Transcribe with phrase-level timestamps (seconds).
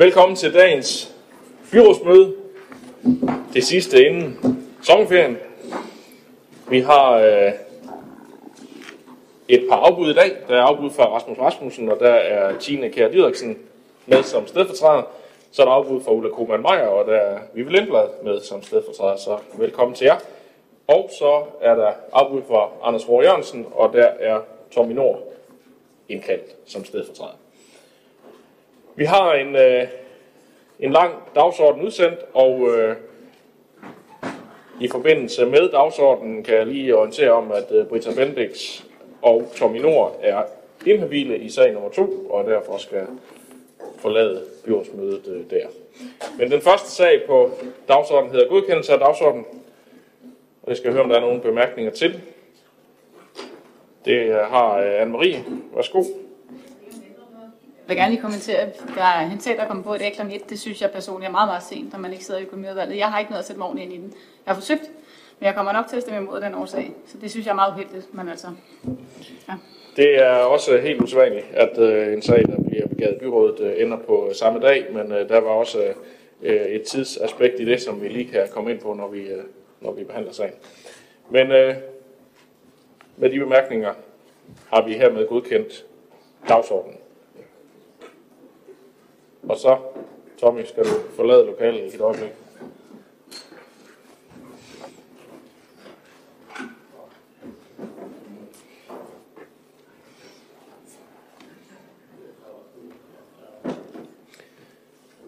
[0.00, 1.14] Velkommen til dagens
[1.72, 2.34] byrådsmøde.
[3.54, 4.38] Det sidste inden
[4.82, 5.38] sommerferien.
[6.70, 7.52] Vi har øh,
[9.48, 10.36] et par afbud i dag.
[10.48, 13.58] Der er afbud fra Rasmus Rasmussen, og der er Tine Kjær Didriksen
[14.06, 15.02] med som stedfortræder.
[15.52, 18.62] Så er der afbud fra Ulla Koman Meyer, og der er Vivi Lindblad med som
[18.62, 19.16] stedfortræder.
[19.16, 20.16] Så velkommen til jer.
[20.86, 24.40] Og så er der afbud fra Anders Rohr Jørgensen, og der er
[24.70, 25.22] Tommy Nord
[26.08, 27.39] indkaldt som stedfortræder.
[29.00, 29.86] Vi har en, øh,
[30.80, 32.96] en lang dagsorden udsendt, og øh,
[34.80, 38.82] i forbindelse med dagsordenen kan jeg lige orientere om, at øh, Britta Bendix
[39.22, 40.42] og Tommy Nord er
[40.86, 43.06] inhabile i sag nummer to, og derfor skal
[43.98, 45.66] forlade byrådsmødet øh, der.
[46.38, 47.50] Men den første sag på
[47.88, 49.46] dagsordenen hedder godkendelse af dagsordenen,
[50.62, 52.20] og jeg skal høre, om der er nogle bemærkninger til.
[54.04, 55.38] Det har øh, Anne-Marie.
[55.74, 56.04] Værsgo.
[57.90, 60.22] Jeg vil gerne lige kommentere, der er en sag, der kommer på et kl.
[60.32, 60.50] 1.
[60.50, 62.96] Det synes jeg personligt er meget, meget sent, når man ikke sidder i økonomiudvalget.
[62.96, 64.14] Jeg har ikke noget at sætte mig ordentligt ind i den.
[64.46, 64.82] Jeg har forsøgt,
[65.38, 66.92] men jeg kommer nok til at stemme imod den årsag.
[67.06, 68.46] Så det synes jeg er meget uheldigt, men altså...
[69.48, 69.54] Ja.
[69.96, 73.98] Det er også helt usædvanligt, at øh, en sag, der bliver begavet byrådet, øh, ender
[73.98, 75.78] på øh, samme dag, men øh, der var også
[76.42, 79.42] øh, et tidsaspekt i det, som vi lige kan komme ind på, når vi, øh,
[79.80, 80.54] når vi behandler sagen.
[81.30, 81.74] Men øh,
[83.16, 83.94] med de bemærkninger
[84.72, 85.84] har vi hermed godkendt
[86.48, 86.96] dagsordenen.
[89.48, 89.78] Og så,
[90.40, 92.30] Tommy, skal du forlade lokalet i et øjeblik.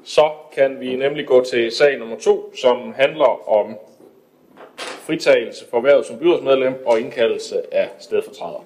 [0.05, 3.77] Så kan vi nemlig gå til sag nummer to, som handler om
[4.77, 8.65] fritagelse for hvervet som byrådsmedlem og indkaldelse af stedfortræder.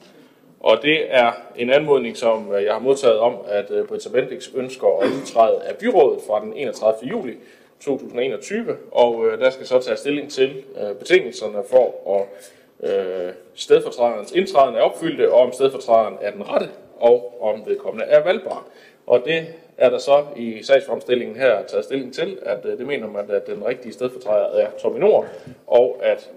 [0.67, 4.48] Og det er en anmodning, som øh, jeg har modtaget om, at øh, Britta Bendix
[4.55, 7.11] ønsker at udtræde af byrådet fra den 31.
[7.11, 7.34] juli
[7.80, 14.33] 2021, og øh, der skal så tage stilling til øh, betingelserne for, at øh, stedfortræderens
[14.33, 16.69] indtræden er opfyldte, og om stedfortræderen er den rette,
[17.01, 18.67] og om vedkommende er valgbar.
[19.07, 19.46] Og det
[19.79, 23.67] er der så i sagsfremstillingen her taget stilling til, at det mener man, at den
[23.67, 25.27] rigtige stedfortræder er Tommy Nord,
[25.67, 26.30] og at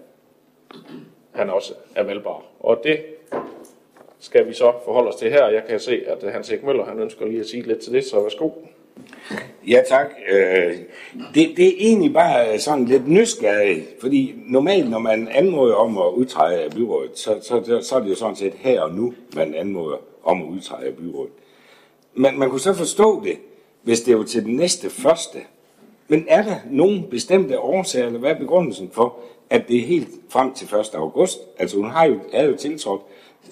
[1.31, 2.43] han også er valgbar.
[2.59, 2.99] Og det
[4.19, 5.47] skal vi så forholde os til her.
[5.47, 7.93] Jeg kan se, at øh, Hans Erik Møller han ønsker lige at sige lidt til
[7.93, 8.49] det, så værsgo.
[9.67, 10.07] Ja tak.
[10.31, 10.75] Øh,
[11.33, 15.97] det, det er egentlig bare øh, sådan lidt nysgerrig, fordi normalt når man anmoder om
[15.97, 19.13] at udtræde af byrådet, så, så, så er det jo sådan set her og nu,
[19.35, 21.33] man anmoder om at udtræde af byrådet.
[22.13, 23.37] Men man kunne så forstå det,
[23.81, 25.39] hvis det var til den næste første.
[26.07, 29.15] Men er der nogen bestemte årsager, eller hvad er begrundelsen for,
[29.49, 30.95] at det er helt frem til 1.
[30.95, 31.39] august?
[31.59, 33.01] Altså hun har jo, er jo tiltrådt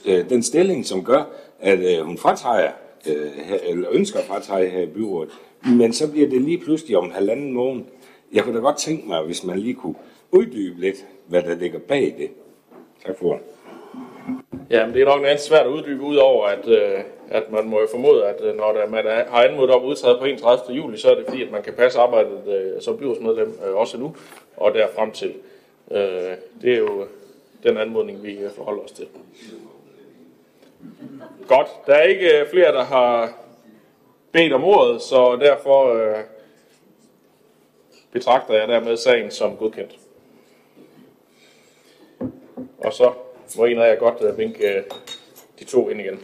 [0.05, 1.23] øh, den stilling, som gør,
[1.59, 2.71] at øh, hun fratager,
[3.07, 3.31] øh,
[3.69, 5.31] eller ønsker at fratage her i byrådet.
[5.65, 7.83] Men så bliver det lige pludselig om halvanden måned.
[8.33, 9.95] Jeg kunne da godt tænke mig, hvis man lige kunne
[10.31, 12.29] uddybe lidt, hvad der ligger bag det.
[13.05, 13.39] Tak for
[14.69, 16.99] Ja, men det er nok noget svært at uddybe, udover at, øh,
[17.29, 20.17] at man må jo formode, at øh, når der, man er, har anmodet om udtræde
[20.19, 20.77] på 31.
[20.77, 23.97] juli, så er det fordi, at man kan passe arbejdet øh, som byrådsmedlem øh, også
[23.97, 24.15] nu,
[24.57, 25.33] og der frem til.
[25.91, 26.31] Øh,
[26.61, 27.05] det er jo
[27.63, 29.05] den anmodning, vi forholder os til.
[31.47, 31.67] Godt.
[31.85, 33.33] Der er ikke øh, flere, der har
[34.31, 36.23] bedt om ordet, så derfor øh,
[38.11, 39.99] betragter jeg dermed sagen som godkendt.
[42.77, 43.13] Og så
[43.57, 44.83] må en af jer godt øh, vinke øh,
[45.59, 46.19] de to ind igen.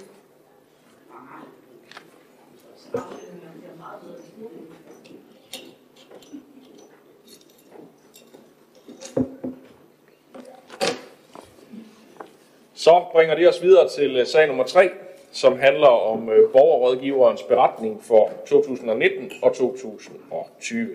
[12.84, 14.90] Så bringer det os videre til øh, sag nummer 3,
[15.32, 20.90] som handler om øh, borgerrådgiverens beretning for 2019 og 2020.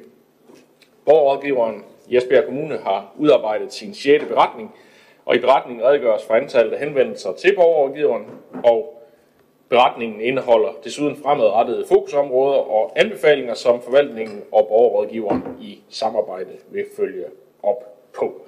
[1.05, 4.25] Borgerrådgiveren i Esbjerg Kommune har udarbejdet sin 6.
[4.25, 4.75] beretning,
[5.25, 8.27] og i beretningen redegøres for antallet af henvendelser til borgerrådgiveren,
[8.65, 9.03] og
[9.69, 17.25] beretningen indeholder desuden fremadrettede fokusområder og anbefalinger, som forvaltningen og borgerrådgiveren i samarbejde vil følge
[17.63, 18.41] op på.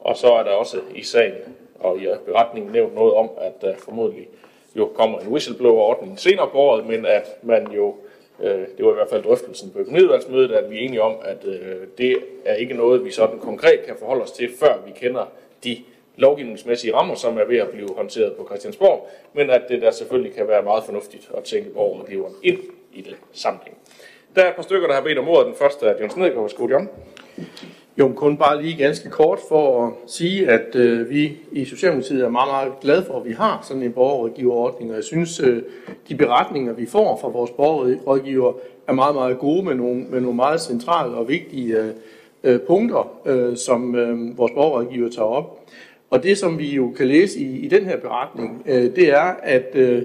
[0.00, 1.34] Og så er der også i sagen
[1.82, 4.28] og i beretningen nævnt noget om, at der formodentlig
[4.76, 7.94] jo kommer en whistleblower-ordning senere på året, men at man jo,
[8.40, 11.44] øh, det var i hvert fald drøftelsen på økonomiudvalgsmødet, at vi er enige om, at
[11.44, 15.24] øh, det er ikke noget, vi sådan konkret kan forholde os til, før vi kender
[15.64, 15.76] de
[16.16, 20.34] lovgivningsmæssige rammer, som er ved at blive håndteret på Christiansborg, men at det der selvfølgelig
[20.34, 22.58] kan være meget fornuftigt at tænke borgerrådgiveren ind
[22.92, 23.76] i det sammenhæng.
[24.36, 25.46] Der er et par stykker, der har bedt om ordet.
[25.46, 26.42] Den første er Jens Nedgaard.
[26.42, 26.88] Værsgo, John.
[27.98, 32.28] Jo, kun bare lige ganske kort for at sige, at øh, vi i Socialdemokratiet er
[32.28, 35.62] meget, meget glade for, at vi har sådan en borgerrådgiverordning, og jeg synes, øh,
[36.08, 38.52] de beretninger, vi får fra vores borgerrådgiver,
[38.88, 41.88] er meget, meget gode med nogle, med nogle meget centrale og vigtige øh,
[42.42, 45.60] øh punkter, øh, som øh, vores borgerrådgiver tager op.
[46.10, 49.34] Og det, som vi jo kan læse i, i den her beretning, øh, det er,
[49.42, 50.02] at øh,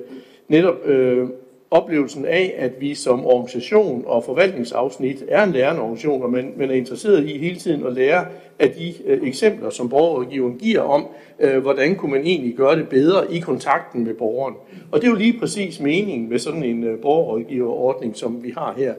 [0.48, 1.28] netop øh,
[1.72, 6.70] oplevelsen af, at vi som organisation og forvaltningsafsnit er en lærende organisation, og man, man
[6.70, 8.26] er interesseret i hele tiden at lære
[8.60, 11.08] af de øh, eksempler, som borgerrådgiveren giver om,
[11.40, 14.56] øh, hvordan kunne man egentlig gøre det bedre i kontakten med borgeren.
[14.92, 18.74] Og det er jo lige præcis meningen med sådan en øh, borgerrådgiverordning, som vi har
[18.78, 18.94] her.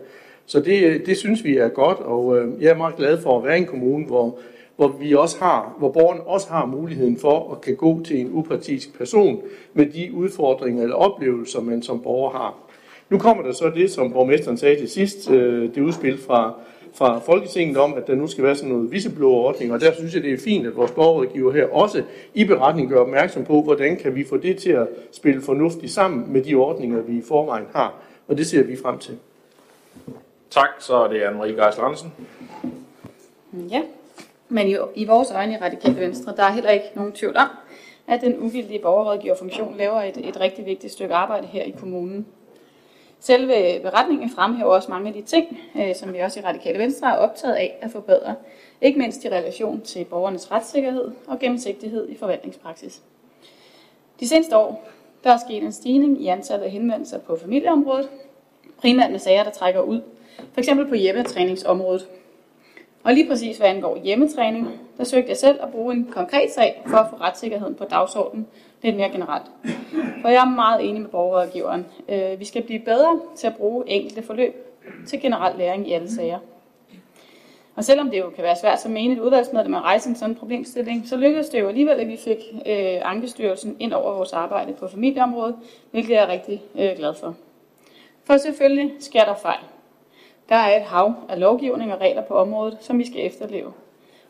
[0.47, 3.39] Så det, øh, det synes vi er godt, og øh, jeg er meget glad for
[3.39, 4.39] at være i en kommune, hvor
[4.79, 8.31] hvor vi også har, hvor borgeren også har muligheden for at kan gå til en
[8.33, 9.43] upartisk person
[9.75, 12.55] med de udfordringer eller oplevelser, man som borger har.
[13.11, 16.55] Nu kommer der så det, som borgmesteren sagde til sidst, øh, det udspil fra,
[16.95, 20.23] fra Folketinget om, at der nu skal være sådan noget whistleblower-ordning, og der synes jeg,
[20.23, 22.03] det er fint, at vores borgerrådgiver her også
[22.35, 26.33] i beretningen gør opmærksom på, hvordan kan vi få det til at spille fornuftigt sammen
[26.33, 27.95] med de ordninger, vi i forvejen har,
[28.29, 29.19] og det ser vi frem til.
[30.51, 32.13] Tak, så er det Anne-Marie Geisler Andersen.
[33.71, 33.83] Ja,
[34.49, 37.49] men i, i vores øjne i Radikale Venstre, der er heller ikke nogen tvivl om,
[38.07, 42.27] at den uvildige borgerrådgiverfunktion laver et, et rigtig vigtigt stykke arbejde her i kommunen.
[43.21, 47.13] Selve beretningen fremhæver også mange af de ting, øh, som vi også i Radikale Venstre
[47.13, 48.35] er optaget af at forbedre.
[48.81, 53.03] Ikke mindst i relation til borgernes retssikkerhed og gennemsigtighed i forvaltningspraksis.
[54.21, 54.89] De seneste år
[55.25, 58.09] der er sket en stigning i antallet af henvendelser på familieområdet,
[58.79, 60.01] primært med sager, der trækker ud,
[60.55, 60.69] f.eks.
[60.89, 62.09] på hjemmetræningsområdet,
[63.05, 64.69] og lige præcis hvad angår hjemmetræning,
[64.99, 68.47] der søgte jeg selv at bruge en konkret sag for at få retssikkerheden på dagsordenen
[68.83, 69.47] lidt mere generelt.
[70.23, 71.87] For jeg er meget enig med borgerrådgiveren.
[72.09, 74.55] Øh, vi skal blive bedre til at bruge enkelte forløb
[75.07, 76.39] til generel læring i alle sager.
[77.77, 81.09] Og selvom det jo kan være svært som menigt udvalgsmedlem at rejse en sådan problemstilling,
[81.09, 84.89] så lykkedes det jo alligevel, at vi fik øh, Ankestyrelsen ind over vores arbejde på
[84.89, 85.57] familieområdet,
[85.91, 87.35] hvilket jeg er rigtig øh, glad for.
[88.25, 89.65] For selvfølgelig sker der fejl.
[90.49, 93.73] Der er et hav af lovgivning og regler på området, som vi skal efterleve.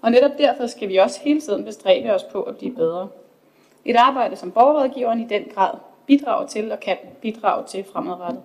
[0.03, 3.09] Og netop derfor skal vi også hele tiden bestræbe os på at blive bedre.
[3.85, 5.75] Et arbejde, som borgerrådgiveren i den grad
[6.07, 8.43] bidrager til og kan bidrage til fremadrettet.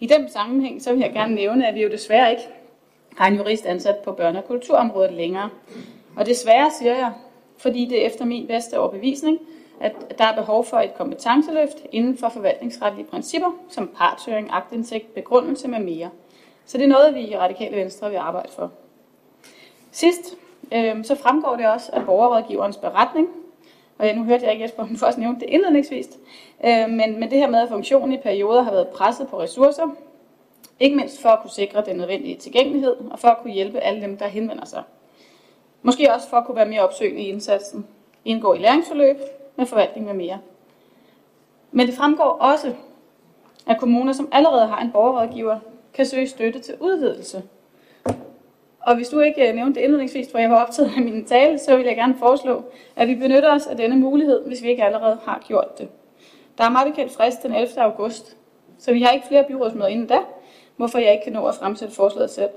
[0.00, 2.42] I den sammenhæng så vil jeg gerne nævne, at vi jo desværre ikke
[3.16, 5.50] har en jurist ansat på børne- og kulturområdet længere.
[6.16, 7.12] Og desværre siger jeg,
[7.58, 9.38] fordi det er efter min bedste overbevisning,
[9.80, 15.68] at der er behov for et kompetenceløft inden for forvaltningsretlige principper, som partshøring, agtindsigt, begrundelse
[15.68, 16.10] med mere.
[16.66, 18.70] Så det er noget, vi i Radikale Venstre vil arbejde for.
[19.90, 20.36] Sidst,
[20.72, 23.28] øh, så fremgår det også af borgerrådgiverens beretning,
[23.98, 26.08] og ja, nu hørte jeg ikke Jesper, hun først nævnte det indledningsvis,
[26.64, 29.86] øh, men, men det her med, at funktionen i perioder har været presset på ressourcer,
[30.80, 34.00] ikke mindst for at kunne sikre den nødvendige tilgængelighed, og for at kunne hjælpe alle
[34.00, 34.82] dem, der henvender sig.
[35.82, 37.86] Måske også for at kunne være mere opsøgende i indsatsen,
[38.24, 39.16] indgå i læringsforløb
[39.56, 40.38] med forvaltning med mere.
[41.72, 42.74] Men det fremgår også,
[43.66, 45.58] at kommuner, som allerede har en borgerrådgiver,
[45.94, 47.42] kan søge støtte til udvidelse.
[48.80, 51.58] Og hvis du ikke øh, nævnte det indledningsvis, hvor jeg var optaget af min tale,
[51.58, 52.64] så vil jeg gerne foreslå,
[52.96, 55.88] at vi benytter os af denne mulighed, hvis vi ikke allerede har gjort det.
[56.58, 57.80] Der er meget bekendt frist den 11.
[57.82, 58.36] august,
[58.78, 60.18] så vi har ikke flere byrådsmøder inden da,
[60.76, 62.50] hvorfor jeg ikke kan nå at fremsætte forslaget selv.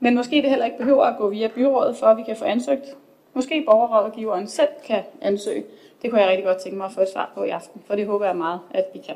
[0.00, 2.44] Men måske det heller ikke behøver at gå via byrådet, for at vi kan få
[2.44, 2.96] ansøgt.
[3.34, 5.64] Måske borgerrådgiveren selv kan ansøge.
[6.02, 7.94] Det kunne jeg rigtig godt tænke mig at få et svar på i aften, for
[7.94, 9.14] det håber jeg meget, at vi kan.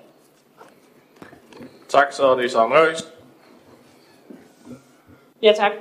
[1.88, 3.12] Tak, så er det Søren Møris.
[5.42, 5.72] Ja, tak.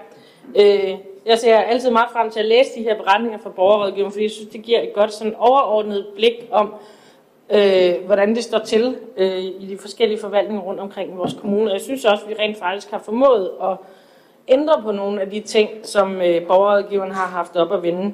[0.56, 4.24] Øh, jeg ser altid meget frem til at læse de her beretninger fra borgerrådgiveren, fordi
[4.24, 6.74] jeg synes, det giver et godt sådan overordnet blik om,
[7.50, 11.72] øh, hvordan det står til øh, i de forskellige forvaltninger rundt omkring i vores kommune.
[11.72, 13.78] Jeg synes også, at vi rent faktisk har formået at
[14.48, 18.14] ændre på nogle af de ting, som øh, borgerrådgiveren har haft op at vende.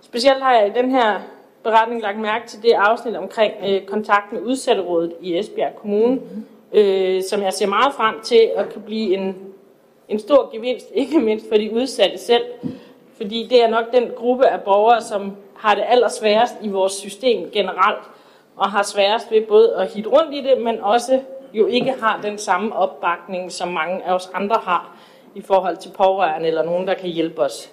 [0.00, 1.20] Specielt har jeg i den her
[1.62, 6.46] beretning lagt mærke til det afsnit omkring øh, kontakt med udsatterådet i Esbjerg Kommune, mm-hmm
[6.72, 9.36] øh, som jeg ser meget frem til at kunne blive en,
[10.08, 12.44] en stor gevinst, ikke mindst for de udsatte selv.
[13.16, 17.50] Fordi det er nok den gruppe af borgere, som har det allersværest i vores system
[17.50, 18.04] generelt,
[18.56, 21.20] og har sværest ved både at hitte rundt i det, men også
[21.52, 24.96] jo ikke har den samme opbakning, som mange af os andre har
[25.34, 27.70] i forhold til pårørende eller nogen, der kan hjælpe os.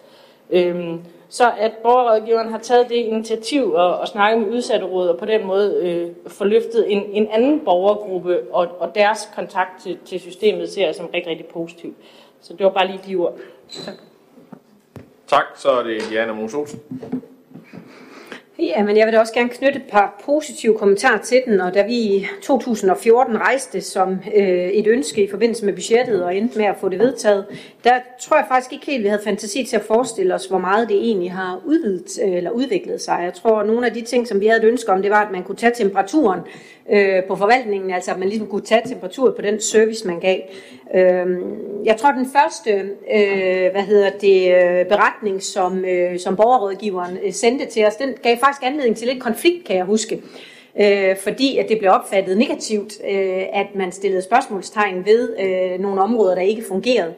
[0.50, 5.18] Øhm, så at borgerrådgiveren har taget det initiativ og, og snakket med udsatte råd og
[5.18, 10.20] på den måde øh, forløftet en, en anden borgergruppe og, og deres kontakt til, til
[10.20, 11.96] systemet ser jeg som rigtig, rigtig positivt.
[12.42, 13.38] Så det var bare lige de ord.
[13.86, 13.96] Tak.
[15.28, 16.80] Tak, så er det Diana Olsen.
[18.60, 21.74] Ja, men jeg vil da også gerne knytte et par positive kommentarer til den, og
[21.74, 26.58] da vi i 2014 rejste som øh, et ønske i forbindelse med budgettet og endte
[26.58, 27.46] med at få det vedtaget,
[27.84, 30.90] der tror jeg faktisk ikke helt, vi havde fantasi til at forestille os, hvor meget
[30.90, 33.20] det egentlig har udvidet, øh, eller udviklet sig.
[33.24, 35.26] Jeg tror, at nogle af de ting, som vi havde et ønske om, det var,
[35.26, 36.40] at man kunne tage temperaturen
[36.92, 40.40] øh, på forvaltningen, altså at man ligesom kunne tage temperatur på den service, man gav.
[40.96, 41.26] Øh,
[41.86, 42.72] jeg tror, den første
[43.16, 48.14] øh, hvad hedder det, øh, beretning, som, øh, som borgerrådgiveren øh, sendte til os, den
[48.24, 50.22] gav faktisk anledning til lidt konflikt, kan jeg huske.
[50.80, 56.02] Øh, fordi at det blev opfattet negativt, øh, at man stillede spørgsmålstegn ved øh, nogle
[56.02, 57.14] områder, der ikke fungerede.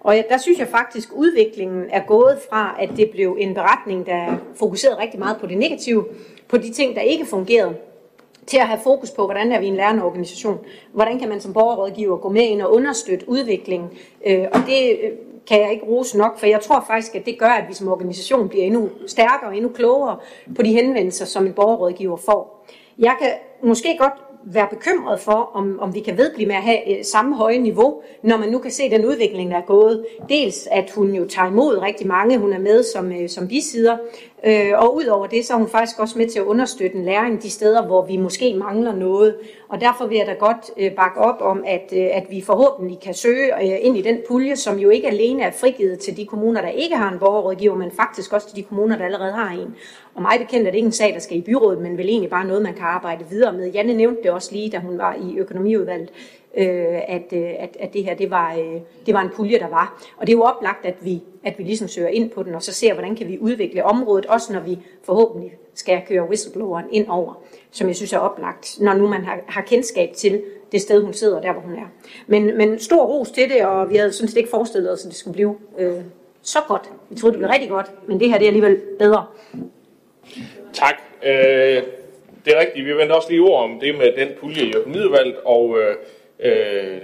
[0.00, 4.06] Og der synes jeg faktisk, at udviklingen er gået fra, at det blev en beretning,
[4.06, 6.04] der fokuserede rigtig meget på det negative,
[6.48, 7.74] på de ting, der ikke fungerede,
[8.46, 10.58] til at have fokus på, hvordan er vi en lærende organisation.
[10.92, 13.90] Hvordan kan man som borgerrådgiver gå med ind og understøtte udviklingen.
[14.26, 15.10] Øh, og det øh,
[15.46, 17.88] kan jeg ikke rose nok, for jeg tror faktisk, at det gør, at vi som
[17.88, 20.16] organisation bliver endnu stærkere og endnu klogere
[20.56, 22.66] på de henvendelser, som en borgerrådgiver får.
[22.98, 23.30] Jeg kan
[23.62, 24.12] måske godt
[24.44, 28.02] være bekymret for, om, om vi kan vedblive med at have øh, samme høje niveau,
[28.22, 30.06] når man nu kan se den udvikling, der er gået.
[30.28, 33.96] Dels at hun jo tager imod rigtig mange, hun er med som, øh, som bisider,
[34.46, 37.42] øh, og udover det, så er hun faktisk også med til at understøtte en læring
[37.42, 39.36] de steder, hvor vi måske mangler noget.
[39.68, 43.00] Og derfor vil jeg da godt øh, bakke op om, at, øh, at vi forhåbentlig
[43.00, 46.26] kan søge øh, ind i den pulje, som jo ikke alene er frigivet til de
[46.26, 49.50] kommuner, der ikke har en borgerrådgiver, men faktisk også til de kommuner, der allerede har
[49.50, 49.74] en.
[50.14, 52.30] Og mig bekendt er det ikke en sag, der skal i byrådet, men vel egentlig
[52.30, 53.72] bare noget, man kan arbejde videre med.
[53.72, 56.10] Janne nævnte det også lige, da hun var i økonomiudvalget,
[56.56, 59.68] øh, at, øh, at, at det her det var, øh, det var en pulje, der
[59.68, 60.02] var.
[60.16, 62.62] Og det er jo oplagt, at vi, at vi ligesom søger ind på den, og
[62.62, 67.06] så ser, hvordan kan vi udvikle området, også når vi forhåbentlig skal køre whistlebloweren ind
[67.08, 70.42] over, som jeg synes er oplagt, når nu man har, har kendskab til
[70.72, 71.86] det sted, hun sidder, der hvor hun er.
[72.26, 75.08] Men, men stor ros til det, og vi havde sådan set ikke forestillet os, at
[75.08, 76.00] det skulle blive øh,
[76.42, 76.90] så godt.
[77.10, 79.26] Vi troede, det blev rigtig godt, men det her det er alligevel bedre.
[80.74, 80.94] Tak.
[81.22, 81.82] Øh,
[82.44, 82.86] det er rigtigt.
[82.86, 85.96] Vi vendte også lige ord om det med den pulje i økonomiudvalget, og øh,
[86.40, 87.00] øh,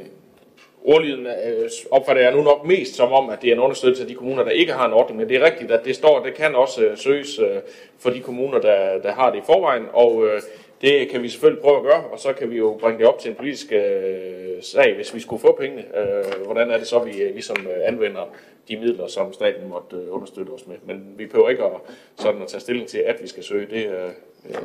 [0.85, 4.09] ordlyden øh, opfatter jeg nu nok mest som om, at det er en understøttelse af
[4.09, 5.19] de kommuner, der ikke har en ordning.
[5.21, 7.57] Men det er rigtigt, at det står, at det kan også øh, søges øh,
[7.99, 9.85] for de kommuner, der, der har det i forvejen.
[9.93, 10.41] Og øh,
[10.81, 13.19] det kan vi selvfølgelig prøve at gøre, og så kan vi jo bringe det op
[13.19, 15.85] til en politisk øh, sag, hvis vi skulle få pengene.
[15.99, 18.35] Øh, hvordan er det så, vi øh, ligesom øh, anvender
[18.69, 20.77] de midler, som staten måtte øh, understøtte os med.
[20.85, 21.73] Men vi behøver ikke at,
[22.17, 23.67] sådan at tage stilling til, at vi skal søge.
[23.67, 24.09] Det øh,
[24.49, 24.57] øh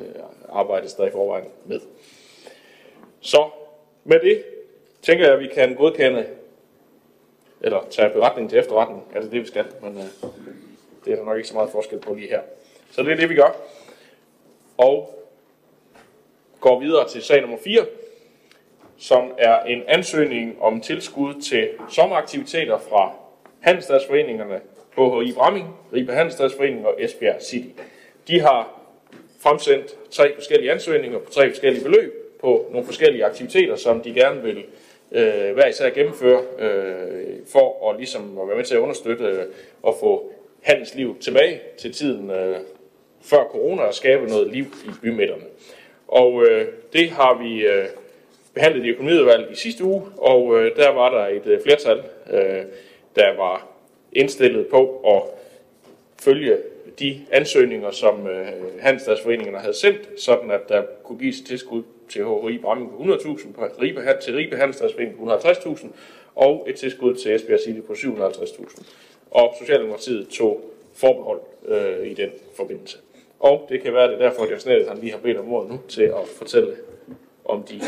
[0.50, 1.80] arbejdes der i forvejen med.
[3.22, 3.50] Så
[4.04, 4.44] med det
[5.02, 6.26] tænker jeg, at vi kan godkende,
[7.62, 9.04] eller tage beretningen til efterretning.
[9.16, 9.66] Er det det, vi skal?
[9.82, 10.04] Men øh,
[11.06, 12.42] det er der nok ikke så meget forskel på lige her.
[12.92, 13.56] Så det er det, vi gør.
[14.78, 15.23] Og
[16.64, 17.86] går videre til sag nummer 4,
[18.98, 23.14] som er en ansøgning om tilskud til sommeraktiviteter fra
[23.60, 24.62] Handelsdagsforeningerne
[24.98, 27.68] HHI Bramming, Ribe Handelsdagsforening og Esbjerg City.
[28.28, 28.80] De har
[29.40, 34.42] fremsendt tre forskellige ansøgninger på tre forskellige beløb på nogle forskellige aktiviteter, som de gerne
[34.42, 34.58] vil
[35.12, 39.46] øh, hver især gennemføre øh, for at, ligesom at være med til at understøtte øh,
[39.82, 42.58] og få handelsliv tilbage til tiden øh,
[43.22, 45.44] før corona og skabe noget liv i bymidterne.
[46.14, 47.86] Og øh, det har vi øh,
[48.54, 52.04] behandlet i økonomiudvalget i sidste uge, og øh, der var der et øh, flertal,
[52.34, 52.64] øh,
[53.16, 53.68] der var
[54.12, 55.22] indstillet på at
[56.24, 56.58] følge
[57.00, 58.48] de ansøgninger, som øh,
[58.80, 64.02] Handelsdagsforeningerne havde sendt, sådan at der kunne gives tilskud til HRI Bramming på 100.000, Ribe,
[64.22, 65.88] til Ribe Handelsdagsforening på 150.000,
[66.36, 68.84] og et tilskud til Esbjerg City på 750.000.
[69.32, 70.62] Og Socialdemokratiet tog
[70.94, 72.98] forbehold øh, i den forbindelse.
[73.44, 75.72] Og det kan være, det er derfor, at Jørgen han lige har bedt om ordet
[75.72, 76.70] nu til at fortælle,
[77.46, 77.82] om de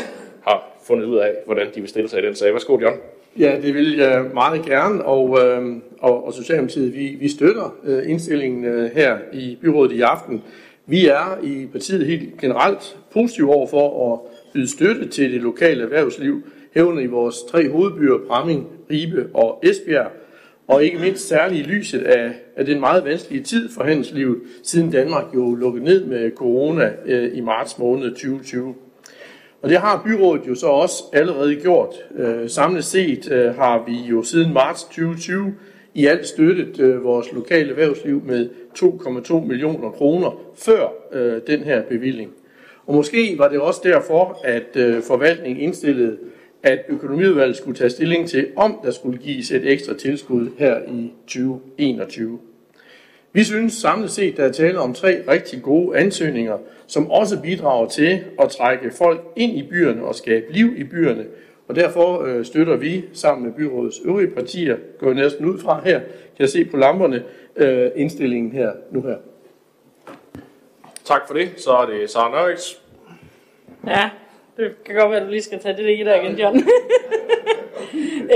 [0.46, 2.52] har fundet ud af, hvordan de vil stille sig i den sag.
[2.52, 2.96] Værsgo, John.
[3.38, 8.10] Ja, det vil jeg meget gerne, og, øh, og, og Socialdemokratiet, vi, vi støtter øh,
[8.10, 10.42] indstillingen øh, her i byrådet i aften.
[10.86, 14.20] Vi er i partiet helt generelt positive over for at
[14.54, 16.42] yde støtte til det lokale erhvervsliv,
[16.74, 20.10] hævende i vores tre hovedbyer, Bramming, Ribe og Esbjerg,
[20.68, 24.90] og ikke mindst særligt i lyset af, af den meget vanskelige tid for handelslivet, siden
[24.90, 28.74] Danmark jo lukkede ned med corona øh, i marts måned 2020.
[29.62, 31.94] Og det har byrådet jo så også allerede gjort.
[32.16, 35.54] Øh, samlet set øh, har vi jo siden marts 2020
[35.94, 41.82] i alt støttet øh, vores lokale erhvervsliv med 2,2 millioner kroner før øh, den her
[41.82, 42.30] bevilling.
[42.86, 46.16] Og måske var det også derfor, at øh, forvaltningen indstillede,
[46.66, 51.12] at økonomiudvalget skulle tage stilling til, om der skulle gives et ekstra tilskud her i
[51.26, 52.38] 2021.
[53.32, 57.88] Vi synes samlet set, der er tale om tre rigtig gode ansøgninger, som også bidrager
[57.88, 61.24] til at trække folk ind i byerne og skabe liv i byerne.
[61.68, 65.98] Og derfor øh, støtter vi sammen med byrådets øvrige partier, går næsten ud fra her,
[66.00, 66.08] kan
[66.38, 67.24] jeg se på lamperne,
[67.56, 69.16] øh, indstillingen her nu her.
[71.04, 71.48] Tak for det.
[71.56, 72.82] Så er det Sara Nørriks.
[73.86, 74.10] Ja,
[74.56, 76.56] det kan godt være, at du lige skal tage det i der igen, John.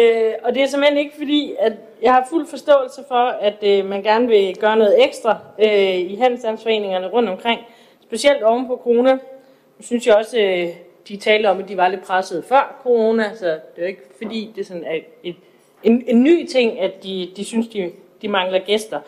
[0.00, 1.72] øh, og det er simpelthen ikke fordi, at
[2.02, 6.14] jeg har fuld forståelse for, at øh, man gerne vil gøre noget ekstra øh, i
[6.14, 7.60] handelsstandsforeningerne rundt omkring.
[8.02, 9.12] Specielt oven på corona.
[9.12, 10.68] Nu synes jeg også, øh,
[11.08, 14.02] de talte om, at de var lidt presset før corona, så det er jo ikke
[14.22, 15.36] fordi, det er sådan et, et,
[15.82, 19.00] en, en ny ting, at de, de synes, de, de mangler gæster.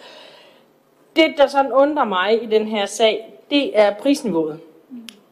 [1.17, 4.61] Det, der sådan undrer mig i den her sag, det er prisniveauet.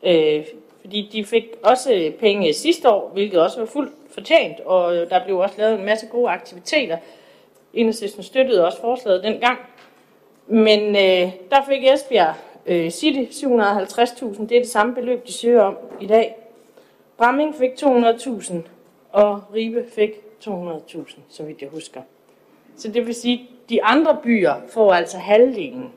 [0.03, 0.45] Øh,
[0.81, 5.25] fordi de fik også penge sidste år, hvilket også var fuldt fortjent, og øh, der
[5.25, 6.97] blev også lavet en masse gode aktiviteter.
[7.75, 9.59] Enhedslisten støttede også forslaget dengang.
[10.47, 12.35] Men øh, der fik Esbjerg
[12.67, 16.37] øh, City 750.000, det er det samme beløb, de søger om i dag.
[17.17, 18.55] Bramming fik 200.000,
[19.13, 20.11] og Ribe fik
[20.47, 22.01] 200.000, så vidt jeg husker.
[22.77, 25.93] Så det vil sige, at de andre byer får altså halvdelen.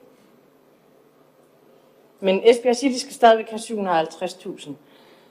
[2.24, 4.72] Men Esbjerg City skal stadigvæk have 750.000.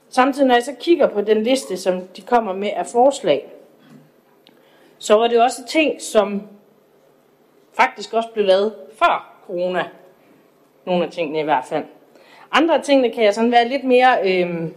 [0.09, 3.51] Samtidig når jeg så kigger på den liste, som de kommer med af forslag,
[4.97, 6.41] så var det også ting, som
[7.73, 9.89] faktisk også blev lavet før corona.
[10.85, 11.85] Nogle af tingene i hvert fald.
[12.51, 14.69] Andre af tingene kan jeg sådan være lidt mere øh,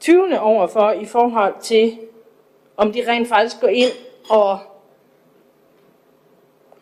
[0.00, 1.98] tyvende overfor i forhold til,
[2.76, 3.92] om de rent faktisk går ind
[4.30, 4.58] og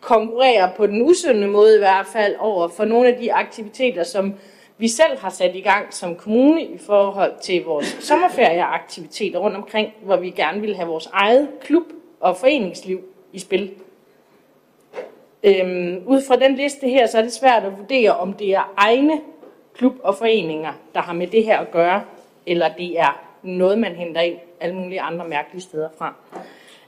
[0.03, 4.33] konkurrerer på den usunde måde i hvert fald over for nogle af de aktiviteter, som
[4.77, 9.93] vi selv har sat i gang som kommune i forhold til vores sommerferieaktiviteter rundt omkring,
[10.01, 11.83] hvor vi gerne vil have vores eget klub
[12.19, 13.01] og foreningsliv
[13.33, 13.71] i spil.
[15.43, 18.73] Øhm, ud fra den liste her, så er det svært at vurdere, om det er
[18.77, 19.21] egne
[19.75, 22.03] klub og foreninger, der har med det her at gøre,
[22.45, 26.13] eller det er noget, man henter ind alle mulige andre mærkelige steder fra.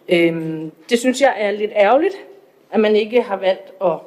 [0.10, 2.16] Øhm, det synes jeg er lidt ærgerligt,
[2.76, 3.98] at man ikke har valgt at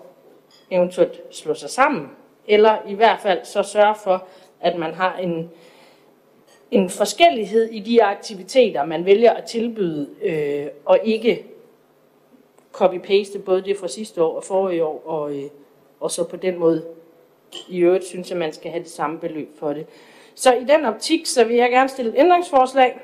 [0.70, 2.10] eventuelt slå sig sammen,
[2.46, 4.26] eller i hvert fald så sørge for,
[4.60, 5.50] at man har en,
[6.70, 11.46] en forskellighed i de aktiviteter, man vælger at tilbyde, øh, og ikke
[12.72, 15.50] copy-paste både det fra sidste år og forrige år, og, øh,
[16.00, 16.84] og så på den måde
[17.68, 19.86] i øvrigt synes, at man skal have det samme beløb for det.
[20.34, 23.00] Så i den optik, så vil jeg gerne stille et ændringsforslag,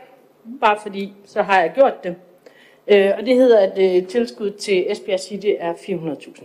[0.61, 2.17] bare fordi så har jeg gjort det.
[2.89, 6.45] Øh, og det hedder, at øh, tilskud til Esbjerg City er 400.000.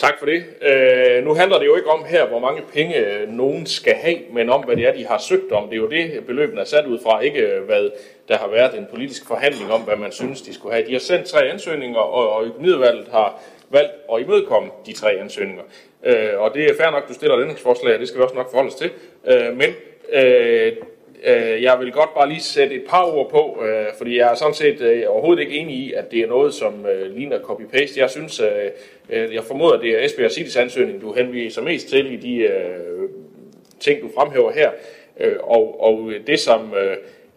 [0.00, 0.44] Tak for det.
[0.62, 4.18] Øh, nu handler det jo ikke om her, hvor mange penge øh, nogen skal have,
[4.32, 5.68] men om, hvad det er, de har søgt om.
[5.68, 7.90] Det er jo det, beløben er sat ud fra, ikke øh, hvad
[8.28, 10.86] der har været en politisk forhandling om, hvad man synes, de skulle have.
[10.86, 15.62] De har sendt tre ansøgninger, og, og økonomiudvalget har valgt at imødekomme de tre ansøgninger.
[16.04, 18.34] Øh, og det er fair nok, du stiller et ændringsforslag, og det skal vi også
[18.34, 18.90] nok forholde os til.
[19.26, 19.70] Øh, men
[20.12, 20.72] øh,
[21.24, 24.34] Øh, jeg vil godt bare lige sætte et par ord på, øh, fordi jeg er
[24.34, 28.00] sådan set øh, overhovedet ikke enig i, at det er noget, som øh, ligner copy-paste.
[28.00, 28.70] Jeg synes, øh,
[29.10, 32.48] øh, jeg formoder, at det er Esbjerg Citys ansøgning, du henviser mest til i de
[33.80, 34.70] ting, du fremhæver her.
[35.40, 36.74] Og, og det, som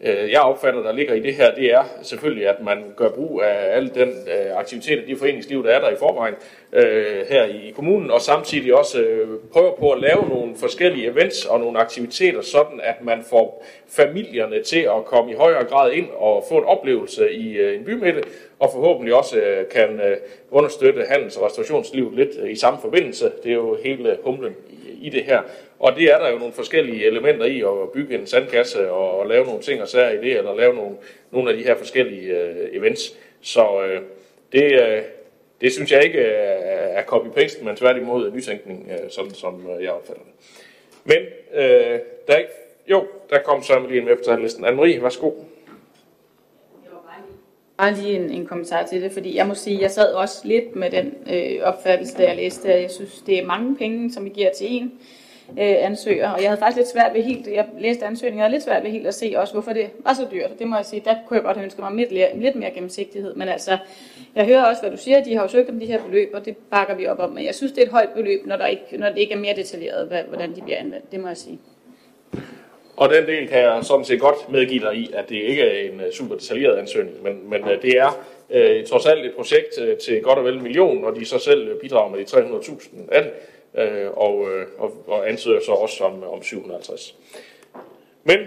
[0.05, 3.41] Øh, jeg opfatter, der ligger i det her, det er selvfølgelig, at man gør brug
[3.41, 6.35] af al den øh, aktivitet og de foreningsliv, der er der i forvejen
[6.73, 9.05] øh, her i kommunen, og samtidig også
[9.53, 14.63] prøver på at lave nogle forskellige events og nogle aktiviteter, sådan at man får familierne
[14.63, 18.23] til at komme i højere grad ind og få en oplevelse i en bymidte,
[18.59, 20.01] og forhåbentlig også kan
[20.51, 23.31] understøtte handels- og restaurationslivet lidt i samme forbindelse.
[23.43, 24.55] Det er jo hele humlen
[25.03, 25.41] i det her.
[25.79, 29.27] Og det er der jo nogle forskellige elementer i at bygge en sandkasse og, og
[29.27, 30.95] lave nogle ting og sager i det, eller lave nogle,
[31.31, 33.17] nogle af de her forskellige uh, events.
[33.41, 34.03] Så uh,
[34.51, 35.03] det, uh,
[35.61, 40.33] det synes jeg ikke er copy-paste, men tværtimod nytænkning, uh, sådan som jeg opfatter det.
[41.03, 41.17] Men
[41.53, 42.51] uh, der er ikke,
[42.87, 44.65] jo, der kom så lige med på listen.
[44.65, 45.31] Anne-Marie, værsgo.
[47.83, 50.75] Bare lige en, en kommentar til det, fordi jeg må sige, jeg sad også lidt
[50.75, 54.25] med den øh, opfattelse, da jeg læste, at jeg synes, det er mange penge, som
[54.25, 54.91] vi giver til en
[55.49, 58.51] øh, ansøger, og jeg havde faktisk lidt svært ved helt, jeg læste ansøgningen, jeg havde
[58.51, 60.59] lidt svært ved helt at se også, hvorfor det var så dyrt.
[60.59, 63.35] Det må jeg sige, der kunne jeg godt have ønsket mig lidt, lidt mere gennemsigtighed,
[63.35, 63.77] men altså,
[64.35, 66.45] jeg hører også, hvad du siger, de har jo søgt om de her beløb, og
[66.45, 68.65] det bakker vi op om, men jeg synes, det er et højt beløb, når, der
[68.65, 71.59] ikke, når det ikke er mere detaljeret, hvordan de bliver anvendt, det må jeg sige.
[72.95, 75.91] Og den del kan jeg sådan set godt medgive dig i, at det ikke er
[75.91, 79.81] en øh, super detaljeret ansøgning, men, men øh, det er øh, trods alt et projekt
[79.81, 82.37] øh, til godt og vel en million, og de så selv øh, bidrager med de
[82.37, 83.31] 300.000 af det,
[83.81, 87.15] øh, og, øh, og, og ansøger så også om, om 750.
[88.23, 88.39] Men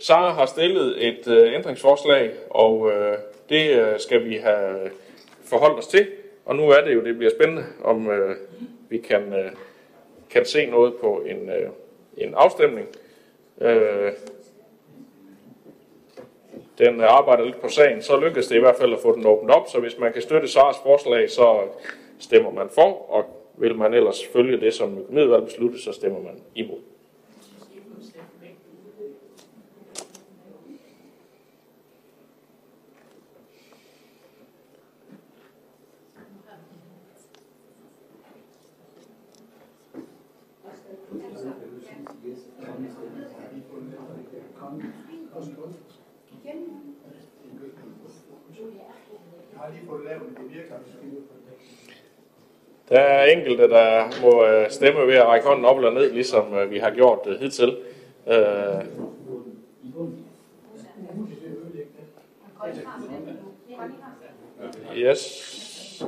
[0.00, 3.16] Sara har stillet et øh, ændringsforslag, og øh,
[3.48, 4.90] det øh, skal vi have
[5.44, 6.06] forholdt os til.
[6.44, 8.36] Og nu er det jo, det bliver spændende, om øh,
[8.88, 9.50] vi kan, øh,
[10.30, 11.68] kan se noget på en, øh,
[12.16, 12.88] en afstemning.
[13.60, 14.12] Øh,
[16.78, 19.54] den arbejder lidt på sagen, så lykkedes det i hvert fald at få den åbnet
[19.54, 21.60] op, så hvis man kan støtte SARS forslag, så
[22.18, 23.24] stemmer man for, og
[23.60, 26.78] Vil man ellers følge det, som økonomiudvalget besluttede, så stemmer man imod.
[52.90, 56.54] Der er enkelte, der må øh, stemme ved at række hånden op eller ned, ligesom
[56.54, 57.76] øh, vi har gjort det hidtil.
[64.96, 66.04] Yes.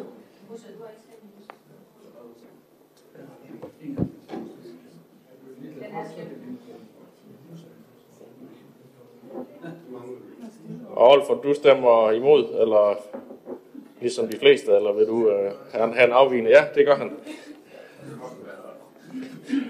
[10.94, 12.96] Og Olfer, du stemmer imod, eller
[14.02, 16.50] ligesom de fleste, eller vil du øh, have, have en afvigende?
[16.50, 17.10] Ja, det gør han.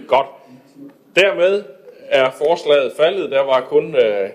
[0.09, 0.27] Godt.
[1.16, 1.64] Dermed
[2.09, 3.31] er forslaget faldet.
[3.31, 4.31] Der var kun øh,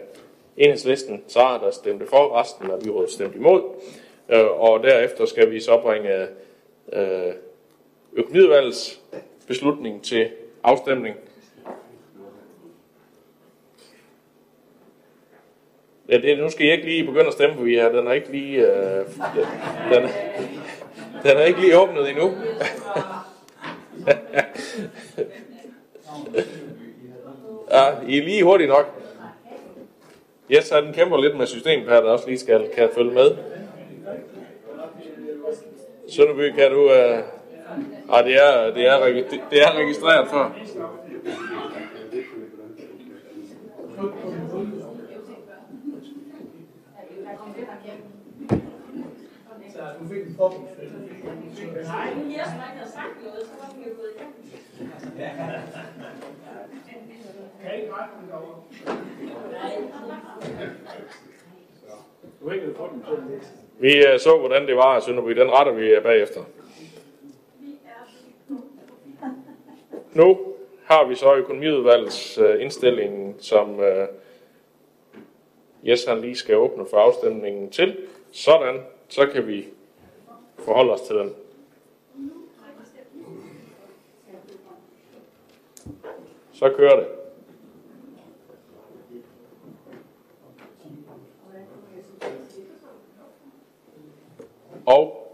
[0.57, 3.61] enhedslisten, Sara, der stemte for, resten af byrådet stemte imod.
[4.29, 6.27] Øh, og derefter skal vi så bringe
[6.93, 7.33] øh,
[8.13, 9.01] økonomiudvalgets
[9.47, 10.29] beslutning til
[10.63, 11.15] afstemning.
[16.09, 18.11] Ja, det, nu skal jeg ikke lige begynde at stemme, for vi er, den er
[18.11, 19.05] ikke lige, øh,
[19.93, 20.03] den,
[21.23, 22.23] den er ikke lige åbnet endnu.
[27.71, 29.01] ja, I er lige hurtigt nok.
[30.51, 33.35] Yes, den kæmper lidt med systemet her, der også lige skal kan følge med.
[36.09, 36.91] Sønderby, kan du...
[36.91, 37.19] Øh...
[38.09, 39.05] Ah, det er, det, er,
[39.51, 40.51] det er registreret før.
[43.99, 44.87] Du fik en påbud.
[50.07, 50.15] Nej,
[52.15, 54.33] nu Jesper ikke havde sagt noget, så var vi jo gået igennem.
[57.61, 58.55] Kan ikke rette den derovre?
[62.41, 62.59] Du den
[63.03, 63.13] til
[63.79, 65.31] Vi øh, så, hvordan det var i Sønderby.
[65.31, 66.41] Den retter vi øh, bagefter.
[70.13, 70.37] Nu
[70.83, 73.79] har vi så økonomiudvalgets øh, indstilling, som
[75.83, 77.97] Jes han lige skal åbne for afstemningen til.
[78.31, 79.67] Sådan, så kan vi
[80.57, 81.35] forholde os til den.
[86.53, 87.07] Så kører det.
[94.85, 95.27] Og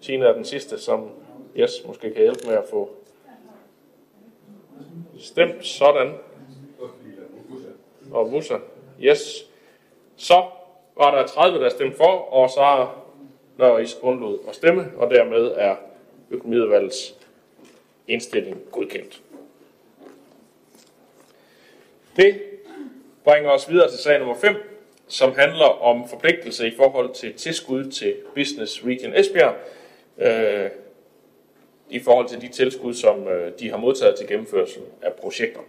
[0.00, 1.10] Tina er den sidste, som
[1.56, 2.90] Jes måske kan hjælpe med at få
[5.18, 6.14] stemt sådan.
[8.12, 8.58] Og Musa.
[9.00, 9.50] Yes.
[10.16, 10.44] Så
[10.98, 12.86] var der 30, der stemte for, og så
[13.56, 15.76] når I undlod at stemme, og dermed er
[16.30, 17.14] økonomiudvalgets
[18.08, 19.22] indstilling godkendt.
[22.16, 22.42] Det
[23.24, 24.54] bringer os videre til sag nummer 5,
[25.08, 29.54] som handler om forpligtelse i forhold til tilskud til Business Region Esbjerg,
[30.18, 30.70] øh,
[31.90, 35.60] i forhold til de tilskud, som øh, de har modtaget til gennemførsel af projekter.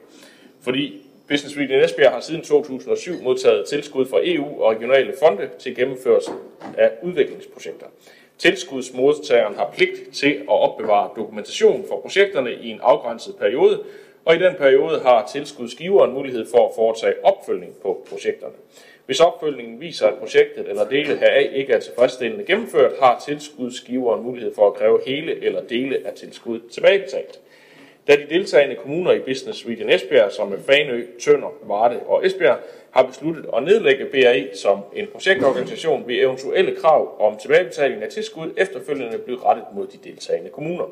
[0.61, 5.75] Fordi Business Region Esbjerg har siden 2007 modtaget tilskud fra EU og regionale fonde til
[5.75, 6.31] gennemførelse
[6.77, 7.85] af udviklingsprojekter.
[8.37, 13.83] Tilskudsmodtageren har pligt til at opbevare dokumentation for projekterne i en afgrænset periode,
[14.25, 18.53] og i den periode har tilskudsgiveren mulighed for at foretage opfølgning på projekterne.
[19.05, 24.55] Hvis opfølgningen viser, at projektet eller dele heraf ikke er tilfredsstillende gennemført, har tilskudsgiveren mulighed
[24.55, 27.39] for at kræve hele eller dele af tilskud tilbagebetalt.
[28.07, 32.57] Da de deltagende kommuner i Business Region Esbjerg, som er Fanø, Tønder, Varde og Esbjerg,
[32.91, 38.53] har besluttet at nedlægge BRI som en projektorganisation, ved eventuelle krav om tilbagebetaling af tilskud
[38.57, 40.85] efterfølgende blive rettet mod de deltagende kommuner.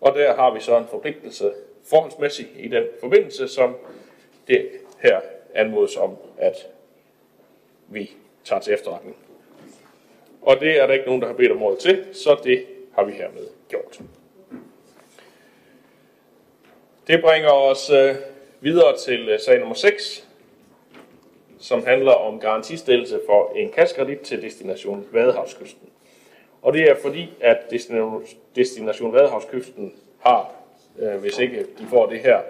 [0.00, 1.52] Og der har vi så en forpligtelse
[1.84, 3.76] forholdsmæssigt i den forbindelse, som
[4.48, 4.68] det
[5.00, 5.20] her
[5.54, 6.68] anmodes om, at
[7.88, 8.10] vi
[8.44, 9.16] tager til efterretning.
[10.42, 13.04] Og det er der ikke nogen, der har bedt om ordet til, så det har
[13.04, 14.00] vi hermed gjort.
[17.06, 18.14] Det bringer os øh,
[18.60, 20.28] videre til øh, sag nummer 6,
[21.60, 25.88] som handler om garantistillelse for en kassekredit til destination Vadehavskysten.
[26.62, 27.56] Og det er fordi, at
[28.56, 30.54] destination Vadehavskysten har,
[30.98, 32.40] øh, hvis ikke de får det her,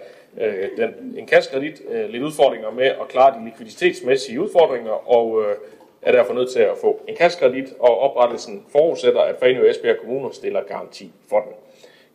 [0.41, 5.57] øh, den, en kassekredit, øh, lidt udfordringer med at klare de likviditetsmæssige udfordringer, og øh,
[6.03, 9.99] er derfor nødt til at få en kassekredit, og oprettelsen forudsætter, at Fanø og Esbjerg
[9.99, 11.53] Kommuner stiller garanti for den.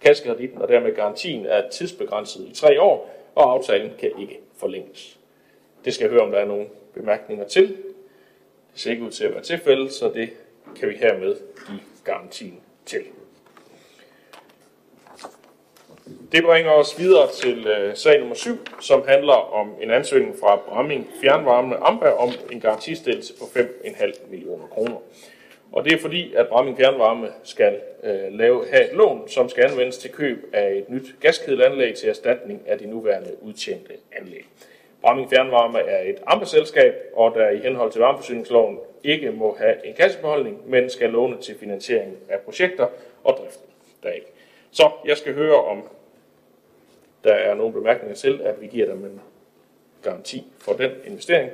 [0.01, 5.19] Kassekreditten og dermed garantien er tidsbegrænset i tre år, og aftalen kan ikke forlænges.
[5.85, 7.67] Det skal jeg høre, om der er nogle bemærkninger til.
[8.73, 10.29] Det ser ikke ud til at være tilfældet, så det
[10.75, 11.35] kan vi hermed
[11.67, 13.01] give garantien til.
[16.31, 20.55] Det bringer os videre til øh, sag nummer 7, som handler om en ansøgning fra
[20.55, 24.97] Bramming Fjernvarme Amper om en garantistillelse på 5,5 millioner kroner.
[25.77, 29.63] Og det er fordi, at Bramming Fjernvarme skal øh, lave, have et lån, som skal
[29.63, 34.45] anvendes til køb af et nyt gaskedelanlæg til erstatning af de nuværende udtjente anlæg.
[35.01, 39.93] Bramming Fjernvarme er et ampeselskab, og der i henhold til varmeforsyningsloven ikke må have en
[39.93, 42.87] kassebeholdning, men skal låne til finansiering af projekter
[43.23, 43.69] og driften
[44.03, 44.23] deraf.
[44.71, 45.83] Så jeg skal høre, om
[47.23, 49.21] der er nogle bemærkninger til, at vi giver dem en
[50.03, 51.51] garanti for den investering.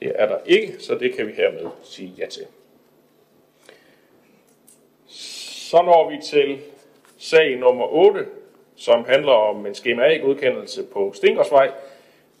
[0.00, 2.46] Det er der ikke, så det kan vi hermed sige ja til.
[5.70, 6.58] Så når vi til
[7.18, 8.26] sag nummer 8,
[8.76, 11.70] som handler om en skema A-godkendelse på Stengårdsvej,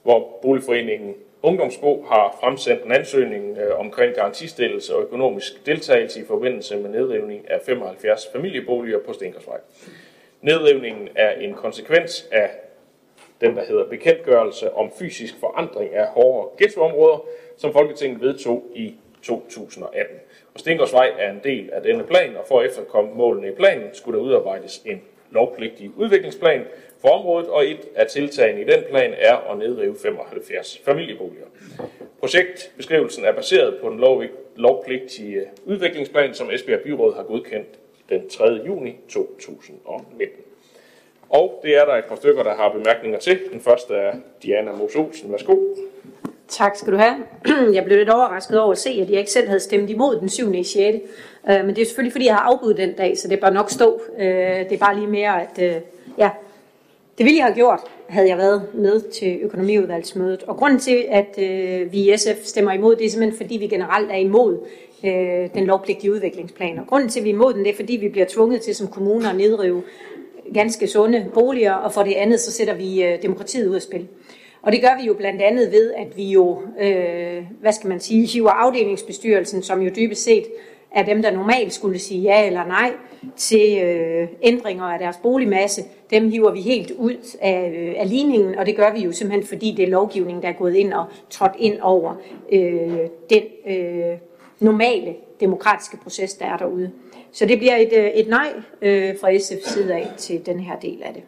[0.02, 6.76] hvor Boligforeningen Ungdomsbo har fremsendt en ansøgning øh, omkring garantistillelse og økonomisk deltagelse i forbindelse
[6.76, 9.60] med nedrivning af 75 familieboliger på Stengårdsvej.
[10.40, 12.50] Nedrivningen er en konsekvens af
[13.40, 17.24] den, der hedder bekendtgørelse om fysisk forandring af hårde ghettoområder,
[17.56, 20.16] som Folketinget vedtog i 2018.
[20.56, 23.88] Og Stengårdsvej er en del af denne plan, og for at efterkomme målene i planen,
[23.92, 26.64] skulle der udarbejdes en lovpligtig udviklingsplan
[27.00, 31.46] for området, og et af tiltagene i den plan er at nedrive 75 familieboliger.
[32.20, 34.22] Projektbeskrivelsen er baseret på den lov,
[34.56, 37.68] lovpligtige udviklingsplan, som Esbjerg Byråd har godkendt
[38.08, 38.44] den 3.
[38.44, 40.36] juni 2019.
[41.28, 43.38] Og det er der et par stykker, der har bemærkninger til.
[43.52, 45.32] Den første er Diana Mos Olsen.
[45.32, 45.56] Værsgo.
[46.48, 47.16] Tak skal du have.
[47.74, 50.28] Jeg blev lidt overrasket over at se, at jeg ikke selv havde stemt imod den
[50.28, 50.54] 7.
[50.54, 50.76] i 6.
[51.50, 53.70] Øh, men det er selvfølgelig, fordi jeg har afbudt den dag, så det bør nok
[53.70, 54.00] stå.
[54.18, 54.26] Øh,
[54.58, 55.82] det er bare lige mere, at øh,
[56.18, 56.30] ja,
[57.18, 60.42] det ville jeg have gjort, havde jeg været med til økonomiudvalgsmødet.
[60.42, 63.66] Og grunden til, at øh, vi i SF stemmer imod, det er simpelthen, fordi vi
[63.66, 64.58] generelt er imod
[65.04, 66.78] øh, den lovpligtige udviklingsplan.
[66.78, 68.74] Og grunden til, at vi er imod den, det er, fordi vi bliver tvunget til
[68.74, 69.82] som kommuner at nedrive
[70.54, 74.08] ganske sunde boliger, og for det andet, så sætter vi øh, demokratiet ud af spil.
[74.66, 78.00] Og det gør vi jo blandt andet ved, at vi jo, øh, hvad skal man
[78.00, 80.44] sige, hiver afdelingsbestyrelsen, som jo dybest set
[80.90, 82.92] er dem, der normalt skulle sige ja eller nej
[83.36, 88.58] til øh, ændringer af deres boligmasse, dem hiver vi helt ud af, øh, af ligningen,
[88.58, 91.04] og det gør vi jo simpelthen, fordi det er lovgivningen, der er gået ind og
[91.30, 92.14] trådt ind over
[92.52, 92.98] øh,
[93.30, 94.18] den øh,
[94.60, 96.90] normale demokratiske proces, der er derude.
[97.32, 98.52] Så det bliver et, øh, et nej
[98.82, 101.22] øh, fra SF's side af til den her del af det.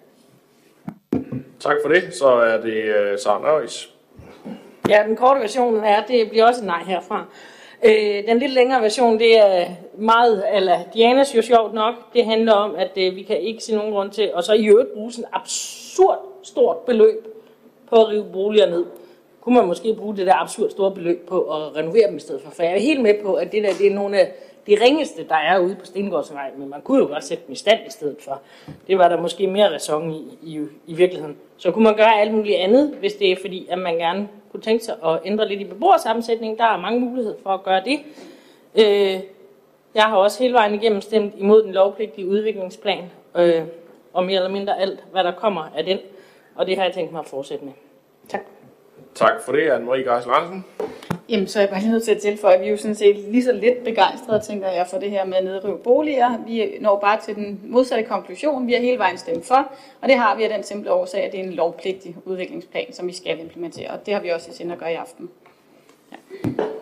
[1.61, 2.15] Tak for det.
[2.15, 3.95] Så er det øh, uh, Sara Nøjes.
[4.89, 7.25] Ja, den korte version er, det bliver også et nej herfra.
[7.85, 9.67] Øh, den lidt længere version, det er
[9.99, 13.75] meget, eller Dianas jo sjovt nok, det handler om, at øh, vi kan ikke se
[13.75, 17.27] nogen grund til, og så i øvrigt bruge sådan et absurd stort beløb
[17.89, 18.85] på at rive boliger ned.
[19.41, 22.43] Kunne man måske bruge det der absurd store beløb på at renovere dem i stedet
[22.43, 24.33] for, for jeg er helt med på, at det der det er nogle af
[24.69, 27.57] de ringeste, der er ude på Stengårdsvej, men man kunne jo godt sætte dem i
[27.57, 28.41] stand i stedet for.
[28.87, 31.37] Det var der måske mere ræson i, i, i virkeligheden.
[31.57, 34.61] Så kunne man gøre alt muligt andet, hvis det er fordi, at man gerne kunne
[34.61, 36.59] tænke sig at ændre lidt i beboersammensætningen.
[36.59, 38.01] Der er mange muligheder for at gøre det.
[38.75, 39.21] Øh,
[39.95, 43.63] jeg har også hele vejen igennem stemt imod den lovpligtige udviklingsplan, øh,
[44.13, 45.99] og mere eller mindre alt, hvad der kommer af den.
[46.55, 47.73] Og det har jeg tænkt mig at fortsætte med.
[48.29, 48.41] Tak.
[49.15, 50.65] Tak for det, Anne-Marie Geisel Andersen.
[51.29, 52.95] Jamen, så er jeg bare lige nødt til at tilføje, at vi er jo sådan
[52.95, 56.45] set lige så lidt begejstrede, tænker jeg, for det her med at nedrive boliger.
[56.47, 58.67] Vi når bare til den modsatte konklusion.
[58.67, 61.33] Vi har hele vejen stemt for, og det har vi af den simple årsag, at
[61.33, 63.91] det er en lovpligtig udviklingsplan, som vi skal implementere.
[63.91, 65.29] Og det har vi også i sinde at gøre i aften.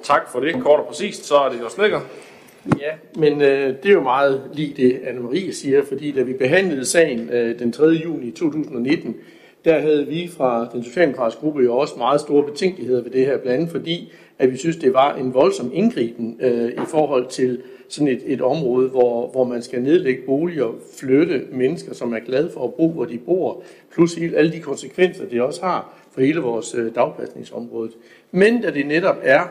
[0.03, 0.63] Tak for det.
[0.63, 2.01] Kort og præcist, så er det jo snikker.
[2.81, 6.85] Ja, men øh, det er jo meget lige det, Anne-Marie siger, fordi da vi behandlede
[6.85, 7.85] sagen øh, den 3.
[7.85, 9.17] juni 2019,
[9.65, 13.39] der havde vi fra den socialdemokratiske gruppe jo også meget store betænkeligheder ved det her,
[13.39, 17.63] blandt andet fordi, at vi synes, det var en voldsom indgriben øh, i forhold til
[17.89, 22.51] sådan et, et område, hvor, hvor man skal nedlægge boliger, flytte mennesker, som er glade
[22.51, 26.21] for at bo, hvor de bor, plus hele, alle de konsekvenser, det også har for
[26.21, 27.91] hele vores øh, dagpasningsområde.
[28.31, 29.43] Men da det netop er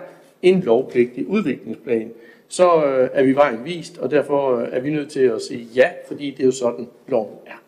[0.42, 2.12] en lovpligtig udviklingsplan,
[2.48, 5.68] så øh, er vi vejen vist, og derfor øh, er vi nødt til at sige
[5.76, 7.62] ja, fordi det er jo sådan, loven er.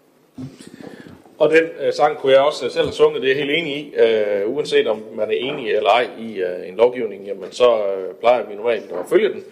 [1.37, 3.77] Og den øh, sang kunne jeg også selv have sunget, det er jeg helt enig
[3.77, 3.95] i.
[3.95, 8.13] Øh, uanset om man er enig eller ej i øh, en lovgivning, jamen så øh,
[8.13, 9.43] plejer vi normalt at følge den,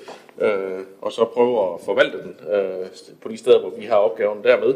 [0.41, 2.88] øh, og så prøve at forvalte den øh,
[3.21, 4.74] på de steder, hvor vi har opgaven dermed.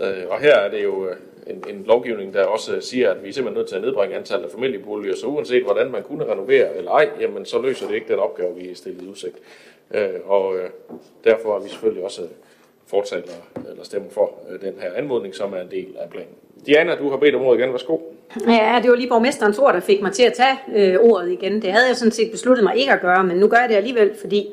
[0.00, 3.28] Øh, og her er det jo øh, en, en lovgivning, der også siger, at vi
[3.28, 6.76] er simpelthen nødt til at nedbringe antallet af familieboliger, så uanset hvordan man kunne renovere
[6.76, 9.36] eller ej, jamen så løser det ikke den opgave, vi er stillet i udsigt.
[9.94, 10.70] Øh, og øh,
[11.24, 12.22] derfor er vi selvfølgelig også
[12.86, 16.34] fortsat eller stemmer for øh, den her anmodning, som er en del af planen.
[16.66, 17.72] Diana, du har bedt om ordet igen.
[17.72, 17.98] Værsgo.
[18.46, 21.62] Ja, det var lige borgmesterens ord, der fik mig til at tage øh, ordet igen.
[21.62, 23.74] Det havde jeg sådan set besluttet mig ikke at gøre, men nu gør jeg det
[23.74, 24.46] alligevel, fordi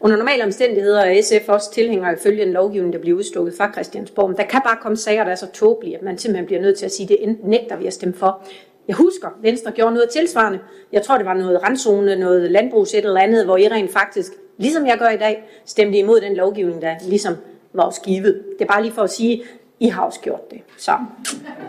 [0.00, 3.72] under normale omstændigheder er SF også tilhænger af følge en lovgivning, der bliver udstukket fra
[3.72, 4.28] Christiansborg.
[4.28, 6.78] Men der kan bare komme sager, der er så tåbelige, at man simpelthen bliver nødt
[6.78, 8.42] til at sige, det det nægter vi at stemme for.
[8.88, 10.58] Jeg husker, Venstre gjorde noget tilsvarende.
[10.92, 14.32] Jeg tror, det var noget randzone, noget landbrugs et eller andet, hvor I rent faktisk,
[14.58, 17.34] ligesom jeg gør i dag, stemte imod den lovgivning, der ligesom
[17.72, 18.42] var skivet.
[18.58, 19.42] Det er bare lige for at sige,
[19.84, 20.62] i har også gjort det.
[20.76, 20.92] Så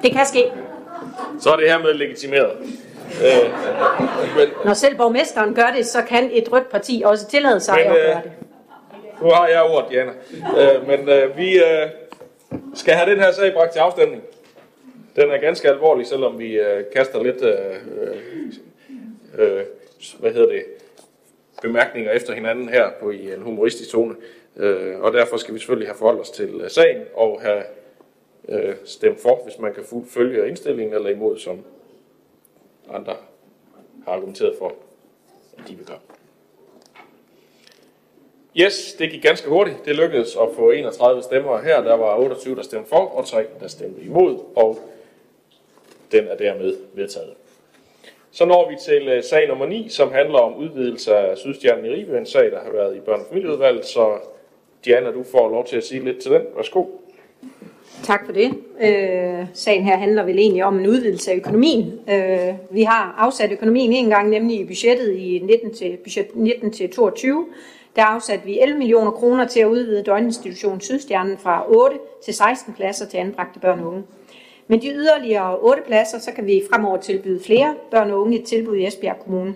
[0.04, 0.51] det kan ske.
[1.39, 2.51] Så er det her med legitimeret.
[3.23, 3.51] Øh,
[4.38, 7.86] men, Når selv borgmesteren gør det, så kan et rødt parti også tillade sig Men,
[7.86, 8.32] at øh, gøre det.
[9.21, 10.12] nu har jeg ordet, Diana.
[10.60, 11.89] Øh, men øh, vi øh,
[12.73, 14.21] skal have den her sag bragt til afstemning.
[15.15, 17.75] Den er ganske alvorlig, selvom vi øh, kaster lidt øh,
[19.38, 19.63] øh,
[20.19, 20.63] hvad hedder det,
[21.62, 24.15] bemærkninger efter hinanden her på i en humoristisk tone.
[24.58, 27.63] Øh, og derfor skal vi selvfølgelig have forholdt os til øh, sagen og have
[28.49, 31.63] øh, stemme for, hvis man kan fuldt følge indstillingen eller imod, som
[32.89, 33.15] andre
[34.05, 34.73] har argumenteret for,
[35.58, 35.99] at de vil gøre.
[38.58, 39.77] Yes, det gik ganske hurtigt.
[39.86, 41.81] Det lykkedes at få 31 stemmer her.
[41.81, 44.79] Der var 28, der stemte for, og 3, der stemte imod, og
[46.12, 47.34] den er dermed vedtaget.
[48.31, 51.89] Så når vi til øh, sag nummer 9, som handler om udvidelse af Sydstjernen i
[51.89, 53.86] Ribe, en sag, der har været i børne- og familieudvalget.
[53.86, 54.17] Så
[54.86, 56.41] Diana, du får lov til at sige lidt til den.
[56.55, 56.86] Værsgo.
[58.05, 58.53] Tak for det.
[58.81, 61.99] Øh, sagen her handler vel egentlig om en udvidelse af økonomien.
[62.09, 66.71] Øh, vi har afsat økonomien en gang, nemlig i budgettet i 19 til, budget 19
[66.71, 67.45] til 22.
[67.95, 72.73] Der afsatte vi 11 millioner kroner til at udvide døgninstitutionen Sydstjernen fra 8 til 16
[72.73, 74.03] pladser til anbragte børn og unge.
[74.67, 78.45] Men de yderligere 8 pladser, så kan vi fremover tilbyde flere børn og unge et
[78.45, 79.55] tilbud i Esbjerg Kommune.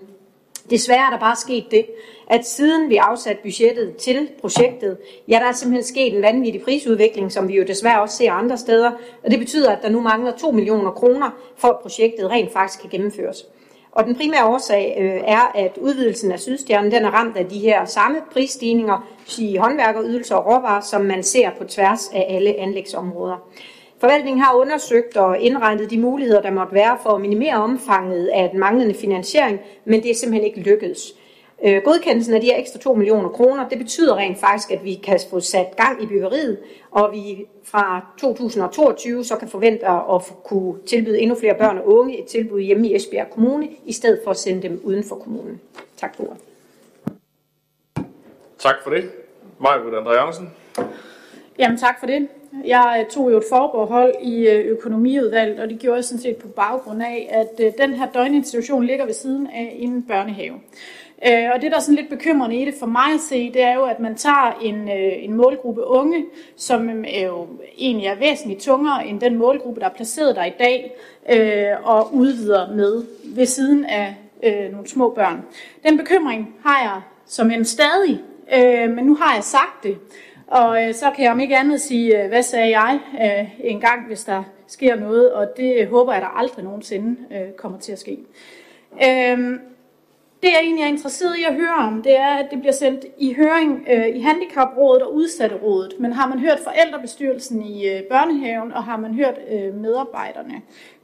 [0.70, 1.86] Desværre er der bare sket det,
[2.28, 7.32] at siden vi afsatte budgettet til projektet, ja, der er simpelthen sket en vanvittig prisudvikling,
[7.32, 8.92] som vi jo desværre også ser andre steder,
[9.24, 12.82] og det betyder, at der nu mangler 2 millioner kroner, for at projektet rent faktisk
[12.82, 13.46] kan gennemføres.
[13.92, 17.60] Og den primære årsag øh, er, at udvidelsen af Sydstjernen den er ramt af de
[17.60, 19.08] her samme prisstigninger
[19.40, 23.50] i håndværkerydelser og råvarer, som man ser på tværs af alle anlægsområder.
[24.00, 28.50] Forvaltningen har undersøgt og indregnet de muligheder, der måtte være for at minimere omfanget af
[28.50, 31.14] den manglende finansiering, men det er simpelthen ikke lykkedes.
[31.66, 34.94] Øh, Godkendelsen af de her ekstra 2 millioner kroner, det betyder rent faktisk, at vi
[34.94, 36.58] kan få sat gang i byggeriet,
[36.92, 42.20] og vi fra 2022 så kan forvente at kunne tilbyde endnu flere børn og unge
[42.20, 45.62] et tilbud hjemme i Esbjerg Kommune, i stedet for at sende dem uden for kommunen.
[45.98, 46.38] Tak for ordet.
[48.60, 49.12] Tak for det.
[49.60, 50.54] Majbrit André Andersen.
[51.60, 52.28] Jamen tak for det.
[52.66, 56.38] Jeg øh, tog jo et forbehold i øh, økonomiudvalget, og det gjorde jeg sådan set
[56.38, 60.56] på baggrund af, at øh, den her døgninstitution ligger ved siden af en børnehave.
[61.54, 63.74] Og det, der er sådan lidt bekymrende i det for mig at se, det er
[63.74, 69.08] jo, at man tager en, en målgruppe unge, som er jo egentlig er væsentligt tungere
[69.08, 70.96] end den målgruppe, der er placeret der i dag,
[71.84, 74.16] og udvider med ved siden af
[74.72, 75.42] nogle små børn.
[75.84, 78.22] Den bekymring har jeg som en stadig,
[78.90, 79.98] men nu har jeg sagt det.
[80.50, 83.80] Og øh, så kan jeg om ikke andet sige, øh, hvad sagde jeg øh, en
[83.82, 87.80] gang, hvis der sker noget, og det øh, håber jeg, der aldrig nogensinde øh, kommer
[87.80, 88.18] til at ske.
[88.94, 89.60] Øh,
[90.44, 93.06] det jeg egentlig er interesseret i at høre om, det er, at det bliver sendt
[93.18, 95.94] i høring øh, i Handicaprådet og Udsatterådet.
[96.00, 100.54] Men har man hørt forældrebestyrelsen i øh, børnehaven, og har man hørt øh, medarbejderne,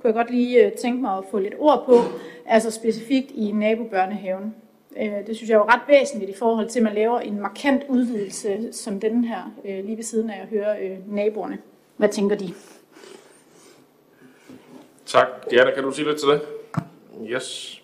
[0.01, 1.93] kunne jeg godt lige øh, tænke mig at få lidt ord på,
[2.45, 4.55] altså specifikt i nabobørnehaven.
[5.01, 7.39] Øh, det synes jeg er jo ret væsentligt i forhold til, at man laver en
[7.39, 11.57] markant udvidelse som den her, øh, lige ved siden af at høre øh, naboerne.
[11.97, 12.53] Hvad tænker de?
[15.05, 15.27] Tak.
[15.51, 16.41] Diana, kan du sige lidt til det?
[17.31, 17.74] Yes.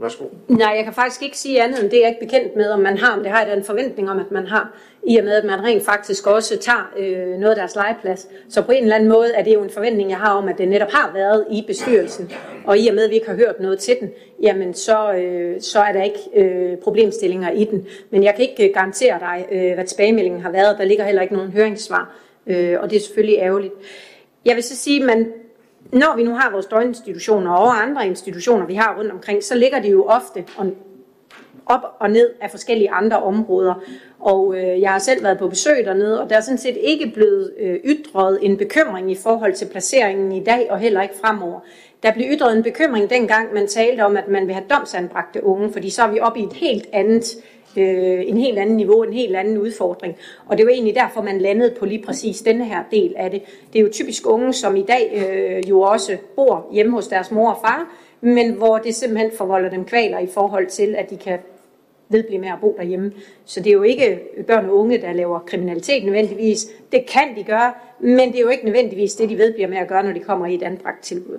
[0.00, 0.24] Værsgo.
[0.48, 2.80] Nej, jeg kan faktisk ikke sige andet end det, jeg er ikke bekendt med, om
[2.80, 5.24] man har, men det har jeg da en forventning om, at man har, i og
[5.24, 8.28] med, at man rent faktisk også tager øh, noget af deres legeplads.
[8.48, 10.58] Så på en eller anden måde er det jo en forventning, jeg har om, at
[10.58, 12.32] det netop har været i bestyrelsen.
[12.64, 14.10] Og i og med, at vi ikke har hørt noget til den,
[14.42, 17.86] jamen så, øh, så er der ikke øh, problemstillinger i den.
[18.10, 20.78] Men jeg kan ikke øh, garantere dig, øh, hvad tilbagemeldingen har været.
[20.78, 23.74] Der ligger heller ikke nogen høringssvar, øh, og det er selvfølgelig ærgerligt.
[24.44, 25.32] Jeg vil så sige, at man
[25.92, 29.82] når vi nu har vores døgninstitutioner og andre institutioner, vi har rundt omkring, så ligger
[29.82, 30.44] de jo ofte
[31.66, 33.74] op og ned af forskellige andre områder.
[34.20, 37.10] Og øh, jeg har selv været på besøg dernede, og der er sådan set ikke
[37.14, 41.60] blevet øh, ytret en bekymring i forhold til placeringen i dag, og heller ikke fremover.
[42.02, 45.72] Der blev ytret en bekymring dengang, man talte om, at man vil have domsanbragte unge,
[45.72, 47.36] fordi så er vi oppe i et helt andet
[47.76, 50.16] øh, en helt anden niveau, en helt anden udfordring.
[50.46, 53.42] Og det var egentlig derfor, man landede på lige præcis denne her del af det.
[53.72, 57.30] Det er jo typisk unge, som i dag øh, jo også bor hjemme hos deres
[57.30, 61.16] mor og far, men hvor det simpelthen forvolder dem kvaler i forhold til, at de
[61.16, 61.38] kan
[62.08, 63.12] vedblive med at bo derhjemme.
[63.44, 66.66] Så det er jo ikke børn og unge, der laver kriminalitet nødvendigvis.
[66.92, 69.88] Det kan de gøre, men det er jo ikke nødvendigvis det, de vedbliver med at
[69.88, 71.38] gøre, når de kommer i et anbragt tilbud.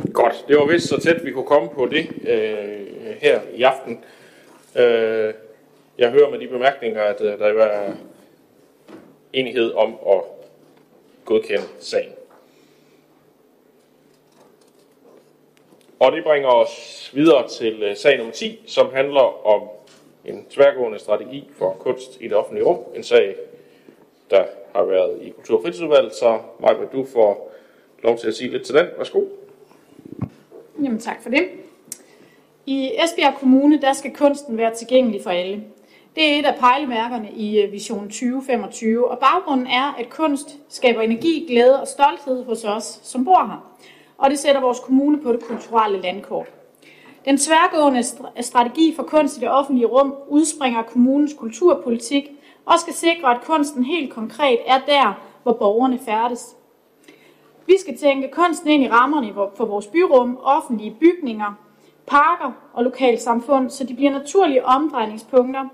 [0.00, 4.04] Godt, det var vist så tæt, vi kunne komme på det øh, her i aften.
[4.76, 5.34] Øh,
[5.98, 7.92] jeg hører med de bemærkninger, at øh, der er
[9.32, 10.20] enighed om at
[11.24, 12.12] godkende sagen.
[16.00, 19.68] Og det bringer os videre til øh, sag nummer 10, som handler om
[20.24, 22.78] en tværgående strategi for kunst i det offentlige rum.
[22.94, 23.36] En sag,
[24.30, 24.44] der
[24.74, 27.52] har været i Kultur- og Fritidsudvalget, så Maja, du får
[28.02, 28.86] lov til at sige lidt til den.
[28.98, 29.24] Værsgo.
[30.82, 31.48] Jamen tak for det.
[32.66, 35.64] I Esbjerg Kommune, der skal kunsten være tilgængelig for alle.
[36.16, 41.00] Det er et af pejlemærkerne i øh, Vision 2025, og baggrunden er, at kunst skaber
[41.00, 43.74] energi, glæde og stolthed hos os, som bor her.
[44.18, 46.46] Og det sætter vores kommune på det kulturelle landkort.
[47.24, 48.02] Den tværgående
[48.40, 52.30] strategi for kunst i det offentlige rum udspringer af kommunens kulturpolitik
[52.66, 56.56] og skal sikre, at kunsten helt konkret er der, hvor borgerne færdes.
[57.70, 61.54] Vi skal tænke kunsten ind i rammerne for vores byrum, offentlige bygninger,
[62.06, 65.64] parker og lokalsamfund, så de bliver naturlige omdrejningspunkter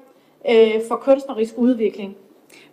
[0.50, 2.16] øh, for kunstnerisk udvikling.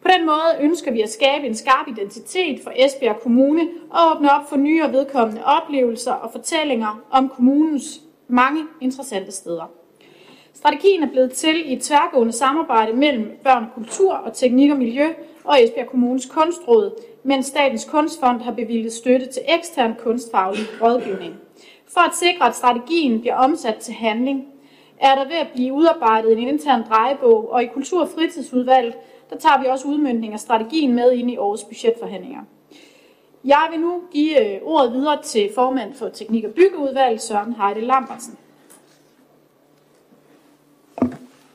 [0.01, 4.31] På den måde ønsker vi at skabe en skarp identitet for Esbjerg Kommune og åbne
[4.31, 9.71] op for nye og vedkommende oplevelser og fortællinger om kommunens mange interessante steder.
[10.53, 14.77] Strategien er blevet til i et tværgående samarbejde mellem Børn og Kultur og Teknik og
[14.77, 15.07] Miljø
[15.43, 16.91] og Esbjerg Kommunes Kunstråd,
[17.23, 21.35] mens Statens Kunstfond har bevilget støtte til ekstern kunstfaglig rådgivning.
[21.87, 24.45] For at sikre, at strategien bliver omsat til handling,
[24.97, 28.93] er der ved at blive udarbejdet en intern drejebog, og i Kultur- og Fritidsudvalget,
[29.29, 32.41] der tager vi også udmyndning af strategien med ind i årets budgetforhandlinger.
[33.45, 37.81] Jeg vil nu give øh, ordet videre til formand for Teknik- og Byggeudvalget, Søren Heide
[37.81, 38.37] Lambertsen.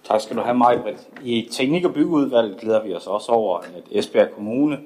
[0.05, 1.09] Tak skal du have, Majbrit.
[1.25, 4.79] I Teknik- og Byggeudvalget glæder vi os også over, at Esbjerg Kommune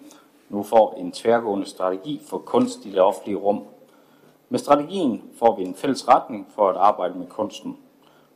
[0.52, 3.64] nu får en tværgående strategi for kunst i det offentlige rum.
[4.48, 7.78] Med strategien får vi en fælles retning for at arbejde med kunsten.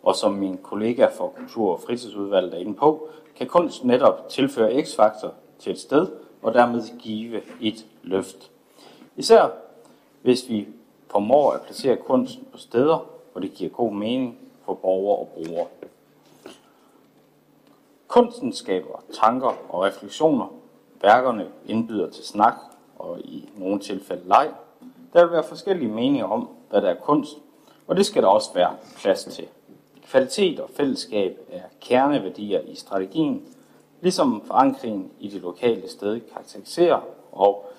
[0.03, 4.83] Og som min kollega fra Kultur- og Fritidsudvalget er inde på, kan kunst netop tilføre
[4.83, 6.09] x-faktor til et sted
[6.43, 8.51] og dermed give et løft.
[9.17, 9.49] Især
[10.23, 10.69] hvis vi
[11.11, 15.67] formår at placere kunsten på steder, hvor det giver god mening for borgere og brugere.
[18.09, 20.56] Kunsten skaber tanker og refleksioner.
[21.03, 22.55] Værkerne indbyder til snak
[22.99, 24.51] og i nogle tilfælde leg.
[25.12, 27.36] Der vil være forskellige meninger om, hvad der er kunst,
[27.86, 29.49] og det skal der også være plads til.
[30.03, 33.42] Kvalitet og fællesskab er kerneværdier i strategien,
[34.01, 37.01] ligesom forankringen i det lokale sted karakteriserer,
[37.32, 37.70] og,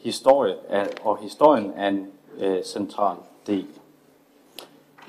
[0.00, 2.06] historie er, og historien er en
[2.38, 3.16] øh, central
[3.46, 3.66] del.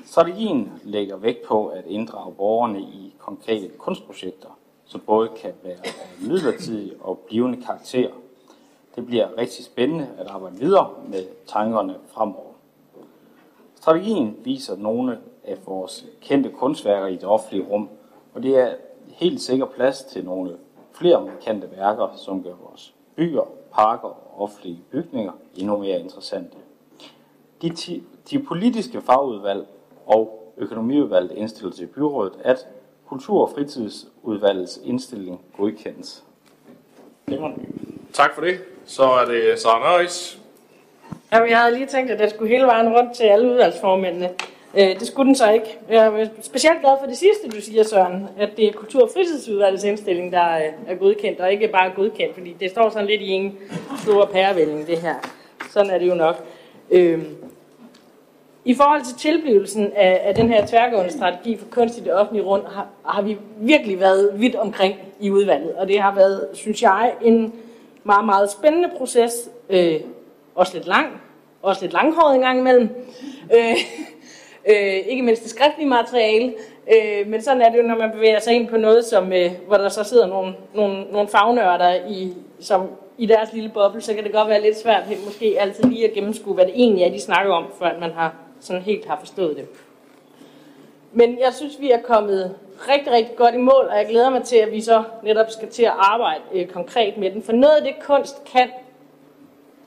[0.06, 4.53] Strategien lægger vægt på at inddrage borgerne i konkrete kunstprojekter,
[4.86, 8.10] som både kan være af midlertidig og blivende karakter.
[8.96, 12.52] Det bliver rigtig spændende at arbejde videre med tankerne fremover.
[13.74, 17.88] Strategien viser nogle af vores kendte kunstværker i det offentlige rum,
[18.34, 18.74] og det er
[19.06, 20.56] helt sikkert plads til nogle
[20.92, 26.56] flere markante værker, som gør vores byer, parker og offentlige bygninger endnu mere interessante.
[27.62, 27.70] De,
[28.30, 29.66] de politiske fagudvalg
[30.06, 32.66] og økonomiudvalget indstiller til byrådet, at
[33.14, 36.24] Kultur- og fritidsudvalgets indstilling godkendes.
[38.12, 38.58] Tak for det.
[38.84, 40.38] Så er det Sara Nøjes.
[41.32, 44.30] Jamen, jeg havde lige tænkt, at det skulle hele vejen rundt til alle udvalgsformændene.
[44.74, 45.78] Øh, det skulle den så ikke.
[45.88, 49.10] Jeg er specielt glad for det sidste, du siger, Søren, at det er Kultur- og
[49.14, 53.28] fritidsudvalgets indstilling, der er godkendt, og ikke bare godkendt, fordi det står sådan lidt i
[53.28, 53.58] en
[54.02, 55.14] stor pærevælling, det her.
[55.70, 56.36] Sådan er det jo nok.
[56.90, 57.22] Øh,
[58.66, 62.44] i forhold til tilblivelsen af, af den her tværgående strategi for kunst i det offentlige
[62.44, 66.82] rum, har, har vi virkelig været vidt omkring i udvalget, og det har været, synes
[66.82, 67.52] jeg, en
[68.04, 69.32] meget, meget spændende proces,
[69.70, 70.00] øh,
[70.54, 71.06] også lidt lang,
[71.62, 72.88] også lidt langhåret en gang imellem.
[73.54, 73.76] Øh,
[74.70, 76.54] øh, ikke mindst det skriftlige materiale,
[76.92, 79.50] øh, men sådan er det jo, når man bevæger sig ind på noget, som, øh,
[79.66, 82.88] hvor der så sidder nogle, nogle, nogle fagnørder i, som
[83.18, 86.14] i deres lille boble, så kan det godt være lidt svært måske altid lige at
[86.14, 89.56] gennemskue, hvad det egentlig er, de snakker om, før man har sådan helt har forstået
[89.56, 89.68] det.
[91.12, 92.56] Men jeg synes, vi er kommet
[92.88, 95.68] rigtig, rigtig godt i mål, og jeg glæder mig til, at vi så netop skal
[95.68, 97.42] til at arbejde øh, konkret med den.
[97.42, 98.70] For noget af det kunst kan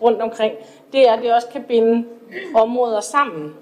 [0.02, 0.54] rundt omkring,
[0.94, 2.08] det er, at det også kan binde
[2.56, 3.56] områder sammen.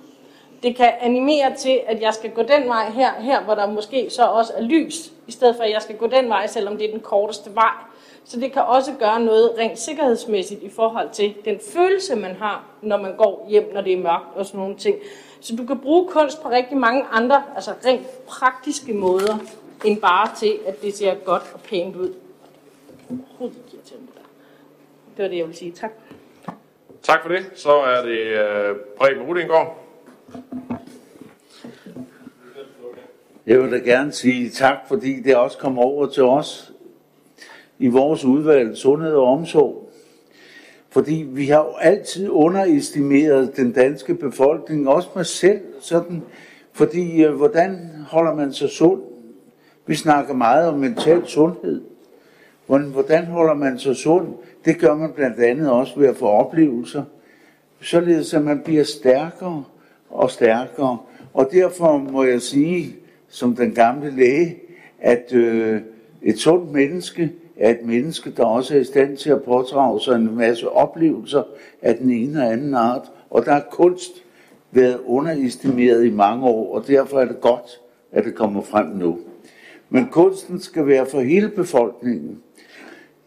[0.63, 4.09] Det kan animere til, at jeg skal gå den vej her, her hvor der måske
[4.09, 6.87] så også er lys, i stedet for at jeg skal gå den vej, selvom det
[6.87, 7.73] er den korteste vej.
[8.27, 12.65] Så det kan også gøre noget rent sikkerhedsmæssigt i forhold til den følelse, man har,
[12.81, 14.95] når man går hjem, når det er mørkt og sådan nogle ting.
[15.39, 19.37] Så du kan bruge kunst på rigtig mange andre, altså rent praktiske måder,
[19.85, 22.13] end bare til, at det ser godt og pænt ud.
[23.09, 23.19] Det
[23.89, 24.21] der.
[25.17, 25.71] Det var det, jeg ville sige.
[25.71, 25.91] Tak.
[27.03, 27.45] Tak for det.
[27.55, 29.77] Så er det øh, Preben Rudingård.
[33.45, 36.71] Jeg vil da gerne sige tak, fordi det også kom over til os
[37.79, 39.89] i vores udvalg, sundhed og omsorg.
[40.89, 46.23] Fordi vi har jo altid underestimeret den danske befolkning, også mig selv, sådan,
[46.73, 49.01] fordi øh, hvordan holder man sig sund?
[49.87, 51.81] Vi snakker meget om mental sundhed.
[52.65, 54.27] Hvordan, hvordan holder man sig sund?
[54.65, 57.03] Det gør man blandt andet også ved at få oplevelser,
[57.81, 59.63] således at man bliver stærkere
[60.09, 60.97] og stærkere.
[61.33, 62.95] Og derfor må jeg sige,
[63.27, 64.57] som den gamle læge,
[64.99, 65.81] at øh,
[66.21, 70.15] et sundt menneske er et menneske, der også er i stand til at pådrage sig
[70.15, 71.43] en masse oplevelser
[71.81, 73.11] af den ene og anden art.
[73.29, 74.11] Og der er kunst
[74.71, 77.81] været underestimeret i mange år, og derfor er det godt,
[78.11, 79.19] at det kommer frem nu.
[79.89, 82.41] Men kunsten skal være for hele befolkningen.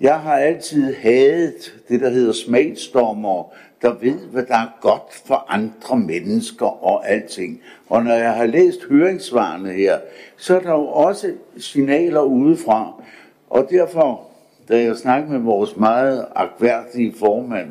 [0.00, 3.52] Jeg har altid hadet det, der hedder smagsdommer,
[3.82, 7.60] der ved, hvad der er godt for andre mennesker og alting.
[7.88, 9.98] Og når jeg har læst høringssvarene her,
[10.36, 13.02] så er der jo også signaler udefra.
[13.50, 14.26] Og derfor,
[14.68, 17.70] da jeg snakkede med vores meget akværdige formand,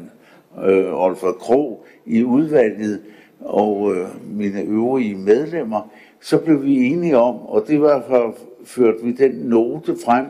[0.65, 3.01] øh, Olfer Krog, i udvalget,
[3.39, 4.07] og øh,
[4.37, 5.89] mine øvrige medlemmer,
[6.21, 10.25] så blev vi enige om, og det var for, førte vi den note frem,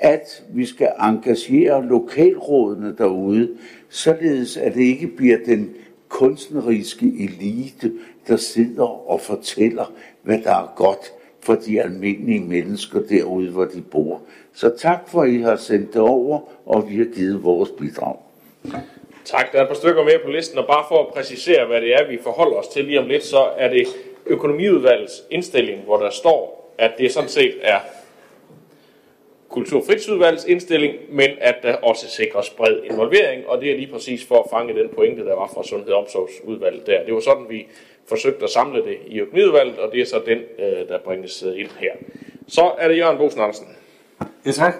[0.00, 3.48] at vi skal engagere lokalrådene derude,
[3.88, 5.70] således at det ikke bliver den
[6.08, 7.92] kunstneriske elite,
[8.28, 11.12] der sidder og fortæller, hvad der er godt
[11.42, 14.20] for de almindelige mennesker derude, hvor de bor.
[14.54, 18.16] Så tak for, at I har sendt det over, og vi har givet vores bidrag.
[19.24, 19.52] Tak.
[19.52, 21.94] Der er et par stykker mere på listen, og bare for at præcisere, hvad det
[21.94, 23.86] er, vi forholder os til lige om lidt, så er det
[24.26, 27.78] økonomiudvalgets indstilling, hvor der står, at det sådan set er
[29.48, 34.42] kulturfritidsudvalgets indstilling, men at der også sikres bred involvering, og det er lige præcis for
[34.42, 37.04] at fange den pointe, der var fra Sundhed- og Omsorgsudvalget der.
[37.04, 37.66] Det var sådan, vi
[38.10, 41.60] forsøgte at samle det i økonomiudvalget, og det er så den, øh, der bringes øh,
[41.60, 41.92] ind her.
[42.48, 43.66] Så er det Jørgen Bosen Andersen.
[44.46, 44.74] Ja, tak.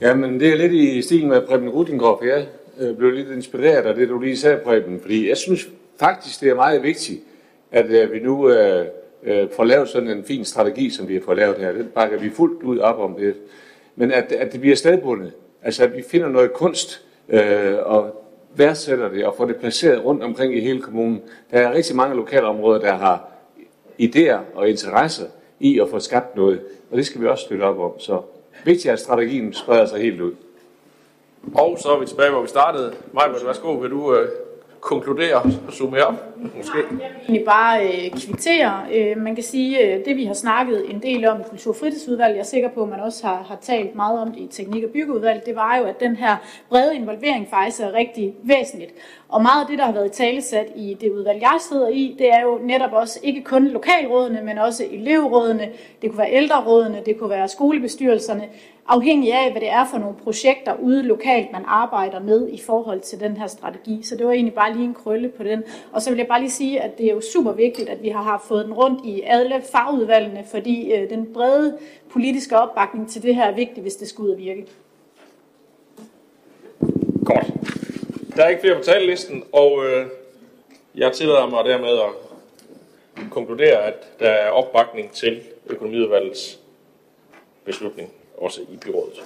[0.00, 2.46] Jamen, det er lidt i stil med Preben Rudingård, for jeg
[2.80, 5.68] øh, blev lidt inspireret af det, du lige sagde, Preben, fordi jeg synes
[6.00, 7.20] faktisk, det er meget vigtigt,
[7.72, 8.86] at øh, vi nu øh,
[9.22, 11.72] øh, får lavet sådan en fin strategi, som vi har fået lavet her.
[11.72, 13.34] Den bakker vi fuldt ud op om det.
[13.96, 15.32] Men at, at det bliver stedbundet.
[15.62, 18.25] Altså, at vi finder noget kunst øh, og
[18.58, 21.22] værdsætter det og får det placeret rundt omkring i hele kommunen.
[21.50, 23.28] Der er rigtig mange lokalområder, der har
[24.02, 25.26] idéer og interesser
[25.60, 28.00] i at få skabt noget, og det skal vi også støtte op om.
[28.00, 28.22] Så
[28.64, 30.32] vigtigt er, at strategien spreder sig helt ud.
[31.54, 32.94] Og så er vi tilbage, hvor vi startede.
[33.12, 34.28] Majbert, værsgo, vil du øh,
[34.86, 36.14] konkludere og summe op?
[36.56, 36.78] Måske.
[37.22, 38.80] egentlig bare øh, kvittere.
[38.94, 41.76] Øh, man kan sige, øh, det vi har snakket en del om i Kultur- og
[41.76, 44.46] fritidsudvalget, jeg er sikker på, at man også har, har talt meget om det i
[44.46, 46.36] teknik- og byggeudvalget, det var jo, at den her
[46.68, 48.92] brede involvering faktisk er rigtig væsentligt.
[49.28, 52.28] Og meget af det, der har været talesat i det udvalg, jeg sidder i, det
[52.28, 55.68] er jo netop også ikke kun lokalrådene, men også elevrådene,
[56.02, 58.44] det kunne være ældrerådene, det kunne være skolebestyrelserne,
[58.88, 63.00] afhængig af, hvad det er for nogle projekter ude lokalt, man arbejder med i forhold
[63.00, 64.02] til den her strategi.
[64.02, 65.64] Så det var egentlig bare lige en krølle på den.
[65.92, 68.08] Og så vil jeg bare lige sige, at det er jo super vigtigt, at vi
[68.08, 71.78] har haft fået den rundt i alle fagudvalgene, fordi øh, den brede
[72.10, 74.66] politiske opbakning til det her er vigtig, hvis det skal ud at virke.
[77.24, 77.52] Godt.
[78.36, 80.06] Der er ikke flere på talelisten, og øh,
[80.94, 82.26] jeg tillader mig dermed at
[83.30, 86.58] konkludere, at der er opbakning til økonomiudvalgets
[87.64, 89.22] beslutning, også i byrådet.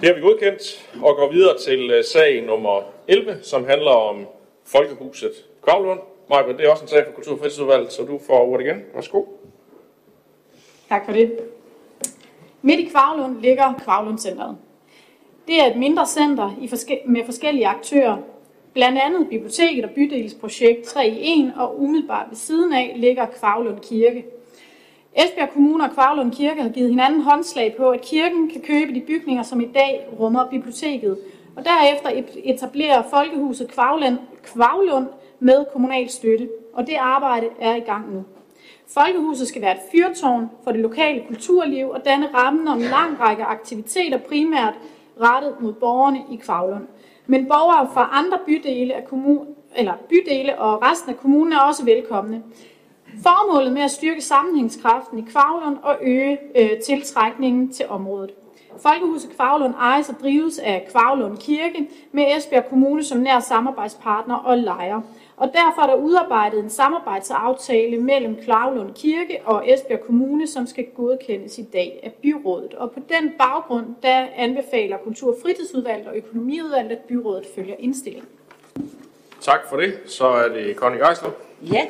[0.00, 4.26] Det har vi godkendt og går videre til øh, sag nummer 11, som handler om
[4.64, 5.32] Folkehuset
[5.62, 6.00] Kravlund.
[6.30, 8.82] Maja, det er også en sag for Kultur- og Fritidsudvalget, så du får ordet igen.
[8.94, 9.24] Værsgo.
[10.88, 11.38] Tak for det.
[12.62, 14.56] Midt i Kvavlund ligger Kravlundcenteret.
[15.48, 18.16] Det er et mindre center i forske- med forskellige aktører,
[18.72, 23.80] blandt andet biblioteket og bydelsprojekt 3 i 1, og umiddelbart ved siden af ligger Kvavlund
[23.80, 24.24] Kirke.
[25.14, 29.00] Esbjerg Kommune og Kvarlund Kirke har givet hinanden håndslag på, at kirken kan købe de
[29.00, 31.18] bygninger, som i dag rummer biblioteket,
[31.56, 35.06] og derefter etablere Folkehuset Kvarlund, Kvarlund
[35.38, 38.24] med kommunal støtte, og det arbejde er i gang nu.
[38.94, 43.20] Folkehuset skal være et fyrtårn for det lokale kulturliv og danne rammen om en lang
[43.20, 44.74] række aktiviteter, primært
[45.20, 46.86] rettet mod borgerne i Kvavlund.
[47.26, 49.46] Men borgere fra andre bydele, af kommun,
[49.76, 52.42] eller bydele og resten af kommunen er også velkomne.
[53.22, 58.30] Formålet med at styrke sammenhængskraften i Kvavlund og øge øh, tiltrækningen til området.
[58.82, 64.58] Folkehuset Kvavlund ejes og drives af Kvavlund Kirke med Esbjerg Kommune som nær samarbejdspartner og
[64.58, 65.00] lejer.
[65.36, 70.86] Og derfor er der udarbejdet en samarbejdsaftale mellem Kvavlund Kirke og Esbjerg Kommune, som skal
[70.96, 72.74] godkendes i dag af byrådet.
[72.74, 78.28] Og på den baggrund, der anbefaler Kultur- og Fritidsudvalget og Økonomiudvalget, at byrådet følger indstillingen.
[79.40, 79.98] Tak for det.
[80.06, 81.30] Så er det Conny Geisler.
[81.72, 81.86] Ja,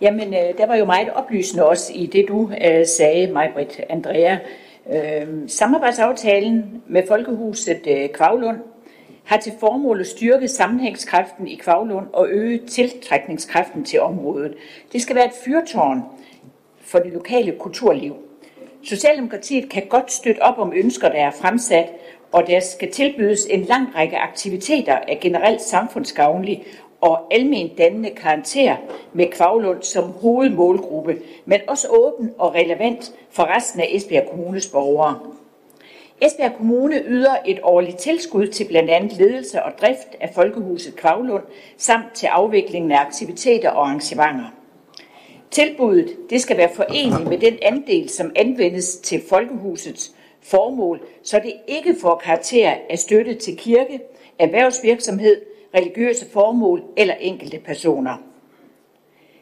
[0.00, 4.36] jamen øh, der var jo meget oplysende også i det, du øh, sagde, Majbrit Andrea.
[4.92, 8.58] Øh, samarbejdsaftalen med Folkehuset øh, Kvavlund
[9.24, 14.54] har til formål at styrke sammenhængskraften i Kvavlund og øge tiltrækningskraften til området.
[14.92, 16.02] Det skal være et fyrtårn
[16.80, 18.16] for det lokale kulturliv.
[18.82, 21.88] Socialdemokratiet kan godt støtte op om ønsker, der er fremsat,
[22.32, 26.64] og der skal tilbydes en lang række aktiviteter af generelt samfundsgavnlig
[27.00, 28.76] og almen dannende karakter
[29.12, 35.18] med Kvavlund som hovedmålgruppe, men også åben og relevant for resten af Esbjerg Kommunes borgere.
[36.20, 41.42] Esbjerg Kommune yder et årligt tilskud til blandt andet ledelse og drift af Folkehuset Kvavlund,
[41.76, 44.54] samt til afviklingen af aktiviteter og arrangementer.
[45.50, 51.52] Tilbuddet det skal være forenligt med den andel, som anvendes til Folkehusets formål, så det
[51.68, 54.00] ikke får karakter af støtte til kirke,
[54.38, 55.40] erhvervsvirksomhed,
[55.76, 58.16] religiøse formål eller enkelte personer.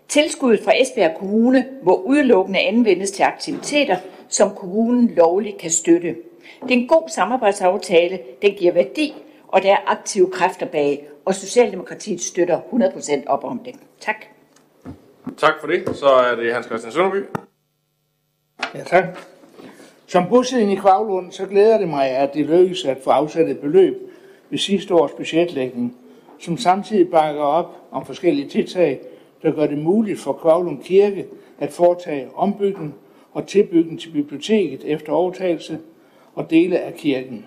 [0.08, 3.96] Tilskuddet fra Esbjerg Kommune må udelukkende anvendes til aktiviteter,
[4.28, 6.16] som kommunen lovligt kan støtte.
[6.62, 9.14] Det er en god samarbejdsaftale, den giver værdi,
[9.48, 13.74] og der er aktive kræfter bag, og Socialdemokratiet støtter 100% op om det.
[14.00, 14.24] Tak.
[15.36, 15.96] Tak for det.
[15.96, 17.24] Så er det Hans Christian Sønderby.
[18.74, 19.04] Ja, tak.
[20.06, 23.58] Som bosiddende i Kvavlund, så glæder det mig, at det lykkedes at få afsat et
[23.58, 23.94] beløb
[24.50, 25.96] ved sidste års budgetlægning,
[26.38, 29.00] som samtidig bakker op om forskellige tiltag,
[29.42, 31.26] der gør det muligt for Kvavlund Kirke
[31.58, 32.94] at foretage ombygning
[33.32, 35.78] og tilbygning til biblioteket efter overtagelse
[36.34, 37.46] og dele af kirken,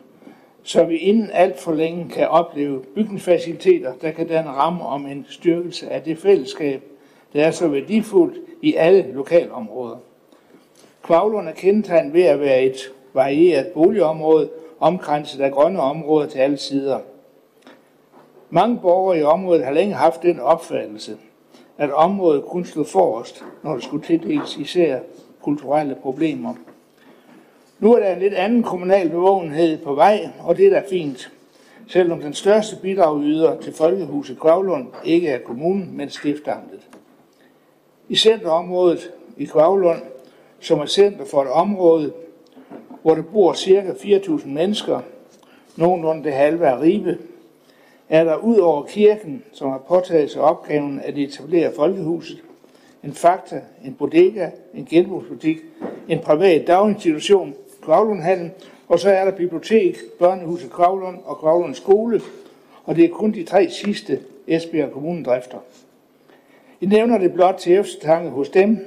[0.64, 5.26] så vi inden alt for længe kan opleve bygningsfaciliteter, der kan danne ramme om en
[5.30, 6.82] styrkelse af det fællesskab,
[7.34, 9.98] der er så værdifuldt i alle lokalområder.
[11.04, 16.58] Kvavlund er kendetegnet ved at være et varieret boligområde, omkranset af grønne områder til alle
[16.58, 17.00] sider.
[18.50, 21.18] Mange borgere i området har længe haft den opfattelse,
[21.78, 25.00] at området kun stod forrest, når det skulle tildeles især
[25.42, 26.54] kulturelle problemer.
[27.80, 31.32] Nu er der en lidt anden kommunal bevågenhed på vej, og det er da fint.
[31.88, 36.80] Selvom den største bidrag yder til Folkehuset Kvavlund ikke er kommunen, men stiftamtet.
[38.10, 40.02] I centerområdet i Kvavlund,
[40.60, 42.14] som er center for et område,
[43.02, 43.82] hvor der bor ca.
[43.82, 45.00] 4.000 mennesker,
[45.76, 47.18] nogenlunde det halve af Ribe,
[48.10, 52.44] er der ud over kirken, som har påtaget sig opgaven at etablere folkehuset,
[53.04, 55.58] en fakta, en bodega, en genbrugsbutik,
[56.08, 58.52] en privat daginstitution, Kravlundhallen,
[58.88, 62.22] og så er der bibliotek, børnehuset Kravlund og Kvavlund skole,
[62.84, 65.58] og det er kun de tre sidste Esbjerg Kommune drifter.
[66.82, 68.80] I nævner det blot til eftertanke hos dem,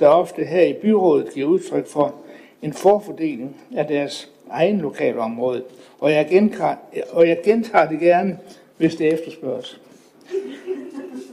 [0.00, 2.14] der ofte her i byrådet giver udtryk for
[2.62, 5.62] en forfordeling af deres egen lokalområde,
[6.00, 6.74] og jeg, gentager,
[7.10, 8.38] og jeg gentager det gerne,
[8.76, 9.80] hvis det efterspørges.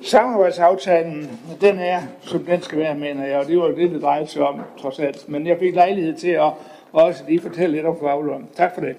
[0.04, 4.02] Samarbejdsaftalen, den er, som den skal være, mener jeg, og det var jo det, det
[4.02, 5.30] drejede sig om, trods alt.
[5.30, 6.50] Men jeg fik lejlighed til at
[6.94, 8.44] også lige fortælle lidt om Kvavlund.
[8.56, 8.96] Tak for det.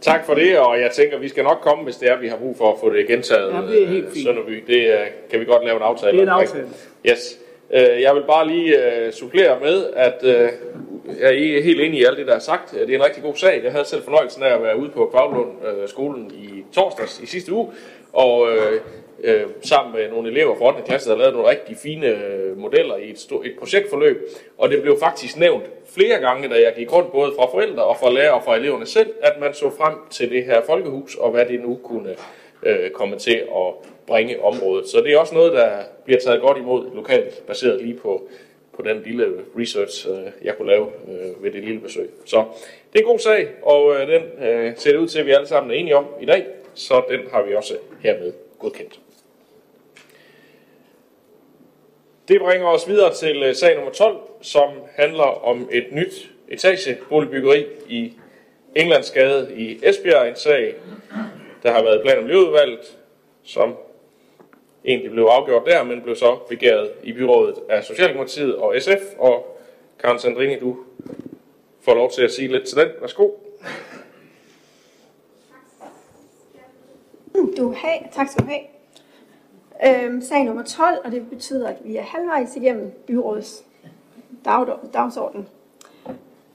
[0.00, 2.36] Tak for det, og jeg tænker, vi skal nok komme, hvis det er, vi har
[2.36, 3.52] brug for at få det gentaget.
[3.54, 4.24] Ja, det er helt øh, fint.
[4.26, 4.64] Sønderby.
[4.66, 4.98] Det øh,
[5.30, 6.66] kan vi godt lave en aftale Det er en aftale.
[7.10, 7.38] Yes.
[7.70, 8.76] Øh, Jeg vil bare lige
[9.12, 10.24] supplere med, at
[11.20, 12.70] jeg er helt enig i alt det, der er sagt.
[12.72, 13.60] Det er en rigtig god sag.
[13.64, 17.26] Jeg havde selv fornøjelsen af at være ude på Kvavlund øh, skolen i torsdags i
[17.26, 17.68] sidste uge,
[18.12, 18.80] og øh,
[19.24, 20.82] øh, sammen med nogle elever fra 8.
[20.86, 24.28] klasse, der havde lavet nogle rigtig fine øh, modeller i et, stort, et projektforløb.
[24.58, 27.96] Og det blev faktisk nævnt flere gange, da jeg gik rundt, både fra forældre og
[27.96, 31.30] fra lærere og fra eleverne selv, at man så frem til det her folkehus, og
[31.30, 32.16] hvad det nu kunne
[32.62, 33.72] øh, komme til at
[34.06, 34.88] bringe området.
[34.88, 35.70] Så det er også noget, der
[36.04, 38.28] bliver taget godt imod lokalt, baseret lige på,
[38.78, 42.10] på den lille research, øh, jeg kunne lave øh, ved det lille besøg.
[42.24, 42.44] Så
[42.92, 45.30] det er en god sag, og øh, den øh, ser det ud til, at vi
[45.30, 49.00] alle sammen er enige om i dag, så den har vi også hermed godkendt.
[52.28, 57.66] Det bringer os videre til øh, sag nummer 12, som handler om et nyt etageboligbyggeri
[57.88, 58.12] i
[58.74, 60.28] Englandsgade i Esbjerg.
[60.28, 60.74] En sag,
[61.62, 62.98] der har været i plan- og miljøudvalget,
[63.44, 63.76] som
[64.88, 69.18] egentlig blev afgjort der, men blev så begæret i byrådet af Socialdemokratiet og SF.
[69.18, 69.58] Og
[69.98, 70.76] Karen Sandrini, du
[71.80, 72.88] får lov til at sige lidt til den.
[73.00, 73.30] Værsgo.
[77.56, 77.98] Du have.
[78.12, 80.04] Tak skal du have.
[80.04, 83.64] Øhm, sag nummer 12, og det betyder, at vi er halvvejs igennem byrådets
[84.44, 85.48] dag- dagsorden.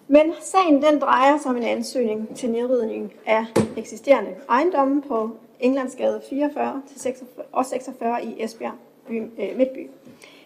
[0.08, 3.46] Men sagen den drejer sig om en ansøgning til nedrydning af
[3.78, 5.30] eksisterende ejendomme på
[5.64, 8.74] Englandsgade 44 til 46 og 46 i Esbjerg
[9.08, 9.90] by, øh, Midtby.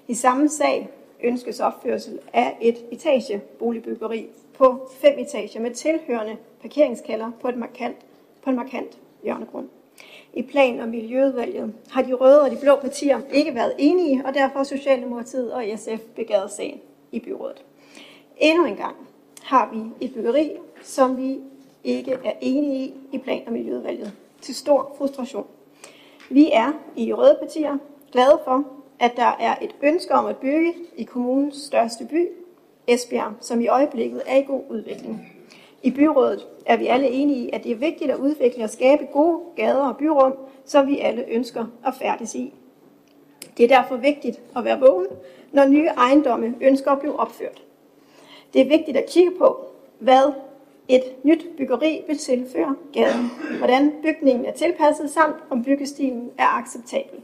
[0.07, 0.89] I samme sag
[1.23, 7.97] ønskes opførsel af et etageboligbyggeri på fem etager med tilhørende parkeringskælder på, et markant,
[8.43, 9.67] på en markant hjørnegrund.
[10.33, 14.33] I plan- og miljøudvalget har de røde og de blå partier ikke været enige, og
[14.33, 16.79] derfor har Socialdemokratiet og SF begæret sagen
[17.11, 17.63] i byrådet.
[18.37, 18.95] Endnu en gang
[19.43, 20.51] har vi et byggeri,
[20.83, 21.39] som vi
[21.83, 24.13] ikke er enige i i plan- og miljøudvalget.
[24.41, 25.47] Til stor frustration.
[26.29, 27.77] Vi er i røde partier
[28.11, 28.63] glade for,
[28.99, 32.27] at der er et ønske om at bygge i kommunens største by,
[32.87, 35.33] Esbjerg, som i øjeblikket er i god udvikling.
[35.83, 39.05] I byrådet er vi alle enige i, at det er vigtigt at udvikle og skabe
[39.13, 40.33] gode gader og byrum,
[40.65, 42.53] som vi alle ønsker at færdes i.
[43.57, 45.07] Det er derfor vigtigt at være vågen,
[45.51, 47.63] når nye ejendomme ønsker at blive opført.
[48.53, 49.65] Det er vigtigt at kigge på,
[49.99, 50.33] hvad
[50.89, 57.19] et nyt byggeri vil tilføre gaden, hvordan bygningen er tilpasset, samt om byggestilen er acceptabel.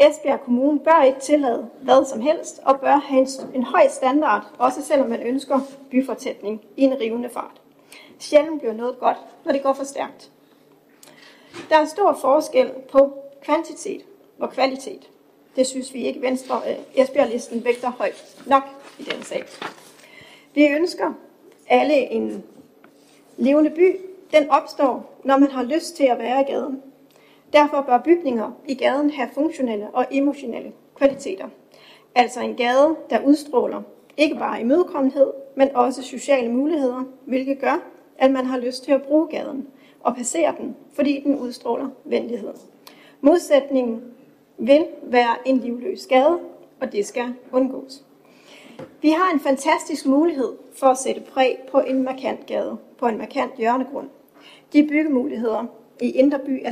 [0.00, 4.46] Esbjerg Kommune bør ikke tillade hvad som helst, og bør have en, en høj standard,
[4.58, 5.60] også selvom man ønsker
[5.90, 7.60] byfortætning i en rivende fart.
[8.18, 10.30] Sjældent bliver noget godt, når det går for stærkt.
[11.68, 13.12] Der er stor forskel på
[13.42, 14.04] kvantitet
[14.38, 15.10] og kvalitet.
[15.56, 18.62] Det synes vi ikke Venstre øh, Esbjerg-listen vægter højt nok
[18.98, 19.44] i denne sag.
[20.54, 21.12] Vi ønsker
[21.68, 22.44] alle en
[23.36, 23.96] levende by.
[24.34, 26.82] Den opstår, når man har lyst til at være i gaden.
[27.52, 31.48] Derfor bør bygninger i gaden have funktionelle og emotionelle kvaliteter.
[32.14, 33.82] Altså en gade, der udstråler
[34.16, 37.82] ikke bare imødekommenhed, men også sociale muligheder, hvilket gør,
[38.18, 39.68] at man har lyst til at bruge gaden
[40.00, 42.52] og passere den, fordi den udstråler venlighed.
[43.20, 44.02] Modsætningen
[44.58, 46.38] vil være en livløs gade,
[46.80, 48.04] og det skal undgås.
[49.02, 53.18] Vi har en fantastisk mulighed for at sætte præg på en markant gade, på en
[53.18, 54.08] markant hjørnegrund.
[54.72, 55.64] De byggemuligheder
[56.00, 56.62] i Indre By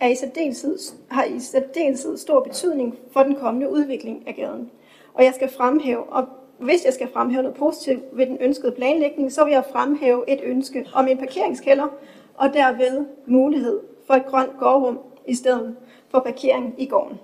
[0.00, 0.78] er i særdeleshed,
[1.08, 4.70] har i særdeleshed stor betydning for den kommende udvikling af gaden.
[5.14, 6.26] Og jeg skal fremhæve, og
[6.58, 10.40] hvis jeg skal fremhæve noget positivt ved den ønskede planlægning, så vil jeg fremhæve et
[10.42, 11.88] ønske om en parkeringskælder,
[12.34, 15.76] og derved mulighed for et grønt gårdrum i stedet
[16.10, 17.20] for parkering i gården.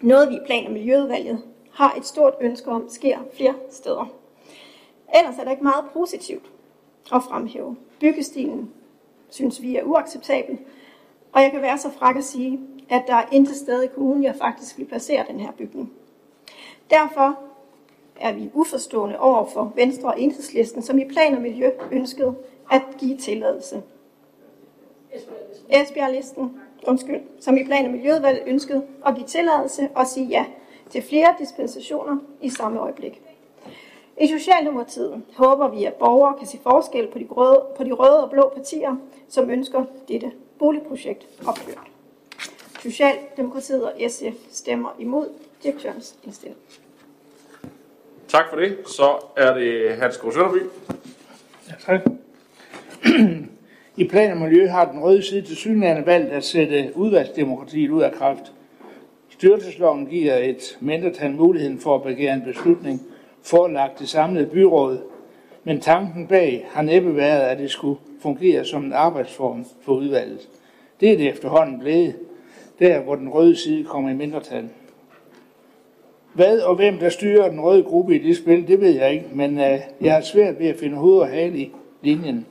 [0.00, 1.42] Noget vi i Plan- og Miljøudvalget
[1.74, 4.06] har et stort ønske om sker flere steder.
[5.18, 6.50] Ellers er der ikke meget positivt
[7.12, 7.76] at fremhæve.
[8.00, 8.70] Byggestilen
[9.30, 10.58] synes vi er uacceptabel,
[11.32, 14.24] og jeg kan være så fræk at sige, at der er intet sted i kommunen,
[14.24, 15.92] jeg faktisk vil placere den her bygning.
[16.90, 17.38] Derfor
[18.20, 22.34] er vi uforstående over for Venstre og Enhedslisten, som i plan og miljø ønskede
[22.70, 23.82] at give tilladelse.
[25.68, 30.44] Esbjerg-listen, undskyld, som i plan og miljøudvalget ønskede at give tilladelse og sige ja
[30.90, 33.22] til flere dispensationer i samme øjeblik.
[34.20, 38.24] I Socialdemokratiet håber vi, at borgere kan se forskel på de, røde, på de røde
[38.24, 38.96] og blå partier,
[39.28, 41.86] som ønsker dette boligprojekt opført.
[42.82, 45.28] Socialdemokratiet og SF stemmer imod
[45.62, 46.60] direktørens indstilling.
[48.28, 48.78] Tak for det.
[48.86, 50.62] Så er det Hans Sønderby.
[51.68, 52.00] Ja, tak.
[53.96, 58.02] I plan og miljø har den røde side til synligheden valgt at sætte udvalgsdemokratiet ud
[58.02, 58.52] af kraft.
[59.44, 63.00] Styrelsesloven giver et mindretal muligheden for at begære en beslutning
[63.42, 64.98] forelagt det samlede byråd,
[65.64, 70.48] men tanken bag har næppe været, at det skulle fungere som en arbejdsform for udvalget.
[71.00, 72.16] Det er det efterhånden blevet,
[72.78, 74.68] der hvor den røde side kommer i mindretal.
[76.34, 79.26] Hvad og hvem, der styrer den røde gruppe i det spil, det ved jeg ikke,
[79.32, 81.72] men øh, jeg har svært ved at finde hoved og hale i
[82.02, 82.46] linjen.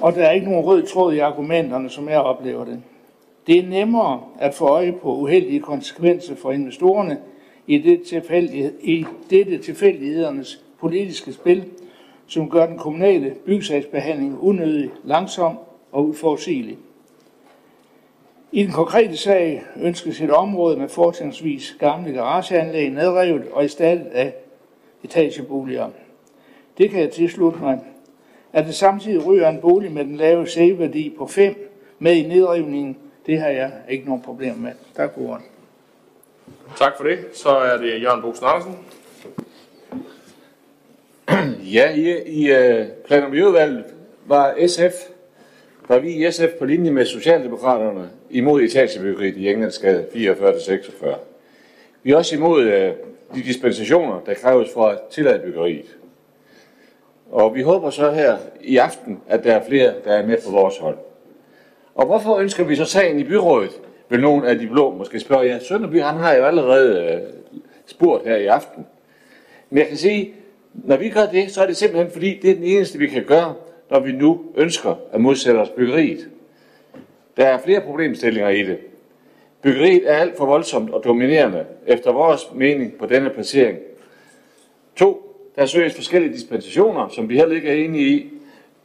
[0.00, 2.82] Og der er ikke nogen rød tråd i argumenterne, som jeg oplever det.
[3.46, 7.18] Det er nemmere at få øje på uheldige konsekvenser for investorerne
[7.66, 11.64] i, det tilfældighed, i dette tilfældighedernes politiske spil,
[12.26, 15.58] som gør den kommunale byggesagsbehandling unødig langsom
[15.92, 16.78] og uforudsigelig.
[18.52, 24.34] I den konkrete sag ønskes et område med fortrinsvis gamle garageanlæg nedrevet og erstattet af
[25.04, 25.88] etageboliger.
[26.78, 27.78] Det kan jeg tilslutte mig.
[28.52, 32.96] At det samtidig ryger en bolig med den lave sæværdi på 5 med i nedrivningen,
[33.26, 34.72] det har jeg ikke nogen problem med.
[34.96, 35.44] Tak for ordet.
[36.78, 37.18] Tak for det.
[37.32, 38.78] Så er det Jørgen Bosen Andersen.
[41.72, 43.84] Ja, i, i uh, plan- og miljøudvalget
[44.26, 44.94] var SF,
[45.88, 51.06] var vi i SF på linje med Socialdemokraterne imod etagebyggeriet i Englandsgade 44-46.
[52.02, 52.72] Vi er også imod uh,
[53.36, 55.96] de dispensationer, der kræves for at tillade byggeriet.
[57.30, 60.50] Og vi håber så her i aften, at der er flere, der er med på
[60.50, 60.98] vores hold.
[61.94, 63.80] Og hvorfor ønsker vi så sagen i byrådet?
[64.08, 67.20] Vil nogen af de blå måske spørge, ja, Sønderby han har jo allerede øh,
[67.86, 68.86] spurgt her i aften.
[69.70, 70.34] Men jeg kan sige,
[70.74, 73.24] Når vi gør det, så er det simpelthen fordi, det er den eneste, vi kan
[73.24, 73.54] gøre,
[73.90, 76.28] når vi nu ønsker at modsætte os byggeriet.
[77.36, 78.78] Der er flere problemstillinger i det.
[79.62, 83.78] Byggeriet er alt for voldsomt og dominerende, efter vores mening på denne placering.
[84.96, 88.32] To, der søges forskellige dispensationer, som vi heller ikke er enige i.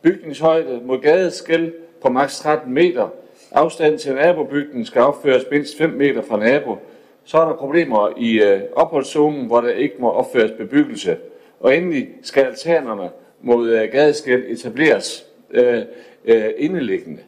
[0.02, 1.74] Bygningshøjde mod gadeskæld
[2.06, 3.10] på maks 13 meter.
[3.52, 6.78] Afstanden til nabobygningen skal opføres mindst 5 meter fra nabo.
[7.24, 11.18] Så er der problemer i øh, opholdszonen, hvor der ikke må opføres bebyggelse.
[11.60, 13.10] Og endelig skal altanerne
[13.42, 15.82] mod øh, gadeskæld etableres øh,
[16.26, 17.22] øh, indeliggende.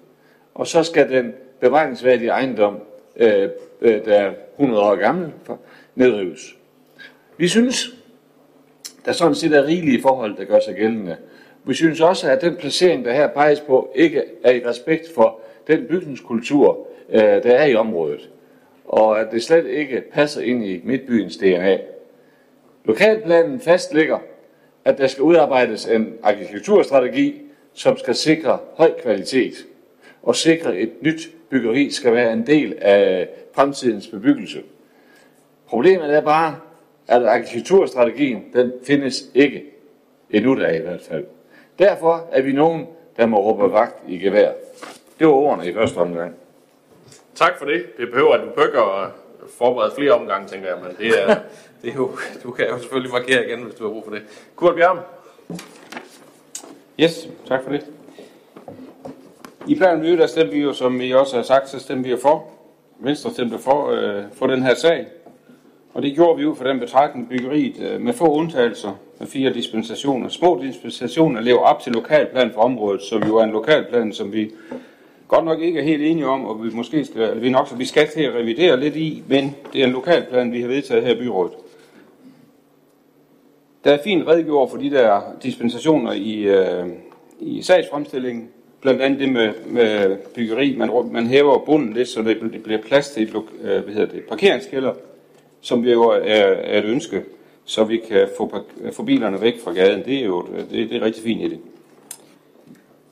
[0.56, 2.80] Og så skal den bevaringsværdige ejendom,
[3.16, 3.50] øh,
[3.82, 5.34] øh, der er 100 år gammel,
[5.96, 6.58] nedrives.
[7.38, 7.90] Vi synes,
[9.06, 11.18] der sådan set er rigelige forhold, der gør sig gældende.
[11.68, 15.40] Vi synes også, at den placering, der her peges på, ikke er i respekt for
[15.68, 18.30] den bygningskultur, øh, der er i området,
[18.86, 21.78] og at det slet ikke passer ind i midtbyens DNA.
[22.86, 24.20] Lokalplanen fastlægger,
[24.86, 27.42] at der skal udarbejdes en arkitekturstrategi,
[27.74, 29.54] som skal sikre høj kvalitet
[30.24, 34.64] og sikre et nyt byggeri skal være en del af fremtidens bebyggelse.
[35.68, 36.60] Problemet er bare,
[37.08, 39.64] at arkitekturstrategien, den findes ikke
[40.30, 41.26] endnu der i hvert fald.
[41.80, 44.52] Derfor er vi nogen, der må råbe vagt i gevær.
[45.20, 46.36] Det var ordene i første omgang.
[47.36, 47.98] Tak for det.
[47.98, 49.10] Det behøver, at du bøger at
[49.58, 51.36] forberede flere omgange, tænker jeg, men det er,
[51.82, 52.12] det er jo,
[52.44, 54.22] du kan jo selvfølgelig markere igen, hvis du har brug for det.
[54.56, 54.98] Kurt Bjerg.
[57.00, 57.86] Yes, tak for det.
[59.68, 62.18] I planen der stemte vi jo, som I også har sagt, så stemte vi jo
[62.22, 62.50] for.
[63.00, 65.08] Venstre stemte for, øh, for den her sag.
[65.94, 69.54] Og det gjorde vi jo for den betragtning byggeriet øh, med få undtagelser med fire
[69.54, 70.30] dispensationer.
[70.30, 74.52] Små dispensationer lever op til lokalplan for området, som jo er en lokalplan, som vi
[75.28, 77.76] godt nok ikke er helt enige om, og vi måske skal, eller vi nok, så
[77.76, 81.04] vi skal til at revidere lidt i, men det er en lokalplan, vi har vedtaget
[81.04, 81.54] her i byrådet.
[83.84, 86.88] Der er fint redegjort for de der dispensationer i, øh,
[87.40, 88.50] i sagsfremstillingen,
[88.82, 90.76] blandt andet det med, med byggeri.
[90.78, 94.24] Man, man hæver bunden lidt, så det bliver plads til et øh, hvad hedder det,
[94.24, 94.94] parkeringskælder,
[95.62, 97.24] som jo er, er et ønske,
[97.68, 100.06] så vi kan få, få bilerne væk fra gaden.
[100.06, 101.60] Det er jo det, det er rigtig fint i det.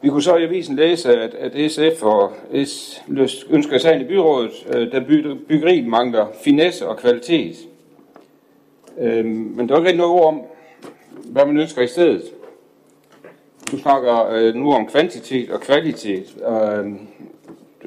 [0.01, 2.32] Vi kunne så i avisen læse, at, at SF og
[2.66, 3.01] S
[3.49, 4.99] ønsker sagen i byrådet, øh, der
[5.47, 7.56] byggeriet mangler finesse og kvalitet.
[8.99, 10.41] Øhm, men der er ikke rigtig noget ord om,
[11.26, 12.24] hvad man ønsker i stedet.
[13.72, 16.91] Du snakker øh, nu om kvantitet og kvalitet, øh,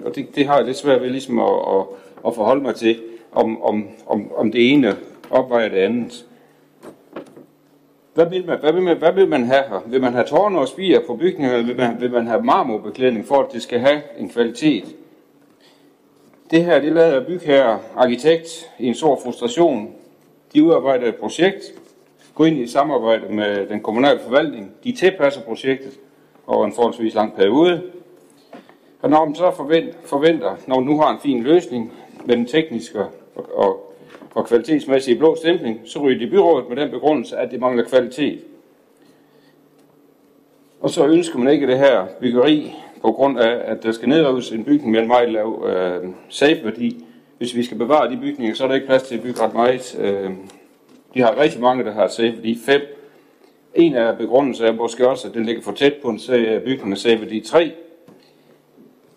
[0.04, 1.84] og det, det har jeg lidt svært ved ligesom at, at,
[2.26, 2.98] at forholde mig til,
[3.32, 4.96] om, om, om, om det ene
[5.30, 6.24] opvejer det andet.
[8.18, 9.80] Hvad vil, man, hvad, vil man, hvad vil man have her?
[9.86, 13.26] Vil man have tårne og spiger på bygningen, eller vil man, vil man have marmorbeklædning
[13.26, 14.84] for, at det skal have en kvalitet?
[16.50, 19.92] Det her, det lader bygherre arkitekt i en stor frustration.
[20.54, 21.62] De udarbejder et projekt,
[22.34, 24.70] går ind i et samarbejde med den kommunale forvaltning.
[24.84, 25.92] De tilpasser projektet
[26.46, 27.82] over en forholdsvis lang periode.
[29.02, 29.50] Og når man så
[30.04, 31.92] forventer, når man nu har en fin løsning
[32.24, 32.98] med den tekniske
[33.34, 33.88] og, og,
[34.39, 38.41] og kvalitetsmæssige blå stempling, så ryger de byrådet med den begrundelse, at det mangler kvalitet.
[40.80, 42.72] Og så ønsker man ikke det her byggeri
[43.03, 47.05] på grund af, at der skal nedrives en bygning med en meget lav øh, safe-værdi.
[47.39, 49.55] Hvis vi skal bevare de bygninger, så er der ikke plads til at bygge ret
[49.55, 49.99] meget.
[50.01, 50.30] Øh,
[51.14, 52.80] de har rigtig mange, der har safe-værdi 5.
[53.74, 56.20] En af begrundelserne er måske også, at den ligger for tæt på en
[56.64, 57.72] bygning med safe-værdi 3.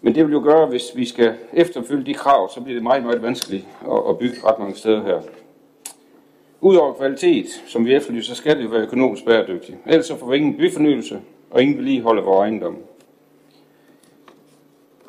[0.01, 3.03] Men det vil jo gøre, hvis vi skal efterfølge de krav, så bliver det meget,
[3.03, 3.67] meget vanskeligt
[4.09, 5.21] at, bygge ret mange steder her.
[6.61, 9.77] Udover kvalitet, som vi efterlyser, så skal det jo være økonomisk bæredygtigt.
[9.85, 11.21] Ellers så får vi ingen byfornyelse
[11.51, 12.77] og ingen vil lige holde vores ejendom.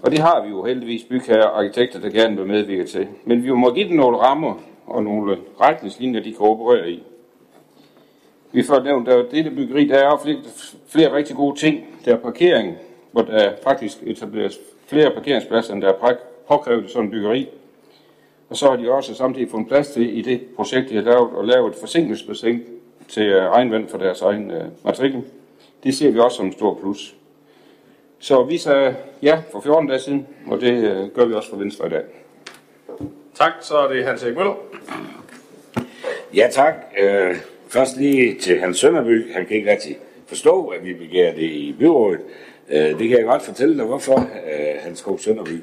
[0.03, 3.09] Og det har vi jo heldigvis bygherrer og arkitekter, der gerne vil medvirke til.
[3.24, 4.55] Men vi må give dem nogle rammer
[4.86, 7.03] og nogle retningslinjer, de kan operere i.
[8.53, 10.38] Vi får nævnt, at dette byggeri, der er flere,
[10.86, 11.86] flere rigtig gode ting.
[12.05, 12.76] Der er parkering,
[13.12, 14.59] hvor der faktisk etableres
[14.93, 16.14] flere parkeringspladser, end der er
[16.49, 17.49] påkrævet i sådan en byggeri.
[18.51, 21.30] Og så har de også samtidig fundet plads til i det projekt, de har lavet,
[21.38, 22.62] at lave et forsinkelsesbassin
[23.09, 25.22] til regnvand for deres egen uh, matrikel.
[25.84, 27.14] Det ser vi også som en stor plus.
[28.18, 31.57] Så vi sagde ja for 14 dage siden, og det uh, gør vi også for
[31.57, 32.03] Venstre i dag.
[33.34, 34.55] Tak, så er det Hans Erik Møller.
[36.34, 36.74] Ja, tak.
[36.99, 37.36] Øh,
[37.68, 39.32] først lige til Hans Sønderby.
[39.32, 42.20] Han kan ikke rigtig forstå, at vi begærer det i byrådet.
[42.73, 45.62] Øh, det kan jeg godt fortælle dig, hvorfor, øh, Hans Skov Sønderby.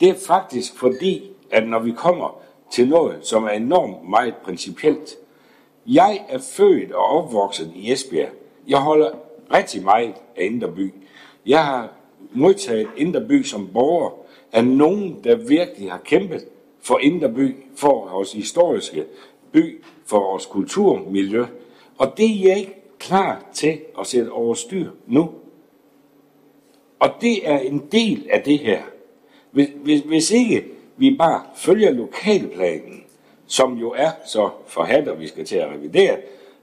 [0.00, 2.40] Det er faktisk fordi, at når vi kommer
[2.70, 5.16] til noget, som er enormt meget principielt.
[5.86, 8.28] Jeg er født og opvokset i Esbjerg.
[8.68, 9.10] Jeg holder
[9.54, 10.94] rigtig meget af Inderby.
[11.46, 11.92] Jeg har
[12.32, 14.10] modtaget Inderby som borger
[14.52, 16.44] af nogen, der virkelig har kæmpet
[16.80, 19.04] for Inderby, for vores historiske
[19.52, 21.44] by, for vores kulturmiljø.
[21.98, 25.30] Og det er jeg ikke klar til at sætte over styr nu.
[26.98, 28.82] Og det er en del af det her.
[29.50, 30.64] Hvis, hvis, hvis ikke
[30.96, 33.04] vi bare følger lokalplanen,
[33.46, 36.16] som jo er så forhat, og vi skal til at revidere,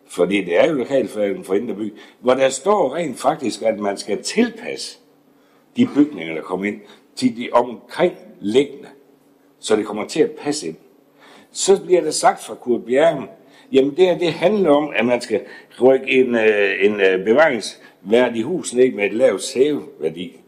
[0.08, 4.24] fordi det er jo lokalplanen for Inderby, hvor der står rent faktisk, at man skal
[4.24, 4.98] tilpasse
[5.78, 6.82] de bygninger, der kommer ind,
[7.16, 8.88] til de omkringliggende,
[9.60, 10.76] så det kommer til at passe ind.
[11.52, 13.24] Så bliver det sagt fra Kurt Bjergen,
[13.72, 15.42] jamen det her, det handler om, at man skal
[15.82, 17.26] rykke en, øh, en øh,
[17.56, 17.62] en
[18.04, 20.40] været i hus ned med et lavt sæveværdi.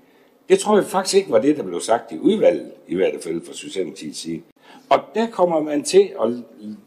[0.49, 3.45] Det tror jeg faktisk ikke var det, der blev sagt i udvalget, i hvert fald
[3.45, 4.41] fra Socialdemokratiets side.
[4.89, 6.30] Og der kommer man til at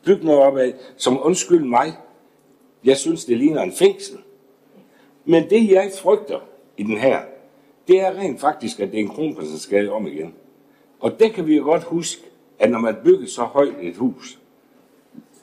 [0.05, 1.93] bygge noget op af, som undskyld mig,
[2.85, 4.19] jeg synes, det ligner en fængsel.
[5.25, 6.41] Men det, jeg frygter
[6.77, 7.21] i den her,
[7.89, 10.35] det er rent faktisk, at det er en kronprinseskade om igen.
[11.01, 12.23] Og det kan vi jo godt huske,
[12.59, 14.39] at når man bygger så højt et hus,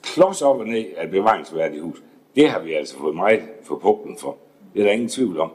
[0.02, 2.02] klods op og ned af et bevaringsværdigt hus,
[2.36, 4.36] det har vi altså fået meget for pugten for.
[4.76, 5.50] Det er der ingen tvivl om.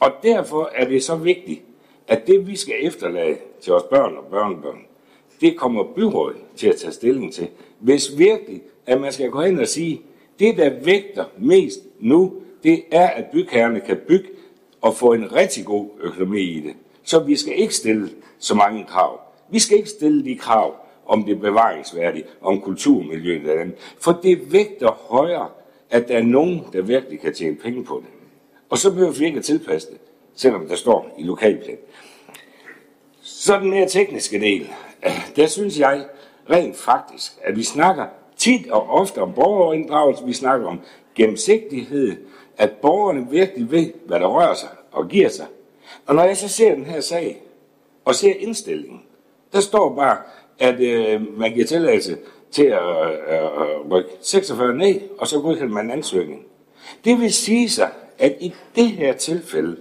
[0.00, 1.62] Og derfor er det så vigtigt,
[2.08, 4.78] at det vi skal efterlade til vores børn og børnebørn,
[5.40, 7.48] det kommer byrådet til at tage stilling til.
[7.78, 10.02] Hvis virkelig, at man skal gå hen og sige,
[10.38, 14.28] det der vægter mest nu, det er, at bygherrerne kan bygge
[14.80, 16.74] og få en rigtig god økonomi i det.
[17.02, 19.20] Så vi skal ikke stille så mange krav.
[19.50, 20.74] Vi skal ikke stille de krav
[21.06, 23.76] om det bevaringsværdige, om kulturmiljøet og andet.
[23.98, 25.48] For det vægter højere,
[25.90, 28.19] at der er nogen, der virkelig kan tjene penge på det.
[28.70, 29.98] Og så behøver vi ikke at tilpasse det,
[30.34, 31.76] selvom der står i lokalplan.
[33.22, 34.70] Så den mere tekniske del,
[35.36, 36.04] der synes jeg
[36.50, 38.06] rent faktisk, at vi snakker
[38.36, 40.80] tit og ofte om borgerinddragelse, vi snakker om
[41.14, 42.16] gennemsigtighed,
[42.58, 45.46] at borgerne virkelig ved, hvad der rører sig og giver sig.
[46.06, 47.42] Og når jeg så ser den her sag,
[48.04, 49.02] og ser indstillingen,
[49.52, 50.16] der står bare,
[50.58, 52.18] at øh, man giver tilladelse
[52.50, 56.44] til at øh, øh, øh rykke 46 ned, og så godkender man ansøgningen.
[57.04, 57.90] Det vil sige sig,
[58.20, 59.76] at i det her tilfælde,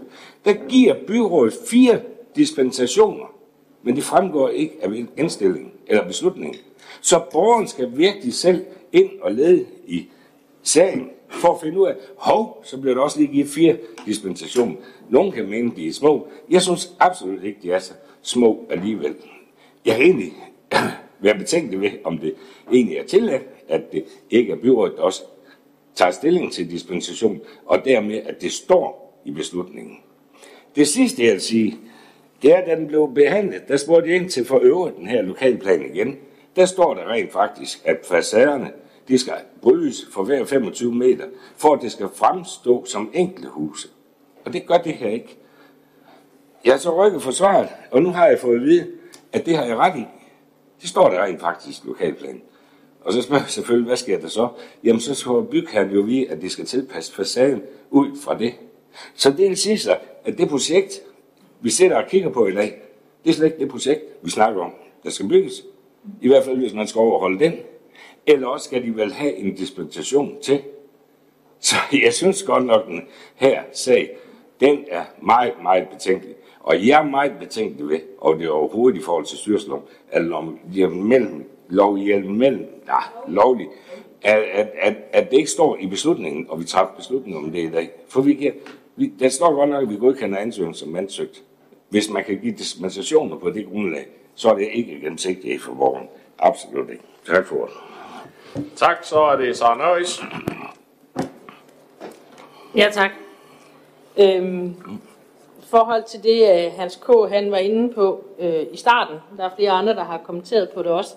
[0.45, 2.01] der giver byrådet fire
[2.35, 3.25] dispensationer,
[3.83, 6.55] men det fremgår ikke af indstilling eller beslutning.
[7.01, 10.07] Så borgeren skal virkelig selv ind og lede i
[10.63, 14.75] sagen, for at finde ud af, hov, så bliver der også lige givet fire dispensationer.
[15.09, 16.27] Nogle kan mene, de er små.
[16.49, 19.15] Jeg synes absolut ikke, de er så små alligevel.
[19.85, 20.33] Jeg kan egentlig
[21.23, 22.33] være betænkelig ved, om det
[22.73, 25.23] egentlig er tilladt, at det ikke er byrådet, der også
[25.99, 29.97] tager stilling til dispensation, og dermed, at det står i beslutningen.
[30.75, 31.77] Det sidste, jeg vil sige,
[32.41, 35.21] det er, at den blev behandlet, der spurgte jeg ind til for øvrigt den her
[35.21, 36.17] lokalplan igen.
[36.55, 38.71] Der står der rent faktisk, at facaderne,
[39.07, 41.25] de skal brydes for hver 25 meter,
[41.57, 43.87] for at det skal fremstå som enkelte huse.
[44.45, 45.37] Og det gør det her ikke.
[46.65, 48.87] Jeg har så rykket forsvaret, og nu har jeg fået at vide,
[49.33, 50.05] at det har jeg ret i.
[50.81, 52.41] Det står der rent faktisk i lokalplanen.
[53.01, 54.47] Og så spørger jeg selvfølgelig, hvad sker der så?
[54.83, 58.53] Jamen, så skal bygherren jo vide, at det skal tilpasse facaden ud fra det.
[59.15, 61.01] Så det vil sige sig, at det projekt,
[61.61, 62.81] vi sidder og kigger på i dag,
[63.23, 64.73] det er slet ikke det projekt, vi snakker om,
[65.03, 65.63] der skal bygges.
[66.21, 67.53] I hvert fald, hvis man skal overholde den.
[68.27, 70.61] Eller også skal de vel have en dispensation til.
[71.59, 73.01] Så jeg synes godt nok, den
[73.35, 74.17] her sag,
[74.59, 76.35] den er meget, meget betænkelig.
[76.59, 79.73] Og jeg er meget betænkelig ved, og det er overhovedet i forhold til styrelsen,
[80.11, 83.69] at om de er mellem, lovhjelm mellem, ja, lovligt,
[84.21, 87.59] at, at, at, at det ikke står i beslutningen, og vi træffer beslutningen om det
[87.59, 87.91] i dag.
[88.07, 88.53] For vi kan,
[88.95, 91.43] vi, der står godt nok, at vi godkender ansøgningen som ansøgt.
[91.89, 96.07] Hvis man kan give dispensationer på det grundlag, så er det ikke gennemsigtigt for borgeren.
[96.39, 97.03] Absolut ikke.
[97.25, 97.73] Tak for det.
[98.75, 100.21] Tak, så er det Sara Nøjes.
[102.75, 103.11] Ja, tak.
[104.17, 104.75] Øhm,
[105.69, 107.29] forhold til det, øh, Hans K.
[107.29, 110.83] han var inde på øh, i starten, der er flere andre, der har kommenteret på
[110.83, 111.15] det også,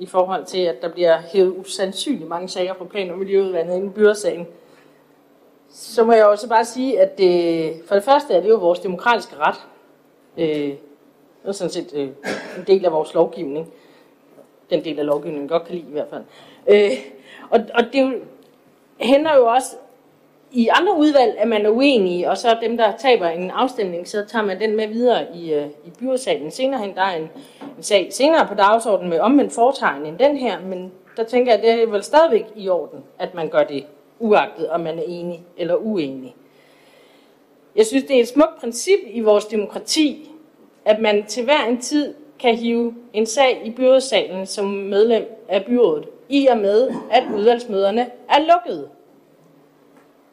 [0.00, 3.92] i forhold til, at der bliver hævet usandsynligt mange sager fra plan- og miljøudvandet inden
[3.92, 4.46] byrådsagen.
[5.70, 8.78] Så må jeg også bare sige, at det, for det første er det jo vores
[8.78, 9.56] demokratiske ret.
[10.38, 10.74] Øh,
[11.42, 12.08] det er sådan set øh,
[12.58, 13.72] en del af vores lovgivning.
[14.70, 16.22] Den del af lovgivningen godt kan lide i hvert fald.
[16.66, 16.90] Øh,
[17.50, 18.22] og, og det
[19.00, 19.76] hænder jo også
[20.52, 24.08] i andre udvalg, at man er uenig, og så er dem, der taber en afstemning,
[24.08, 26.94] så tager man den med videre i, øh, i byrådsalen senere hen.
[26.94, 27.30] Der er en,
[27.80, 31.58] en sag senere på dagsordenen med omvendt foretegn end den her, men der tænker jeg,
[31.58, 33.86] at det er vel stadigvæk i orden, at man gør det,
[34.18, 36.34] uagtet om man er enig eller uenig.
[37.76, 40.30] Jeg synes, det er et smukt princip i vores demokrati,
[40.84, 45.64] at man til hver en tid kan hive en sag i byrådssalen som medlem af
[45.64, 48.88] byrådet, i og med, at udvalgsmøderne er lukkede.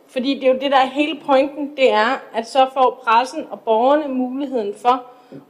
[0.07, 3.47] Fordi det er jo det, der er hele pointen, det er, at så får pressen
[3.51, 5.03] og borgerne muligheden for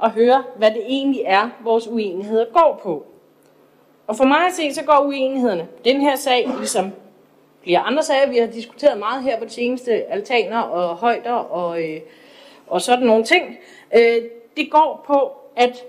[0.03, 3.05] at høre, hvad det egentlig er, vores uenigheder går på.
[4.07, 6.91] Og for mig at se, så går uenighederne den her sag, ligesom
[7.63, 11.83] flere andre sager, vi har diskuteret meget her på det seneste, altaner og højder og,
[11.83, 11.99] øh,
[12.67, 13.57] og sådan nogle ting.
[13.95, 14.21] Øh,
[14.57, 15.83] det går på, at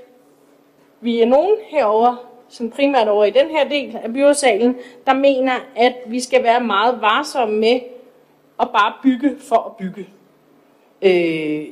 [1.01, 2.17] vi er nogen herover,
[2.49, 4.77] som primært over i den her del af byrådsalen,
[5.07, 7.81] der mener, at vi skal være meget varsomme med
[8.61, 10.09] at bare bygge for at bygge.
[11.03, 11.69] Øh,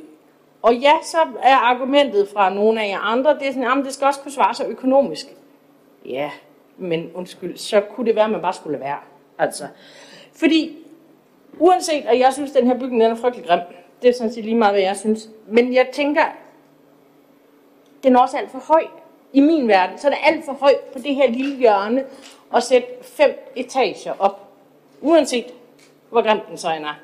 [0.61, 3.93] og ja, så er argumentet fra nogle af jer andre, det er sådan, at det
[3.93, 5.25] skal også kunne svare sig økonomisk.
[6.05, 6.31] Ja,
[6.77, 8.97] men undskyld, så kunne det være, at man bare skulle være.
[9.37, 9.67] Altså,
[10.33, 10.77] fordi
[11.59, 13.59] uanset, at jeg synes, at den her bygning den er frygtelig grim,
[14.01, 15.29] det er sådan set lige meget, hvad jeg synes.
[15.47, 16.23] Men jeg tænker,
[18.03, 18.83] den er også alt for høj
[19.33, 19.97] i min verden.
[19.97, 22.03] Så er det alt for højt på det her lille hjørne
[22.53, 24.47] at sætte fem etager op.
[25.01, 25.45] Uanset
[26.09, 26.99] hvor grim den så er.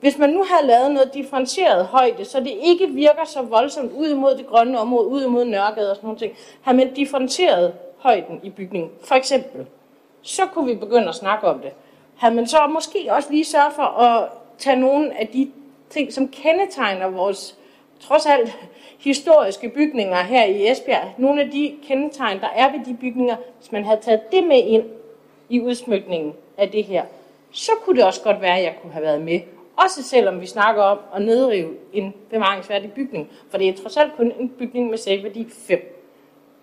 [0.00, 4.08] Hvis man nu har lavet noget differentieret højde, så det ikke virker så voldsomt ud
[4.08, 6.32] imod det grønne område, ud imod Nørregade og sådan noget,
[6.62, 9.66] har man differentieret højden i bygningen, for eksempel,
[10.22, 11.70] så kunne vi begynde at snakke om det.
[12.16, 14.28] Havde man så måske også lige sørget for at
[14.58, 15.50] tage nogle af de
[15.90, 17.58] ting, som kendetegner vores
[18.00, 18.58] trods alt
[18.98, 23.72] historiske bygninger her i Esbjerg, nogle af de kendetegn, der er ved de bygninger, hvis
[23.72, 24.84] man havde taget det med ind
[25.48, 27.04] i udsmykningen af det her,
[27.52, 29.40] så kunne det også godt være, at jeg kunne have været med.
[29.84, 34.16] Også selvom vi snakker om at nedrive en bevaringsværdig bygning, for det er trods alt
[34.16, 35.94] kun en bygning med selvværdi 5.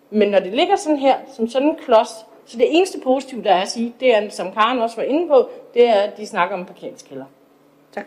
[0.09, 2.09] Men når det ligger sådan her, som sådan en klods,
[2.45, 5.27] så det eneste positive, der er at sige, det er, som Karen også var inde
[5.27, 7.25] på, det er, at de snakker om parkeringskælder.
[7.91, 8.05] Tak.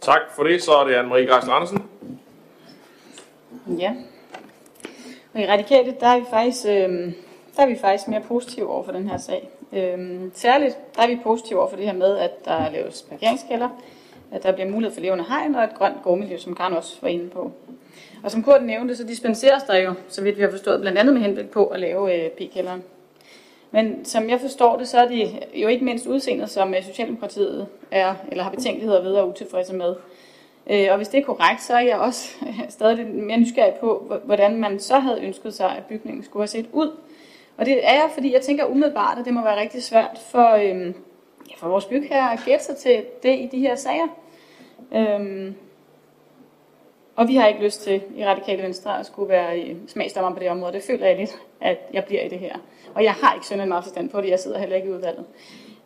[0.00, 0.62] Tak for det.
[0.62, 1.82] Så er det Anne-Marie Greis Andersen.
[3.78, 3.94] Ja.
[5.34, 7.12] Og i Radikale, der er vi faktisk, øh,
[7.56, 9.50] der er vi faktisk mere positive over for den her sag.
[9.72, 13.68] Øh, særligt, der er vi positive over for det her med, at der laves parkeringskælder,
[14.32, 17.08] at der bliver mulighed for levende hegn og et grønt gårdmiljø, som Karen også var
[17.08, 17.52] inde på.
[18.24, 21.14] Og som Kurt nævnte, så dispenseres der jo, så vidt vi har forstået, blandt andet
[21.14, 22.82] med henblik på at lave øh, p-kælderen.
[23.70, 27.66] Men som jeg forstår det, så er det jo ikke mindst udseendet, som øh, Socialdemokratiet
[27.90, 29.94] er, eller har betænkeligheder ved og utilfredse med.
[30.70, 32.34] Øh, og hvis det er korrekt, så er jeg også
[32.68, 36.48] stadig lidt mere nysgerrig på, hvordan man så havde ønsket sig, at bygningen skulle have
[36.48, 36.90] set ud.
[37.58, 40.50] Og det er jeg, fordi jeg tænker umiddelbart, at det må være rigtig svært for,
[40.50, 40.94] øhm,
[41.50, 44.06] ja, for vores bygherre at gætte sig til det i de her sager.
[44.94, 45.54] Øhm,
[47.16, 50.40] og vi har ikke lyst til i Radikale Venstre at skulle være øh, smagsdommer på
[50.40, 50.72] det område.
[50.72, 52.56] Det føler jeg lidt, at jeg bliver i det her.
[52.94, 54.30] Og jeg har ikke sådan meget forstand på det.
[54.30, 55.24] Jeg sidder heller ikke i udvalget.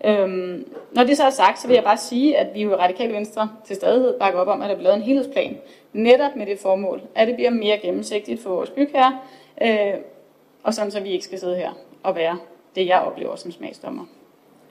[0.04, 2.74] Øhm, når det så er sagt, så vil jeg bare sige, at vi jo i
[2.74, 5.58] Radikale Venstre til stadighed bakker op om, at der bliver lavet en helhedsplan.
[5.92, 9.18] Netop med det formål, at det bliver mere gennemsigtigt for vores bygherre,
[9.62, 9.94] Øh,
[10.62, 11.70] og sådan så vi ikke skal sidde her
[12.02, 12.38] og være
[12.74, 14.04] det, jeg oplever som smagsdommer.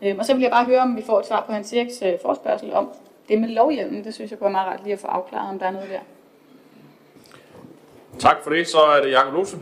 [0.01, 2.01] Øhm, og så vil jeg bare høre, om vi får et svar på Hans Eriks
[2.01, 2.89] øh, forspørgsel om
[3.29, 4.03] det med lovhjelmen.
[4.03, 5.89] Det synes jeg kunne være meget rart lige at få afklaret, om der er noget
[5.89, 5.99] der.
[8.19, 8.67] Tak for det.
[8.67, 9.57] Så er det Jakob Lose.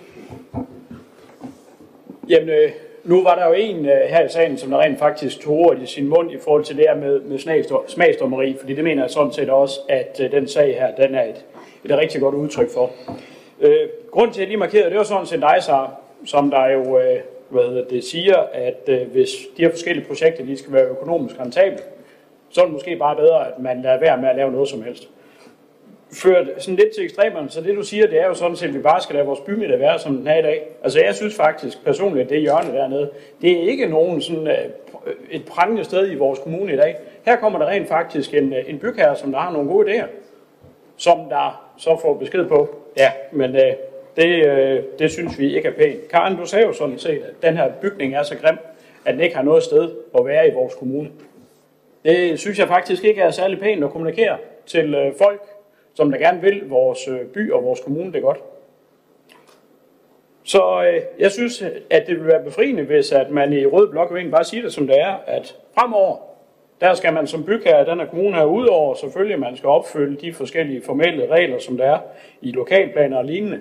[2.29, 2.71] Jamen, øh,
[3.03, 5.81] nu var der jo en øh, her i salen, som der rent faktisk tog ordet
[5.81, 7.39] i sin mund i forhold til det her med, med
[7.87, 11.23] smagsdommeri, fordi det mener jeg sådan set også, at øh, den sag her, den er
[11.23, 11.45] et,
[11.85, 12.91] et rigtig godt udtryk for.
[13.59, 15.87] Øh, grunden til, at jeg lige markerede, det var sådan set dig, så,
[16.25, 20.57] som der jo øh, hvad det, siger, at øh, hvis de her forskellige projekter de
[20.57, 21.79] skal være økonomisk rentable,
[22.49, 24.81] så er det måske bare bedre, at man lader være med at lave noget som
[24.81, 25.09] helst
[26.11, 28.73] ført sådan lidt til ekstremerne, så det du siger, det er jo sådan set, at
[28.73, 30.67] vi bare skal lade vores bymiddag være, som den er i dag.
[30.83, 33.09] Altså jeg synes faktisk personligt, at det hjørne dernede,
[33.41, 36.97] det er ikke nogen sådan, uh, et prangende sted i vores kommune i dag.
[37.25, 40.07] Her kommer der rent faktisk en, øh, en bygherre, som der har nogle gode idéer,
[40.97, 42.75] som der så får besked på.
[42.97, 43.61] Ja, men uh,
[44.17, 46.07] det, øh, det synes vi ikke er pænt.
[46.07, 48.57] Karen, du sagde jo sådan set, at den her bygning er så grim,
[49.05, 51.09] at den ikke har noget sted at være i vores kommune.
[52.05, 55.41] Det synes jeg faktisk ikke er særlig pænt at kommunikere til øh, folk,
[55.93, 58.37] som der gerne vil vores øh, by og vores kommune det godt.
[60.43, 64.11] Så øh, jeg synes, at det vil være befriende, hvis at man i Rød Blok
[64.11, 66.17] egentlig bare siger det, som det er, at fremover,
[66.81, 70.33] der skal man som bygherre den her kommune her, udover selvfølgelig, man skal opfylde de
[70.33, 71.99] forskellige formelle regler, som der er
[72.41, 73.59] i lokalplaner og lignende,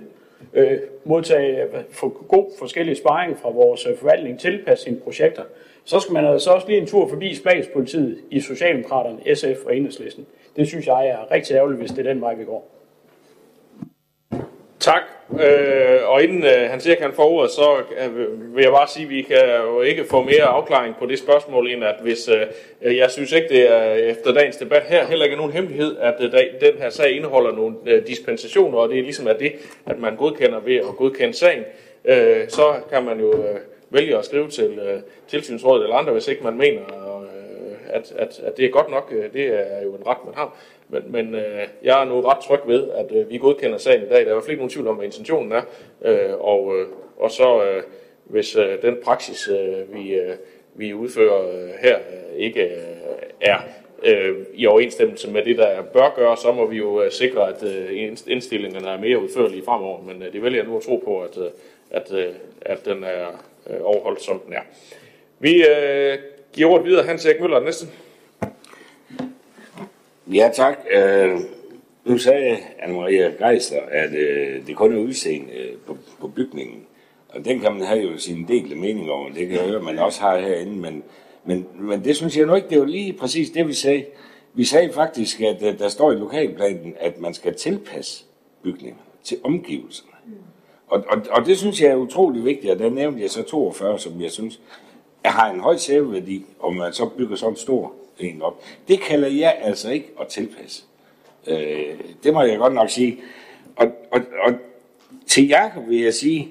[0.52, 5.42] øh, modtage øh, for god forskellige sparring fra vores øh, forvaltning, tilpasse sine projekter,
[5.84, 10.26] så skal man altså også lige en tur forbi Spagspolitiet i Socialdemokraterne, SF og Enhedslisten.
[10.56, 12.70] Det synes jeg er rigtig ærgerligt, hvis det er den vej, vi går.
[14.78, 15.02] Tak.
[15.32, 18.88] Øh, og inden øh, han siger, at han får ordet, så øh, vil jeg bare
[18.88, 22.28] sige, at vi kan jo ikke få mere afklaring på det spørgsmål, end at hvis,
[22.82, 25.52] øh, jeg synes ikke, det er øh, efter dagens debat her heller ikke er nogen
[25.52, 29.40] hemmelighed, at øh, den her sag indeholder nogle øh, dispensationer, og det er ligesom at
[29.40, 29.52] det,
[29.86, 31.64] at man godkender ved at godkende sagen.
[32.04, 36.28] Øh, så kan man jo øh, vælge at skrive til øh, tilsynsrådet eller andre, hvis
[36.28, 37.36] ikke man mener, øh,
[37.88, 39.12] at, at, at det er godt nok.
[39.16, 40.56] Øh, det er jo en ret, man har.
[40.88, 44.08] Men, men øh, jeg er nu ret tryg ved, at øh, vi godkender sagen i
[44.08, 44.20] dag.
[44.20, 45.62] Der er i hvert fald ikke nogen tvivl om, hvad intentionen er.
[46.04, 46.86] Øh, og, øh,
[47.18, 47.82] og så, øh,
[48.24, 50.36] hvis øh, den praksis, øh, vi, øh,
[50.74, 52.72] vi udfører øh, her, øh, ikke øh,
[53.40, 53.58] er
[54.02, 57.62] øh, i overensstemmelse med det, der bør gøre, så må vi jo øh, sikre, at
[57.62, 60.02] øh, indstillingerne er mere udførlige fremover.
[60.02, 61.50] Men øh, det vælger jeg nu at tro på, at, øh,
[61.90, 64.62] at, øh, at den er øh, overholdt, som den er.
[65.38, 66.18] Vi øh,
[66.52, 67.04] giver ordet videre.
[67.04, 67.86] Hans Erik Møller, næste.
[70.32, 70.78] Ja, tak.
[70.90, 71.40] Øh,
[72.04, 76.82] nu sagde Anne-Maria Geisler, at øh, det kun er udseende øh, på, på bygningen.
[77.28, 79.98] Og den kan man have jo sin del mening om, det kan jeg høre, man
[79.98, 81.02] også har herinde, men,
[81.44, 84.04] men, men det synes jeg nu ikke, det var lige præcis det, vi sagde.
[84.54, 88.24] Vi sagde faktisk, at øh, der står i lokalplanen, at man skal tilpasse
[88.62, 90.12] bygningerne til omgivelserne.
[90.88, 93.98] Og, og, og det synes jeg er utrolig vigtigt, og der nævnte jeg så 42,
[93.98, 94.60] som jeg synes
[95.24, 98.62] jeg har en høj sæveværdi, og man så bygger sådan en stor en op.
[98.88, 100.82] Det kalder jeg altså ikke at tilpasse.
[101.46, 103.20] Øh, det må jeg godt nok sige.
[103.76, 104.52] Og, og, og
[105.26, 106.48] til jer vil jeg sige,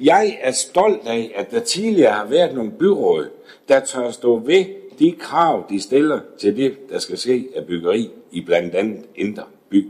[0.00, 3.30] jeg er stolt af, at der tidligere har været nogle byråd,
[3.68, 4.64] der tør stå ved
[4.98, 9.44] de krav, de stiller til det, der skal ske af byggeri i blandt andet Indre
[9.68, 9.88] By.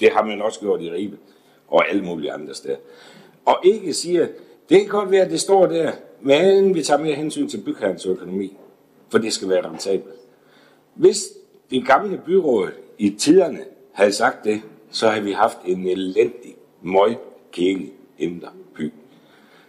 [0.00, 1.16] Det har man også gjort i Ribe
[1.68, 2.76] og alle mulige andre steder.
[3.44, 4.26] Og ikke siger,
[4.68, 8.06] det kan godt være, at det står der, men vi tager mere hensyn til bygherrens
[8.06, 8.56] økonomi,
[9.08, 10.14] for det skal være rentabelt.
[10.94, 11.22] Hvis
[11.70, 17.16] det gamle byråd i tiderne havde sagt det, så havde vi haft en elendig, møg,
[17.52, 18.92] kælig indre by.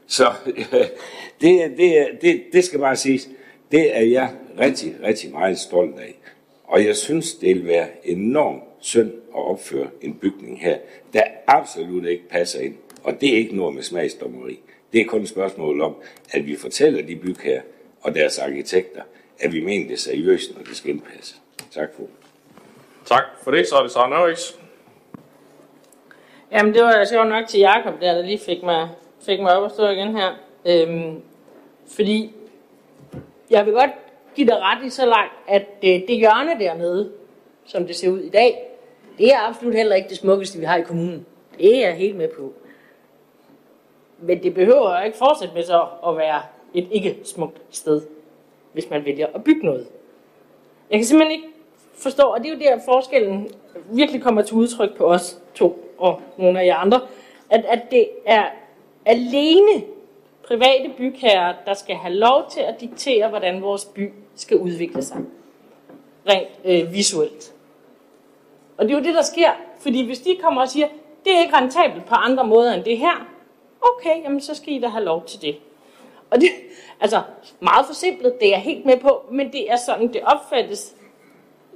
[0.07, 0.33] Så
[1.41, 3.29] det, det, det, det skal bare siges,
[3.71, 4.29] det er jeg
[4.59, 6.19] rigtig, rigtig meget stolt af.
[6.63, 10.77] Og jeg synes, det vil være enormt synd at opføre en bygning her,
[11.13, 12.75] der absolut ikke passer ind.
[13.03, 14.59] Og det er ikke noget med smagsdommeri.
[14.93, 15.95] Det er kun et spørgsmål om,
[16.31, 17.61] at vi fortæller de bygherrer
[18.01, 19.01] og deres arkitekter,
[19.41, 21.35] at vi mener det seriøst, når det skal indpasse.
[21.71, 22.07] Tak for
[23.05, 23.67] Tak for det.
[23.67, 24.59] Så er det Søren Ørriks.
[26.51, 28.89] Jamen, det var sjovt nok til Jakob der, der lige fik mig,
[29.25, 30.31] fik mig op at stå igen her.
[30.65, 31.21] Øhm,
[31.87, 32.35] fordi
[33.49, 33.91] jeg vil godt
[34.35, 37.11] give dig ret i så langt, at det, det hjørne dernede,
[37.65, 38.67] som det ser ud i dag,
[39.17, 41.25] det er absolut heller ikke det smukkeste, vi har i kommunen.
[41.57, 42.53] Det er jeg helt med på.
[44.19, 46.41] Men det behøver ikke fortsætte med så at være
[46.73, 48.01] et ikke smukt sted,
[48.73, 49.87] hvis man vælger at bygge noget.
[50.89, 51.47] Jeg kan simpelthen ikke
[51.93, 53.49] forstå, og det er jo der forskellen
[53.91, 57.01] virkelig kommer til udtryk på os to og nogle af jer andre,
[57.49, 58.45] at, at det er
[59.05, 59.83] alene
[60.43, 65.17] private bygherrer, der skal have lov til at diktere, hvordan vores by skal udvikle sig.
[66.29, 67.53] Rent øh, visuelt.
[68.77, 69.51] Og det er jo det, der sker.
[69.79, 70.87] Fordi hvis de kommer og siger,
[71.25, 73.27] det er ikke rentabelt på andre måder end det her,
[73.81, 75.55] okay, jamen så skal I da have lov til det.
[76.29, 76.49] Og det,
[77.01, 77.21] altså,
[77.59, 80.95] meget forsimplet, det er jeg helt med på, men det er sådan, det opfattes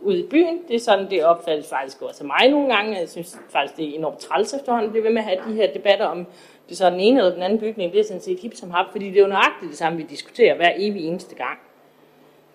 [0.02, 0.60] ude i byen.
[0.68, 2.98] Det er sådan, det opfattes faktisk også af mig nogle gange.
[2.98, 5.74] Jeg synes faktisk, det er enormt træls efterhånden det ved med at have de her
[5.74, 6.28] debatter om,
[6.70, 7.92] det så den ene eller den anden bygning.
[7.92, 10.04] Det er sådan set hip som hap, fordi det er jo nøjagtigt det samme, vi
[10.04, 11.60] diskuterer hver evig eneste gang.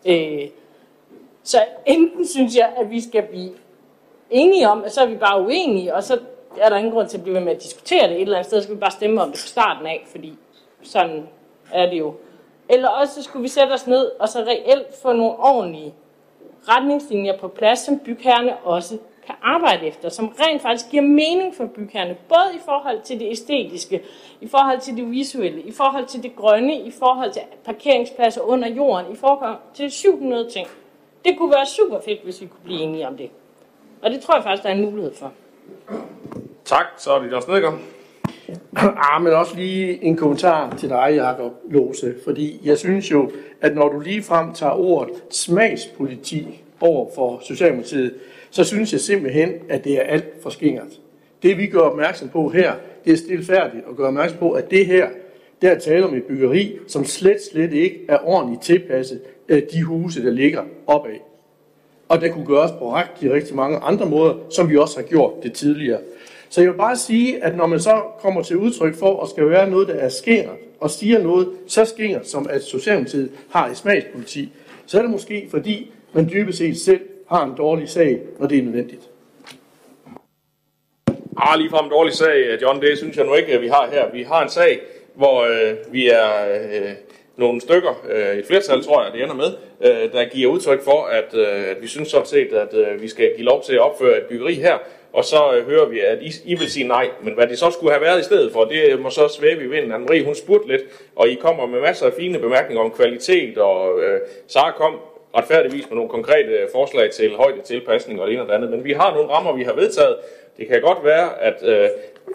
[0.06, 0.48] Øh,
[1.42, 3.50] så enten synes jeg, at vi skal blive
[4.30, 6.18] enige om, at så er vi bare uenige, og så
[6.58, 8.46] er der ingen grund til at blive ved med at diskutere det et eller andet
[8.46, 10.34] sted, så skal vi bare stemme om det fra starten af, fordi
[10.82, 11.28] sådan
[11.72, 12.14] er det jo.
[12.70, 15.94] Eller også så skulle vi sætte os ned og så reelt få nogle ordentlige
[16.68, 21.66] retningslinjer på plads, som bygherrerne også kan arbejde efter, som rent faktisk giver mening for
[21.66, 24.02] bygherrerne, både i forhold til det æstetiske,
[24.40, 28.68] i forhold til det visuelle, i forhold til det grønne, i forhold til parkeringspladser under
[28.68, 30.68] jorden, i forhold til 700 ting.
[31.24, 33.30] Det kunne være super fedt, hvis vi kunne blive enige om det.
[34.02, 35.32] Og det tror jeg faktisk, der er en mulighed for.
[36.64, 37.78] Tak, så er det Jørgen Snedgaard.
[39.12, 43.74] Ah, men også lige en kommentar til dig, Jacob Lose, fordi jeg synes jo, at
[43.74, 48.14] når du lige frem tager ordet smagspolitik over for Socialdemokratiet,
[48.50, 51.00] så synes jeg simpelthen, at det er alt for skingert.
[51.42, 52.72] Det vi gør opmærksom på her,
[53.04, 55.08] det er stilfærdigt at gøre opmærksom på, at det her,
[55.62, 60.24] der taler om et byggeri, som slet, slet ikke er ordentligt tilpasset øh, de huse,
[60.24, 61.16] der ligger opad.
[62.08, 65.32] Og det kunne gøres på rigtig, rigtig mange andre måder, som vi også har gjort
[65.42, 66.00] det tidligere.
[66.50, 69.50] Så jeg vil bare sige, at når man så kommer til udtryk for, at skal
[69.50, 73.74] være noget, der er skingert, og siger noget så skingert, som at Socialdemokratiet har i
[73.74, 74.48] smagspolitik,
[74.86, 78.58] så er det måske fordi, man dybest set selv har en dårlig sag, når det
[78.58, 79.02] er nødvendigt.
[81.36, 83.88] Ah, lige fra en dårlig sag, John, det synes jeg nu ikke, at vi har
[83.92, 84.12] her.
[84.12, 84.80] Vi har en sag,
[85.14, 86.90] hvor øh, vi er øh,
[87.36, 91.04] nogle stykker, øh, et flertal tror jeg, det ender med, øh, der giver udtryk for,
[91.04, 93.80] at, øh, at vi synes sådan set, at øh, vi skal give lov til at
[93.80, 94.78] opføre et byggeri her,
[95.12, 97.08] og så øh, hører vi, at I, I vil sige nej.
[97.22, 99.64] Men hvad det så skulle have været i stedet for, det øh, må så svæve
[99.64, 99.92] i vinden.
[99.92, 100.82] Anne-Marie, hun spurgte lidt,
[101.16, 104.96] og I kommer med masser af fine bemærkninger om kvalitet, og øh, Sara kom
[105.36, 108.70] retfærdigvis med nogle konkrete øh, forslag til højde tilpasning og det ene og det andet,
[108.70, 110.16] men vi har nogle rammer, vi har vedtaget.
[110.56, 111.88] Det kan godt være, at, øh,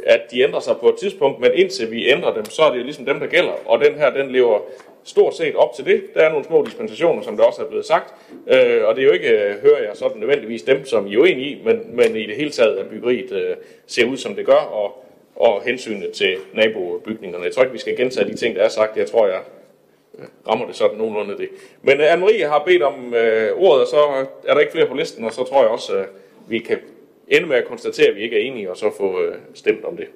[0.05, 2.85] at de ændrer sig på et tidspunkt, men indtil vi ændrer dem, så er det
[2.85, 3.53] ligesom dem, der gælder.
[3.65, 4.59] Og den her, den lever
[5.05, 6.03] stort set op til det.
[6.13, 8.13] Der er nogle små dispensationer, som der også er blevet sagt,
[8.47, 11.19] øh, og det er jo ikke, øh, hører jeg sådan nødvendigvis dem, som I er
[11.19, 13.55] uenige i, men, men i det hele taget, at byggeriet øh,
[13.87, 15.05] ser ud, som det gør, og,
[15.35, 17.45] og hensynet til nabobygningerne.
[17.45, 18.97] Jeg tror ikke, vi skal gentage de ting, der er sagt.
[18.97, 19.41] Jeg tror, jeg
[20.19, 21.49] øh, rammer det sådan nogenlunde det.
[21.81, 24.95] Men øh, Anne-Marie har bedt om øh, ordet, og så er der ikke flere på
[24.95, 26.05] listen, og så tror jeg også, øh,
[26.47, 26.77] vi kan
[27.27, 29.97] ende med at konstatere, at vi ikke er enige, og så få øh, stemt om
[29.97, 30.07] det.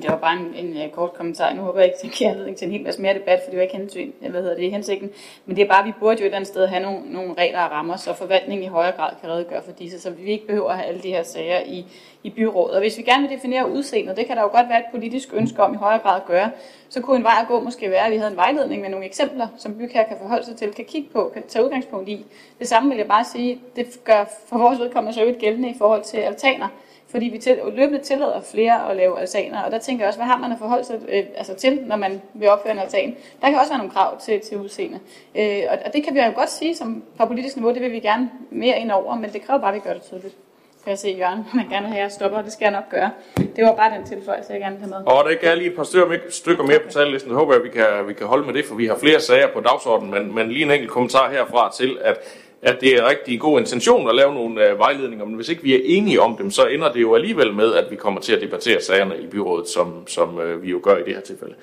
[0.00, 1.54] Det var bare en, en, øh, kort kommentar.
[1.54, 3.50] Nu håber jeg ikke, at det giver anledning til en hel masse mere debat, for
[3.50, 5.10] det var ikke hensyn, øh, hvad hedder det, hensigten.
[5.46, 7.34] Men det er bare, at vi burde jo et eller andet sted have nogle, nogle
[7.38, 10.46] regler og rammer, så forvaltningen i højere grad kan redegøre for disse, så vi ikke
[10.46, 11.84] behøver at have alle de her sager i,
[12.22, 12.74] i byrådet.
[12.74, 15.28] Og hvis vi gerne vil definere udseendet, det kan der jo godt være et politisk
[15.32, 16.50] ønske om i højere grad at gøre,
[16.88, 19.06] så kunne en vej at gå måske være, at vi havde en vejledning med nogle
[19.06, 22.26] eksempler, som bygherre kan forholde sig til, kan kigge på, kan tage udgangspunkt i.
[22.58, 25.74] Det samme vil jeg bare sige, det gør for vores vedkommende så jo gældende i
[25.78, 26.68] forhold til altaner
[27.12, 30.26] fordi vi til, løbende tillader flere at lave altaner, og der tænker jeg også, hvad
[30.26, 33.16] har man at forholde sig øh, altså til, når man vil opføre en altan?
[33.42, 34.98] Der kan også være nogle krav til, til udseende.
[35.34, 37.92] Øh, og, og det kan vi jo godt sige som på politisk niveau, det vil
[37.92, 40.36] vi gerne mere ind over, men det kræver bare, at vi gør det tydeligt.
[40.84, 42.88] Kan jeg se, Jørgen, man gerne have, at jeg stopper, og det skal jeg nok
[42.90, 43.10] gøre.
[43.56, 45.12] Det var bare den tilføjelse, jeg gerne ville have med.
[45.12, 47.30] Og det kan jeg lige et par stykker, mere på tallisten.
[47.30, 49.48] Jeg håber at vi kan, vi kan holde med det, for vi har flere sager
[49.54, 52.16] på dagsordenen, men, men lige en enkelt kommentar herfra til, at
[52.62, 55.74] at det er rigtig god intention at lave nogle øh, vejledninger, men hvis ikke vi
[55.74, 58.40] er enige om dem, så ender det jo alligevel med, at vi kommer til at
[58.40, 61.54] debattere sagerne i byrådet, som, som øh, vi jo gør i det her tilfælde.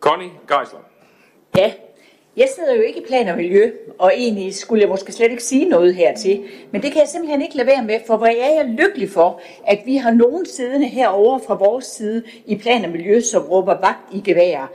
[0.00, 0.80] Connie Geisler.
[1.56, 1.72] Ja,
[2.36, 5.42] jeg sidder jo ikke i plan og miljø, og egentlig skulle jeg måske slet ikke
[5.42, 8.54] sige noget hertil, men det kan jeg simpelthen ikke lade være med, for hvor er
[8.54, 12.90] jeg lykkelig for, at vi har nogen siddende herovre fra vores side i plan og
[12.90, 14.72] miljø, som råber vagt i gevær.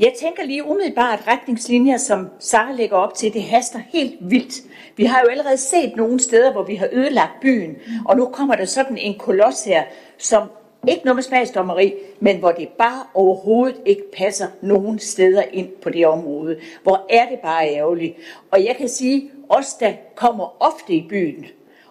[0.00, 4.54] Jeg tænker lige umiddelbart retningslinjer, som Sara lægger op til, det haster helt vildt.
[4.96, 8.54] Vi har jo allerede set nogle steder, hvor vi har ødelagt byen, og nu kommer
[8.54, 9.84] der sådan en koloss her,
[10.18, 10.42] som
[10.88, 15.90] ikke noget med smagsdommeri, men hvor det bare overhovedet ikke passer nogen steder ind på
[15.90, 16.58] det område.
[16.82, 18.16] Hvor er det bare ærgerligt.
[18.50, 21.46] Og jeg kan sige, os der kommer ofte i byen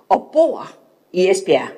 [0.09, 0.71] og bor
[1.13, 1.69] i Esbjerg,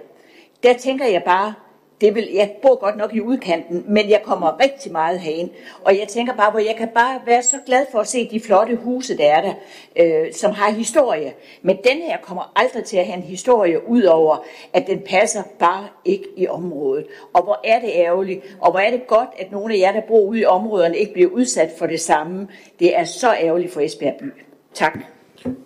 [0.63, 1.53] der tænker jeg bare,
[2.01, 5.49] det vil, jeg bor godt nok i udkanten, men jeg kommer rigtig meget herind.
[5.83, 8.39] Og jeg tænker bare, hvor jeg kan bare være så glad for at se de
[8.39, 9.53] flotte huse, der er der,
[9.95, 11.33] øh, som har historie.
[11.61, 15.87] Men den her kommer aldrig til at have en historie, udover at den passer bare
[16.05, 17.05] ikke i området.
[17.33, 20.01] Og hvor er det ærgerligt, og hvor er det godt, at nogle af jer, der
[20.01, 22.47] bor ude i områderne, ikke bliver udsat for det samme.
[22.79, 24.33] Det er så ærgerligt for Esbjerg by.
[24.73, 24.97] Tak.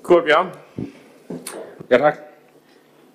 [0.04, 0.48] Kurt Bjørn.
[1.92, 2.20] Ja, tak.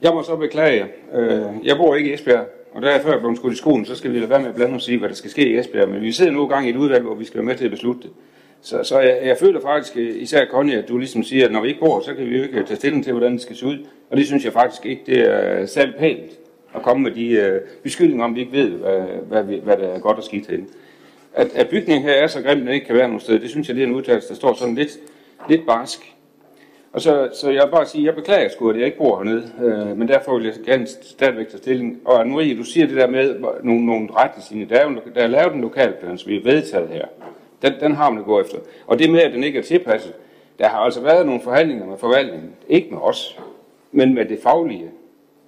[0.02, 0.86] Jeg må så beklage.
[1.12, 3.94] Øh, jeg bor ikke i Esbjerg, og der er før blevet skudt i skolen, så
[3.94, 5.88] skal vi lade være med at blande os i, hvad der skal ske i Esbjerg.
[5.88, 7.70] Men vi sidder nu gang i et udvalg, hvor vi skal være med til at
[7.70, 8.10] beslutte det.
[8.62, 11.60] Så, så jeg, jeg føler faktisk, eh, især Connie, at du ligesom siger, at når
[11.60, 13.56] vi ikke bor, så kan vi jo ikke eh, tage stilling til, hvordan det skal
[13.56, 13.78] se ud.
[14.10, 16.30] Og det synes jeg faktisk ikke, det er særlig pænt
[16.74, 19.88] at komme med de øh, beskyldninger om, vi ikke ved, hvad, hvad, vi, hvad der
[19.88, 20.66] er godt og skidt herinde.
[21.34, 23.50] At, at bygningen her er så grim, at den ikke kan være nogen sted, det
[23.50, 24.98] synes jeg, det er en udtalelse, der står sådan lidt,
[25.48, 26.14] lidt barsk.
[26.92, 29.52] Og så, så jeg vil bare sige, jeg beklager sgu, at jeg ikke bor hernede,
[29.62, 32.00] øh, men derfor vil jeg gerne stadigvæk tage stilling.
[32.04, 34.66] Og Marie, du siger det der med nogle, nogle retningslinjer.
[34.66, 37.06] Der er, jo, der er lavet en lokalplan, som vi har vedtaget her.
[37.62, 38.58] Den, den har man at gå efter.
[38.86, 40.12] Og det med, at den ikke er tilpasset,
[40.58, 42.50] der har altså været nogle forhandlinger med forvaltningen.
[42.68, 43.38] Ikke med os,
[43.92, 44.90] men med det faglige.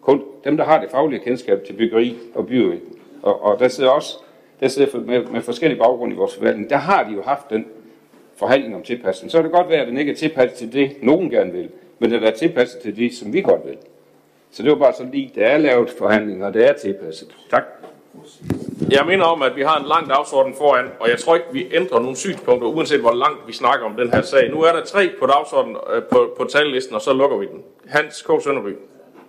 [0.00, 2.98] Kun dem, der har det faglige kendskab til byggeri og byudvikling.
[3.22, 4.18] Og, og der sidder også
[4.62, 6.70] der sidder med, med forskellige baggrunde i vores forvaltning.
[6.70, 7.66] Der har de jo haft den
[8.36, 10.96] forhandling om tilpasning, så er det godt være, at den ikke er tilpasset til det,
[11.02, 11.68] nogen gerne vil,
[11.98, 13.76] men den er tilpasset til det, som vi godt vil.
[14.50, 17.28] Så det var bare så lige, der er lavet forhandlinger, og det er tilpasset.
[17.50, 17.62] Tak.
[18.90, 21.66] Jeg mener om, at vi har en lang dagsorden foran, og jeg tror ikke, vi
[21.72, 24.50] ændrer nogle synspunkter, uanset hvor langt vi snakker om den her sag.
[24.50, 27.62] Nu er der tre på dagsordenen øh, på, på tallisten, og så lukker vi den.
[27.86, 28.42] Hans K.
[28.42, 28.76] Sønderby.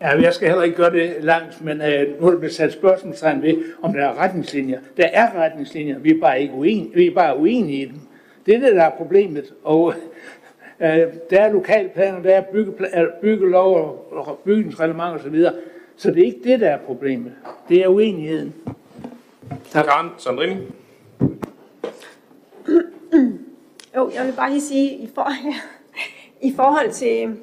[0.02, 2.74] Ja, jeg skal heller ikke gøre det langt, men øh, nu er der blevet sat
[2.74, 4.80] spørgsmålstegn ved, om der er retningslinjer.
[4.98, 8.00] Der er retningslinjer, vi er bare, ikke uenige, vi er bare uenige i dem.
[8.46, 9.54] Det er det, der er problemet.
[9.64, 9.94] Og
[10.84, 12.44] øh, der er lokalplaner, der
[12.92, 15.46] er byggelov og bygningsreglement osv.
[15.98, 17.32] Så det er ikke det, der er problemet.
[17.70, 18.54] Det er uenigheden.
[19.72, 19.86] Tak.
[19.86, 20.58] Karen Sandrini.
[23.96, 25.30] Jo, jeg vil bare lige sige, i, for,
[26.48, 27.38] i forhold til,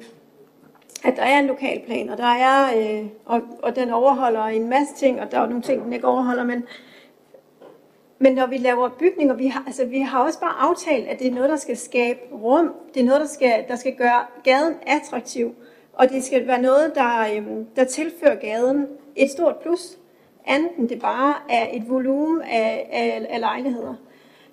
[1.03, 4.95] at der er en lokalplan, og der er, øh, og, og den overholder en masse
[4.95, 6.63] ting, og der er nogle ting, den ikke overholder, men
[8.21, 11.27] men når vi laver bygninger, vi har, altså, vi har også bare aftalt, at det
[11.27, 12.73] er noget, der skal skabe rum.
[12.93, 15.55] Det er noget, der skal, der skal gøre gaden attraktiv.
[15.93, 19.97] Og det skal være noget, der, øhm, der tilfører gaden et stort plus.
[20.45, 23.93] Anden det bare er et volumen af, af, af lejligheder.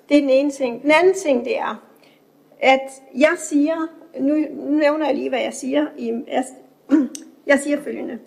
[0.09, 0.83] Det er den ene ting.
[0.83, 1.83] Den anden ting, det er,
[2.61, 3.77] at jeg siger,
[4.21, 5.87] nu, nu nævner jeg lige, hvad jeg siger.
[5.99, 6.45] I, jeg,
[7.47, 8.19] jeg siger følgende.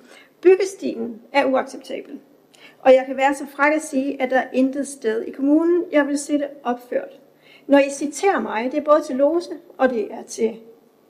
[0.42, 2.20] Byggestilen er uacceptabel.
[2.84, 5.84] Og jeg kan være så fræk at sige, at der er intet sted i kommunen,
[5.92, 7.20] jeg vil se det opført.
[7.68, 10.60] Når I citerer mig, det er både til Lose og det er til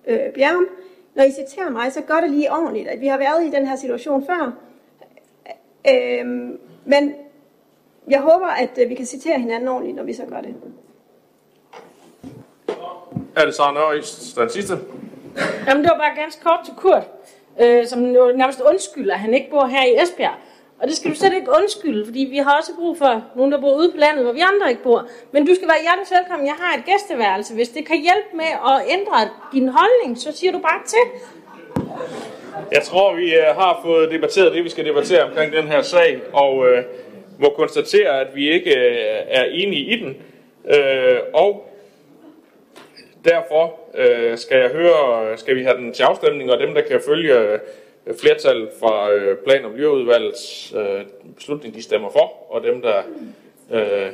[0.07, 0.67] øh, Bjerrum,
[1.15, 3.67] når I citerer mig, så gør det lige ordentligt, at vi har været i den
[3.67, 4.53] her situation før.
[5.89, 6.25] Øh,
[6.85, 7.13] men
[8.07, 10.55] jeg håber, at øh, vi kan citere hinanden ordentligt, når vi så gør det.
[13.35, 14.73] Er det så Nørres, den sidste?
[15.67, 17.07] Jamen, det var bare ganske kort til Kurt,
[17.61, 20.35] øh, som nærmest undskylder, at han ikke bor her i Esbjerg.
[20.81, 23.61] Og det skal du slet ikke undskylde, fordi vi har også brug for nogen, der
[23.61, 25.07] bor ude på landet, hvor vi andre ikke bor.
[25.31, 26.47] Men du skal være hjertens velkommen.
[26.47, 27.53] Jeg har et gæsteværelse.
[27.53, 29.17] Hvis det kan hjælpe med at ændre
[29.53, 31.05] din holdning, så siger du bare til.
[32.71, 36.21] Jeg tror, vi øh, har fået debatteret det, vi skal debattere omkring den her sag,
[36.33, 36.83] og øh,
[37.39, 40.17] må konstatere, at vi ikke øh, er enige i den.
[40.75, 41.69] Øh, og
[43.25, 46.81] derfor øh, skal jeg høre, øh, skal vi have den til afstemning, og dem, der
[46.81, 47.59] kan følge øh,
[48.19, 51.05] flertal fra øh, plan- og miljøudvalgets øh,
[51.35, 53.03] beslutning, de stemmer for, og dem, der
[53.71, 54.11] øh,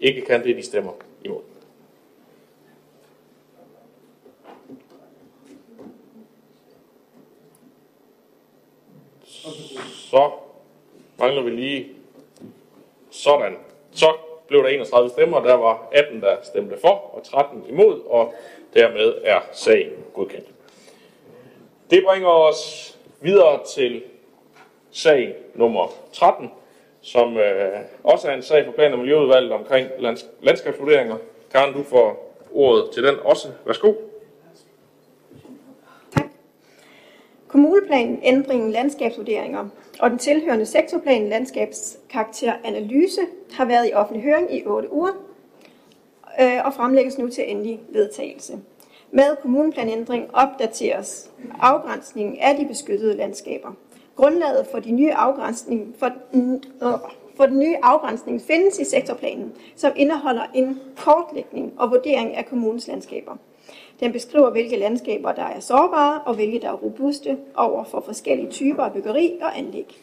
[0.00, 0.92] ikke kan det, de stemmer
[1.24, 1.42] imod.
[10.10, 10.30] Så
[11.18, 11.88] mangler vi lige
[13.10, 13.56] sådan.
[13.92, 14.14] Så
[14.48, 18.34] blev der 31 stemmer, der var 18, der stemte for, og 13 imod, og
[18.74, 20.48] dermed er sagen godkendt.
[21.92, 24.02] Det bringer os videre til
[24.90, 26.50] sag nummer 13,
[27.00, 31.16] som øh, også er en sag for plan- og miljøudvalget omkring lands- landskabsvurderinger.
[31.52, 33.48] Karen, du får ordet til den også.
[33.66, 33.92] Værsgo.
[37.48, 39.68] Kommuneplanen, ændringen landskabsvurderinger
[40.00, 43.20] og den tilhørende sektorplan landskabskarakteranalyse
[43.52, 45.12] har været i offentlig høring i 8 uger
[46.40, 48.58] øh, og fremlægges nu til endelig vedtagelse.
[49.14, 51.30] Med kommuneplanændring opdateres
[51.60, 53.72] afgrænsningen af de beskyttede landskaber.
[54.16, 56.98] Grundlaget for, de nye afgrænsning, for, øh,
[57.36, 62.88] for den nye afgrænsning findes i sektorplanen, som indeholder en kortlægning og vurdering af kommunens
[62.88, 63.36] landskaber.
[64.00, 68.50] Den beskriver, hvilke landskaber, der er sårbare, og hvilke, der er robuste over for forskellige
[68.50, 70.02] typer af byggeri og anlæg.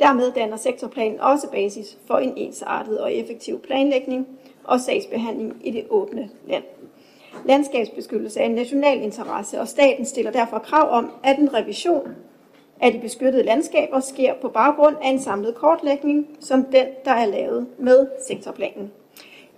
[0.00, 4.26] Dermed danner sektorplanen også basis for en ensartet og effektiv planlægning
[4.64, 6.64] og sagsbehandling i det åbne land.
[7.44, 12.16] Landskabsbeskyttelse er en national interesse, og staten stiller derfor krav om, at en revision
[12.80, 17.26] af de beskyttede landskaber sker på baggrund af en samlet kortlægning, som den, der er
[17.26, 18.92] lavet med sektorplanen.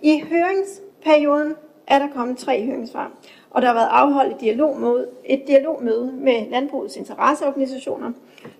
[0.01, 1.55] I høringsperioden
[1.87, 3.11] er der kommet tre høringssvar,
[3.49, 8.11] og der har været afholdt et dialogmøde, et dialogmøde med landbrugets interesseorganisationer.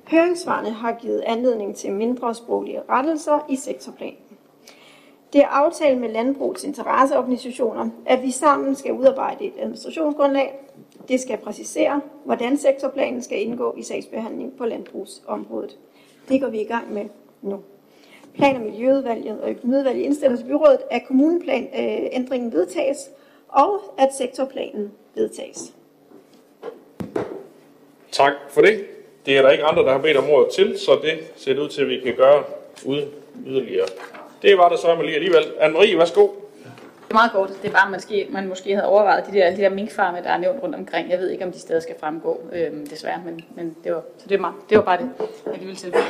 [0.08, 4.16] Høringssvarene har givet anledning til mindre sproglige rettelser i sektorplanen.
[5.34, 10.54] Det er aftalt med landbrugets interesseorganisationer, at vi sammen skal udarbejde et administrationsgrundlag.
[11.08, 15.78] Det skal præcisere, hvordan sektorplanen skal indgå i sagsbehandling på landbrugsområdet.
[16.30, 17.06] Det går vi i gang med
[17.42, 17.60] nu.
[18.36, 22.98] Plan- og Miljøudvalget og Økonomiudvalget indstiller til byrådet, at kommuneplanændringen øh, vedtages,
[23.48, 25.74] og at sektorplanen vedtages.
[28.12, 28.86] Tak for det.
[29.26, 31.62] Det er der ikke andre, der har bedt om ordet til, så det ser det
[31.62, 32.44] ud til, at vi kan gøre
[32.86, 33.10] uden
[33.48, 33.88] yderligere.
[34.44, 35.44] Det var der så lige alligevel.
[35.44, 36.22] Anne-Marie, værsgo.
[36.22, 37.52] Det er meget godt.
[37.64, 40.30] Det bare, at man måske, man måske havde overvejet de der, de der minkfarme, der
[40.30, 41.10] er nævnt rundt omkring.
[41.10, 44.30] Jeg ved ikke, om de stadig skal fremgå, øhm, desværre, men, men det, var, så
[44.30, 45.10] det, var, meget, det var bare det,
[45.46, 46.04] jeg lige ville tilføje.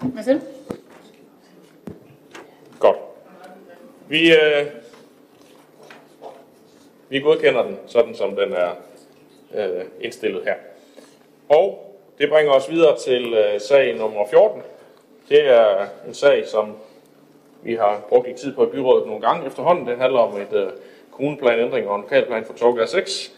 [0.00, 0.44] Hvad siger du?
[2.78, 2.96] Godt.
[4.08, 4.66] Vi, øh,
[7.08, 8.70] vi godkender den, sådan som den er
[9.54, 10.54] øh, indstillet her.
[11.48, 14.62] Og det bringer os videre til øh, sag nummer 14.
[15.28, 16.72] Det er en sag, som
[17.62, 19.86] vi har brugt lidt tid på i byrådet nogle gange efterhånden.
[19.86, 20.68] Det handler om et øh,
[21.10, 23.32] kommuneplanændring og en lokalplan for Torgade 6.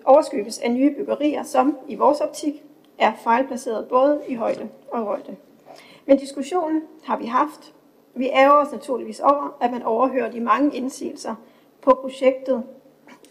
[0.04, 2.62] overskygges af nye byggerier, som i vores optik
[2.98, 5.36] er fejlplaceret både i højde og højde.
[6.06, 7.74] Men diskussionen har vi haft.
[8.14, 11.34] Vi ærger os naturligvis over, at man overhører de mange indsigelser
[11.82, 12.62] på projektet.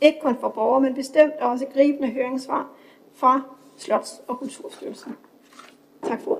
[0.01, 2.67] Ikke kun for borgere, men bestemt også gribende høringssvar
[3.15, 3.41] fra
[3.77, 5.15] Slots- og Kulturstyrelsen.
[6.03, 6.39] Tak for.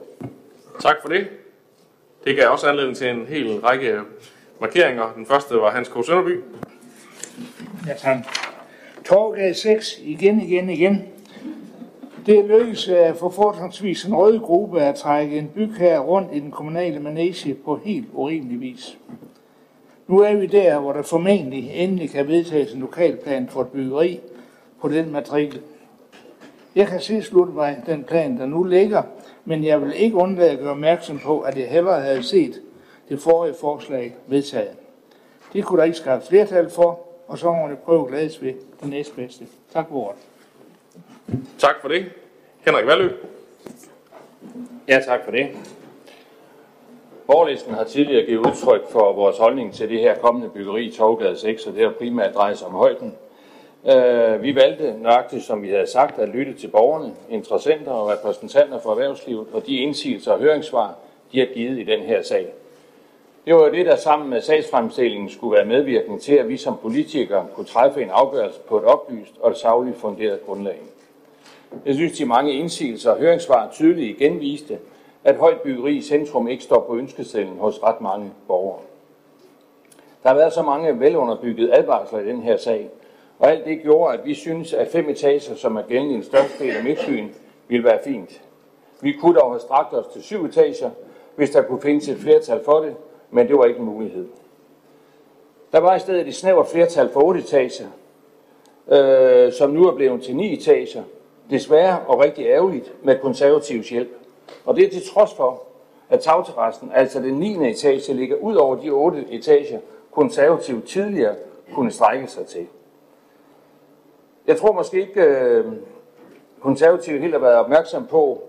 [0.80, 1.28] Tak for det.
[2.24, 4.02] Det gav også anledning til en hel række
[4.62, 5.14] markeringer.
[5.14, 6.06] Den første var Hans K.
[6.06, 6.44] Sønderby.
[7.88, 8.47] Ja, tak.
[9.08, 11.08] Torgade 6, igen, igen, igen.
[12.26, 12.90] Det lykkedes
[13.20, 17.80] for fortrinsvis en rød gruppe at trække en bygherre rundt i den kommunale manege på
[17.86, 18.98] helt urimelig vis.
[20.08, 24.20] Nu er vi der, hvor der formentlig endelig kan vedtages en lokalplan for et byggeri
[24.82, 25.62] på den matrikel.
[26.76, 29.04] Jeg kan tilslutte mig den plan, der nu ligger,
[29.46, 32.62] men jeg vil ikke undlade at gøre opmærksom på, at jeg hellere havde set
[33.10, 34.72] det forrige forslag vedtaget.
[35.54, 38.54] Det kunne der ikke skaffe flertal for, og så må vi prøve at glædes ved
[38.82, 39.48] det næstbedste.
[39.74, 40.22] Tak for ordet.
[41.58, 42.06] Tak for det.
[42.66, 43.10] Henrik Valø.
[44.88, 45.50] Ja, tak for det.
[47.28, 51.38] Borgerlisten har tidligere givet udtryk for vores holdning til det her kommende byggeri i Torgade
[51.38, 53.16] 6, og det har primært drejet sig om højden.
[53.88, 58.80] Øh, vi valgte nøjagtigt, som vi havde sagt, at lytte til borgerne, interessenter og repræsentanter
[58.80, 60.96] for erhvervslivet og de indsigelser og høringssvar,
[61.32, 62.54] de har givet i den her sag.
[63.48, 66.78] Det var jo det, der sammen med sagsfremstillingen skulle være medvirkende til, at vi som
[66.82, 70.82] politikere kunne træffe en afgørelse på et oplyst og et sagligt funderet grundlag.
[71.86, 74.78] Jeg synes, de mange indsigelser og høringssvar tydeligt igen viste,
[75.24, 78.80] at højt byggeri i centrum ikke står på ønskesedlen hos ret mange borgere.
[80.24, 82.90] Der har været så mange velunderbyggede advarsler i den her sag,
[83.40, 86.24] og alt det gjorde, at vi synes, at fem etager, som er gældende i den
[86.24, 87.36] største del af Midtbyen,
[87.68, 88.42] ville være fint.
[89.02, 90.90] Vi kunne dog have strakt os til syv etager,
[91.36, 92.96] hvis der kunne findes et flertal for det,
[93.32, 94.28] men det var ikke en mulighed.
[95.72, 97.88] Der var i stedet et snævert flertal for otte etager,
[98.88, 101.04] øh, som nu er blevet til ni etager,
[101.50, 104.10] desværre og rigtig ærgerligt med konservativs hjælp.
[104.66, 105.64] Og det er til trods for,
[106.10, 107.70] at tagterrassen, altså den 9.
[107.70, 109.80] etage, ligger ud over de otte etager,
[110.12, 111.36] konservativt tidligere
[111.74, 112.68] kunne strække sig til.
[114.48, 115.66] Jeg tror måske ikke, øh,
[116.62, 118.42] konservative helt har været opmærksom på,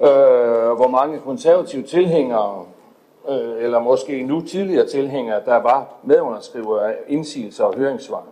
[0.00, 0.06] øh,
[0.76, 2.66] hvor mange konservative tilhængere,
[3.28, 8.24] øh, eller måske nu tidligere tilhængere, der var medunderskriver af indsigelser og høringssvar.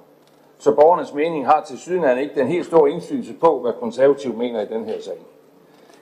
[0.58, 4.60] Så borgernes mening har til syden ikke den helt store indflydelse på, hvad konservative mener
[4.60, 5.18] i den her sag.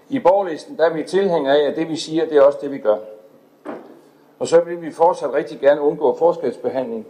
[0.08, 2.72] I borgerlisten der er vi tilhængere af, at det vi siger, det er også det
[2.72, 2.96] vi gør.
[4.38, 7.06] Og så vil vi fortsat rigtig gerne undgå forskelsbehandling.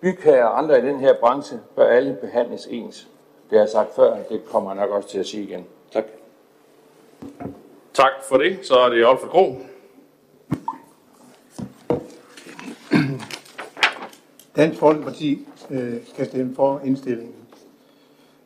[0.00, 3.08] Bygherrer og andre i den her branche bør alle behandles ens.
[3.50, 5.66] Det har jeg sagt før, det kommer jeg nok også til at sige igen.
[5.92, 6.04] Tak.
[7.94, 8.58] Tak for det.
[8.62, 9.54] Så er det Olfert Gro.
[14.58, 17.34] Dansk Folkeparti øh, kan stemme for indstillingen.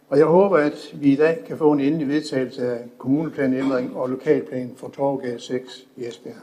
[0.08, 4.08] Og jeg håber, at vi i dag kan få en endelig vedtagelse af kommuneplanændring og
[4.08, 6.36] lokalplan for Torvgade 6 i Esbjerg.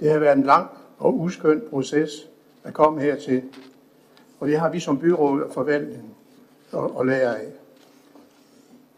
[0.00, 2.10] Det har været en lang og uskøn proces
[2.64, 3.42] at komme hertil,
[4.40, 6.14] og det har vi som byråd og forvaltning
[7.00, 7.48] at lære af.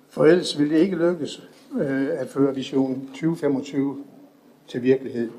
[0.08, 1.48] For ellers ville det ikke lykkes
[1.80, 4.04] øh, at føre Vision 2025
[4.68, 5.30] til virkelighed.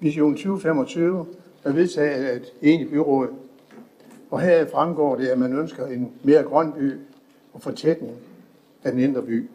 [0.00, 1.26] Vision 2025
[1.64, 3.28] er vedtaget af et enigt byråd,
[4.30, 6.92] og her fremgår det, at man ønsker en mere grøn by
[7.52, 8.16] og fortætning
[8.84, 9.48] af den indre by.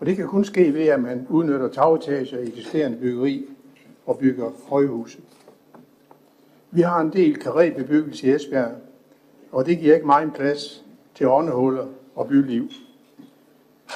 [0.00, 3.46] Og det kan kun ske ved, at man udnytter tagetager i eksisterende byggeri
[4.06, 5.18] og bygger højhuse.
[6.70, 8.72] Vi har en del karrébebyggelse i Esbjerg,
[9.52, 10.84] og det giver ikke meget plads
[11.14, 12.68] til åndehuller og byliv.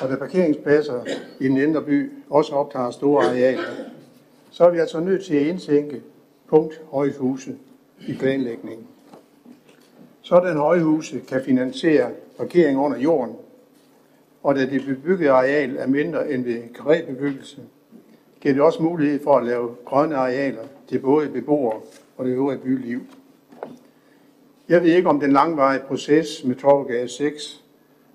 [0.00, 1.04] Og da parkeringspladser
[1.40, 3.62] i den indre by også optager store arealer,
[4.50, 6.02] så er vi altså nødt til at indtænke
[6.48, 7.56] punkt højhuse
[8.08, 8.86] i planlægningen.
[10.22, 13.36] Sådan højhuse kan finansiere parkering under jorden,
[14.42, 17.60] og da det bebyggede areal er mindre end ved karrébebyggelse,
[18.40, 21.80] giver det også mulighed for at lave grønne arealer til både beboere
[22.16, 23.00] og det øvrige byliv.
[24.68, 27.64] Jeg ved ikke, om den langvarige proces med Torvgade 6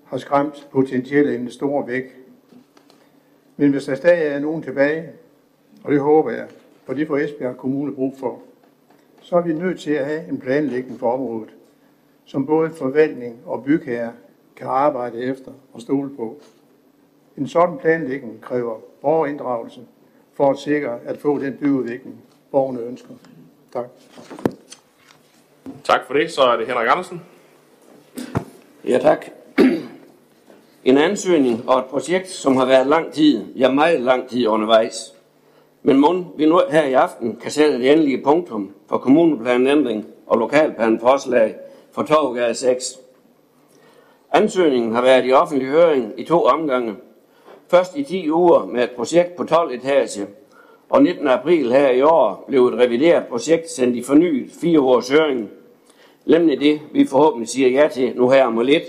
[0.04, 2.04] har skræmt potentielle investorer væk.
[3.56, 5.10] Men hvis der stadig er nogen tilbage,
[5.84, 6.46] og det håber jeg,
[6.92, 8.38] for det får Esbjerg Kommune brug for,
[9.20, 11.48] så er vi nødt til at have en planlægning for området,
[12.24, 14.12] som både forvaltning og bygherre
[14.56, 16.36] kan arbejde efter og stole på.
[17.36, 19.80] En sådan planlægning kræver borgerinddragelse
[20.32, 22.14] for at sikre at få den byudvikling,
[22.50, 23.14] borgerne ønsker.
[23.72, 23.86] Tak.
[25.84, 26.30] Tak for det.
[26.30, 27.22] Så er det Henrik Andersen.
[28.84, 29.26] Ja, tak.
[30.84, 35.21] En ansøgning og et projekt, som har været lang tid, ja meget lang tid undervejs.
[35.82, 40.38] Men må vi nu her i aften kan sætte det endelige punktum for kommuneplanændring og
[40.38, 41.54] lokalplanforslag
[41.92, 42.98] for Torvgade 6.
[44.32, 46.94] Ansøgningen har været i offentlig høring i to omgange.
[47.68, 50.26] Først i 10 uger med et projekt på 12 etage,
[50.90, 51.28] og 19.
[51.28, 55.50] april her i år blev et revideret projekt sendt i fornyet fire års høring.
[56.26, 58.84] Nemlig det, vi forhåbentlig siger ja til nu her om lidt.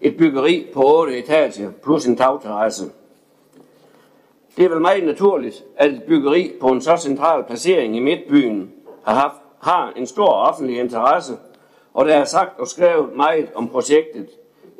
[0.00, 2.84] Et byggeri på 8 etager plus en tagterrasse.
[4.56, 8.72] Det er vel meget naturligt, at et byggeri på en så central placering i midtbyen
[9.04, 11.32] har, haft, har en stor offentlig interesse,
[11.94, 14.28] og der er sagt og skrevet meget om projektet,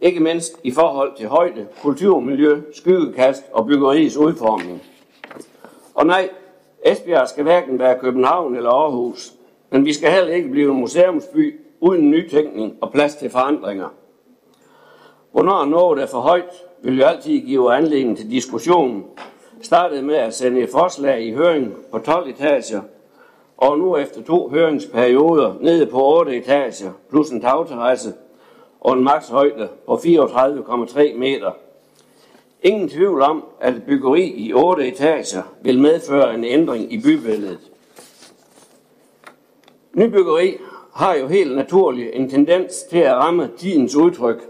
[0.02, 4.82] ikke mindst i forhold til højde, kulturmiljø, skyggekast og byggeriets udformning.
[5.94, 6.28] Og nej,
[6.84, 9.32] Esbjerg skal hverken være København eller Aarhus,
[9.70, 13.88] men vi skal heller ikke blive en museumsby uden nytænkning og plads til forandringer.
[15.32, 19.04] Hvornår noget er for højt, vil jo altid give anledning til diskussion.
[19.64, 22.80] Startede med at sende et forslag i høring på 12 etager,
[23.56, 28.12] og nu efter to høringsperioder nede på 8 etager, plus en tagterrasse
[28.80, 31.50] og en makshøjde på 34,3 meter.
[32.62, 37.70] Ingen tvivl om, at et byggeri i 8 etager vil medføre en ændring i bybilledet.
[39.94, 40.56] Nybyggeri
[40.94, 44.42] har jo helt naturligt en tendens til at ramme tidens udtryk.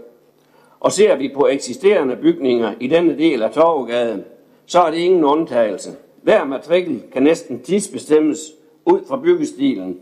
[0.79, 4.23] Og ser vi på eksisterende bygninger i denne del af Torvgaden,
[4.65, 5.89] så er det ingen undtagelse.
[6.21, 8.39] Hver matrikel kan næsten tidsbestemmes
[8.85, 9.99] ud fra byggestilen.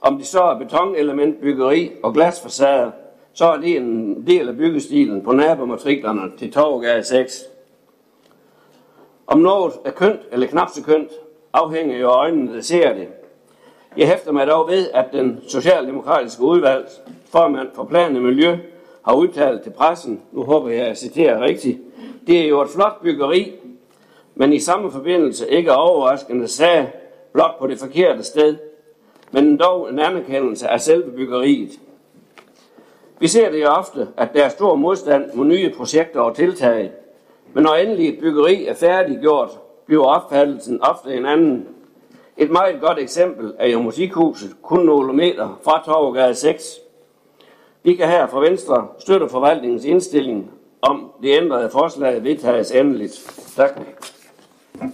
[0.00, 2.90] Om det så er betonelementbyggeri og glasfacader,
[3.32, 7.44] så er det en del af byggestilen på nabomatriklerne til Torvegade 6.
[9.26, 11.10] Om noget er kønt eller knap så kønt,
[11.52, 13.08] afhænger jo af øjnene, der ser det.
[13.96, 16.88] Jeg hæfter mig dog ved, at den socialdemokratiske udvalg,
[17.24, 18.56] formand for plan og miljø,
[19.02, 21.78] har udtalt til pressen, nu håber jeg, at jeg citerer rigtigt,
[22.26, 23.52] det er jo et flot byggeri,
[24.40, 26.90] men i samme forbindelse ikke overraskende sagde,
[27.32, 28.56] blot på det forkerte sted,
[29.30, 31.70] men dog en anerkendelse af selve byggeriet.
[33.18, 36.92] Vi ser det jo ofte, at der er stor modstand mod nye projekter og tiltag,
[37.52, 39.50] men når endelig et byggeri er færdiggjort,
[39.86, 41.68] bliver opfattelsen ofte en anden.
[42.36, 46.78] Et meget godt eksempel er jo musikhuset, kun nogle meter fra Torvegade 6.
[47.82, 50.50] Vi kan her fra Venstre støtte forvaltningens indstilling
[50.82, 53.42] om det ændrede forslag vedtages endeligt.
[53.56, 53.80] Tak.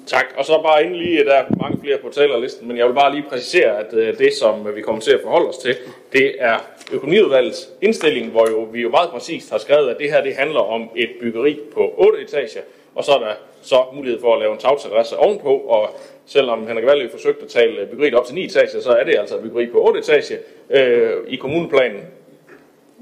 [0.07, 0.27] Tak.
[0.37, 3.15] Og så bare inden lige, der er mange flere på talerlisten, men jeg vil bare
[3.15, 5.77] lige præcisere, at øh, det, som vi kommer til at forholde os til,
[6.13, 6.57] det er
[6.93, 10.61] økonomiudvalgets indstilling, hvor jo, vi jo meget præcist har skrevet, at det her det handler
[10.61, 12.61] om et byggeri på 8 etager,
[12.95, 13.33] og så er der
[13.63, 15.91] så mulighed for at lave en tagterrasse ovenpå, og
[16.27, 19.37] selvom Henrik Valø forsøgte at tale byggeriet op til 9 etager, så er det altså
[19.37, 20.39] et byggeri på 8 etager.
[20.71, 22.01] Øh, I kommuneplanen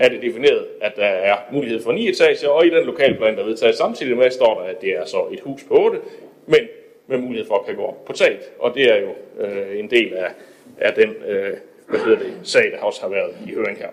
[0.01, 3.45] er det defineret, at der er mulighed for 9 etager, og i den lokalplan, der
[3.45, 5.99] vedtages samtidig med, står der, at det er så et hus på 8,
[6.47, 6.61] men
[7.07, 8.41] med mulighed for at kan gå op på taget.
[8.59, 9.15] Og det er jo
[9.45, 10.31] øh, en del af,
[10.79, 11.57] af den øh,
[11.89, 13.91] hvad hedder det, sag, der også har været i høring her.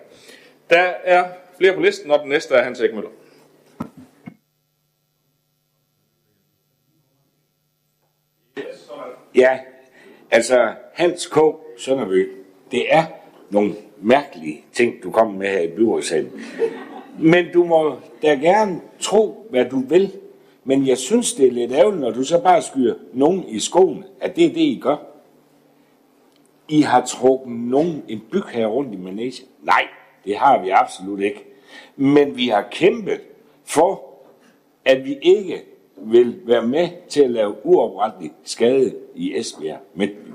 [0.70, 3.10] Der er flere på listen, og den næste er Hans Ekmøller.
[9.34, 9.58] Ja,
[10.30, 11.38] altså Hans K.
[11.78, 12.32] Sønderby,
[12.70, 13.04] det er
[13.50, 16.32] nogle mærkelige ting, du kommer med her i byrådssalen.
[17.18, 20.12] Men du må da gerne tro, hvad du vil.
[20.64, 24.04] Men jeg synes, det er lidt ærgerligt, når du så bare skyder nogen i skoen,
[24.20, 24.96] at det er det, I gør.
[26.68, 29.48] I har trukket nogen en byg her rundt i Manesien.
[29.62, 29.86] Nej,
[30.24, 31.44] det har vi absolut ikke.
[31.96, 33.20] Men vi har kæmpet
[33.64, 34.02] for,
[34.84, 35.62] at vi ikke
[35.96, 40.30] vil være med til at lave uoprettelig skade i Esbjerg Midtby.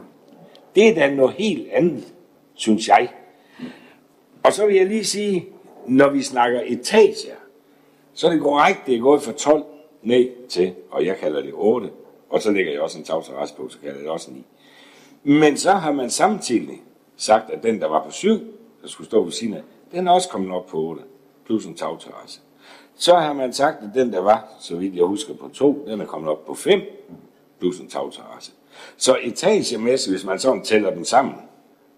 [0.75, 2.13] Det er da noget helt andet,
[2.53, 3.09] synes jeg.
[4.43, 5.45] Og så vil jeg lige sige,
[5.87, 7.35] når vi snakker etager,
[8.13, 9.63] så er det korrekt, det er gået fra 12
[10.07, 11.89] ned til, og jeg kalder det 8,
[12.29, 14.45] og så lægger jeg også en tavs tagterrasse på, så kalder jeg det også 9.
[15.23, 16.81] Men så har man samtidig
[17.17, 18.29] sagt, at den, der var på 7,
[18.81, 19.61] der skulle stå ved siden af,
[19.91, 21.01] den er også kommet op på 8,
[21.45, 22.39] plus en tagterrasse.
[22.95, 26.01] Så har man sagt, at den, der var, så vidt jeg husker, på 2, den
[26.01, 26.81] er kommet op på 5,
[27.59, 28.51] plus en tagterrasse.
[28.97, 31.35] Så etagemæssigt, hvis man sådan tæller dem sammen,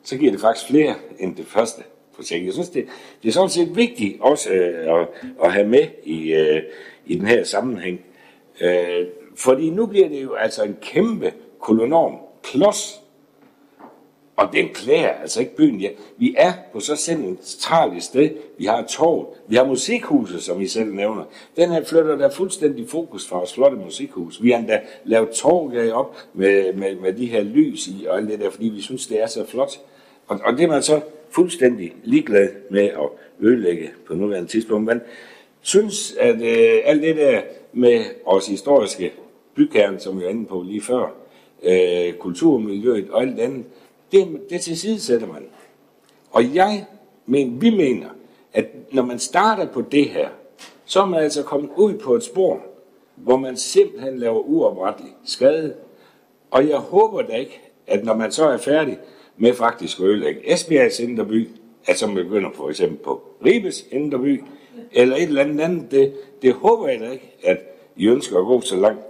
[0.04, 1.84] så giver det faktisk flere end det første
[2.16, 2.46] projekt.
[2.46, 2.86] Jeg synes, det,
[3.24, 5.08] det er sådan set vigtigt også øh, at,
[5.44, 6.62] at have med i, øh,
[7.10, 8.02] i den her sammenhæng.
[8.62, 9.06] Øh,
[9.36, 13.02] fordi nu bliver det jo altså en kæmpe kolonorm klods
[14.40, 15.80] og den klæder altså ikke byen.
[15.80, 18.30] Ja, vi er på så centralt sted.
[18.58, 19.36] Vi har et torv.
[19.48, 21.24] Vi har musikhuset, som I selv nævner.
[21.56, 24.44] Den her flytter der fuldstændig fokus fra os flotte musikhus.
[24.44, 28.30] Vi har endda lavet torv op med, med, med de her lys i og alt
[28.30, 29.72] det der, fordi vi synes, det er så flot.
[30.28, 33.10] Og, og det er man så fuldstændig ligeglad med at
[33.40, 34.86] ødelægge på nuværende tidspunkt.
[34.86, 35.02] Men
[35.62, 37.42] synes, at øh, alt det der
[37.74, 39.14] med vores historiske
[39.56, 41.16] bykern, som vi var inde på lige før,
[41.64, 43.66] øh, kulturmiljøet og alt det andet,
[44.12, 45.46] det, det tilsidesætter man.
[46.32, 46.86] Og jeg,
[47.26, 48.08] men vi mener,
[48.54, 50.30] at når man starter på det her,
[50.86, 52.62] så er man altså kommet ud på et spor,
[53.16, 55.74] hvor man simpelthen laver uoprettelig skade.
[56.52, 58.98] Og jeg håber da ikke, at når man så er færdig
[59.38, 61.50] med faktisk at ødelægge Esbjergs Inderby,
[61.86, 64.44] at man begynder for eksempel på Ribes Inderby,
[64.92, 67.58] eller et eller andet andet, det, det håber jeg da ikke, at
[67.96, 69.02] I ønsker at gå så langt.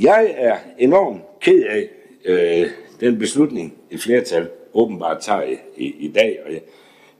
[0.00, 1.88] Jeg er enormt ked af
[2.24, 6.38] øh, den beslutning, et flertal åbenbart tager i, i, i dag.
[6.46, 6.60] Og jeg,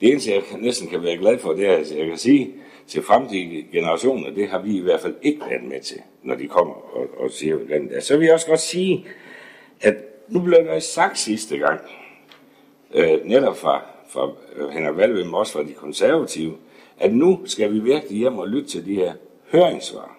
[0.00, 2.54] det eneste, jeg næsten kan være glad for, det er, at jeg kan sige
[2.86, 6.48] til fremtidige generationer, det har vi i hvert fald ikke været med til, når de
[6.48, 8.00] kommer og, og siger, hvordan det er.
[8.00, 9.06] Så vil jeg også godt sige,
[9.80, 9.94] at
[10.28, 11.80] nu blev der sagt sidste gang,
[12.94, 16.56] øh, netop fra, fra øh, Henrik Valvim, også fra de konservative,
[17.00, 19.12] at nu skal vi virkelig hjem og lytte til de her
[19.52, 20.16] høringssvar.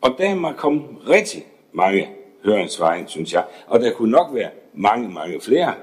[0.00, 2.08] Og der må komme rigtig mange
[2.44, 3.44] høringsvejen, synes jeg.
[3.66, 5.74] Og der kunne nok være mange, mange flere,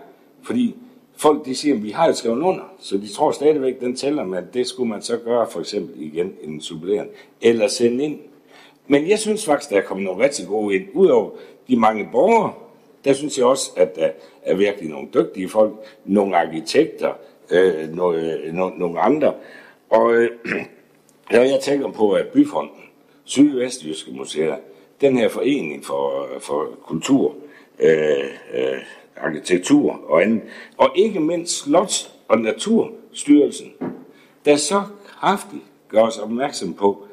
[0.44, 0.76] fordi
[1.18, 4.24] folk de siger, at vi har jo skrevet under, så de tror stadigvæk, den tæller,
[4.24, 7.12] men det skulle man så gøre for eksempel igen en supplerende,
[7.42, 8.20] eller sende ind.
[8.88, 10.86] Men jeg synes faktisk, der er kommet nogle rigtig gode ind.
[10.94, 11.30] Udover
[11.68, 12.54] de mange borgere,
[13.06, 14.10] der synes jeg også, at der
[14.44, 15.74] er virkelig nogle dygtige folk,
[16.06, 17.14] nogle arkitekter,
[17.52, 19.34] øh, nogle, øh, nogle andre.
[19.90, 20.32] Og øh,
[21.32, 22.82] når jeg tænker på, at Byfonden,
[23.24, 24.58] Sydvestjyske Museer,
[25.02, 27.36] den her forening for, for kultur,
[27.80, 28.78] øh, øh,
[29.18, 30.42] arkitektur og andet,
[30.78, 33.74] og ikke mindst Slots- og Naturstyrelsen,
[34.46, 37.04] der så kraftigt gør os opmærksom på,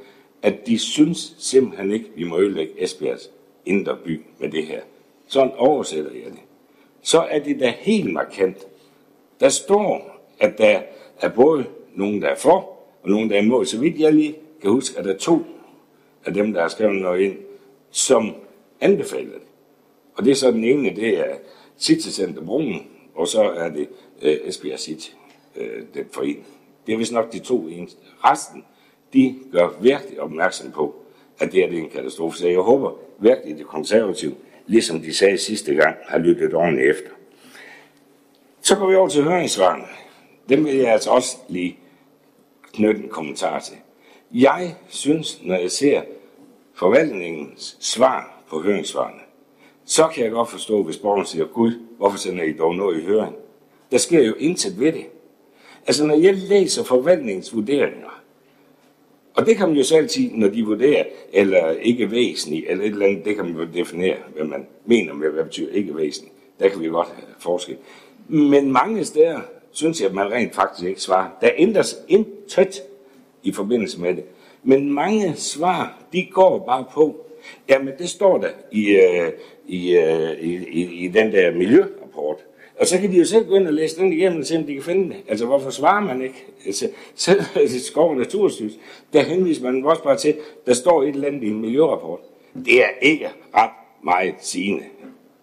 [0.42, 3.30] at de synes simpelthen ikke, vi må ødelægge Esbjergs
[3.64, 4.80] indre by med det her.
[5.26, 6.40] Sådan oversætter jeg det.
[7.02, 8.66] Så er det da helt markant.
[9.40, 10.80] Der står, at der
[11.20, 11.64] er både
[11.96, 13.64] nogen, der er for, og nogen, der er imod.
[13.66, 15.42] Så vidt jeg lige kan huske, at der er to
[16.24, 17.36] af dem, der har skrevet noget ind,
[17.90, 18.34] som
[18.80, 19.48] anbefaler det.
[20.14, 21.34] Og det er så den ene, det er
[21.78, 23.88] City Center Broen, og så er det
[24.22, 25.10] øh, Esbjerg City,
[25.56, 26.46] øh, den forening.
[26.86, 28.00] Det er vist nok de to eneste.
[28.24, 28.64] Resten,
[29.12, 30.94] de gør virkelig opmærksom på,
[31.38, 32.38] at det er det en katastrofe.
[32.38, 34.34] Så jeg håber virkelig, at det konservative,
[34.66, 37.10] ligesom de sagde sidste gang, har lyttet ordentligt efter.
[38.60, 39.84] Så går vi over til høringssvarene.
[40.48, 41.78] Dem vil jeg altså også lige
[42.76, 43.76] knytte en kommentar til.
[44.32, 46.02] Jeg synes, når jeg ser
[46.74, 49.20] forvaltningens svar på høringssvarene,
[49.84, 53.04] så kan jeg godt forstå, hvis borgeren siger, Gud, hvorfor sender I dog noget i
[53.04, 53.34] høring?
[53.90, 55.06] Der sker jo intet ved det.
[55.86, 58.22] Altså, når jeg læser forvaltningens vurderinger,
[59.34, 62.90] og det kan man jo selv sige, når de vurderer, eller ikke væsentligt, eller et
[62.90, 66.34] eller andet, det kan man jo definere, hvad man mener med, hvad betyder ikke væsentligt.
[66.60, 67.76] Der kan vi godt have forskel.
[68.28, 69.40] Men mange steder
[69.76, 71.28] synes jeg, at man rent faktisk ikke svarer.
[71.40, 72.82] Der ændres intet
[73.42, 74.24] i forbindelse med det.
[74.62, 77.26] Men mange svar, de går bare på,
[77.68, 79.32] jamen det står der i, øh,
[79.66, 82.36] i, øh, i, i, i den der miljørapport.
[82.78, 84.64] Og så kan de jo selv gå ind og læse den igennem og se, om
[84.64, 85.16] de kan finde det.
[85.28, 86.46] Altså, hvorfor svarer man ikke?
[86.66, 87.40] Altså, selv
[87.76, 88.80] i Skov og Naturstyrelsen,
[89.12, 90.36] der henviser man også bare til,
[90.66, 92.20] der står et eller andet i en miljørapport.
[92.54, 93.70] Det er ikke ret
[94.04, 94.84] meget sigende.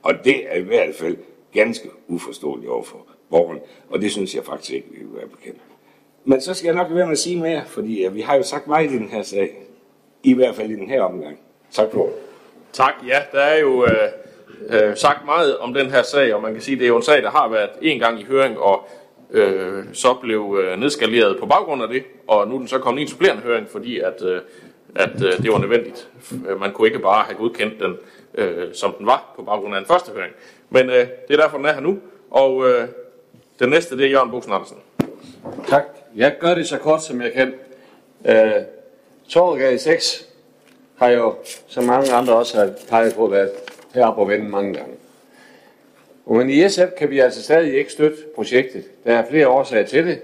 [0.03, 1.17] Og det er i hvert fald
[1.53, 3.59] ganske uforståeligt overfor borgeren.
[3.89, 5.61] Og det synes jeg faktisk ikke, vi vil være bekendt.
[6.25, 8.67] Men så skal jeg nok være med at sige mere, fordi vi har jo sagt
[8.67, 9.49] meget i den her sag.
[10.23, 11.39] I hvert fald i den her omgang.
[11.71, 12.09] Tak for
[12.73, 12.93] Tak.
[13.07, 14.09] Ja, der er jo øh,
[14.69, 16.97] øh, sagt meget om den her sag, og man kan sige, at det er jo
[16.97, 18.89] en sag, der har været en gang i høring, og
[19.31, 22.99] øh, så blev øh, nedskaleret på baggrund af det, og nu er den så kommet
[22.99, 24.41] i en supplerende høring, fordi at, øh,
[24.95, 26.09] at øh, det var nødvendigt.
[26.49, 27.97] Øh, man kunne ikke bare have godkendt den,
[28.35, 30.33] øh, som den var, på baggrund af den første høring.
[30.69, 31.99] Men øh, det er derfor, den er her nu,
[32.31, 32.87] og øh,
[33.63, 34.77] den næste, det er Jørgen Bosen Andersen.
[35.67, 35.83] Tak.
[36.15, 37.53] Jeg gør det så kort, som jeg kan.
[38.25, 38.51] Øh,
[39.29, 40.29] Torgade 6
[40.95, 41.35] har jo,
[41.67, 43.51] som mange andre også har peget på, været
[43.93, 44.93] heroppe og vende mange gange.
[46.25, 48.83] Men i SF kan vi altså stadig ikke støtte projektet.
[49.03, 50.21] Der er flere årsager til det,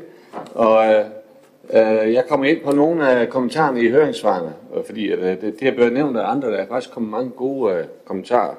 [0.56, 1.06] og øh,
[1.70, 4.53] øh jeg kommer ind på nogle af kommentarerne i høringsvarene,
[4.86, 7.74] fordi øh, det, det er blevet nævnt af andre, der er faktisk kommet mange gode
[7.74, 8.56] øh, kommentarer.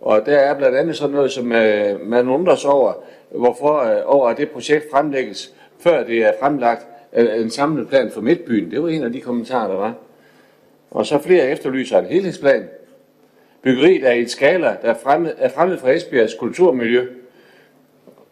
[0.00, 2.92] Og der er blandt andet sådan noget, som øh, man undrer sig over,
[3.30, 8.10] hvorfor øh, over at det projekt fremlægges, før det er fremlagt øh, en samlet plan
[8.10, 8.70] for Midtbyen.
[8.70, 9.94] Det var en af de kommentarer, der var.
[10.90, 12.68] Og så flere efterlyser en helhedsplan.
[13.62, 17.06] Byggeriet er i et skala, der er fremmed, er fremmed fra Esbjergs kulturmiljø.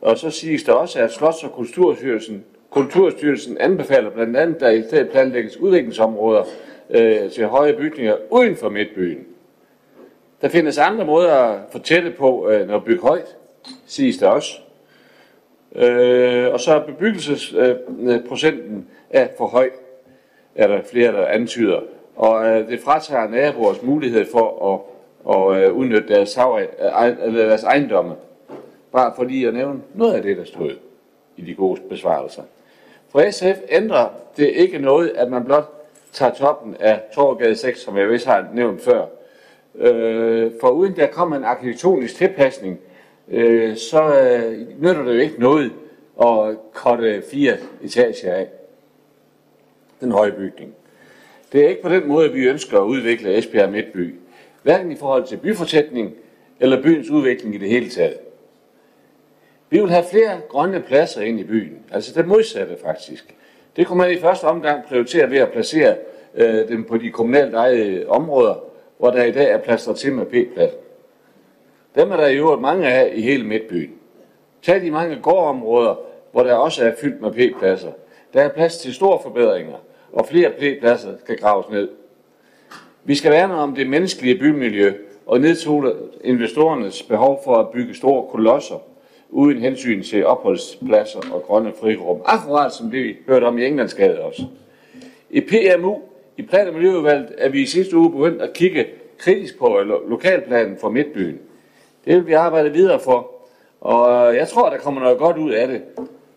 [0.00, 4.70] Og så siges der også, at Slots- og Kulturstyrelsen, Kulturstyrelsen anbefaler blandt andet, at der
[4.70, 6.44] i stedet planlægges udviklingsområder
[6.90, 9.26] øh, til høje bygninger uden for Midtbyen.
[10.46, 13.36] Der findes andre måder at fortælle på, øh, når bygge højt,
[13.86, 14.58] siges der også.
[15.74, 19.70] Øh, og så er bebyggelsesprocenten øh, er for høj,
[20.54, 21.80] er der flere, der antyder.
[22.16, 24.80] Og øh, det fratager naboers mulighed for at,
[25.36, 26.60] at øh, udnytte deres, hav,
[27.26, 28.14] øh, deres ejendomme.
[28.92, 30.70] Bare for lige at nævne noget af det, der stod
[31.36, 32.42] i de gode besvarelser.
[33.08, 35.72] For SF ændrer det ikke noget, at man blot
[36.12, 39.06] tager toppen af Torgade 6, som jeg vist har nævnt før.
[39.78, 42.80] Øh, for uden der kommer en arkitektonisk tilpasning,
[43.28, 45.72] øh, så øh, nytter det jo ikke noget
[46.22, 48.48] at korte fire etager af
[50.00, 50.74] den høje bygning.
[51.52, 54.14] Det er ikke på den måde, vi ønsker at udvikle Esbjerg Midtby.
[54.62, 56.14] Hverken i forhold til byfortætning
[56.60, 58.16] eller byens udvikling i det hele taget.
[59.70, 61.78] Vi vil have flere grønne pladser ind i byen.
[61.92, 63.34] Altså det modsatte faktisk.
[63.76, 65.96] Det kunne man i første omgang prioritere ved at placere
[66.34, 68.54] øh, dem på de kommunalt ejede områder,
[68.98, 70.76] hvor der i dag er plads til med P-pladser.
[71.94, 73.92] Dem er der i øvrigt mange af i hele Midtbyen.
[74.62, 75.94] Tag de mange gårdområder,
[76.32, 77.92] hvor der også er fyldt med P-pladser.
[78.34, 79.76] Der er plads til store forbedringer,
[80.12, 81.88] og flere P-pladser skal graves ned.
[83.04, 84.92] Vi skal værne om det menneskelige bymiljø
[85.26, 85.92] og nedtone
[86.24, 88.82] investorernes behov for at bygge store kolosser,
[89.30, 92.20] uden hensyn til opholdspladser og grønne frirum.
[92.24, 94.42] Akkurat som det vi hørte om i Englandsgade også.
[95.30, 95.98] I PMU,
[96.36, 98.86] i Plan- og Miljøudvalget, er vi i sidste uge begyndt at kigge
[99.18, 101.38] kritisk på lokalplanen for Midtbyen.
[102.04, 103.30] Det vil vi arbejde videre for,
[103.80, 105.82] og øh, jeg tror, der kommer noget godt ud af det.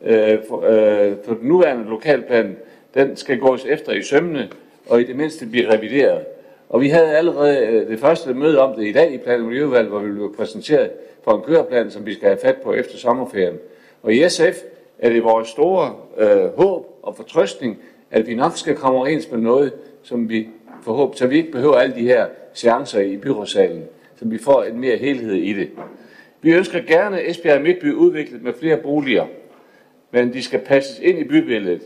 [0.05, 2.57] Øh, for, øh, den nuværende lokalplan,
[2.93, 4.49] den skal gås efter i sømne,
[4.87, 6.25] og i det mindste blive revideret.
[6.69, 9.47] Og vi havde allerede øh, det første møde om det i dag i Plan- og
[9.47, 10.91] Miljøudvalget, hvor vi blev præsenteret
[11.23, 13.57] for en køreplan, som vi skal have fat på efter sommerferien.
[14.03, 14.57] Og i SF
[14.99, 17.79] er det vores store øh, håb og fortrøstning,
[18.11, 19.73] at vi nok skal komme overens med noget,
[20.09, 20.47] som vi
[20.81, 23.83] forhåbentlig, så vi ikke behøver alle de her seancer i byrådsalen,
[24.15, 25.69] så vi får en mere helhed i det.
[26.41, 29.25] Vi ønsker gerne Esbjerg Midtby udviklet med flere boliger,
[30.11, 31.81] men de skal passes ind i bybilledet.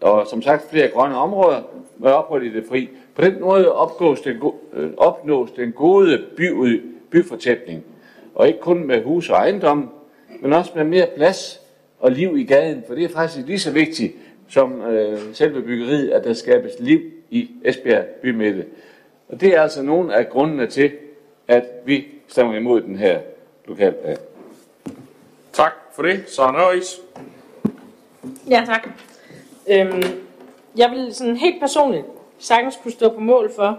[0.00, 1.62] Og som sagt flere grønne områder
[1.98, 2.88] med ophold i det fri.
[3.14, 7.84] På den måde opnås den, gode, øh, opnås den gode by, byfortætning.
[8.34, 9.90] Og ikke kun med hus og ejendom,
[10.40, 11.60] men også med mere plads
[12.00, 12.82] og liv i gaden.
[12.86, 14.12] For det er faktisk lige så vigtigt
[14.48, 17.00] som øh, selve byggeriet, at der skabes liv
[17.32, 18.66] i Esbjerg bymidte.
[19.28, 20.92] Og det er altså nogle af grundene til,
[21.48, 23.20] at vi stemmer imod den her
[23.64, 24.16] lokalplan.
[25.52, 26.24] Tak for det.
[26.26, 27.00] Så Nøjes.
[28.50, 28.88] Ja, tak.
[29.68, 30.02] Øhm,
[30.76, 32.04] jeg vil sådan helt personligt
[32.38, 33.78] sagtens kunne stå på mål for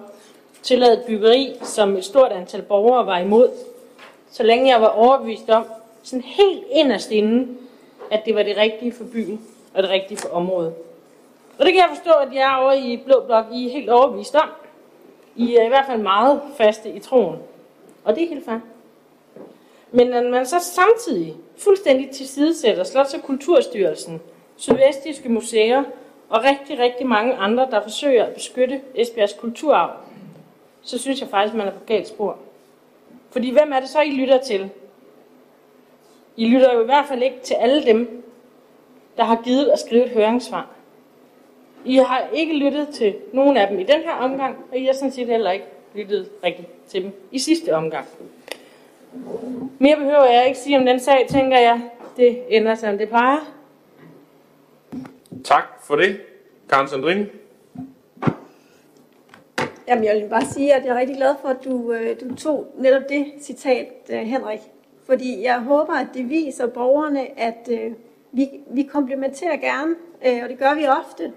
[0.63, 3.49] tillade byggeri, som et stort antal borgere var imod,
[4.31, 5.65] så længe jeg var overbevist om,
[6.03, 7.57] sådan helt inderst inden,
[8.11, 9.41] at det var det rigtige for byen
[9.73, 10.73] og det rigtige for området.
[11.57, 13.89] Og det kan jeg forstå, at jeg er over i Blå Blok, I er helt
[13.89, 14.49] overbevist om.
[15.35, 17.38] I er i hvert fald meget faste i troen.
[18.03, 18.59] Og det er helt fair.
[19.91, 24.21] Men at man så samtidig fuldstændig tilsidesætter Slots- og Kulturstyrelsen,
[24.57, 25.84] Sydvestiske Museer
[26.30, 29.91] og rigtig, rigtig mange andre, der forsøger at beskytte Esbjergs kulturarv,
[30.81, 32.38] så synes jeg faktisk, man er på galt spor.
[33.31, 34.69] Fordi hvem er det så, I lytter til?
[36.38, 38.23] I lytter jo i hvert fald ikke til alle dem,
[39.17, 40.72] der har givet at skrive et høringssvar.
[41.85, 44.93] I har ikke lyttet til nogen af dem i den her omgang, og I har
[44.93, 45.65] sådan set heller ikke
[45.95, 48.05] lyttet rigtigt til dem i sidste omgang.
[49.80, 51.81] Mere behøver jeg ikke sige om den sag, tænker jeg.
[52.18, 53.53] Det ender som det plejer.
[55.43, 56.22] Tak for det.
[56.69, 57.30] Karen Sandrine.
[59.88, 62.35] Jamen, jeg vil bare sige, at jeg er rigtig glad for, at du, øh, du
[62.35, 64.60] tog netop det citat, øh, Henrik.
[65.05, 67.91] Fordi jeg håber, at det viser borgerne, at øh,
[68.31, 69.95] vi, vi komplementerer gerne,
[70.43, 71.31] og det gør vi ofte.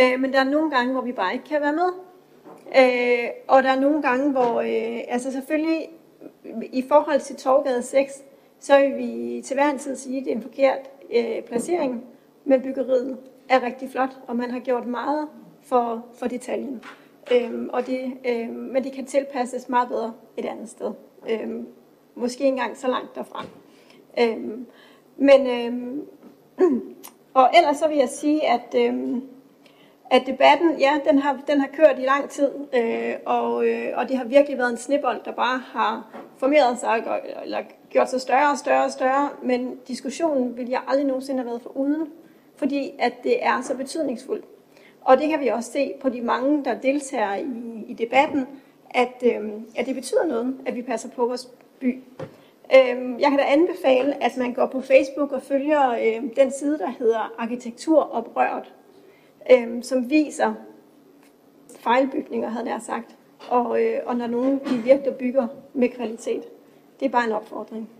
[0.00, 1.90] Øh, men der er nogle gange, hvor vi bare ikke kan være med.
[2.76, 5.88] Øh, og der er nogle gange, hvor, øh, altså selvfølgelig,
[6.72, 8.22] i forhold til Torgade 6,
[8.60, 10.90] så vil vi til hver en tid sige, at det er en forkert
[11.46, 12.04] placering,
[12.44, 13.18] men byggeriet
[13.48, 15.28] er rigtig flot, og man har gjort meget
[15.62, 16.82] for, for detaljen.
[17.34, 20.92] Øhm, og det, øhm, men det kan tilpasses meget bedre et andet sted.
[21.30, 21.66] Øhm,
[22.14, 23.44] måske engang så langt derfra.
[24.20, 24.66] Øhm,
[25.16, 26.06] men, øhm,
[27.34, 29.22] og ellers så vil jeg sige, at, øhm,
[30.10, 34.08] at debatten, ja, den har, den har kørt i lang tid, øh, og, øh, og
[34.08, 37.58] det har virkelig været en snibbold, der bare har formeret sig, og, eller
[37.90, 41.62] gjort sig større og større og større, men diskussionen vil jeg aldrig nogensinde have været
[41.62, 42.08] for uden,
[42.56, 44.44] fordi at det er så betydningsfuldt.
[45.00, 48.46] Og det kan vi også se på de mange, der deltager i, i debatten,
[48.90, 51.48] at, øh, at det betyder noget, at vi passer på vores
[51.80, 52.02] by.
[52.74, 56.78] Øh, jeg kan da anbefale, at man går på Facebook og følger øh, den side,
[56.78, 58.72] der hedder Arkitektur oprørt
[59.50, 60.54] øh, som viser
[61.80, 63.16] fejlbygninger, havde jeg sagt,
[63.48, 66.42] og, øh, og når nogen de virkelig bygger med kvalitet.
[67.00, 67.90] Det er bare en opfordring.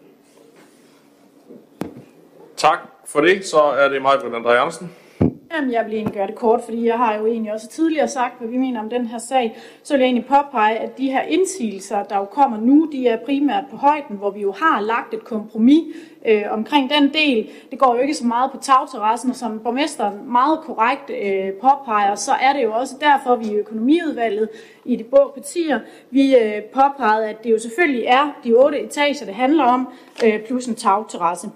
[2.57, 3.47] Tak for det.
[3.47, 4.91] Så er det mig, Britt André Andersen.
[5.55, 8.39] Jamen, jeg vil egentlig gøre det kort, fordi jeg har jo egentlig også tidligere sagt,
[8.39, 9.56] hvad vi mener om den her sag.
[9.82, 13.24] Så vil jeg egentlig påpege, at de her indsigelser, der jo kommer nu, de er
[13.24, 15.97] primært på højden, hvor vi jo har lagt et kompromis
[16.27, 17.51] øh, omkring den del.
[17.70, 22.14] Det går jo ikke så meget på tagterrassen, og som borgmesteren meget korrekt øh, påpeger,
[22.14, 24.48] så er det jo også derfor, vi i økonomiudvalget
[24.85, 29.27] i de blå partier, vi øh, påpegede, at det jo selvfølgelig er de otte etager,
[29.27, 29.89] det handler om,
[30.24, 31.48] øh, plus en tagterrasse.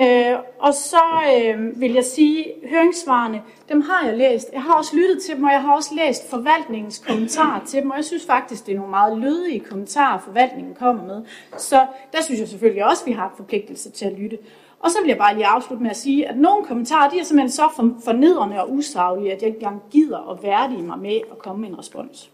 [0.00, 1.02] Øh, og så
[1.36, 4.52] øh, vil jeg sige, høringssvarene, dem har jeg læst.
[4.52, 7.90] Jeg har også lyttet til dem, og jeg har også læst forvaltningens kommentarer til dem,
[7.90, 11.22] og jeg synes faktisk, det er nogle meget lødige kommentarer, forvaltningen kommer med.
[11.56, 14.38] Så der synes jeg selvfølgelig også, at vi har en forpligtelse til at lytte.
[14.80, 17.24] Og så vil jeg bare lige afslutte med at sige, at nogle kommentarer, de er
[17.24, 21.38] simpelthen så fornedrende og usaglige, at jeg ikke engang gider at værdige mig med at
[21.38, 22.30] komme med en respons.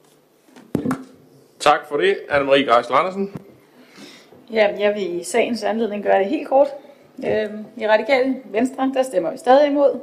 [1.58, 3.32] Tak for det, Anne-Marie Geisler Andersen.
[4.52, 6.68] Ja, jeg vil i sagens anledning gøre det helt kort.
[7.26, 10.00] Øhm, I radikale venstre, der stemmer vi stadig imod.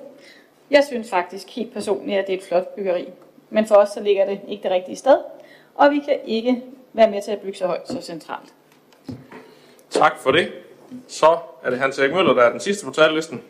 [0.72, 3.10] Jeg synes faktisk helt personligt, at det er et flot byggeri.
[3.50, 5.18] Men for os så ligger det ikke det rigtige sted,
[5.76, 6.64] og vi kan ikke
[6.94, 8.54] være med til at bygge så højt så centralt.
[9.90, 10.48] Tak for det.
[11.08, 13.42] Så er det Hans Erik Møller, der er den sidste på talelisten.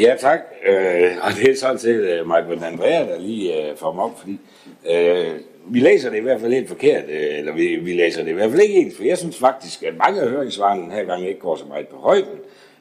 [0.00, 0.40] Ja, tak.
[0.66, 4.18] Øh, og det er sådan set uh, Michael Andrea, der lige uh, får mig op,
[4.18, 4.38] fordi
[4.84, 8.30] uh, vi læser det i hvert fald helt forkert, uh, eller vi, vi læser det
[8.30, 11.26] i hvert fald ikke helt, for jeg synes faktisk, at mange af høringsvarene her gang
[11.26, 12.38] ikke går så meget på højden.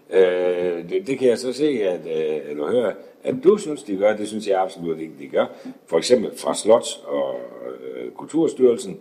[0.10, 2.94] Øh, det, det kan jeg så se, at, øh, eller høre,
[3.24, 4.16] at du synes, de gør.
[4.16, 5.46] Det synes jeg absolut ikke, de gør.
[5.88, 7.36] For eksempel fra Slots og
[7.96, 9.00] øh, Kulturstyrelsen,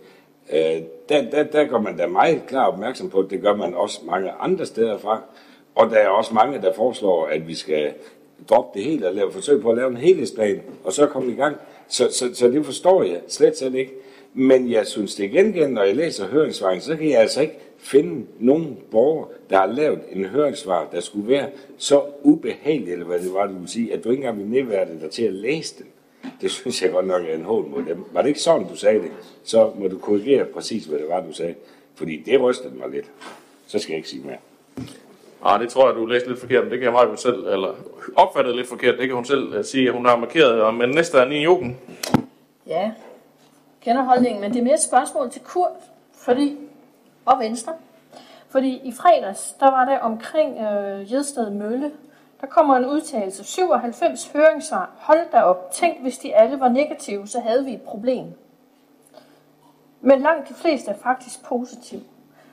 [0.53, 3.73] øh, der, der, der går man da meget klar opmærksom på, at det gør man
[3.73, 5.21] også mange andre steder fra.
[5.75, 7.93] Og der er også mange, der foreslår, at vi skal
[8.49, 11.35] droppe det helt og lave forsøg på at lave en helhedsplan, og så komme i
[11.35, 11.57] gang.
[11.87, 13.93] Så, så, så det forstår jeg slet slet ikke.
[14.33, 18.25] Men jeg synes det igen, når jeg læser høringsvejen, så kan jeg altså ikke finde
[18.39, 23.33] nogen borger, der har lavet en høringssvar, der skulle være så ubehagelig, eller hvad det
[23.33, 25.85] var, du ville sige, at du ikke engang vil nedværde dig til at læse den.
[26.41, 28.03] Det synes jeg godt nok er en hånd mod dem.
[28.11, 29.11] Var det ikke sådan, du sagde det,
[29.43, 31.55] så må du korrigere præcis, hvad det var, du sagde.
[31.95, 33.05] Fordi det rystede mig lidt.
[33.67, 34.37] Så skal jeg ikke sige mere.
[35.43, 37.75] Ah, det tror jeg, du læste lidt forkert, men det kan jeg meget selv, eller
[38.15, 40.73] opfattet lidt forkert, det kan hun selv uh, sige, at hun har markeret.
[40.75, 41.77] Men næste er Nina Joken.
[42.67, 42.91] Ja,
[43.81, 45.71] kender holdningen, men det er mere et spørgsmål til Kurt,
[46.13, 46.57] fordi,
[47.27, 47.73] og Venstre.
[48.49, 51.91] Fordi i fredags, der var det omkring øh, Jedsted Mølle,
[52.41, 53.43] der kommer en udtalelse.
[53.43, 54.89] 97 høringssvar.
[54.97, 55.71] Hold da op.
[55.71, 58.25] Tænk, hvis de alle var negative, så havde vi et problem.
[60.01, 62.01] Men langt de fleste er faktisk positive.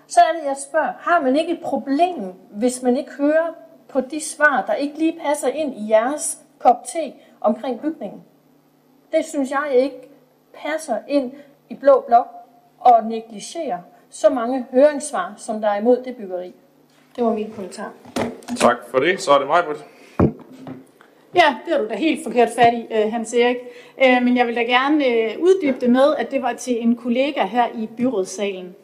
[0.06, 3.55] Så er det, jeg spørger, har man ikke et problem, hvis man ikke hører
[3.88, 8.24] på de svar, der ikke lige passer ind i jeres kop te omkring bygningen?
[9.12, 10.10] Det synes jeg ikke
[10.55, 11.32] passer ind
[11.68, 12.28] i blå blok
[12.80, 13.78] og negligerer
[14.15, 16.53] så mange høringssvar, som der er imod det byggeri.
[17.16, 17.93] Det var min kommentar.
[18.57, 19.20] Tak for det.
[19.20, 19.85] Så er det mig, Britt.
[21.35, 23.57] Ja, det har du da helt forkert fat i, øh, Hans Erik.
[24.05, 26.97] Øh, men jeg vil da gerne øh, uddybe det med, at det var til en
[26.97, 28.77] kollega her i byrådssalen.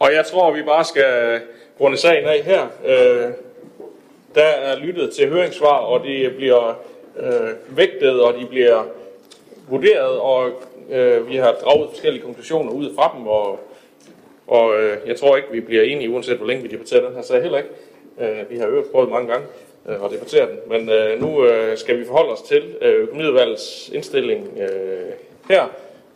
[0.00, 1.40] Og jeg tror, vi bare skal
[1.80, 2.66] runde sagen af her.
[4.34, 6.78] Der er lyttet til høringssvar, og de bliver
[7.68, 8.84] vægtet, og de bliver
[9.68, 10.52] vurderet, og
[10.90, 13.60] Øh, vi har draget forskellige konklusioner ud fra dem, og,
[14.46, 17.22] og øh, jeg tror ikke, vi bliver enige, uanset hvor længe vi debatterer den her
[17.22, 17.70] sag heller ikke.
[18.20, 19.46] Øh, vi har øvrigt prøvet mange gange
[19.88, 24.58] øh, at debattere den, men øh, nu øh, skal vi forholde os til økonomiudvalgets indstilling
[25.48, 25.66] her,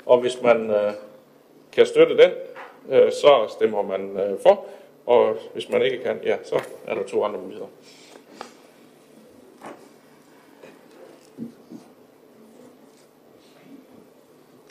[0.07, 0.71] og hvis man
[1.73, 2.31] kan støtte den,
[3.11, 4.65] så stemmer man for,
[5.07, 7.69] og hvis man ikke kan, ja, så er der to andre muligheder.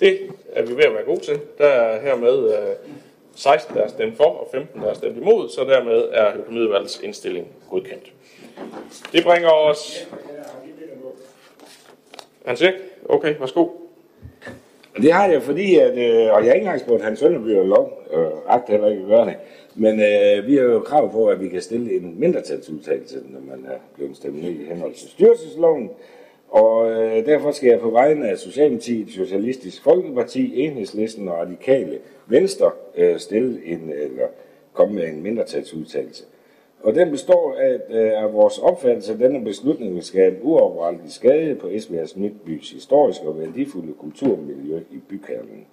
[0.01, 0.19] Det
[0.53, 1.39] er vi ved at være gode til.
[1.57, 2.75] Der er hermed øh,
[3.35, 6.99] 16, der er stemt for, og 15, der er stemt imod, så dermed er økonomiudvalgets
[7.03, 8.13] indstilling godkendt.
[9.13, 10.07] Det bringer os...
[12.45, 12.75] Hans Erik?
[13.09, 13.67] Okay, værsgo.
[14.97, 17.65] Det har jeg, fordi, at, øh, og jeg har ikke engang spurgt Hans Sønderby og
[17.65, 19.35] lov, øh, agt heller ikke at gøre det.
[19.75, 23.65] Men øh, vi har jo krav på, at vi kan stille en mindretalsudtalelse, når man
[23.65, 25.89] er blevet stemt ned i henhold til styrelsesloven.
[26.51, 32.71] Og øh, derfor skal jeg på vegne af Socialdemokratiet, Socialistisk Folkeparti, Enhedslisten og Radikale Venstre
[32.97, 34.27] øh, stille en, øh, eller
[34.73, 36.23] komme med en mindretalsudtalelse.
[36.83, 41.11] Og den består af, at øh, af vores opfattelse, at denne beslutning vil skabe uoprettelig
[41.11, 45.65] skade på Esbjergs Midtbys historiske og værdifulde kulturmiljø i bykernen.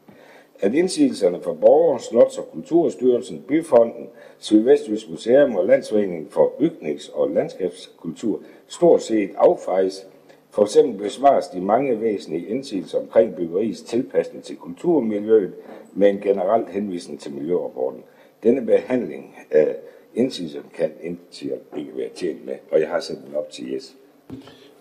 [0.61, 7.31] At indsigelserne fra borgere, Slots- og Kulturstyrelsen, Byfonden, Sydvestjysk Museum og Landsforeningen for Bygnings- og
[7.31, 10.07] Landskabskultur stort set affejes.
[10.51, 15.55] For eksempel besvares de mange væsentlige indsigelser omkring byggeriets tilpasning til kulturmiljøet
[15.93, 18.05] med en generel henvisning til miljørapporten.
[18.43, 19.77] Denne behandling af
[20.15, 23.95] indsigelser kan indtil ikke være tjent med, og jeg har sendt den op til Jes.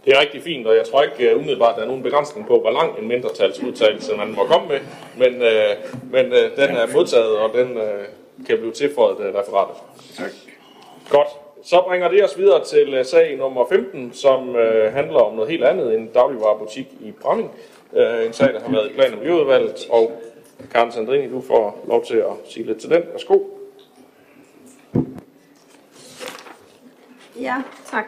[0.06, 2.60] Det er rigtig fint, og jeg tror ikke uh, umiddelbart, der er nogen begrænsning på,
[2.60, 4.80] hvor lang en mindretalsudtalelse man må komme med,
[5.18, 9.76] men, uh, men uh, den er modtaget, og den uh, kan blive tilføjet uh, referatet.
[10.16, 10.32] Tak.
[11.10, 11.28] Godt.
[11.68, 15.52] Så bringer det os videre til øh, sag nummer 15, som øh, handler om noget
[15.52, 17.52] helt andet end dagligvarerbutik i Bramming.
[17.94, 20.22] Øh, en sag, der har været i plan- og miljøudvalget, og
[20.72, 23.04] Karen Sandrini, du får lov til at sige lidt til den.
[23.12, 23.40] Værsgo.
[27.42, 28.06] Ja, tak.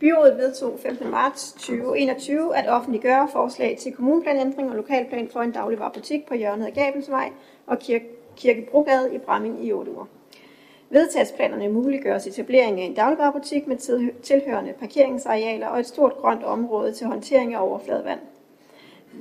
[0.00, 1.10] Byrådet vedtog 15.
[1.10, 6.72] marts 2021 at offentliggøre forslag til kommuneplanændring og lokalplan for en dagligvarerbutik på hjørnet af
[6.72, 7.30] Gabelsvej
[7.66, 8.06] og Kirke,
[8.36, 10.06] Kirkebrogade i Bramming i 8 uger.
[10.92, 13.76] Vedtagsplanerne muliggøres etablering af en dagligvarerbutik med
[14.22, 18.20] tilhørende parkeringsarealer og et stort grønt område til håndtering af overfladevand.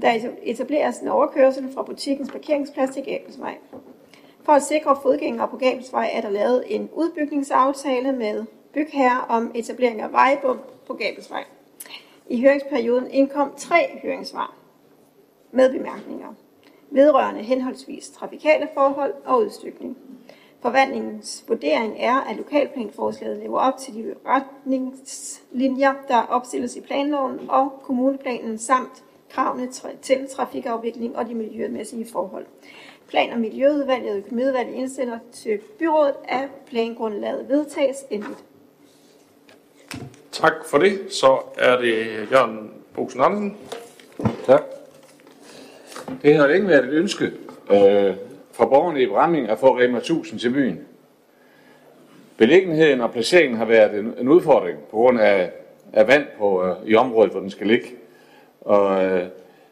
[0.02, 3.58] Der etableres en overkørsel fra butikkens parkeringsplads til Gabelsvej.
[4.44, 10.02] For at sikre fodgængere på Gabelsvej er der lavet en udbygningsaftale med bygherre om etablering
[10.02, 11.44] af vejbom på Gabelsvej.
[12.30, 14.56] I høringsperioden indkom tre høringssvar
[15.52, 16.34] med bemærkninger
[16.92, 19.98] vedrørende henholdsvis trafikale forhold og udstykning.
[20.62, 27.80] Forvandlingens vurdering er, at lokalplanforslaget lever op til de retningslinjer, der opstilles i planloven og
[27.84, 29.68] kommuneplanen samt kravene
[30.02, 32.46] til trafikafvikling og de miljømæssige forhold.
[33.08, 38.44] Plan- og Miljøudvalget og Økonomiudvalget indstiller til byrådet, at plangrundlaget vedtages endeligt.
[40.32, 41.14] Tak for det.
[41.14, 43.58] Så er det Jørgen Bosen Anden.
[44.46, 44.62] Tak.
[46.22, 47.26] Det har længe været et ønske
[47.72, 48.16] øh,
[48.60, 50.80] for borgerne i Bramming at få Rema 1000 til byen.
[52.38, 55.52] Beliggenheden og placeringen har været en, en udfordring på grund af,
[55.94, 57.88] af vand på, øh, i området, hvor den skal ligge.
[58.62, 59.24] Og øh,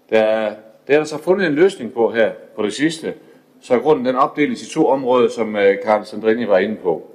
[0.10, 0.52] der,
[0.88, 3.14] der er der så fundet en løsning på her på det sidste,
[3.62, 7.12] så grunden den opdeles i to områder, som øh, Karl Sandrini var inde på.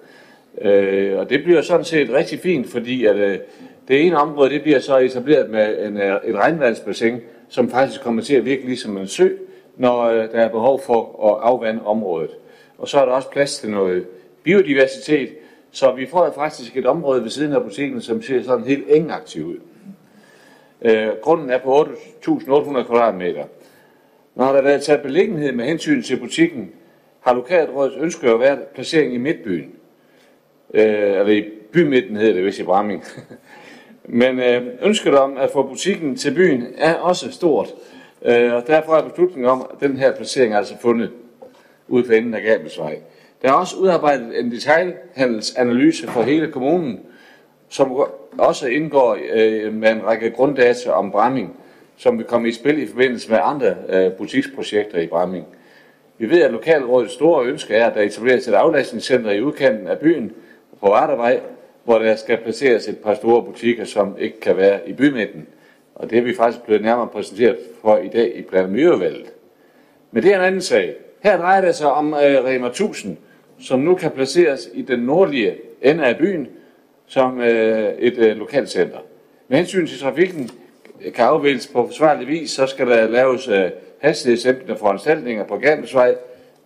[0.60, 3.38] Øh, og det bliver sådan set rigtig fint, fordi at, øh,
[3.88, 8.22] det ene område det bliver så etableret med en, øh, et regnvandsbassin, som faktisk kommer
[8.22, 9.28] til at virke ligesom en sø,
[9.76, 12.30] når øh, der er behov for at afvande området.
[12.78, 14.06] Og så er der også plads til noget
[14.42, 15.28] biodiversitet,
[15.70, 19.46] så vi får faktisk et område ved siden af butikken, som ser sådan helt engaktiv
[19.46, 19.56] ud.
[20.82, 23.44] Øh, grunden er på 8.800 kvadratmeter.
[24.34, 26.72] Når der har været taget beliggenhed med hensyn til butikken,
[27.20, 29.74] har lokalrådets ønske at være placering i midtbyen.
[30.74, 33.04] Øh, eller i bymidten hedder det, hvis i Bramming.
[34.04, 37.74] Men øh, ønsket om at få butikken til byen er også stort.
[38.24, 41.10] Øh, og derfor er beslutningen om, at den her placering er altså fundet
[41.88, 42.98] ude på enden af Gabelsvej.
[43.42, 47.00] Der er også udarbejdet en detailhandelsanalyse for hele kommunen,
[47.68, 48.04] som
[48.38, 51.56] også indgår øh, med en række grunddata om Bramming,
[51.96, 55.46] som vil komme i spil i forbindelse med andre øh, butiksprojekter i Bramming.
[56.18, 59.98] Vi ved, at lokalrådets store ønske er, at der etableres et aflastningscenter i udkanten af
[59.98, 60.32] byen
[60.80, 61.40] på Vardervej,
[61.84, 65.46] hvor der skal placeres et par store butikker, som ikke kan være i bymidten.
[65.94, 69.32] Og det er vi faktisk blevet nærmere præsenteret for i dag i Planmyrevalget.
[70.10, 70.94] Men det er en anden sag.
[71.20, 73.16] Her drejer det sig om øh, Rema 1000,
[73.60, 76.48] som nu kan placeres i den nordlige ende af byen
[77.06, 78.98] som øh, et øh, lokalcenter.
[79.48, 80.50] Med hensyn til trafikken
[81.04, 86.14] øh, kan afvælges på forsvarlig vis, så skal der laves øh, hastighedsæmpende foranstaltninger på Gabelsvej,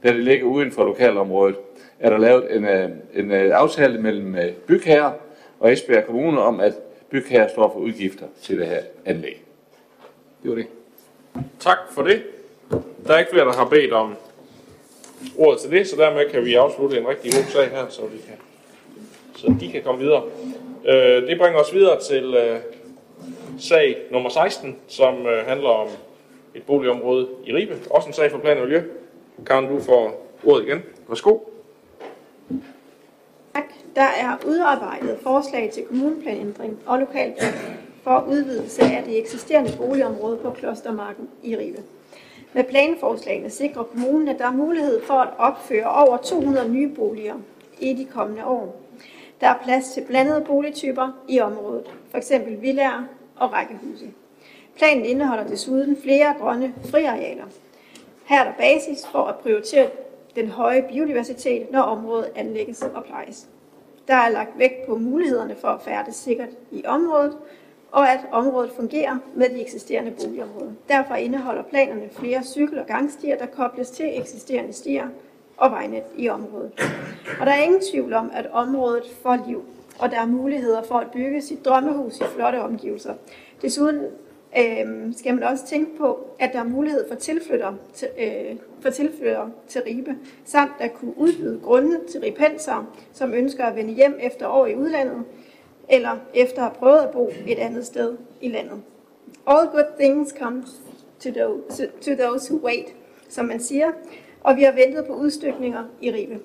[0.02, 1.56] da det ligger uden for lokalområdet.
[2.00, 5.12] Er der lavet en, øh, en øh, aftale mellem øh, bygherrer
[5.60, 6.72] og Esbjerg Kommune om, at
[7.10, 9.42] bygherrer står for udgifter til det her anlæg.
[10.42, 10.66] Det var det.
[11.60, 12.22] Tak for det.
[13.06, 14.14] Der er ikke flere, der har bedt om
[15.38, 18.18] ordet til det, så dermed kan vi afslutte en rigtig god sag her, så, vi
[18.18, 18.36] kan,
[19.36, 20.22] så de kan komme videre.
[20.86, 22.60] Øh, det bringer os videre til øh,
[23.58, 25.88] sag nummer 16, som øh, handler om
[26.54, 27.76] et boligområde i Ribe.
[27.90, 28.82] Også en sag for plan og miljø.
[29.46, 30.82] Karen, du får ordet igen.
[31.08, 31.38] Værsgo.
[33.56, 33.72] Tak.
[33.96, 37.52] Der er udarbejdet forslag til kommuneplanændring og lokalplan
[38.02, 41.82] for udvidelse af det eksisterende boligområde på Klostermarken i Ribe.
[42.52, 47.34] Med planforslagene sikrer kommunen, at der er mulighed for at opføre over 200 nye boliger
[47.78, 48.80] i de kommende år.
[49.40, 52.32] Der er plads til blandede boligtyper i området, f.eks.
[52.60, 53.04] villaer
[53.36, 54.10] og rækkehuse.
[54.76, 57.44] Planen indeholder desuden flere grønne friarealer.
[58.24, 59.86] Her er der basis for at prioritere
[60.36, 63.48] den høje biodiversitet, når området anlægges og plejes.
[64.08, 67.36] Der er lagt vægt på mulighederne for at færdes sikkert i området,
[67.92, 70.72] og at området fungerer med de eksisterende boligområder.
[70.88, 75.08] Derfor indeholder planerne flere cykel- og gangstier, der kobles til eksisterende stier
[75.56, 76.70] og vejnet i området.
[77.40, 79.64] Og der er ingen tvivl om, at området får liv,
[79.98, 83.14] og der er muligheder for at bygge sit drømmehus i flotte omgivelser.
[83.62, 84.00] Desuden
[84.58, 88.90] øh, skal man også tænke på, at der er mulighed for tilflytter til, øh, for
[88.90, 90.14] tilflytter til Ribe,
[90.44, 94.74] samt at kunne udbyde grunde til ripenser, som ønsker at vende hjem efter år i
[94.76, 95.24] udlandet,
[95.88, 98.82] eller efter at have prøvet at bo et andet sted i landet.
[99.46, 100.64] All good things come
[101.20, 102.94] to those, to those who wait,
[103.28, 103.92] som man siger,
[104.40, 106.38] og vi har ventet på udstykninger i Ribe.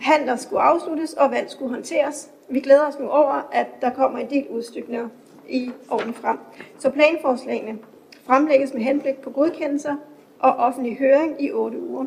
[0.00, 2.30] Handler skulle afsluttes, og vand skulle håndteres.
[2.48, 5.08] Vi glæder os nu over, at der kommer en del udstykninger
[5.50, 6.38] i årene frem.
[6.78, 7.78] Så planforslagene
[8.26, 9.96] fremlægges med henblik på godkendelser
[10.38, 12.04] og offentlig høring i 8 uger.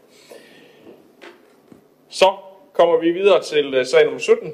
[2.09, 2.33] Så
[2.73, 4.53] kommer vi videre til øh, sag nummer 17,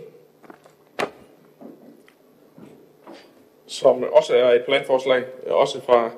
[3.67, 6.11] som også er et planforslag, øh, også fra,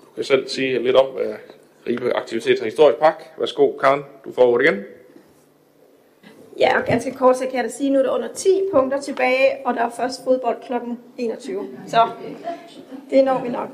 [0.00, 1.34] du kan selv sige lidt om, hvad
[1.86, 3.30] Ribe Aktivitets- og Historisk Park.
[3.38, 4.84] Værsgo, Karen, du får ordet igen.
[6.58, 9.00] Ja, og ganske kort, så kan jeg da sige, nu er der under 10 punkter
[9.00, 10.72] tilbage, og der er først fodbold kl.
[11.18, 11.68] 21.
[11.86, 12.08] Så
[13.10, 13.68] det når vi nok.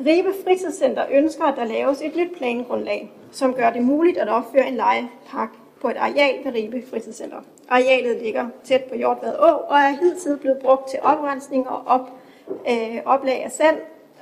[0.00, 4.68] Ribe Fritidscenter ønsker, at der laves et nyt plangrundlag, som gør det muligt at opføre
[4.68, 5.48] en legepark
[5.80, 7.36] på et areal ved Ribe Fritidscenter.
[7.68, 12.10] Arealet ligger tæt på Hjortvad Å og er hidtil blevet brugt til oprensning og op,
[12.70, 13.76] øh, oplag af sand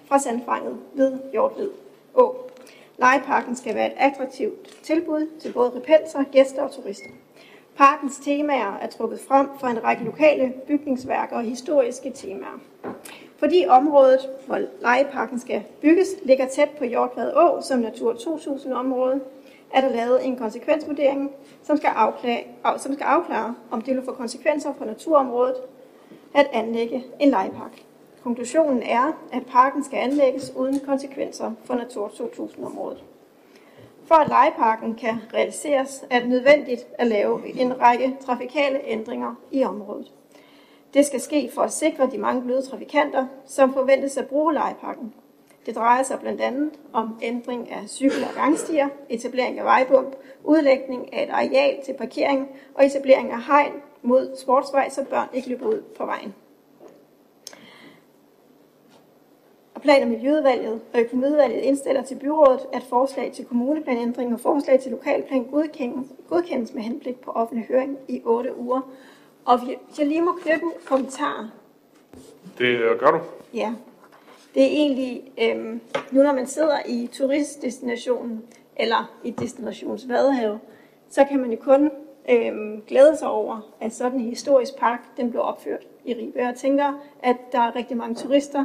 [0.09, 1.69] fra sandfanget ved Hjortvad
[2.15, 2.50] Å.
[3.01, 7.11] Legeparken skal være et attraktivt tilbud til både repenser, gæster og turister.
[7.77, 12.61] Parkens temaer er trukket frem fra en række lokale bygningsværker og historiske temaer.
[13.37, 19.21] Fordi området, hvor legeparken skal bygges, ligger tæt på Hjortvad Å som Natur 2000-område,
[19.75, 21.31] er der lavet en konsekvensvurdering,
[21.63, 25.57] som skal, afklare, som skal afklare, om det vil få konsekvenser for naturområdet
[26.35, 27.90] at anlægge en legepark.
[28.23, 33.05] Konklusionen er, at parken skal anlægges uden konsekvenser for Natur 2000-området.
[34.05, 39.65] For at legeparken kan realiseres, er det nødvendigt at lave en række trafikale ændringer i
[39.65, 40.13] området.
[40.95, 45.15] Det skal ske for at sikre de mange bløde trafikanter, som forventes at bruge legeparken.
[45.67, 51.15] Det drejer sig blandt andet om ændring af cykel- og gangstier, etablering af vejbump, udlægning
[51.15, 53.73] af et areal til parkering og etablering af hegn
[54.03, 56.35] mod sportsvej, så børn ikke løber ud på vejen.
[59.81, 64.81] Og Plan- og Miljøudvalget og Økonomiudvalget indstiller til byrådet, at forslag til kommuneplanændring og forslag
[64.81, 68.81] til lokalplan godkendes, godkendes med henblik på offentlig høring i 8 uger.
[69.45, 71.51] Og hvis jeg lige må knytte en kommentar.
[72.59, 73.19] Det øh, gør du.
[73.55, 73.73] Ja,
[74.55, 75.81] det er egentlig, øhm,
[76.11, 78.43] nu når man sidder i turistdestinationen,
[78.77, 80.61] eller i destinations Vadehave,
[81.11, 81.91] så kan man jo kun
[82.31, 86.39] øhm, glæde sig over, at sådan en historisk park, den blev opført i Ribe.
[86.39, 86.93] Jeg tænker,
[87.23, 88.65] at der er rigtig mange turister,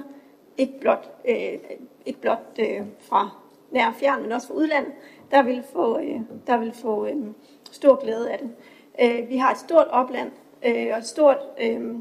[0.57, 1.59] ikke blot, øh,
[2.05, 3.29] ikke blot øh, fra
[3.71, 4.93] nær og fjern, men også fra udlandet,
[5.31, 7.15] der vil få, øh, der vil få øh,
[7.71, 8.49] stor glæde af det.
[9.01, 10.31] Øh, vi har et stort opland,
[10.65, 11.95] øh, og et stort, øh,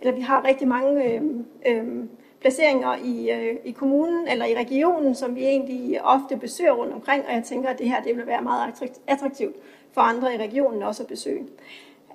[0.00, 1.22] eller vi har rigtig mange øh,
[1.66, 2.04] øh,
[2.40, 7.24] placeringer i, øh, i kommunen eller i regionen, som vi egentlig ofte besøger rundt omkring,
[7.26, 9.56] og jeg tænker, at det her det vil være meget attraktivt
[9.92, 11.46] for andre i regionen også at besøge.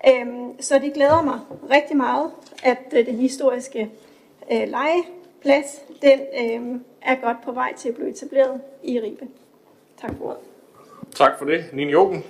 [0.07, 0.27] Øh,
[0.59, 1.39] så det glæder mig
[1.69, 2.31] rigtig meget,
[2.63, 3.91] at øh, den historiske
[4.51, 4.67] øh,
[5.43, 9.27] legeplads, den øh, er godt på vej til at blive etableret i Ribe.
[10.01, 10.39] Tak for ordet.
[11.15, 11.65] Tak for det.
[11.73, 12.23] Nina Joken.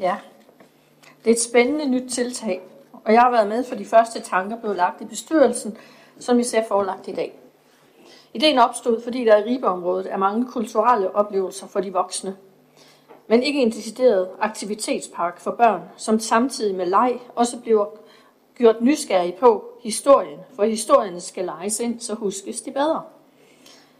[0.00, 0.16] ja,
[1.24, 2.60] det er et spændende nyt tiltag,
[3.04, 5.76] og jeg har været med for de første tanker blev lagt i bestyrelsen,
[6.18, 7.34] som vi ser forelagt i dag.
[8.34, 12.36] Ideen opstod, fordi der i Ribeområdet er mange kulturelle oplevelser for de voksne,
[13.26, 17.86] men ikke en decideret aktivitetspark for børn, som samtidig med leg også bliver
[18.58, 23.02] gjort nysgerrig på historien, for historien skal lejes ind, så huskes de bedre.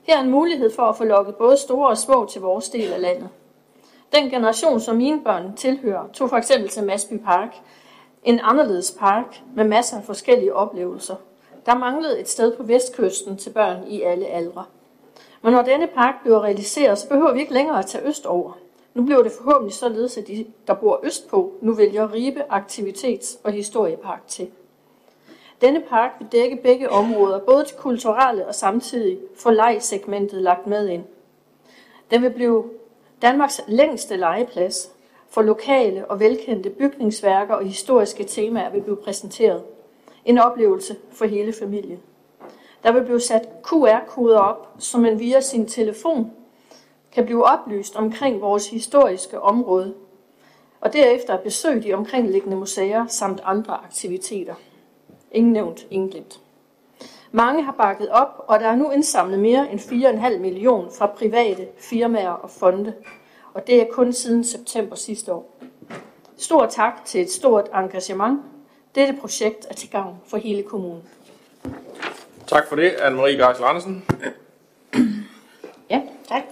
[0.03, 2.93] Her er en mulighed for at få lukket både store og små til vores del
[2.93, 3.29] af landet.
[4.13, 7.57] Den generation, som mine børn tilhører, tog for eksempel til Masby Park.
[8.25, 11.17] En anderledes park med masser af forskellige oplevelser.
[11.67, 14.65] Der manglede et sted på vestkysten til børn i alle aldre.
[15.43, 18.53] Men når denne park bliver realiseret, så behøver vi ikke længere at tage øst over.
[18.95, 23.53] Nu bliver det forhåbentlig således, at de, der bor østpå, nu vælger Ribe Aktivitets- og
[23.53, 24.51] Historiepark til.
[25.61, 30.89] Denne park vil dække begge områder, både til kulturelle og samtidig for lejesegmentet lagt med
[30.89, 31.05] ind.
[32.11, 32.65] Den vil blive
[33.23, 34.91] Danmarks længste legeplads,
[35.29, 39.63] for lokale og velkendte bygningsværker og historiske temaer vil blive præsenteret.
[40.25, 42.01] En oplevelse for hele familien.
[42.83, 46.33] Der vil blive sat QR-koder op, så man via sin telefon
[47.15, 49.95] kan blive oplyst omkring vores historiske område,
[50.81, 54.55] og derefter besøge de omkringliggende museer samt andre aktiviteter.
[55.33, 56.41] Ingen nævnt, ingen glemt.
[57.33, 61.69] Mange har bakket op, og der er nu indsamlet mere end 4,5 millioner fra private
[61.79, 62.95] firmaer og fonde,
[63.55, 65.57] og det er kun siden september sidste år.
[66.39, 68.41] Stor tak til et stort engagement.
[68.95, 71.03] Dette projekt er til gavn for hele kommunen.
[72.47, 74.05] Tak for det, Anne-Marie Geisel Andersen.
[75.91, 76.43] Ja, tak.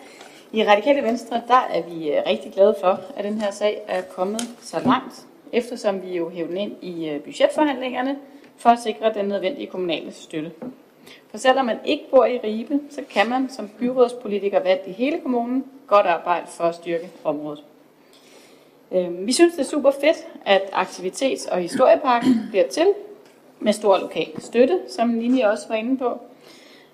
[0.54, 4.02] I Radikale Venstre, der er vi øh, rigtig glade for, at den her sag er
[4.02, 8.16] kommet så langt, eftersom vi jo hævde ind i øh, budgetforhandlingerne
[8.56, 10.52] for at sikre den nødvendige kommunale støtte.
[11.30, 15.20] For selvom man ikke bor i Ribe, så kan man som byrådspolitiker valgt i hele
[15.20, 17.64] kommunen godt arbejde for at styrke området.
[18.92, 22.86] Øhm, vi synes, det er super fedt, at aktivitets- og historieparken bliver til
[23.60, 26.20] med stor lokal støtte, som Nini også var inde på.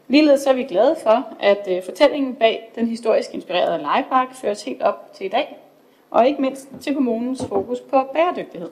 [0.09, 4.82] Ligeledes er vi glade for, at øh, fortællingen bag den historisk inspirerede legepark føres helt
[4.82, 5.59] op til i dag,
[6.10, 8.70] og ikke mindst til kommunens fokus på bæredygtighed.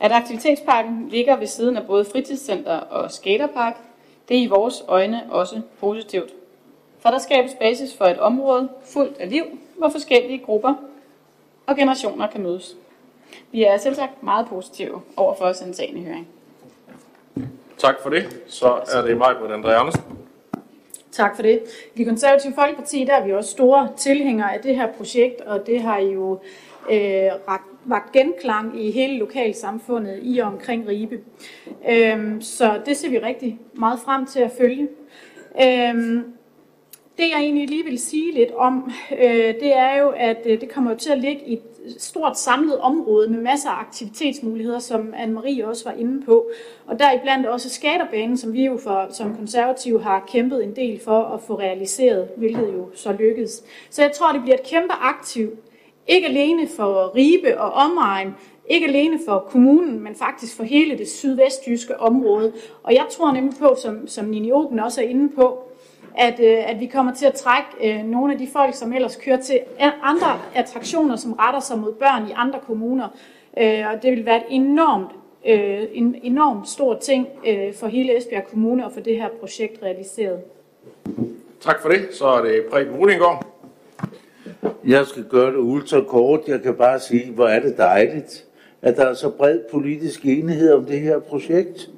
[0.00, 3.76] At aktivitetsparken ligger ved siden af både fritidscenter og skaterpark,
[4.28, 6.32] det er i vores øjne også positivt.
[6.98, 9.44] For der skabes basis for et område fuldt af liv,
[9.78, 10.74] hvor forskellige grupper
[11.66, 12.76] og generationer kan mødes.
[13.52, 16.28] Vi er selvsagt meget positive over for at sende sagen i høring.
[17.82, 18.42] Tak for det.
[18.46, 20.02] Så er det mig, Britt André Andersen.
[21.12, 21.62] Tak for det.
[21.94, 25.66] I det konservative Folkeparti der er vi også store tilhængere af det her projekt, og
[25.66, 26.40] det har jo
[26.90, 27.30] øh,
[27.84, 31.20] vagt genklang i hele lokalsamfundet i og omkring Ribe.
[31.88, 34.88] Øhm, så det ser vi rigtig meget frem til at følge.
[35.62, 36.24] Øhm,
[37.18, 40.68] det jeg egentlig lige vil sige lidt om, øh, det er jo, at øh, det
[40.68, 41.62] kommer til at ligge i et
[41.98, 46.50] stort samlet område med masser af aktivitetsmuligheder, som Anne-Marie også var inde på.
[46.86, 51.22] Og deriblandt også skaterbanen, som vi jo for, som konservative har kæmpet en del for
[51.24, 53.62] at få realiseret, hvilket jo så lykkedes.
[53.90, 55.50] Så jeg tror, det bliver et kæmpe aktiv,
[56.08, 58.34] ikke alene for Ribe og omegn,
[58.66, 62.52] ikke alene for kommunen, men faktisk for hele det sydvestjyske område.
[62.82, 65.58] Og jeg tror nemlig på, som, som Nini Oben også er inde på,
[66.14, 69.16] at, øh, at vi kommer til at trække øh, nogle af de folk, som ellers
[69.16, 69.60] kører til
[70.02, 73.08] andre attraktioner, som retter sig mod børn i andre kommuner.
[73.58, 75.10] Øh, og det vil være et enormt,
[75.46, 79.82] øh, en enormt stor ting øh, for hele Esbjerg Kommune at få det her projekt
[79.82, 80.40] realiseret.
[81.60, 82.08] Tak for det.
[82.12, 83.46] Så er det Preben Rudingård.
[84.86, 86.40] Jeg skal gøre det ultra kort.
[86.48, 88.44] Jeg kan bare sige, hvor er det dejligt,
[88.82, 91.90] at der er så bred politisk enighed om det her projekt.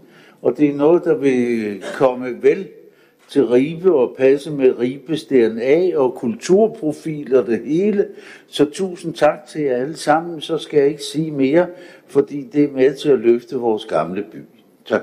[0.43, 2.69] Og det er noget, der vil komme vel
[3.35, 8.09] til Ribe og passe med Ribes DNA og kulturprofil og det hele.
[8.49, 10.41] Så tusind tak til jer alle sammen.
[10.41, 11.67] Så skal jeg ikke sige mere,
[12.09, 14.39] fordi det er med til at løfte vores gamle by.
[14.87, 15.03] Tak.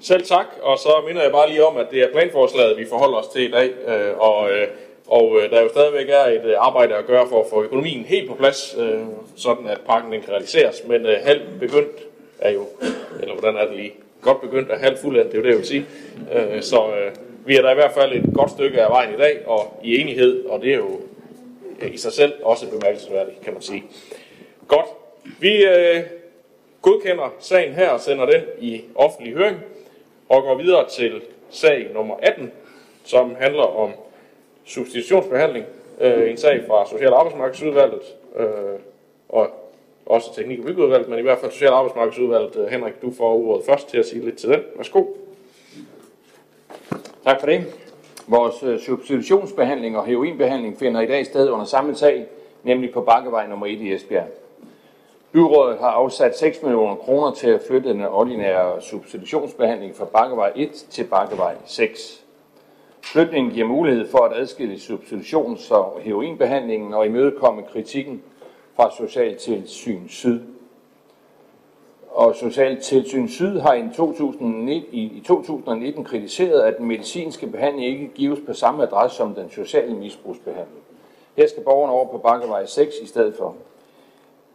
[0.00, 3.18] Selv tak, og så minder jeg bare lige om, at det er planforslaget, vi forholder
[3.18, 4.66] os til i dag, øh, og, øh,
[5.06, 8.28] og øh, der jo stadigvæk er et arbejde at gøre for at få økonomien helt
[8.28, 8.76] på plads,
[9.36, 11.98] sådan at parken den kan realiseres, men halv begyndt
[12.38, 12.66] er jo,
[13.20, 13.92] eller hvordan er det lige,
[14.24, 15.86] godt begyndt og halvt fuldendt, det er jo det, jeg vil sige.
[16.32, 17.12] Øh, så øh,
[17.46, 20.00] vi er der i hvert fald et godt stykke af vejen i dag, og i
[20.00, 21.00] enighed, og det er jo
[21.92, 23.84] i sig selv også bemærkelsesværdigt, kan man sige.
[24.68, 24.86] Godt.
[25.40, 26.00] Vi øh,
[26.82, 29.56] godkender sagen her og sender den i offentlig høring,
[30.28, 32.52] og går videre til sag nummer 18,
[33.04, 33.90] som handler om
[34.64, 35.66] substitutionsbehandling.
[36.00, 38.02] Øh, en sag fra Social- og Arbejdsmarkedsudvalget,
[38.36, 38.46] øh,
[39.28, 39.63] og
[40.06, 42.56] også Teknik- og Byggeudvalget, men i hvert fald Social- og Arbejdsmarkedsudvalget.
[42.56, 44.60] Øh, Henrik, du får ordet først til at sige lidt til den.
[44.76, 45.04] Værsgo.
[47.24, 47.64] Tak for det.
[48.26, 52.26] Vores øh, substitutionsbehandling og heroinbehandling finder i dag sted under samme sag,
[52.62, 54.26] nemlig på Bakkevej nummer 1 i Esbjerg.
[55.32, 60.70] Byrådet har afsat 6 millioner kroner til at flytte den ordinære substitutionsbehandling fra Bakkevej 1
[60.90, 62.24] til Bakkevej 6.
[63.02, 68.22] Flytningen giver mulighed for at adskille substitutions- og heroinbehandlingen og imødekomme kritikken
[68.76, 70.40] fra Socialtilsyn Syd
[72.14, 78.40] og Socialtilsyn Syd har i 2019, i 2019 kritiseret, at den medicinske behandling ikke gives
[78.46, 80.82] på samme adresse som den sociale misbrugsbehandling.
[81.36, 83.54] Her skal borgerne over på Bakkevej 6 i stedet for.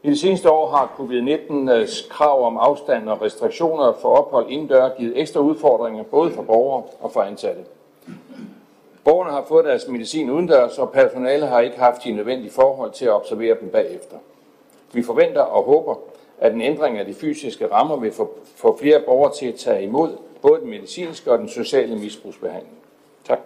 [0.04, 5.22] I de seneste år har covid-19's krav om afstand og restriktioner for ophold indendør givet
[5.22, 7.62] ekstra udfordringer både for borgere og for ansatte.
[9.10, 13.06] Borgerne har fået deres medicin udendørs, og personale har ikke haft de nødvendige forhold til
[13.06, 14.16] at observere dem bagefter.
[14.94, 15.96] Vi forventer og håber,
[16.40, 19.84] at en ændring af de fysiske rammer vil få, få flere borgere til at tage
[19.84, 22.78] imod både den medicinske og den sociale misbrugsbehandling.
[23.24, 23.40] Tak.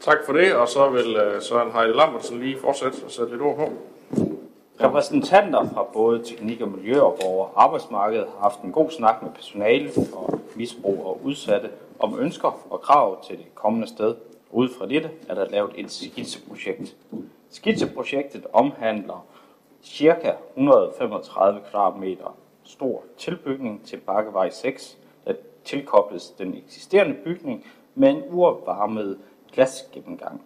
[0.00, 3.42] Tak for det, og så vil uh, Søren Heide Lambertsen lige fortsætte og sætte lidt
[3.42, 3.68] ord på.
[4.80, 9.30] Repræsentanter fra både teknik og miljø og borger arbejdsmarkedet har haft en god snak med
[9.30, 11.68] personale og misbrug og udsatte
[11.98, 14.14] om ønsker og krav til det kommende sted.
[14.50, 16.96] Ud fra dette er der lavet et skitseprojekt.
[17.50, 19.26] Skitseprojektet omhandler
[19.82, 25.32] cirka 135 kvadratmeter stor tilbygning til Bakkevej 6, der
[25.64, 29.18] tilkobles den eksisterende bygning med en uopvarmet
[29.52, 30.42] glasgennemgang.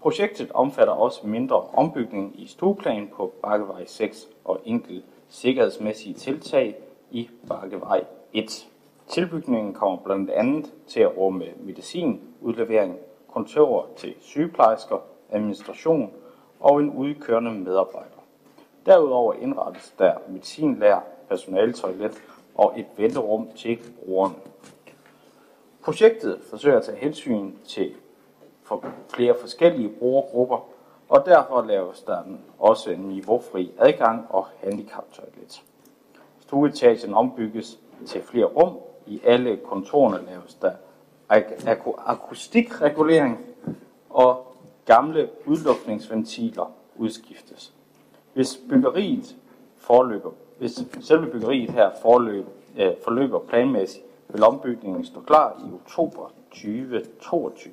[0.00, 6.76] Projektet omfatter også mindre ombygning i stueplan på Bakkevej 6 og enkelt sikkerhedsmæssige tiltag
[7.10, 8.68] i Bakkevej 1.
[9.08, 12.96] Tilbygningen kommer blandt andet til at rumme medicin, udlevering,
[13.28, 14.98] kontorer til sygeplejersker,
[15.30, 16.12] administration
[16.60, 18.08] og en udkørende medarbejder.
[18.86, 22.22] Derudover indrettes der medicinlær, personaletoilet
[22.54, 24.34] og et venterum til brugerne.
[25.84, 27.94] Projektet forsøger at tage hensyn til
[28.62, 30.68] for flere forskellige brugergrupper,
[31.08, 32.22] og derfor laves der
[32.58, 35.62] også en niveaufri adgang og handicaptoilet.
[36.40, 38.76] Stueetagen ombygges til flere rum.
[39.06, 40.72] I alle kontorerne laves der
[41.30, 43.46] ak- ak- akustikregulering,
[44.10, 44.46] og
[44.86, 47.72] gamle udluftningsventiler udskiftes.
[48.34, 49.36] Hvis byggeriet
[49.76, 52.46] forløber, hvis selve byggeriet her forløb,
[52.78, 57.72] øh, forløber planmæssigt, vil ombygningen stå klar i oktober 2022.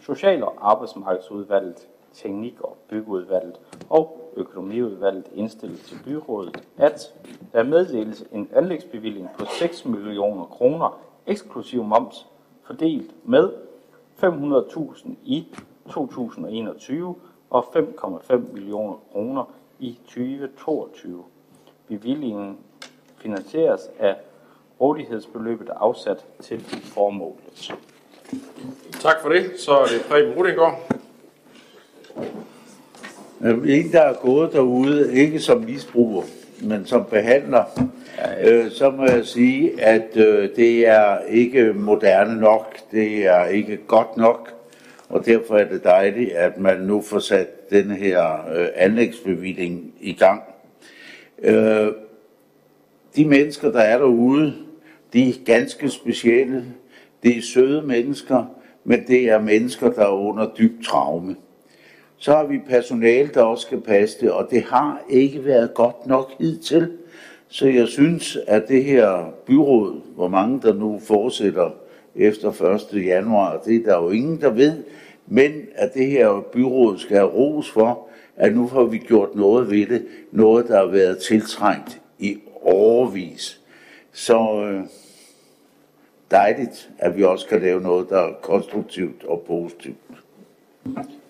[0.00, 3.60] Social- og arbejdsmarkedsudvalget, teknik- og byggeudvalget
[3.90, 7.14] og økonomiudvalget indstillet til byrådet, at
[7.52, 12.26] der meddeles en anlægsbevilling på 6 millioner kroner eksklusiv moms
[12.62, 13.50] fordelt med
[14.22, 15.46] 500.000 i
[15.90, 17.14] 2021
[17.50, 19.44] og 5,5 millioner kroner
[19.78, 21.24] i 2022.
[21.88, 22.58] Bevillingen
[23.16, 24.16] finansieres af
[24.80, 27.74] rådighedsbeløbet afsat til formålet.
[28.92, 29.60] Tak for det.
[29.60, 30.96] Så er det Preben Rudengård.
[33.44, 36.22] Øh, En, der er gået derude, ikke som misbruger,
[36.62, 37.90] men som behandler,
[38.44, 43.76] øh, så må jeg sige, at øh, det er ikke moderne nok, det er ikke
[43.76, 44.52] godt nok,
[45.08, 50.12] og derfor er det dejligt, at man nu får sat den her øh, anlægsbevilling i
[50.12, 50.42] gang.
[51.42, 51.88] Øh,
[53.16, 54.54] de mennesker, der er derude,
[55.12, 56.64] de er ganske specielle.
[57.22, 58.44] Det er søde mennesker,
[58.84, 61.36] men det er mennesker, der er under dyb traume.
[62.18, 66.06] Så har vi personale, der også skal passe det, og det har ikke været godt
[66.06, 66.92] nok hidtil.
[67.48, 71.70] Så jeg synes, at det her byråd, hvor mange der nu fortsætter
[72.14, 73.06] efter 1.
[73.06, 74.82] januar, det er der jo ingen, der ved,
[75.26, 79.70] men at det her byråd skal have ros for, at nu har vi gjort noget
[79.70, 83.60] ved det, noget der har været tiltrængt i overvis.
[84.12, 84.80] Så øh,
[86.30, 89.96] dejligt, at vi også kan lave noget, der er konstruktivt og positivt.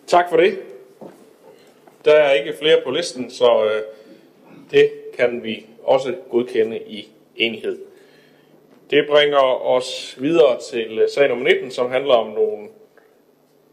[0.06, 0.58] Tak for det.
[2.06, 3.82] Der er ikke flere på listen, så øh,
[4.70, 7.78] det kan vi også godkende i enighed.
[8.90, 12.68] Det bringer os videre til øh, sag nummer 19, som handler om nogle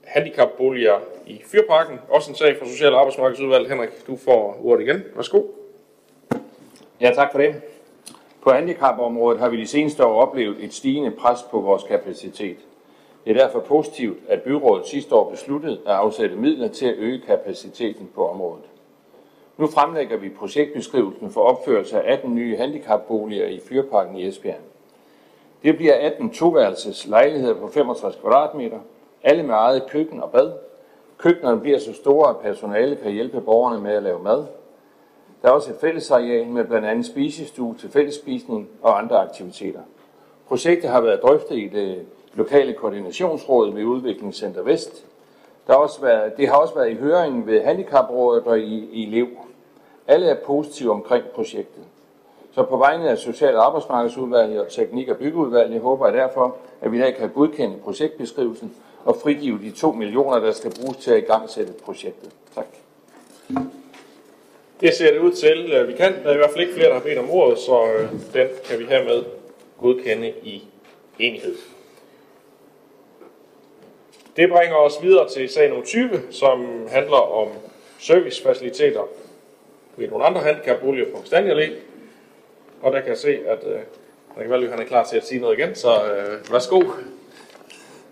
[0.03, 1.99] handicapboliger i Fyrparken.
[2.10, 3.69] Også en sag fra Social- og Arbejdsmarkedsudvalget.
[3.69, 5.03] Henrik, du får ordet igen.
[5.15, 5.43] Værsgo.
[7.01, 7.61] Ja, tak for det.
[8.41, 12.57] På handicapområdet har vi de seneste år oplevet et stigende pres på vores kapacitet.
[13.26, 17.22] Det er derfor positivt, at byrådet sidste år besluttede at afsætte midler til at øge
[17.28, 18.64] kapaciteten på området.
[19.58, 24.60] Nu fremlægger vi projektbeskrivelsen for opførelse af 18 nye handicapboliger i Fyrparken i Esbjerg.
[25.64, 28.80] Det bliver 18 toværelses lejligheder på 65 kvadratmeter,
[29.24, 30.52] alle med eget køkken og bad.
[31.18, 34.45] Køkkenerne bliver så store, at personale kan hjælpe borgerne med at lave mad.
[35.41, 39.80] Der er også et fællesareal med blandt andet spisestue til fællesspisning og andre aktiviteter.
[40.48, 45.05] Projektet har været drøftet i det lokale koordinationsråd ved Udviklingscenter Vest.
[45.68, 49.05] Der har også været, det har også været i høringen ved Handicaprådet og i, i
[49.05, 49.27] Lev.
[50.07, 51.84] Alle er positive omkring projektet.
[52.55, 56.91] Så på vegne af Social- og Arbejdsmarkedsudvalget og Teknik- og Byggeudvalget håber jeg derfor, at
[56.91, 61.11] vi i dag kan godkende projektbeskrivelsen og frigive de 2 millioner, der skal bruges til
[61.11, 62.31] at igangsætte projektet.
[62.55, 62.65] Tak.
[64.81, 66.14] Det ser det ud til, øh, vi kan.
[66.23, 68.47] Der er i hvert fald ikke flere, der har bedt om ordet, så øh, den
[68.65, 69.23] kan vi hermed
[69.81, 70.64] godkende i
[71.19, 71.55] enighed.
[74.38, 77.47] Det bringer os videre til sag nummer 20, som handler om
[77.99, 79.01] servicefaciliteter
[79.95, 81.69] ved nogle andre handicapboliger på Stanja
[82.81, 83.80] Og der kan jeg se, at øh,
[84.39, 86.84] Rikke Valø, han er klar til at sige noget igen, så øh, værsgo.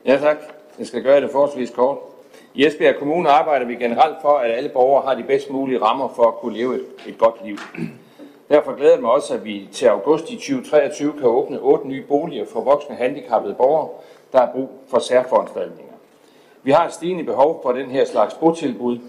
[0.05, 0.37] Ja tak.
[0.79, 1.97] Jeg skal gøre det forholdsvis kort.
[2.53, 6.13] I Esbjerg Kommune arbejder vi generelt for, at alle borgere har de bedst mulige rammer
[6.15, 7.57] for at kunne leve et, et godt liv.
[8.49, 12.03] Derfor glæder det mig også, at vi til august i 2023 kan åbne otte nye
[12.07, 13.89] boliger for voksne handicappede borgere,
[14.31, 15.90] der har brug for særforanstaltninger.
[16.63, 18.99] Vi har et stigende behov for den her slags botilbud,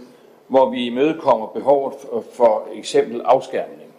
[0.49, 1.95] hvor vi imødekommer behovet
[2.33, 3.91] for eksempel afskærmning.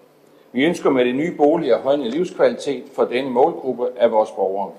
[0.52, 4.72] Vi ønsker med det nye bolig at højne livskvalitet for denne målgruppe af vores borgere.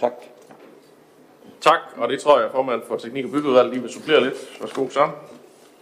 [0.00, 0.12] Tak.
[1.60, 4.60] Tak, og det tror jeg, formand for Teknik- og Byggeudvalget lige vil supplere lidt.
[4.60, 5.10] Værsgo, Søren.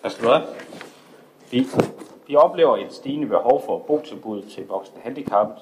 [0.03, 0.43] Tak skal du have.
[1.51, 1.67] Vi,
[2.27, 5.59] vi oplever et stigende behov for botilbud til voksne handicappede,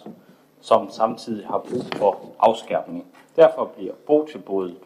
[0.61, 3.05] som samtidig har brug for afskærmning.
[3.37, 4.77] Derfor bliver botilbuddet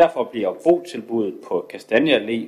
[0.00, 2.46] Derfor bliver botilbuddet på Kastanje Allé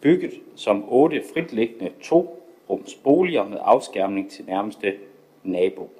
[0.00, 4.94] bygget som otte fritliggende to-rums boliger med afskærmning til nærmeste
[5.42, 5.90] nabo.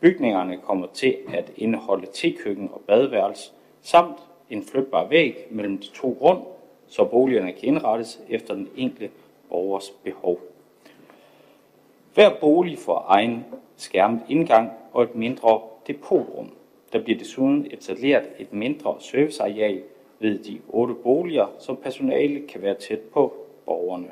[0.00, 3.52] Bygningerne kommer til at indeholde tekøkken og badeværelse,
[3.82, 4.18] samt
[4.50, 6.42] en flytbar væg mellem de to rum,
[6.88, 9.10] så boligerne kan indrettes efter den enkelte
[9.48, 10.40] borgers behov.
[12.14, 13.44] Hver bolig får egen
[13.76, 16.50] skærmet indgang og et mindre depotrum.
[16.92, 19.82] Der bliver desuden etableret et mindre serviceareal
[20.24, 23.34] ved de otte boliger, så personale kan være tæt på
[23.66, 24.10] borgerne.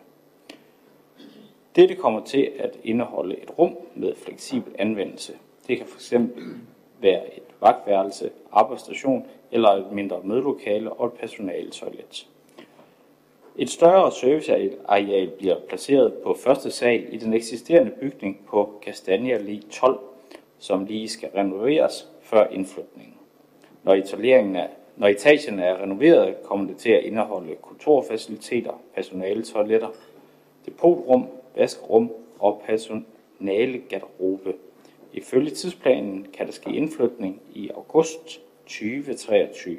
[1.76, 5.32] Dette kommer til at indeholde et rum med fleksibel anvendelse.
[5.68, 6.12] Det kan fx
[7.00, 12.28] være et vagtværelse, arbejdsstation eller et mindre mødelokale og et personaletoilet.
[13.56, 19.70] Et større serviceareal bliver placeret på første sal i den eksisterende bygning på Castania Allé
[19.70, 20.00] 12,
[20.58, 23.14] som lige skal renoveres før indflytningen.
[23.82, 24.66] Når, etableringen er,
[24.96, 29.88] når etagen er renoveret, kommer det til at indeholde kontorfaciliteter, personaletoiletter,
[30.66, 34.54] depotrum, vaskerum og personalegarderobe.
[35.12, 39.76] Ifølge tidsplanen kan der ske indflytning i august 2023.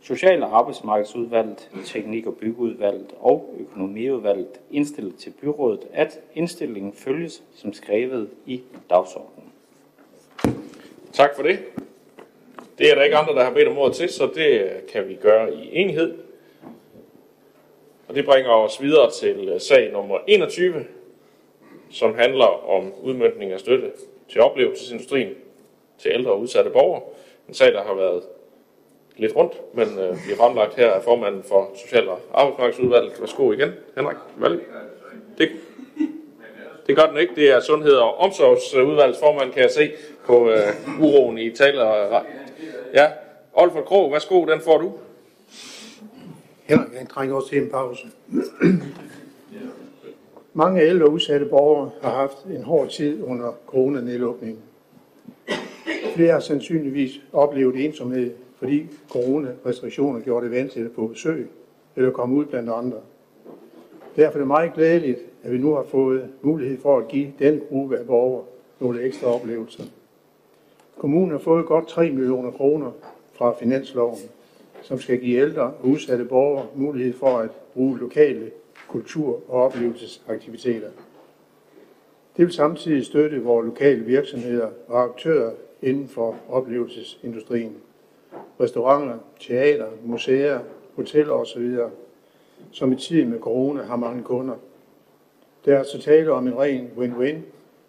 [0.00, 7.72] Social- og arbejdsmarkedsudvalget, teknik- og byggeudvalget og økonomiudvalget indstiller til byrådet, at indstillingen følges som
[7.72, 9.52] skrevet i dagsordenen.
[11.12, 11.58] Tak for det.
[12.78, 15.08] Det er der ikke andre, der har bedt om ordet til, så det øh, kan
[15.08, 16.14] vi gøre i enighed.
[18.08, 20.84] Og det bringer os videre til øh, sag nummer 21,
[21.90, 23.90] som handler om udmyndning af støtte
[24.28, 25.34] til oplevelsesindustrien
[25.98, 27.02] til ældre og udsatte borgere.
[27.48, 28.22] En sag, der har været
[29.16, 33.20] lidt rundt, men øh, bliver fremlagt her af formanden for Social- og Arbejdsmarkedsudvalget.
[33.20, 34.60] Værsgo igen, Henrik Valle.
[35.38, 35.50] Det,
[36.86, 37.34] det gør den ikke.
[37.34, 39.92] Det er Sundhed- og Omsorgsudvalgets formand, kan jeg se
[40.26, 42.22] på øh, uroen i taler.
[42.94, 43.10] Ja,
[43.52, 44.92] Olfert Krog, værsgo, den får du.
[46.64, 48.06] Henrik, jeg trænger også til en pause.
[50.52, 54.58] Mange ældre udsatte borgere har haft en hård tid under coronanedlukningen.
[56.14, 61.50] Flere har sandsynligvis oplevet ensomhed, fordi coronarestriktioner gjorde det vanskeligt at få besøg
[61.96, 62.98] eller komme ud blandt andre.
[64.16, 67.60] Derfor er det meget glædeligt, at vi nu har fået mulighed for at give den
[67.68, 68.44] gruppe af borgere
[68.80, 69.84] nogle ekstra oplevelser.
[71.02, 72.90] Kommunen har fået godt 3 millioner kroner
[73.32, 74.18] fra finansloven,
[74.82, 78.50] som skal give ældre og udsatte borgere mulighed for at bruge lokale
[78.88, 80.88] kultur- og oplevelsesaktiviteter.
[82.36, 85.52] Det vil samtidig støtte vores lokale virksomheder og aktører
[85.82, 87.76] inden for oplevelsesindustrien.
[88.60, 90.60] Restauranter, teater, museer,
[90.96, 91.76] hoteller osv.,
[92.70, 94.54] som i tiden med corona har mange kunder.
[95.64, 97.36] Der er så tale om en ren win-win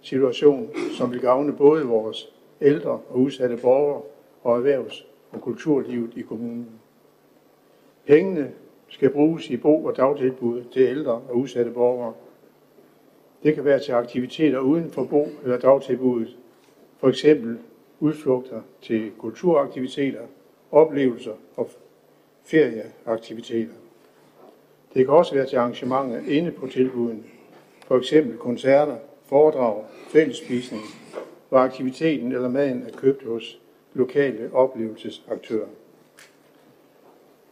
[0.02, 2.34] situation, som vil gavne både vores
[2.64, 4.02] ældre og udsatte borgere
[4.44, 6.70] og erhvervs- og kulturlivet i kommunen.
[8.06, 8.52] Pengene
[8.88, 12.14] skal bruges i bo- og dagtilbud til ældre og udsatte borgere.
[13.44, 16.38] Det kan være til aktiviteter uden for bo- eller dagtilbuddet,
[16.98, 17.58] for eksempel
[18.00, 20.22] udflugter til kulturaktiviteter,
[20.72, 21.70] oplevelser og
[22.44, 23.74] ferieaktiviteter.
[24.94, 27.26] Det kan også være til arrangementer inde på tilbuden,
[27.88, 30.82] for eksempel koncerter, foredrag, fællesspisning,
[31.54, 33.62] hvor aktiviteten eller maden er købt hos
[33.94, 35.68] lokale oplevelsesaktører.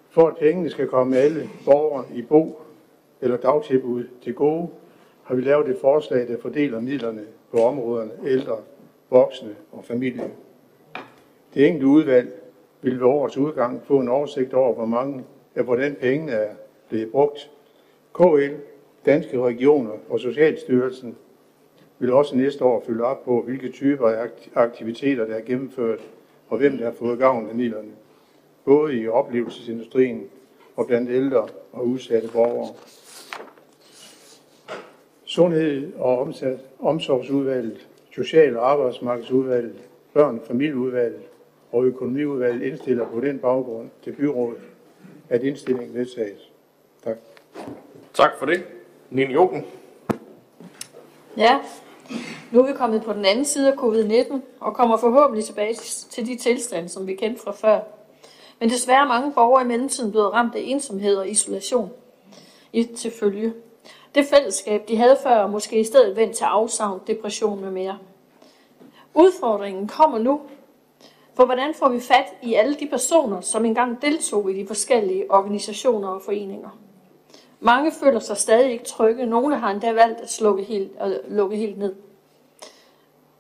[0.10, 2.62] For at pengene skal komme alle borgere i bo-
[3.22, 4.70] eller dagtilbud til gode,
[5.24, 7.22] har vi lavet et forslag, der fordeler midlerne
[7.52, 8.58] på områderne ældre,
[9.10, 10.32] voksne og familie.
[11.54, 12.42] Det enkelte udvalg
[12.82, 15.24] vil ved årets udgang få en oversigt over, hvor mange
[15.56, 16.54] af hvordan pengene er
[16.90, 17.52] blevet brugt.
[18.14, 18.54] KL,
[19.06, 21.16] Danske Regioner og Socialstyrelsen
[22.02, 26.00] vil også næste år følge op på, hvilke typer af aktiviteter, der er gennemført,
[26.50, 27.92] og hvem der har fået gavn af midlerne.
[28.66, 30.24] både i oplevelsesindustrien
[30.76, 32.70] og blandt ældre og udsatte borgere.
[35.26, 39.76] Sundhed og omsat, omsorgsudvalget, Social- og Arbejdsmarkedsudvalget,
[40.14, 41.22] Børn- og Familieudvalget
[41.72, 44.62] og Økonomiudvalget indstiller på den baggrund til byrådet,
[45.30, 46.52] at indstillingen vedtages.
[47.04, 47.18] Tak.
[48.14, 48.64] Tak for det.
[49.10, 49.66] Nina Joken.
[51.38, 51.60] Ja,
[52.52, 55.74] nu er vi kommet på den anden side af covid-19 og kommer forhåbentlig tilbage
[56.10, 57.80] til de tilstande, som vi kendte fra før.
[58.60, 61.92] Men desværre er mange borgere i mellemtiden blevet ramt af ensomhed og isolation
[62.74, 63.54] i til følge.
[64.16, 67.98] Det fællesskab, de havde før, måske i stedet vendt til afsavn, depression med mere.
[69.14, 70.42] Udfordringen kommer nu,
[71.36, 75.32] for hvordan får vi fat i alle de personer, som engang deltog i de forskellige
[75.32, 76.70] organisationer og foreninger?
[77.64, 79.26] Mange føler sig stadig ikke trygge.
[79.26, 81.96] Nogle har endda valgt at slukke helt, at lukke helt ned.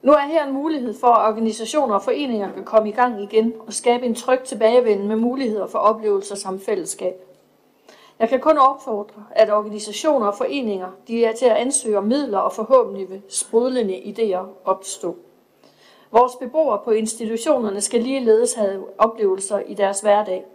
[0.01, 3.53] Nu er her en mulighed for, at organisationer og foreninger kan komme i gang igen
[3.67, 7.13] og skabe en tryg tilbagevenden med muligheder for oplevelser samt fællesskab.
[8.19, 12.37] Jeg kan kun opfordre, at organisationer og foreninger de er til at ansøge om midler
[12.37, 15.17] og forhåbentlig vil sprudlende idéer opstå.
[16.11, 20.45] Vores beboere på institutionerne skal ligeledes have oplevelser i deres hverdag.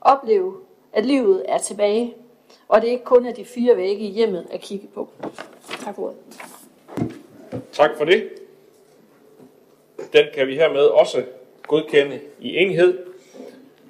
[0.00, 0.54] Opleve,
[0.92, 2.14] at livet er tilbage,
[2.70, 5.08] og det ikke kun er de fire vægge i hjemmet at kigge på.
[5.84, 6.16] Tak for ordet.
[7.72, 8.28] Tak for det.
[10.12, 11.24] Den kan vi hermed også
[11.62, 12.98] godkende i enhed,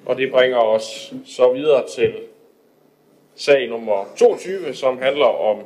[0.05, 2.13] og det bringer os så videre til
[3.35, 5.57] sag nummer 22, som handler om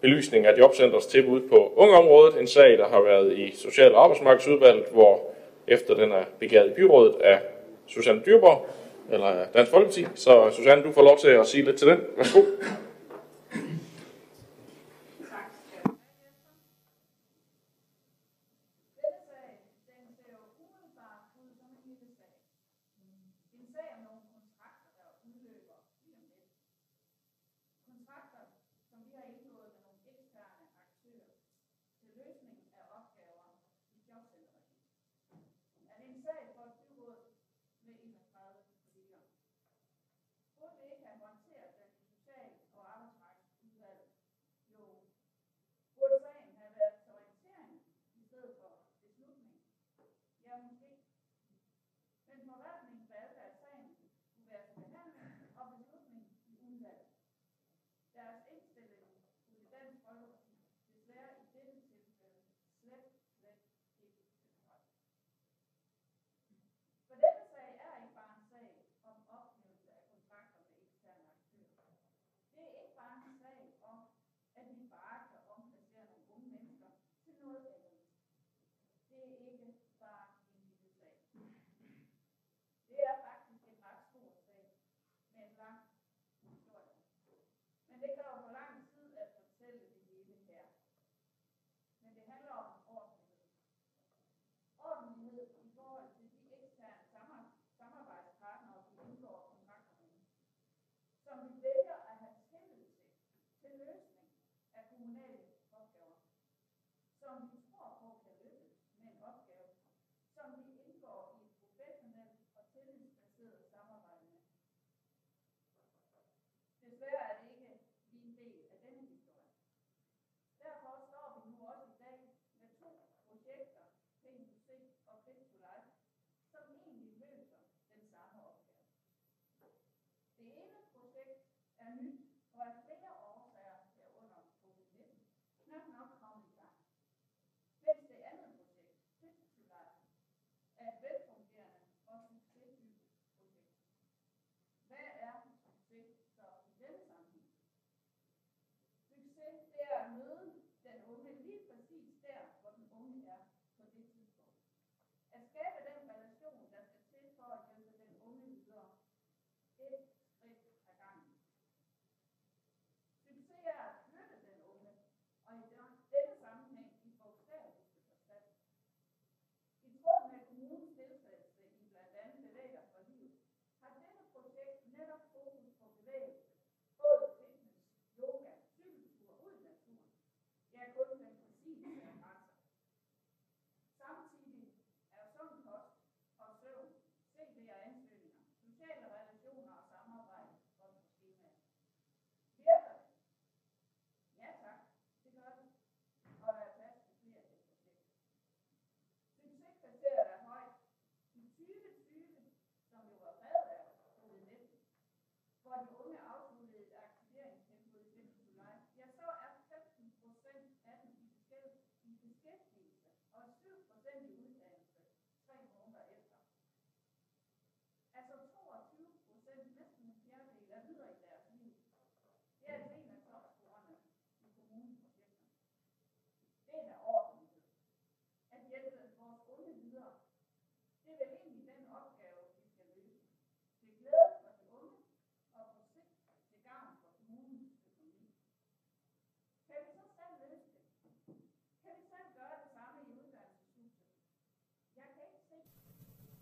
[0.00, 2.40] belysning af Jobcenters tilbud på ungeområdet.
[2.40, 5.20] En sag, der har været i Social- og Arbejdsmarkedsudvalget, hvor
[5.68, 7.40] efter den er begæret i byrådet af
[7.86, 8.66] Susanne Dyrborg,
[9.12, 10.06] eller Dansk Folkeparti.
[10.14, 11.98] Så Susanne, du får lov til at sige lidt til den.
[12.16, 12.40] Værsgo.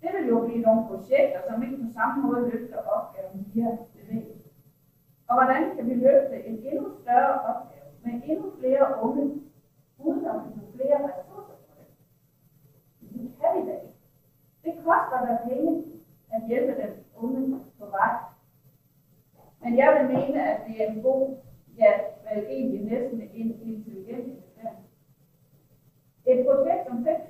[0.03, 4.49] Det vil jo blive nogle projekter, som ikke på samme måde løfter opgaven via bevægelse.
[5.29, 9.41] Og hvordan kan vi løfte en endnu større opgave med endnu flere unge,
[9.99, 11.87] uden at få flere ressourcer på det?
[13.01, 13.95] Det kan vi da ikke.
[14.65, 15.85] Det koster da penge
[16.33, 18.17] at hjælpe den unge på vej.
[19.63, 21.37] Men jeg vil mene, at det er en god,
[21.79, 21.93] ja,
[22.25, 24.52] vel egentlig næsten en intelligent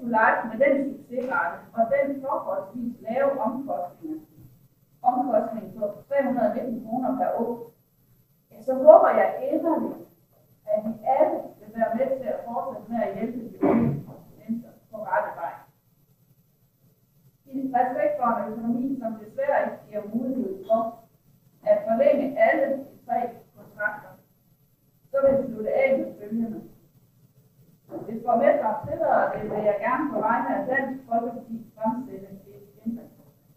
[0.03, 4.19] skulle lege med den succesrate og den forholdsvis lave omkostninger,
[5.03, 7.71] omkostning på 319 kroner per år,
[8.51, 10.07] ja, så håber jeg inderligt,
[10.67, 14.05] at vi alle vil være med til at fortsætte med at hjælpe de unge
[14.39, 15.55] mennesker på rette vej.
[17.47, 20.81] I respekt for en økonomi, som desværre ikke giver mulighed for
[21.67, 23.19] at forlænge alle de tre
[23.57, 24.11] kontrakter,
[25.11, 26.72] så vil vi slutte af med følgende.
[28.07, 33.51] Hvis borgmester tillader det, vil jeg gerne på vegne af Dansk Folkeparti fremstille et ændringsforslag.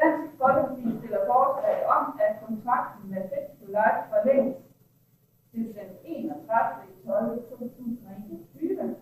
[0.00, 4.56] Dansk Folkeparti stiller forslag om, at kontrakten med Fit to Life forlænges
[5.50, 6.90] til den 31.
[7.06, 7.42] 12.
[7.50, 8.96] 2021,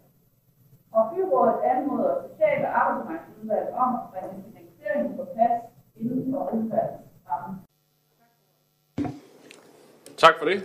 [0.93, 5.63] og byrådet anmoder Social- og Arbejdsmarkedsudvalget om at bringe finansieringen på plads
[5.97, 7.59] inden for udvalgets ramme.
[10.17, 10.59] Tak for det.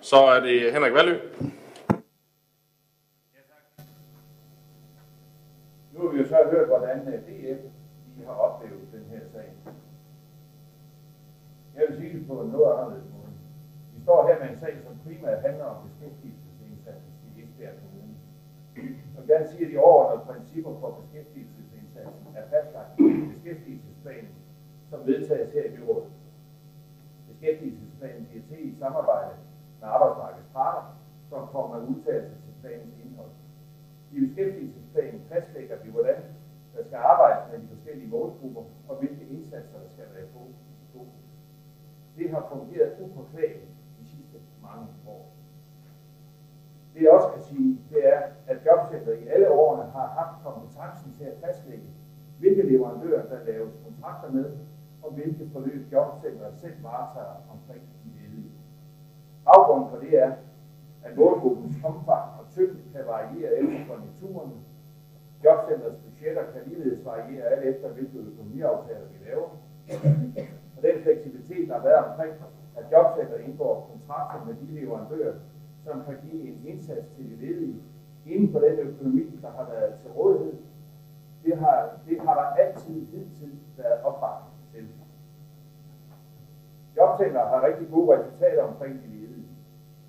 [0.00, 1.14] Så er det Henrik Valø.
[6.00, 7.60] Nu har vi jo så hørt, hvordan øh, DF
[8.16, 9.48] de har oplevet den her sag.
[11.74, 13.32] Jeg vil sige det på en noget anderledes måde.
[13.94, 18.14] Vi står her med en sag, som primært handler om beskæftigelsesindsatsen i Esbjerg Kommune.
[19.16, 24.34] Jeg gerne sige, at de overordnede principper for beskæftigelsesindsatsen er fastlagt i beskæftigelsesplanen,
[24.90, 26.12] som vedtages her i byrådet.
[27.28, 29.34] Beskæftigelsesplanen bliver til i samarbejde
[29.80, 30.84] med arbejdsmarkedets parter,
[31.30, 32.99] som kommer med udtalelse til planens.
[34.12, 36.16] I beskæftigelsesplanen fastlægger vi, hvordan
[36.76, 40.40] der skal arbejdes med de forskellige målgrupper, og hvilke indsatser der skal være på
[40.82, 41.26] i fokus.
[42.16, 45.26] Det har fungeret upåklageligt de sidste mange år.
[46.94, 51.12] Det jeg også kan sige, det er, at jobcenter i alle årene har haft kompetencen
[51.18, 51.88] til at fastlægge,
[52.38, 54.50] hvilke leverandører der laves kontrakter med,
[55.02, 58.50] og hvilke forløb jobcenteret selv varetager omkring de ledige.
[59.44, 60.32] Baggrunden for det er,
[61.04, 64.56] at målgruppens omfang tyngden kan variere efter konjunkturerne.
[65.44, 69.48] Jobcenters budgetter kan ligeledes variere alt efter, hvilke økonomiaftaler vi laver.
[70.76, 72.32] Og den fleksibilitet, der har været omkring,
[72.76, 75.34] at jobcenter indgår kontrakter med de leverandører,
[75.84, 77.76] som kan give en indsats til de ledige
[78.26, 80.54] inden for den økonomi, der har været til rådighed,
[81.44, 84.86] det har, det har der altid hidtil været opbakning til.
[86.96, 89.44] Jobcenter har rigtig gode resultater omkring de ledige.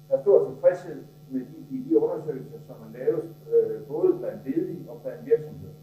[0.09, 4.45] Der er stor tilfredshed med de, i de undersøgelser, som er lavet øh, både blandt
[4.45, 5.73] ledige og blandt virksomheder.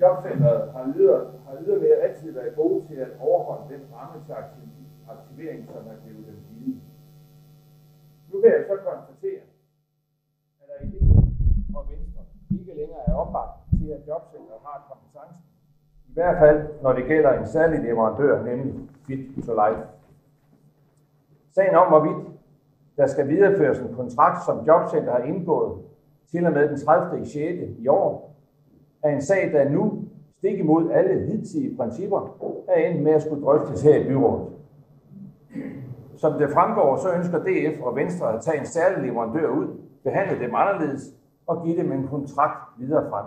[0.00, 4.32] Jobcenteret har, yder, har yderligere altid været gode til at overholde den ramme til
[5.14, 6.80] aktivering, som er blevet dem givet.
[8.32, 9.42] Nu kan jeg så konstatere,
[10.60, 11.00] at der i det
[11.76, 15.44] og Venstre ikke længere er opbakning til, at jobcenteret har kompetencen.
[16.08, 18.74] I hvert fald, når det gælder en særlig leverandør, nemlig
[19.06, 19.82] Fit to Life.
[21.54, 22.35] Sagen om, hvorvidt
[22.96, 25.72] der skal videreføres en kontrakt, som Jobcenter har indgået
[26.30, 27.22] til og med den 30.
[27.22, 27.34] i 6.
[27.78, 28.34] i år,
[29.02, 30.04] er en sag, der nu,
[30.38, 32.36] stik imod alle hidtige principper,
[32.68, 34.46] er endt med at skulle drøftes her i byrådet.
[36.16, 39.66] Som det fremgår, så ønsker DF og Venstre at tage en særlig leverandør ud,
[40.04, 41.14] behandle dem anderledes
[41.46, 43.26] og give dem en kontrakt videre frem.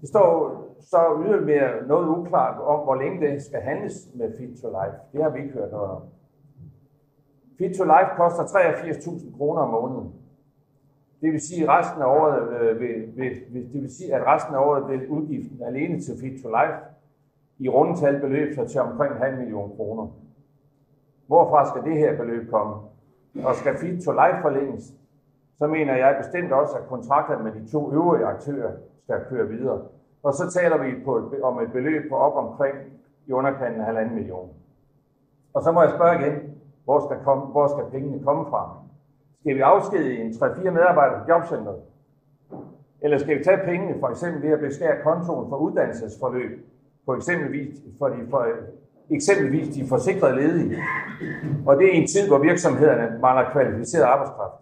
[0.00, 4.68] Det står så yderligere noget uklart om, hvor længe det skal handles med Fit to
[4.68, 4.96] Life.
[5.12, 6.02] Det har vi ikke hørt noget om.
[7.60, 10.12] Fit to Life koster 83.000 kroner om måneden.
[11.20, 14.26] Det vil sige, at resten af året øh, vil, vil, vil, det vil sige, at
[14.26, 16.78] resten af året vil udgiften alene til Fit to Life
[17.58, 20.06] i rundetal beløb sig til omkring halv million kroner.
[21.26, 22.74] Hvorfra skal det her beløb komme?
[23.44, 24.92] Og skal Fit to Life forlænges,
[25.58, 28.72] så mener jeg bestemt også, at kontrakterne med de to øvrige aktører
[29.04, 29.82] skal køre videre.
[30.22, 32.76] Og så taler vi på et, om et beløb på op omkring
[33.26, 34.48] i underkanten af halvanden million.
[35.54, 36.49] Og så må jeg spørge igen,
[36.84, 38.76] hvor skal, komme, hvor skal pengene komme fra?
[39.40, 41.76] Skal vi afskedige en 3-4 medarbejdere på jobcentret?
[43.00, 46.66] Eller skal vi tage pengene for eksempel ved at beskære kontoen for uddannelsesforløb
[47.04, 48.46] for eksempelvis, for de, for,
[49.10, 50.76] eksempelvis de forsikrede ledige?
[51.66, 54.54] Og det er en tid, hvor virksomhederne mangler kvalificeret arbejdskraft.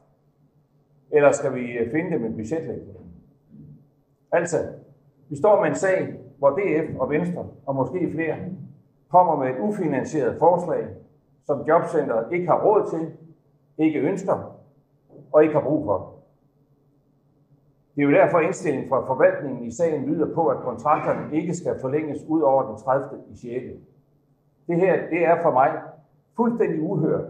[1.11, 2.99] Eller skal vi øh, finde dem med budgetlægning?
[4.33, 4.57] Altså,
[5.29, 8.37] vi står med en sag, hvor DF og Venstre, og måske flere,
[9.11, 10.87] kommer med et ufinansieret forslag,
[11.49, 13.13] som jobcenteret ikke har råd til,
[13.79, 14.57] ikke ønsker
[15.33, 16.15] og ikke har brug for.
[17.97, 21.81] Det er jo derfor indstillingen fra forvaltningen i sagen lyder på, at kontrakterne ikke skal
[21.81, 23.09] forlænges ud over den 30.
[23.31, 23.45] i 6.
[24.69, 25.83] Det her det er for mig
[26.37, 27.25] fuldstændig uhørt,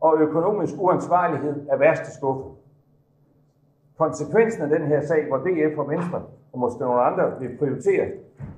[0.00, 2.50] og økonomisk uansvarlighed er værste skuffe.
[3.98, 6.22] Konsekvensen af den her sag, hvor DF og Venstre
[6.52, 8.06] og måske nogle andre vil prioritere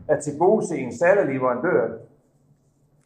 [0.08, 1.98] at til gode se en særlig leverandør,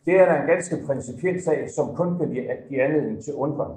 [0.07, 2.31] det er da en ganske principiel sag, som kun kan
[2.69, 3.77] give anledning til undren.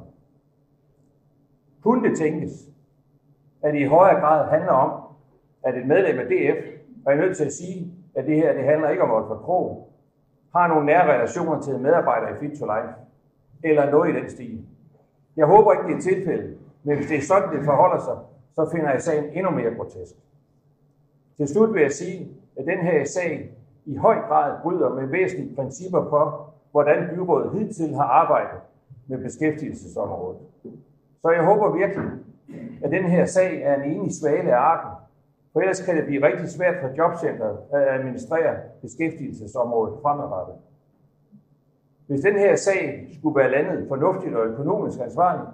[1.82, 2.52] Kunne det tænkes,
[3.62, 5.02] at det i højere grad handler om,
[5.64, 6.66] at et medlem af DF,
[7.06, 9.40] og jeg er nødt til at sige, at det her det handler ikke om Oliver
[9.40, 9.90] Krog,
[10.56, 12.94] har nogle nære relationer til medarbejdere i Fit to Life,
[13.64, 14.66] eller noget i den stil.
[15.38, 18.18] Jeg håber ikke, det er tilfældet, men hvis det er sådan, det forholder sig,
[18.56, 20.16] så finder jeg sagen endnu mere grotesk.
[21.38, 23.52] Til slut vil jeg sige, at den her sag
[23.86, 28.60] i høj grad bryder med væsentlige principper for, hvordan byrådet hidtil har arbejdet
[29.08, 30.40] med beskæftigelsesområdet.
[31.22, 32.10] Så jeg håber virkelig,
[32.84, 34.92] at den her sag er en enig svale af arken,
[35.54, 40.56] for ellers kan det blive rigtig svært for jobcentret at administrere beskæftigelsesområdet fremadrettet.
[42.08, 45.50] Hvis den her sag skulle være landet fornuftigt og økonomisk ansvarligt,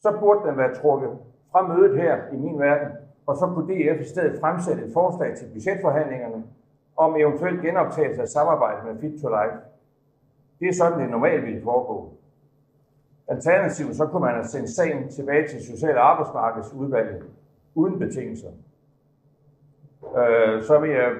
[0.00, 1.10] så burde den være trukket
[1.52, 2.88] fra mødet her i min verden,
[3.26, 6.44] og så kunne DF i stedet fremsætte et forslag til budgetforhandlingerne
[6.98, 9.56] om eventuelt genoptagelse af samarbejde med Fit to Life.
[10.60, 12.12] Det er sådan, det normalt ville foregå.
[13.28, 17.22] Alternativt så kunne man have sendt sagen tilbage til Social- og Arbejdsmarkedsudvalget
[17.74, 18.48] uden betingelser.
[20.18, 21.12] Øh, så vil jeg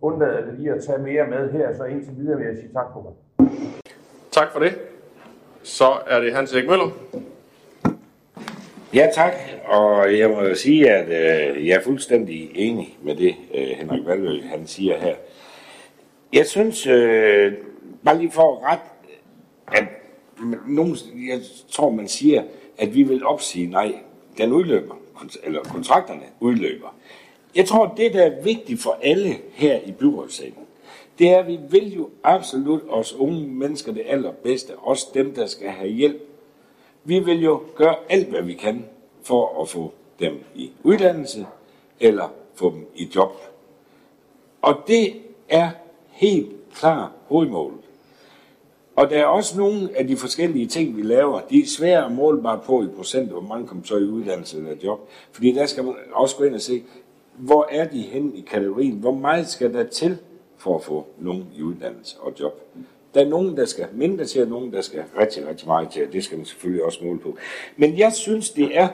[0.00, 3.00] undlade lige at tage mere med her, så indtil videre vil jeg sige tak for
[3.02, 3.12] mig.
[4.30, 4.78] Tak for det.
[5.62, 6.86] Så er det Hans Erik Møller.
[8.94, 9.32] Ja, tak.
[9.64, 14.06] Og jeg må jo sige, at øh, jeg er fuldstændig enig med det, øh, Henrik
[14.06, 15.14] Valø, han siger her.
[16.32, 17.52] Jeg synes, øh,
[18.04, 18.80] bare lige for at ret,
[19.72, 19.84] at
[20.66, 20.96] nogen,
[21.28, 21.40] jeg
[21.70, 22.42] tror, man siger,
[22.78, 23.94] at vi vil opsige, nej,
[24.38, 24.94] den udløber,
[25.44, 26.96] eller kontrakterne udløber.
[27.54, 30.66] Jeg tror, det, der er vigtigt for alle her i byrådssalen,
[31.18, 35.46] det er, at vi vil jo absolut os unge mennesker det allerbedste, også dem, der
[35.46, 36.22] skal have hjælp.
[37.06, 38.84] Vi vil jo gøre alt, hvad vi kan
[39.22, 41.46] for at få dem i uddannelse
[42.00, 43.32] eller få dem i job.
[44.62, 45.14] Og det
[45.48, 45.70] er
[46.08, 47.80] helt klar hovedmålet.
[48.96, 52.12] Og der er også nogle af de forskellige ting, vi laver, de er svære at
[52.12, 55.08] måle bare på i procent, hvor mange kommer så i uddannelse eller job.
[55.32, 56.82] Fordi der skal man også gå ind og se,
[57.36, 58.94] hvor er de henne i kategorien?
[58.94, 60.18] Hvor meget skal der til
[60.56, 62.60] for at få nogen i uddannelse og job?
[63.16, 66.06] Der er nogen, der skal mindre til, og nogen, der skal rigtig, rigtig meget til,
[66.06, 67.36] og det skal man selvfølgelig også måle på.
[67.76, 68.88] Men jeg synes, det er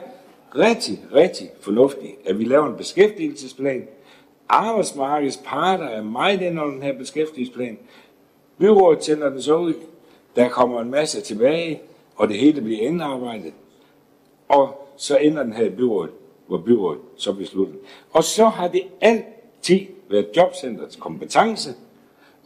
[0.55, 3.87] rigtig, rigtig fornuftigt, at vi laver en beskæftigelsesplan.
[4.49, 7.77] Arbejdsmarkedets parter er meget inde over den her beskæftigelsesplan.
[8.57, 9.73] Byrådet tænder den så ud.
[10.35, 11.81] Der kommer en masse tilbage,
[12.15, 13.53] og det hele bliver indarbejdet.
[14.47, 16.11] Og så ender den her i byrådet,
[16.47, 17.75] hvor byrådet så beslutter.
[18.11, 19.79] Og så har det altid
[20.09, 21.69] været jobcentrets kompetence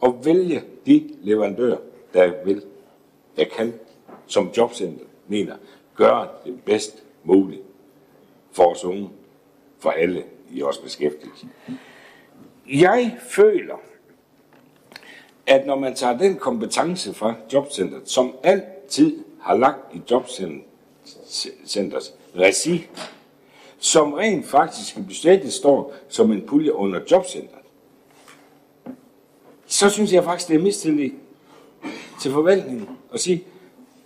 [0.00, 1.78] og vælge de leverandører,
[2.14, 2.62] der vil,
[3.36, 3.74] der kan,
[4.26, 5.56] som jobcenter mener,
[5.96, 7.62] gøre det bedst muligt
[8.52, 9.10] for os unge,
[9.78, 11.48] for alle i vores beskæftigelse.
[12.66, 13.76] Jeg føler,
[15.46, 22.86] at når man tager den kompetence fra jobcentret, som altid har lagt i jobcenters regi,
[23.78, 27.57] som rent faktisk i budgettet står som en pulje under jobcentret,
[29.68, 31.10] så synes jeg faktisk, det er mistillid
[32.20, 33.44] til forvaltningen at sige,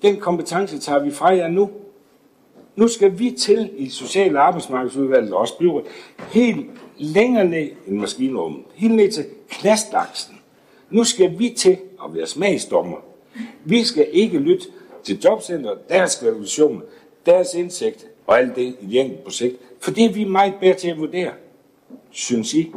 [0.03, 1.71] den kompetence tager vi fra jer nu.
[2.77, 5.89] Nu skal vi til i Social- og Arbejdsmarkedsudvalget og også byrådet
[6.31, 6.67] helt
[6.99, 10.39] længere ned end maskinrummet, helt ned til klasselaksen.
[10.91, 12.97] Nu skal vi til at være smagsdommer.
[13.65, 14.67] Vi skal ikke lytte
[15.05, 16.83] til jobcenter, deres revolution,
[17.27, 20.75] deres indsigt og alt det i de enkelte projekt, for det er vi meget bedre
[20.75, 21.31] til at vurdere.
[22.11, 22.73] Synes I?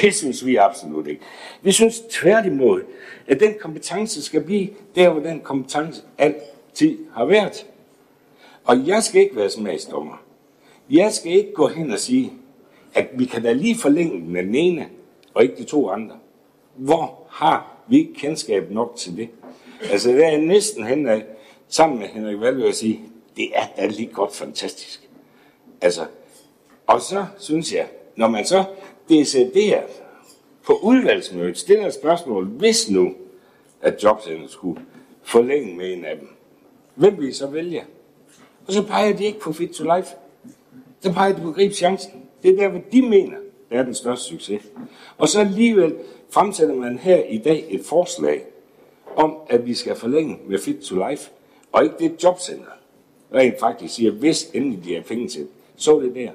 [0.00, 1.20] Det synes vi absolut ikke.
[1.62, 2.82] Vi synes tværtimod,
[3.26, 7.66] at den kompetence skal blive der, hvor den kompetence altid har været.
[8.64, 10.22] Og jeg skal ikke være smagsdommer.
[10.90, 12.32] Jeg skal ikke gå hen og sige,
[12.94, 14.88] at vi kan da lige forlænge den den ene,
[15.34, 16.16] og ikke de to andre.
[16.76, 19.28] Hvor har vi kendskab nok til det?
[19.90, 21.24] Altså, der er næsten hen af,
[21.68, 23.00] sammen med Henrik Valve at sige,
[23.36, 25.08] det er da lige godt fantastisk.
[25.80, 26.06] Altså,
[26.86, 28.64] og så synes jeg, når man så
[29.08, 30.02] decideret
[30.66, 33.14] på udvalgsmødet stiller et spørgsmål, hvis nu,
[33.82, 34.80] at jobcenteret skulle
[35.22, 36.28] forlænge med en af dem,
[36.94, 37.84] hvem vil I så vælge?
[38.66, 40.08] Og så peger de ikke på Fit to Life.
[41.00, 42.12] Så peger de på Grib Chancen.
[42.42, 43.36] Det er der, hvor de mener,
[43.70, 44.62] der er den største succes.
[45.18, 45.94] Og så alligevel
[46.30, 48.44] fremsætter man her i dag et forslag
[49.16, 51.30] om, at vi skal forlænge med Fit to Life,
[51.72, 52.70] og ikke det jobcenter
[53.34, 56.30] rent faktisk siger, hvis endelig de har penge til så det der.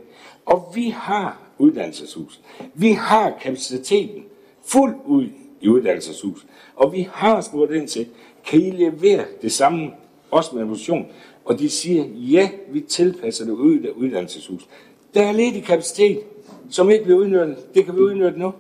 [0.45, 2.39] Og vi har uddannelseshus.
[2.73, 4.23] Vi har kapaciteten
[4.65, 5.25] fuld ud
[5.61, 6.45] i uddannelseshus.
[6.75, 8.07] Og vi har spurgt ind til,
[8.45, 9.91] kan I levere det samme,
[10.31, 11.05] også med evolution?
[11.45, 14.67] Og de siger, ja, vi tilpasser det ud af uddannelseshus.
[15.13, 16.19] Der er ledig kapacitet,
[16.69, 17.73] som ikke bliver udnyttet.
[17.75, 18.51] Det kan vi udnytte nu.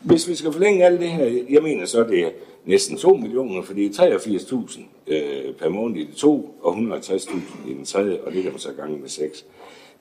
[0.00, 2.30] Hvis vi skal forlænge alt det her, jeg mener så, det er
[2.64, 7.70] næsten 2 millioner, for det er 83.000 øh, per måned i det to, og 160.000
[7.70, 9.44] i den tredje, og det kan man så gange med 6.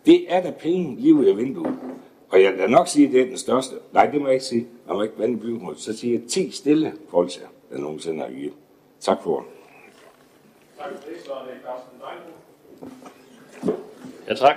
[0.05, 1.75] Det er der penge lige ud af vinduet.
[2.29, 3.75] Og jeg vil nok sige, at det er den største.
[3.91, 4.67] Nej, det må jeg ikke sige.
[4.87, 5.79] Man må ikke vande byrådet.
[5.79, 7.31] Så siger jeg 10 stille folk,
[7.71, 8.53] jeg nogensinde har givet.
[8.99, 9.47] Tak for ordet.
[14.27, 14.55] Ja, tak.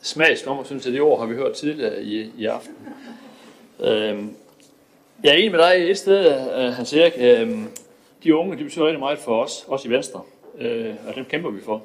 [0.00, 2.74] Smagsdommer, synes jeg, det ord har vi hørt tidligere i, i aften.
[3.80, 4.36] Øhm,
[5.22, 7.12] jeg er enig med dig et sted, uh, Hans Erik.
[7.18, 7.68] Øhm,
[8.24, 10.20] de unge, de betyder rigtig meget for os, også i Venstre.
[10.58, 11.82] Øh, og dem kæmper vi for.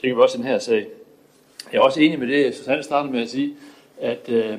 [0.00, 0.86] Det kan vi også i den her sag.
[1.72, 3.56] Jeg er også enig med det, Susanne startede med at sige,
[4.00, 4.58] at øh,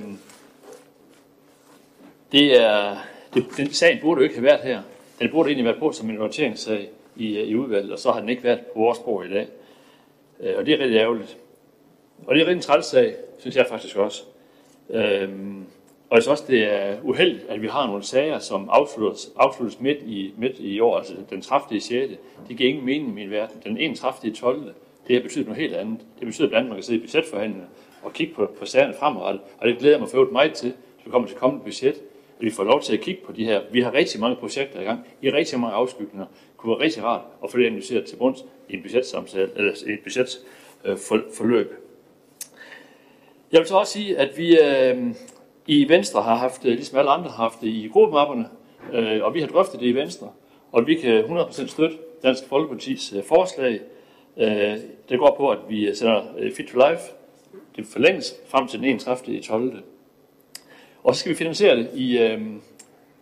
[2.31, 2.97] det er,
[3.33, 4.81] det, den sagen burde jo ikke have været her.
[5.19, 8.19] Den burde egentlig været på som en orienteringssag i, øh, i udvalget, og så har
[8.19, 9.47] den ikke været på vores bord i dag.
[10.39, 11.37] Øh, og det er rigtig ærgerligt.
[12.25, 14.23] Og det er rigtig træls sag, synes jeg faktisk også.
[14.89, 15.29] Øh,
[16.09, 19.79] og jeg synes også, det er uheldigt, at vi har nogle sager, som afsluttes, afsluttes
[19.79, 21.77] midt, i, midt i år, altså den 30.
[21.77, 22.13] i 6.
[22.47, 23.61] Det giver ingen mening i min verden.
[23.63, 24.31] Den 31.
[24.31, 24.73] i 12.
[25.07, 25.99] Det har betydet noget helt andet.
[26.19, 27.67] Det betyder blandt andet, at man kan sidde i budgetforhandlinger
[28.03, 29.41] og kigge på, på sagerne fremadrettet.
[29.57, 31.95] Og det glæder jeg mig for meget til, hvis vi kommer til kommende budget,
[32.39, 33.61] at vi får lov til at kigge på de her.
[33.71, 36.25] Vi har rigtig mange projekter i gang, i rigtig mange afskygninger.
[36.25, 39.73] Det kunne være rigtig rart at få det analyseret til bunds i en budgetsamtale, eller
[39.87, 41.71] i et budgetforløb.
[41.71, 41.77] Øh,
[43.51, 45.15] jeg vil så også sige, at vi øh,
[45.67, 48.49] i Venstre har haft, øh, ligesom alle andre har haft det i gruppemapperne,
[48.93, 50.31] øh, og vi har drøftet det i Venstre,
[50.71, 53.79] og vi kan 100% støtte Dansk Folkepartis øh, forslag.
[54.37, 54.77] Øh,
[55.09, 57.01] det går på, at vi sender øh, Fit to Life,
[57.75, 59.37] det forlænges frem til den 31.
[59.37, 59.83] i 12.
[61.03, 62.41] Og så skal vi finansiere det i, øh,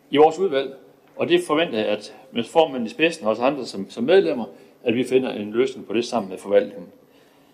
[0.09, 0.75] i vores udvalg,
[1.15, 4.45] og det forventer jeg, at med formanden i spidsen og os andre som, som medlemmer,
[4.83, 6.87] at vi finder en løsning på det sammen med forvaltningen.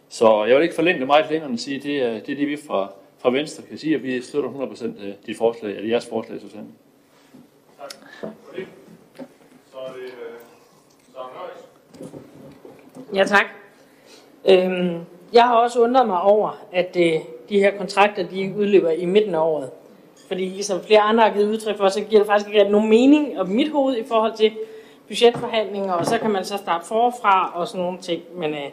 [0.10, 2.30] Så jeg vil ikke forlænge det meget længere end at sige, at det er det,
[2.30, 5.76] er det vi fra, fra Venstre kan sige, at vi støtter 100% øh, dit forslag,
[5.76, 6.68] eller jeres forslag, Susanne.
[8.22, 8.68] Tak for det.
[9.72, 10.14] Så er det
[12.02, 12.27] uh,
[13.14, 13.46] Ja, tak.
[14.50, 15.00] Øhm,
[15.34, 17.14] jeg har også undret mig over, at øh,
[17.50, 19.70] de her kontrakter, de udløber i midten af året.
[20.28, 23.40] Fordi ligesom flere andre har givet udtryk for, så giver det faktisk ikke nogen mening
[23.40, 24.52] op mit hoved i forhold til
[25.08, 28.22] budgetforhandlinger, og så kan man så starte forfra og sådan nogle ting.
[28.36, 28.70] Men øh,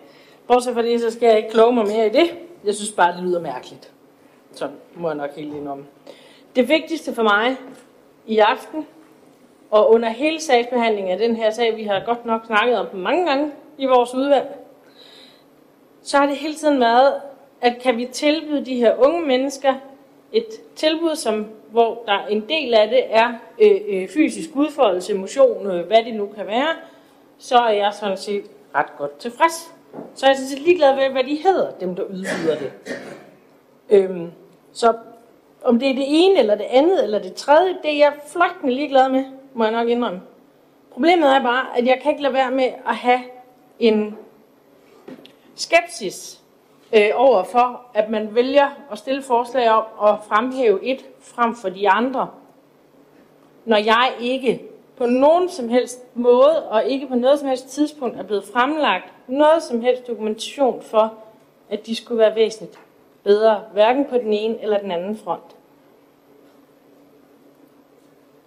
[0.47, 2.35] bortset fra det, så skal jeg ikke kloge mig mere i det.
[2.65, 3.91] Jeg synes bare, det lyder mærkeligt.
[4.53, 5.85] Så må jeg nok helt om.
[6.57, 7.57] Det vigtigste for mig
[8.27, 8.87] i aften,
[9.71, 13.27] og under hele sagsbehandlingen af den her sag, vi har godt nok snakket om mange
[13.27, 14.57] gange i vores udvalg,
[16.03, 17.15] så har det hele tiden været,
[17.61, 19.75] at kan vi tilbyde de her unge mennesker
[20.33, 20.47] et
[20.77, 25.87] tilbud, som, hvor der en del af det er øh, øh, fysisk udfoldelse, motion, øh,
[25.87, 26.69] hvad det nu kan være,
[27.39, 28.45] så er jeg sådan set
[28.75, 29.75] ret godt tilfreds.
[30.15, 32.73] Så er jeg sådan set ligeglad med, hvad de hedder, dem der udbyder det.
[33.91, 34.31] Øhm,
[34.73, 34.95] så
[35.65, 38.75] om det er det ene, eller det andet, eller det tredje, det er jeg fløjtende
[38.75, 40.21] ligeglad med, må jeg nok indrømme.
[40.91, 43.21] Problemet er bare, at jeg kan ikke lade være med at have
[43.79, 44.19] en
[45.55, 46.41] skepsis
[46.93, 51.69] øh, over for, at man vælger at stille forslag om at fremhæve et frem for
[51.69, 52.31] de andre,
[53.65, 54.63] når jeg ikke
[54.97, 59.13] på nogen som helst måde og ikke på noget som helst tidspunkt er blevet fremlagt
[59.27, 61.15] noget som helst dokumentation for,
[61.71, 62.81] at de skulle være væsentligt
[63.25, 65.57] bedre, hverken på den ene eller den anden front.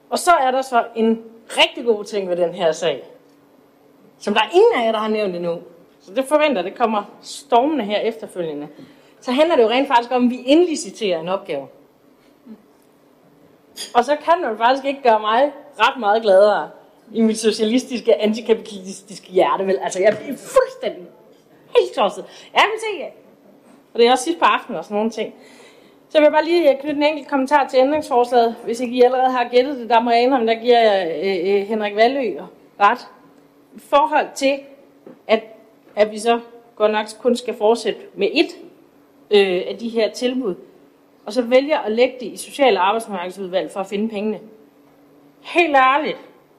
[0.09, 3.03] Og så er der så en rigtig god ting ved den her sag,
[4.19, 5.59] som der er ingen af jer, der har nævnt endnu.
[6.01, 8.67] Så det forventer, det kommer stormende her efterfølgende.
[9.21, 11.67] Så handler det jo rent faktisk om, at vi indliciterer en opgave.
[13.93, 16.69] Og så kan man faktisk ikke gøre mig ret meget gladere
[17.13, 19.65] i mit socialistiske, antikapitalistiske hjerte.
[19.67, 19.79] Vel?
[19.81, 21.07] Altså, jeg bliver fuldstændig
[21.77, 22.25] helt tosset.
[22.53, 23.05] Jeg vil se,
[23.93, 25.33] og det er også sidst på aftenen og sådan nogle ting.
[26.09, 28.55] Så jeg vil bare lige øh, knytte en enkelt kommentar til ændringsforslaget.
[28.63, 31.55] Hvis ikke I allerede har gættet det, der må jeg indrømme, der giver jeg øh,
[31.55, 32.41] øh, Henrik Valø
[32.79, 33.07] ret.
[33.77, 34.59] I forhold til,
[35.27, 35.43] at,
[35.95, 36.39] at vi så
[36.75, 38.49] godt nok kun skal fortsætte med et
[39.31, 40.55] øh, af de her tilbud,
[41.25, 44.39] og så vælger at lægge det i Social- og Arbejdsmarkedsudvalg for at finde pengene.
[45.41, 46.17] Helt ærligt,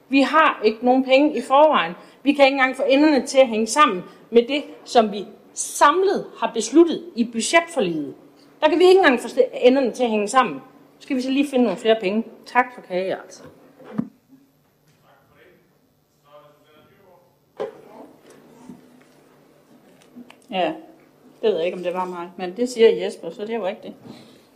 [0.09, 1.93] vi har ikke nogen penge i forvejen.
[2.23, 6.25] Vi kan ikke engang få enderne til at hænge sammen med det, som vi samlet
[6.39, 8.15] har besluttet i budgetforliget.
[8.61, 10.61] Der kan vi ikke engang få enderne til at hænge sammen.
[10.99, 12.23] Så skal vi så lige finde nogle flere penge.
[12.45, 13.43] Tak for kage, altså.
[20.51, 20.73] Ja,
[21.41, 23.57] Det ved jeg ikke, om det var mig, men det siger Jesper, så det er
[23.57, 23.93] jo rigtigt.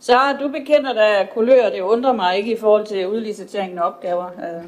[0.00, 4.24] Så du bekender dig kulør, det undrer mig ikke i forhold til udliciteringen af opgaver.
[4.26, 4.64] Øh,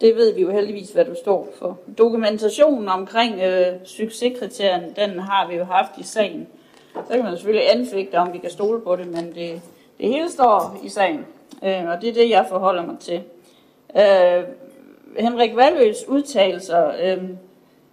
[0.00, 1.78] det ved vi jo heldigvis, hvad du står for.
[1.98, 6.46] Dokumentationen omkring øh, succeskriterien, den har vi jo haft i sagen.
[6.94, 9.60] Så kan man selvfølgelig anfægte, om vi kan stole på det, men det,
[10.00, 11.26] det hele står i sagen.
[11.64, 13.22] Øh, og det er det, jeg forholder mig til.
[13.96, 14.44] Øh,
[15.18, 17.24] Henrik Valøs udtalelser, øh,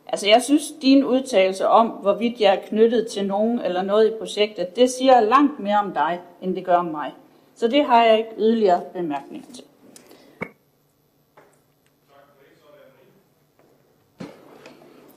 [0.08, 4.14] altså jeg synes, din udtalelse om, hvorvidt jeg er knyttet til nogen eller noget i
[4.20, 7.12] projektet, det siger langt mere om dig, end det gør om mig.
[7.56, 9.64] Så det har jeg ikke yderligere bemærkninger til.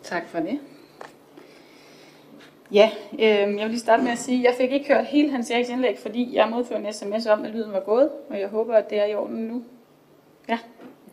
[0.03, 0.61] Tak for det.
[2.73, 5.31] Ja, øh, jeg vil lige starte med at sige, at jeg fik ikke hørt hele
[5.31, 8.49] hans Eriks indlæg, fordi jeg modførte en sms om, at lyden var gået, og jeg
[8.49, 9.65] håber, at det er i orden nu.
[10.49, 10.59] Ja,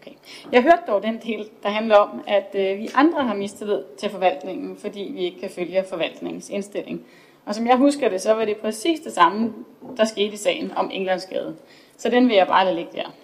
[0.03, 0.15] okay.
[0.51, 4.09] Jeg hørte dog den del, der handler om, at øh, vi andre har mistillid til
[4.09, 7.05] forvaltningen, fordi vi ikke kan følge forvaltningens indstilling.
[7.45, 9.53] Og som jeg husker det, så var det præcis det samme,
[9.97, 11.55] der skete i sagen om Englandsgade.
[11.97, 13.15] Så den vil jeg bare lade ligge der.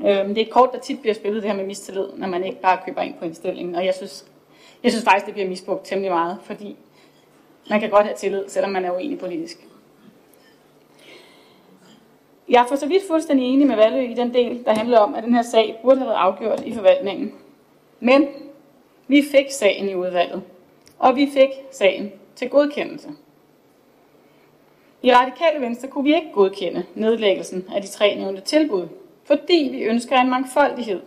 [0.00, 2.44] Øh, det er et kort, der tit bliver spillet det her med mistillid, når man
[2.44, 3.74] ikke bare køber ind på indstillingen.
[3.74, 4.26] Og jeg synes,
[4.82, 6.76] jeg synes faktisk, det bliver misbrugt temmelig meget, fordi
[7.70, 9.66] man kan godt have tillid, selvom man er uenig politisk.
[12.50, 15.14] Jeg er for så vidt fuldstændig enig med Valø i den del, der handler om,
[15.14, 17.34] at den her sag burde have været afgjort i forvaltningen.
[18.00, 18.28] Men
[19.08, 20.42] vi fik sagen i udvalget,
[20.98, 23.08] og vi fik sagen til godkendelse.
[25.02, 28.88] I Radikale Venstre kunne vi ikke godkende nedlæggelsen af de tre nævnte tilbud,
[29.24, 31.00] fordi vi ønsker en mangfoldighed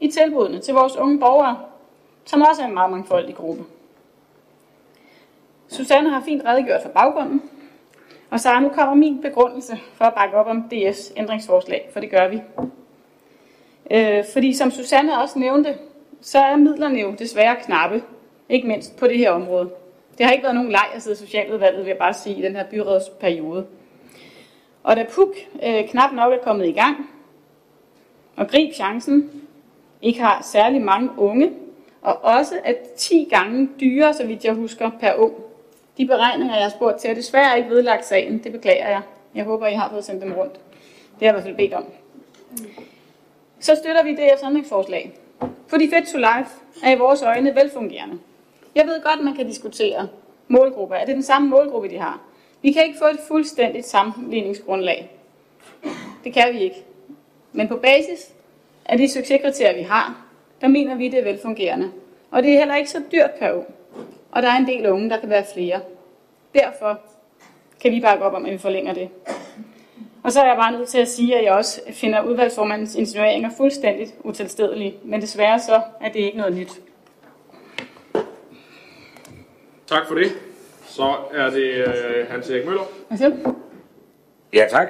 [0.00, 1.58] i tilbudene til vores unge borgere,
[2.24, 3.64] som også er en meget mangfoldig gruppe.
[5.68, 7.42] Susanne har fint redegjort for baggrunden,
[8.32, 12.10] og så nu kommer min begrundelse for at bakke op om DF's ændringsforslag, for det
[12.10, 12.42] gør vi.
[13.90, 15.74] Øh, fordi som Susanne også nævnte,
[16.20, 18.02] så er midlerne jo desværre knappe,
[18.48, 19.70] ikke mindst på det her område.
[20.18, 22.42] Det har ikke været nogen leg at sidde i Socialudvalget, vil jeg bare sige, i
[22.42, 23.66] den her byrådsperiode.
[24.82, 27.10] Og da PUK øh, knap nok er kommet i gang,
[28.36, 29.30] og grib chancen,
[30.02, 31.52] ikke har særlig mange unge,
[32.02, 35.34] og også at 10 gange dyrere, så vidt jeg husker, per ung.
[35.98, 38.44] De beregninger, jeg har spurgt til, er desværre ikke vedlagt sagen.
[38.44, 39.00] Det beklager jeg.
[39.34, 40.52] Jeg håber, I har fået sendt dem rundt.
[40.52, 40.60] Det
[41.18, 41.84] har jeg i hvert fald bedt om.
[43.60, 45.12] Så støtter vi DF's ændringsforslag.
[45.66, 46.50] Fordi Fit to Life
[46.84, 48.18] er i vores øjne velfungerende.
[48.74, 50.08] Jeg ved godt, at man kan diskutere
[50.48, 50.96] målgrupper.
[50.96, 52.20] Er det den samme målgruppe, de har?
[52.62, 55.10] Vi kan ikke få et fuldstændigt sammenligningsgrundlag.
[56.24, 56.84] Det kan vi ikke.
[57.52, 58.32] Men på basis
[58.84, 60.24] af de succeskriterier, vi har,
[60.60, 61.90] der mener vi, det er velfungerende.
[62.30, 63.81] Og det er heller ikke så dyrt per år.
[64.32, 65.80] Og der er en del unge, der kan være flere.
[66.54, 67.00] Derfor
[67.80, 69.08] kan vi bakke op om, at vi forlænger det.
[70.22, 73.50] Og så er jeg bare nødt til at sige, at jeg også finder udvalgsformandens insinueringer
[73.56, 74.94] fuldstændigt utilstedelige.
[75.04, 76.80] Men desværre så er det ikke noget nyt.
[79.86, 80.32] Tak for det.
[80.86, 82.82] Så er det øh, Hans Erik Møller.
[83.10, 83.52] Værsgo.
[84.52, 84.88] Ja, tak.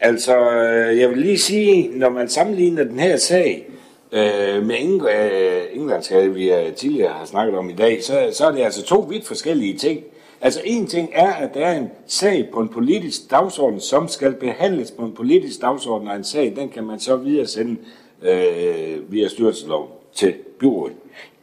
[0.00, 3.66] Altså, øh, jeg vil lige sige, når man sammenligner den her sag
[4.14, 8.46] øh, med Eng- øh, Englandsgade, vi øh, tidligere har snakket om i dag, så, så
[8.46, 10.04] er det altså to vidt forskellige ting.
[10.40, 14.32] Altså en ting er, at der er en sag på en politisk dagsorden, som skal
[14.32, 17.76] behandles på en politisk dagsorden, og en sag, den kan man så videre sende
[18.22, 20.96] øh, via styrelseslov til byrådet.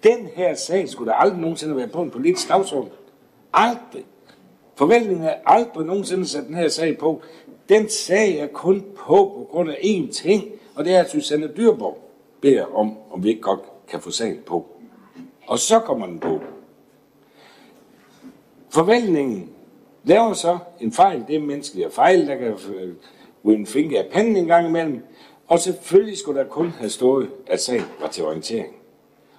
[0.04, 2.90] Den her sag skulle der aldrig nogensinde være på en politisk dagsorden.
[3.54, 4.06] Aldrig.
[4.76, 7.22] Forvaltningen har aldrig nogensinde sat den her sag på.
[7.70, 10.44] Den sag er kun på på grund af én ting,
[10.76, 12.11] og det er, at Susanne Dyrborg
[12.42, 14.66] beder om, om vi ikke godt kan få sagen på.
[15.48, 16.40] Og så kommer den på.
[18.70, 19.50] Forvaltningen
[20.04, 22.94] laver så en fejl, det er menneskelige fejl, der kan øh,
[23.46, 25.04] ryge en finger af panden en gang imellem,
[25.48, 28.76] og selvfølgelig skulle der kun have stået, at sagen var til orientering.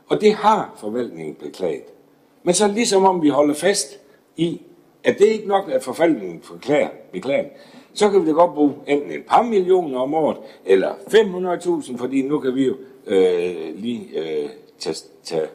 [0.07, 1.83] Og det har forvaltningen beklaget.
[2.43, 3.99] Men så ligesom om vi holder fast
[4.37, 4.63] i,
[5.05, 7.49] at det ikke nok, at forvaltningen forklarer, beklager,
[7.95, 12.23] så kan vi da godt bruge enten et par millioner om året, eller 500.000, fordi
[12.23, 15.49] nu kan vi jo øh, lige øh, tage, tage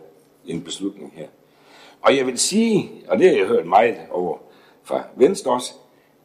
[0.46, 1.28] en beslutning her.
[2.02, 4.38] Og jeg vil sige, og det har jeg hørt meget over
[4.84, 5.74] fra Venstre også,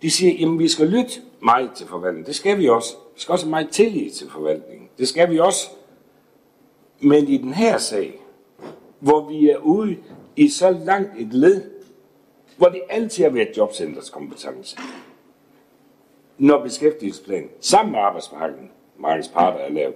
[0.03, 2.27] de siger, at vi skal lytte meget til forvaltningen.
[2.27, 2.95] Det skal vi også.
[3.15, 4.89] Vi skal også have meget tillid til forvaltningen.
[4.99, 5.69] Det skal vi også.
[7.01, 8.21] Men i den her sag,
[8.99, 9.97] hvor vi er ude
[10.37, 11.63] i så langt et led,
[12.57, 14.77] hvor det altid har været jobcenters kompetence,
[16.39, 19.95] når beskæftigelsesplanen sammen med arbejdsmarkedets parter er lavet,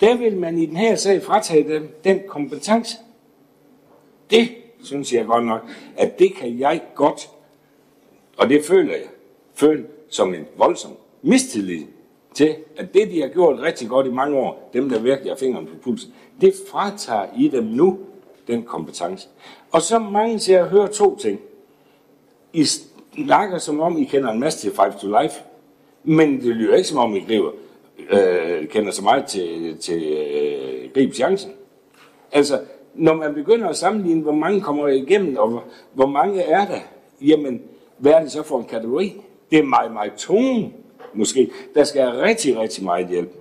[0.00, 2.96] der vil man i den her sag fratage dem den kompetence.
[4.30, 4.48] Det
[4.82, 5.60] synes jeg godt nok,
[5.96, 7.30] at det kan jeg godt,
[8.36, 9.06] og det føler jeg,
[9.54, 10.92] føle som en voldsom
[11.22, 11.82] mistillid
[12.34, 15.36] til, at det, de har gjort rigtig godt i mange år, dem, der virkelig har
[15.36, 17.98] fingeren på pulsen, det fratager i dem nu
[18.46, 19.28] den kompetence.
[19.72, 21.40] Og så mange til at høre to ting.
[22.52, 22.64] I
[23.24, 25.34] snakker som om, I kender en masse til Five to Life,
[26.04, 27.50] men det lyder ikke som om, I griber,
[28.10, 31.52] øh, kender så meget til, til øh, Grib Chancen.
[32.32, 32.60] Altså,
[32.94, 36.80] når man begynder at sammenligne, hvor mange kommer igennem, og hvor, hvor mange er der,
[37.20, 37.62] jamen,
[37.98, 39.20] hvad er det så for en kategori?
[39.50, 40.72] Det er meget, meget tunge,
[41.14, 41.50] måske.
[41.74, 43.32] Der skal have rigtig, rigtig meget hjælp.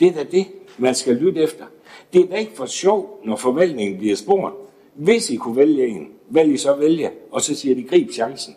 [0.00, 0.46] Det er da det,
[0.78, 1.64] man skal lytte efter.
[2.12, 4.54] Det er da ikke for sjov, når forvaltningen bliver spurgt.
[4.94, 8.56] Hvis I kunne vælge en, vælg I så vælge, og så siger de, grib chancen.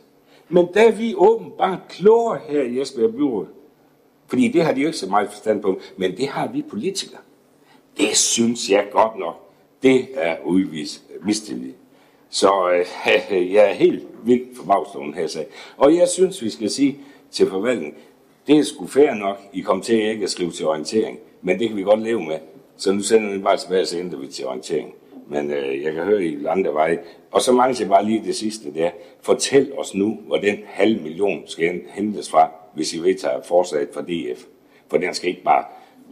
[0.49, 3.45] Men da vi åbenbart klogere her i Esbjerg Byråd,
[4.27, 7.19] fordi det har de jo ikke så meget forstand på, men det har vi politikere.
[7.97, 9.49] Det synes jeg godt nok,
[9.83, 11.73] det er udvist mistillid.
[12.29, 15.47] Så øh, jeg er helt vildt forbavstående her sag.
[15.77, 16.97] Og jeg synes, vi skal sige
[17.31, 17.95] til forvaltningen,
[18.47, 21.67] det er sgu fair nok, I kom til ikke at skrive til orientering, men det
[21.67, 22.37] kan vi godt leve med.
[22.77, 24.93] Så nu sender vi bare tilbage, så ændrer vi til orientering.
[25.29, 26.99] Men øh, jeg kan høre i andre veje.
[27.31, 28.89] Og så mangler jeg bare lige det sidste der.
[29.21, 34.01] Fortæl os nu, hvor den halv million skal hentes fra, hvis I vedtager forslaget fra
[34.01, 34.45] DF.
[34.89, 35.65] For den skal ikke bare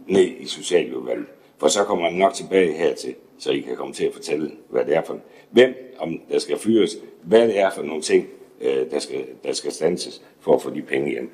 [0.06, 1.26] ned i socialudvalget.
[1.58, 4.84] For så kommer man nok tilbage hertil, så I kan komme til at fortælle, hvad
[4.84, 5.18] det er for
[5.50, 8.28] hvem, om der skal fyres, hvad det er for nogle ting,
[8.60, 11.30] øh, der, skal, der skal stanses for at få de penge hjem.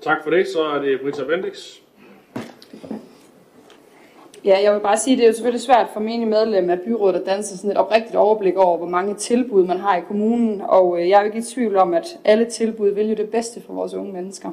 [0.00, 0.48] Tak for det.
[0.48, 1.78] Så er det Britta Bendix.
[4.48, 6.80] Ja, jeg vil bare sige, at det er jo selvfølgelig svært for menige medlem af
[6.80, 10.62] byrådet at danse sådan et oprigtigt overblik over, hvor mange tilbud man har i kommunen,
[10.68, 13.30] og øh, jeg er jo ikke i tvivl om, at alle tilbud vil jo det
[13.30, 14.50] bedste for vores unge mennesker.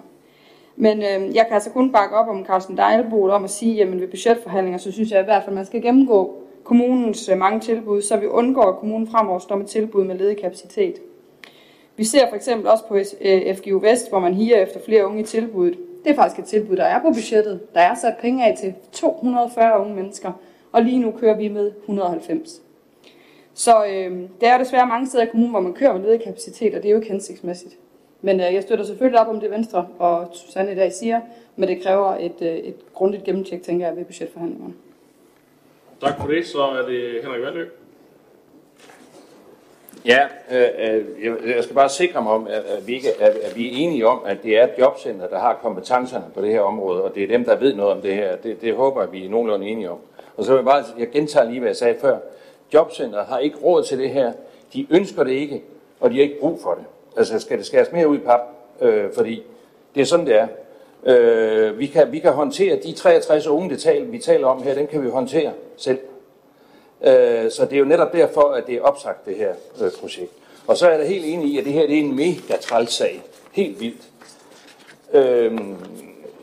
[0.75, 3.99] Men øh, jeg kan altså kun bakke op om Carsten Dejlbo om at sige, at
[3.99, 6.33] ved budgetforhandlinger, så synes jeg i hvert fald, at man skal gennemgå
[6.63, 10.37] kommunens øh, mange tilbud, så vi undgår, at kommunen fremover står med tilbud med ledig
[10.37, 10.95] kapacitet.
[11.97, 15.19] Vi ser for eksempel også på øh, FGU Vest, hvor man higer efter flere unge
[15.19, 15.77] i tilbuddet.
[16.05, 17.73] Det er faktisk et tilbud, der er på budgettet.
[17.73, 20.31] Der er sat penge af til 240 unge mennesker,
[20.71, 22.61] og lige nu kører vi med 190.
[23.53, 24.11] Så øh,
[24.41, 26.87] det er desværre mange steder i kommunen, hvor man kører med ledig kapacitet, og det
[26.87, 27.77] er jo ikke hensigtsmæssigt.
[28.21, 31.21] Men øh, jeg støtter selvfølgelig op om det Venstre og Susanne i dag siger,
[31.55, 34.73] men det kræver et, øh, et grundigt gennemtjek, tænker jeg, ved budgetforhandlingerne.
[36.01, 36.47] Tak for det.
[36.47, 37.67] Så er det Henrik Valø.
[40.05, 40.19] Ja,
[40.51, 43.67] øh, øh, jeg skal bare sikre mig om, at, at, vi ikke, at, at vi
[43.67, 47.15] er enige om, at det er jobcenter, der har kompetencerne på det her område, og
[47.15, 48.35] det er dem, der ved noget om det her.
[48.35, 49.97] Det, det håber jeg, vi er nogenlunde enige om.
[50.37, 52.17] Og så vil jeg bare, jeg gentager lige, hvad jeg sagde før.
[52.73, 54.33] Jobcenter har ikke råd til det her.
[54.73, 55.63] De ønsker det ikke,
[55.99, 56.83] og de har ikke brug for det.
[57.17, 58.41] Altså skal det skæres mere ud i pap,
[58.81, 59.43] øh, fordi
[59.95, 60.47] det er sådan, det er.
[61.05, 64.73] Øh, vi, kan, vi kan håndtere de 63 unge, det tal, vi taler om her,
[64.73, 65.99] den kan vi håndtere selv.
[67.01, 70.31] Øh, så det er jo netop derfor, at det er opsagt, det her øh, projekt.
[70.67, 72.93] Og så er jeg helt enig i, at det her det er en mega træls
[72.93, 73.23] sag.
[73.51, 74.01] Helt vildt.
[75.13, 75.59] Øh,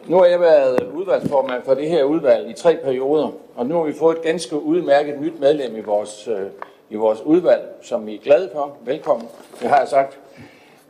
[0.06, 3.82] nu har jeg været udvalgsformand for det her udvalg i tre perioder, og nu har
[3.82, 6.46] vi fået et ganske udmærket nyt medlem i vores, øh,
[6.90, 8.76] i vores udvalg, som vi er glade for.
[8.84, 9.28] Velkommen,
[9.60, 10.18] det har jeg sagt.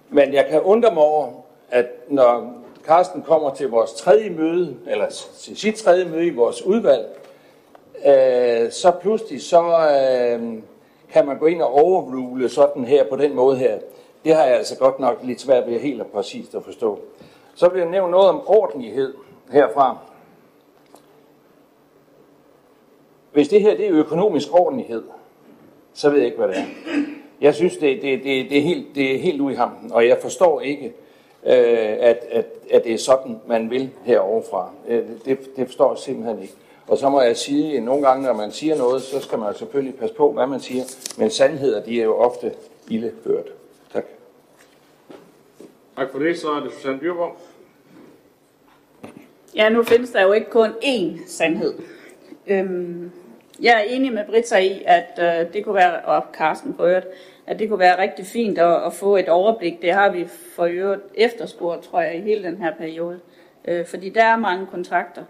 [0.08, 1.28] Men jeg kan undre mig over,
[1.70, 2.54] at når
[2.86, 5.06] Carsten kommer til vores tredje møde, eller
[5.40, 7.06] til sit tredje møde i vores udvalg,
[8.06, 10.62] øh, så pludselig så øh,
[11.12, 13.78] kan man gå ind og overrule sådan her på den måde her.
[14.24, 16.98] Det har jeg altså godt nok lidt svært ved helt og præcist at forstå.
[17.54, 19.14] Så vil jeg nævne noget om ordentlighed
[19.50, 19.98] herfra.
[23.32, 25.02] Hvis det her det er økonomisk ordentlighed,
[25.94, 26.64] så ved jeg ikke, hvad det er.
[27.40, 30.08] Jeg synes, det, det, det, det, er, helt, det er helt ude i hampen, og
[30.08, 30.86] jeg forstår ikke,
[31.46, 34.70] øh, at, at, at det er sådan, man vil heroverfra.
[34.88, 36.54] Øh, det, det forstår jeg simpelthen ikke.
[36.92, 39.54] Og så må jeg sige, at nogle gange, når man siger noget, så skal man
[39.54, 40.82] selvfølgelig passe på, hvad man siger.
[41.18, 42.52] Men sandheder, de er jo ofte
[42.88, 43.46] ildeført.
[43.92, 44.04] Tak.
[45.96, 46.38] Tak for det.
[46.38, 47.36] Så er det Susanne Dyrborg.
[49.54, 51.74] Ja, nu findes der jo ikke kun én sandhed.
[52.46, 53.10] Øhm,
[53.60, 57.06] jeg er enig med Britta i, at øh, det kunne være, og Carsten på øvrigt,
[57.46, 59.82] at det kunne være rigtig fint at, at få et overblik.
[59.82, 63.20] Det har vi for øvrigt efterspurgt, tror jeg, i hele den her periode.
[63.64, 65.24] Øh, fordi der er mange kontrakter.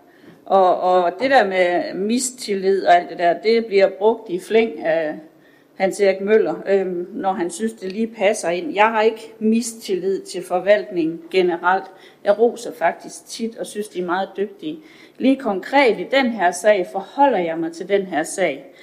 [0.52, 4.84] Og, og det der med mistillid og alt det der, det bliver brugt i flæng
[4.84, 5.14] af
[5.74, 8.74] Hans Erik Møller, øhm, når han synes, det lige passer ind.
[8.74, 11.84] Jeg har ikke mistillid til forvaltningen generelt.
[12.24, 14.78] Jeg roser faktisk tit og synes, de er meget dygtige.
[15.18, 18.74] Lige konkret i den her sag forholder jeg mig til den her sag.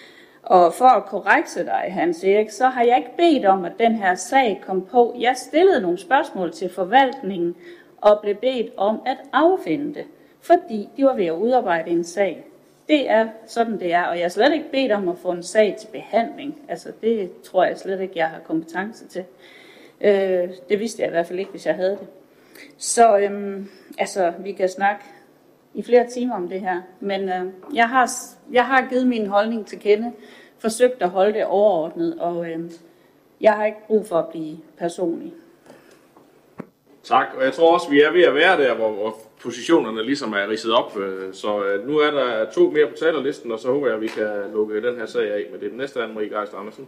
[0.44, 3.96] Og for at korrekte dig, Hans Erik, så har jeg ikke bedt om, at den
[3.96, 5.16] her sag kom på.
[5.20, 7.56] Jeg stillede nogle spørgsmål til forvaltningen
[8.02, 10.06] og blev bedt om at affinde det,
[10.42, 12.46] fordi de var ved at udarbejde en sag.
[12.88, 15.44] Det er sådan, det er, og jeg har slet ikke bedt om at få en
[15.44, 16.62] sag til behandling.
[16.68, 19.24] Altså, det tror jeg slet ikke, jeg har kompetence til.
[20.02, 22.08] Øh, det vidste jeg i hvert fald ikke, hvis jeg havde det.
[22.78, 25.02] Så øhm, altså, vi kan snakke
[25.74, 28.10] i flere timer om det her, men øh, jeg, har,
[28.52, 30.12] jeg har givet min holdning til kende,
[30.60, 32.72] forsøgt at holde det overordnet, og øh,
[33.42, 35.34] Jeg har ikke brug for at blive personlig.
[37.04, 40.34] Tak, og jeg tror også, vi er ved at være der, hvor, hvor positionerne ligesom
[40.34, 40.98] er ridset op.
[40.98, 44.02] Øh, så øh, nu er der to mere på talerlisten, og så håber jeg, at
[44.02, 45.70] vi kan lukke den her sag af med det.
[45.70, 46.88] Den næste er Anne-Marie Geist Andersen.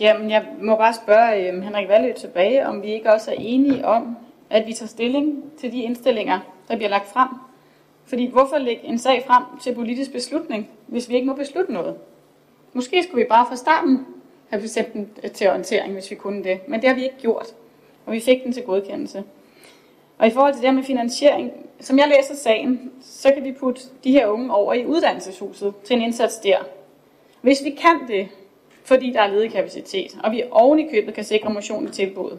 [0.00, 3.86] Jamen, jeg må bare spørge øh, Henrik Valø tilbage, om vi ikke også er enige
[3.86, 4.16] om,
[4.50, 7.28] at vi tager stilling til de indstillinger, der bliver lagt frem.
[8.04, 11.96] Fordi hvorfor lægge en sag frem til politisk beslutning, hvis vi ikke må beslutte noget?
[12.72, 14.06] Måske skulle vi bare fra starten
[14.48, 16.68] have bestemt den øh, til orientering, hvis vi kunne det.
[16.68, 17.46] Men det har vi ikke gjort.
[18.06, 19.24] Og vi fik den til godkendelse.
[20.20, 23.52] Og i forhold til det her med finansiering, som jeg læser sagen, så kan vi
[23.52, 26.58] putte de her unge over i uddannelseshuset til en indsats der.
[27.40, 28.28] Hvis vi kan det,
[28.84, 32.38] fordi der er ledig kapacitet, og vi oven i købet kan sikre motion i tilbuddet,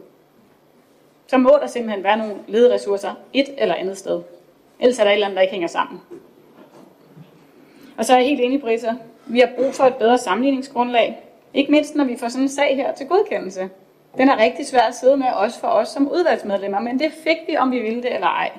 [1.26, 4.22] så må der simpelthen være nogle ledige ressourcer et eller andet sted.
[4.80, 6.00] Ellers er der et eller andet, der ikke hænger sammen.
[7.98, 8.94] Og så er jeg helt enig, Britta.
[9.26, 11.22] Vi har brug for et bedre sammenligningsgrundlag.
[11.54, 13.70] Ikke mindst, når vi får sådan en sag her til godkendelse.
[14.16, 17.36] Den er rigtig svær at sidde med, også for os som udvalgsmedlemmer, men det fik
[17.48, 18.50] vi, om vi ville det eller ej.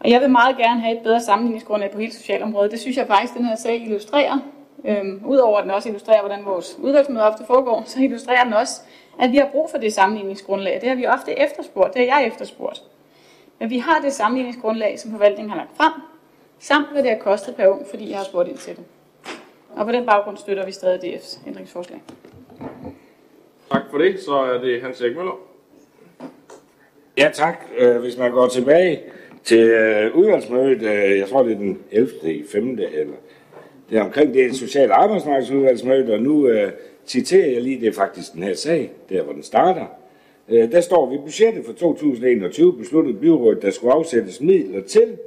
[0.00, 2.70] Og jeg vil meget gerne have et bedre sammenligningsgrundlag på hele socialområdet.
[2.70, 4.38] Det synes jeg faktisk, den her sag illustrerer.
[4.84, 8.80] Øhm, Udover at den også illustrerer, hvordan vores udvalgsmøder ofte foregår, så illustrerer den også,
[9.20, 10.80] at vi har brug for det sammenligningsgrundlag.
[10.80, 11.94] Det har vi ofte efterspurgt.
[11.94, 12.82] Det har jeg efterspurgt.
[13.58, 15.92] Men vi har det sammenligningsgrundlag, som forvaltningen har lagt frem,
[16.58, 18.84] samt hvad det har kostet per ung, fordi jeg har spurgt ind til det.
[19.76, 22.02] Og på den baggrund støtter vi stadig DF's ændringsforslag.
[23.70, 24.20] Tak for det.
[24.20, 25.40] Så er det Hans Erik Møller.
[27.18, 27.64] Ja, tak.
[27.78, 29.00] Øh, hvis man går tilbage
[29.44, 32.10] til øh, udvalgsmødet, øh, jeg tror det er den 11.
[32.22, 32.70] i 5.
[32.70, 33.14] eller
[33.90, 36.72] det er omkring det sociale arbejdsmarkedsudvalgsmøde, og nu øh,
[37.06, 39.86] citerer jeg lige, det er faktisk den her sag, der hvor den starter.
[40.48, 45.18] Øh, der står vi budgettet for 2021 besluttede byrådet, der skulle afsættes midler til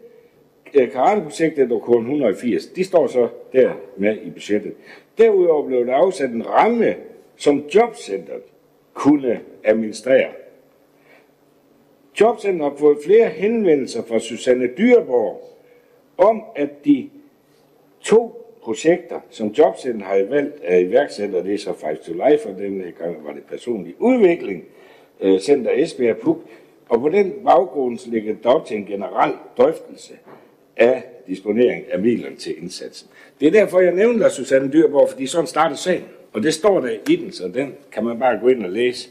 [0.74, 2.66] øh, karateprojektet og kun 180.
[2.66, 4.74] De står så der med i budgettet.
[5.18, 6.96] Derudover blev der afsat en ramme,
[7.36, 8.42] som jobcentret
[8.94, 10.30] kunne administrere.
[12.20, 15.58] Jobcentret har fået flere henvendelser fra Susanne Dyreborg
[16.18, 17.10] om, at de
[18.02, 22.60] to projekter, som Jobcenter har valgt at iværksætte, det er så Five to Life, og
[22.60, 24.66] den gang var det personlig udvikling,
[25.22, 26.38] øh, Center Esbjerg Puk,
[26.90, 30.14] og på den baggrund ligger det op til en generel drøftelse
[30.78, 33.10] af disponering af midlerne til indsatsen.
[33.40, 36.04] Det er derfor, jeg nævner Susanne Dyrborg, fordi sådan starter sagen,
[36.34, 39.10] og det står der i den, så den kan man bare gå ind og læse.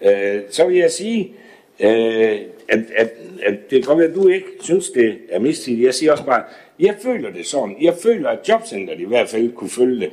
[0.00, 1.32] Øh, så vil jeg sige,
[1.80, 3.10] øh, at, at,
[3.42, 5.84] at det kan godt være, at du ikke synes, det er mistidigt.
[5.84, 6.42] Jeg siger også bare,
[6.80, 7.76] jeg føler det sådan.
[7.80, 10.10] Jeg føler, at jobcenteret i hvert fald kunne følge det.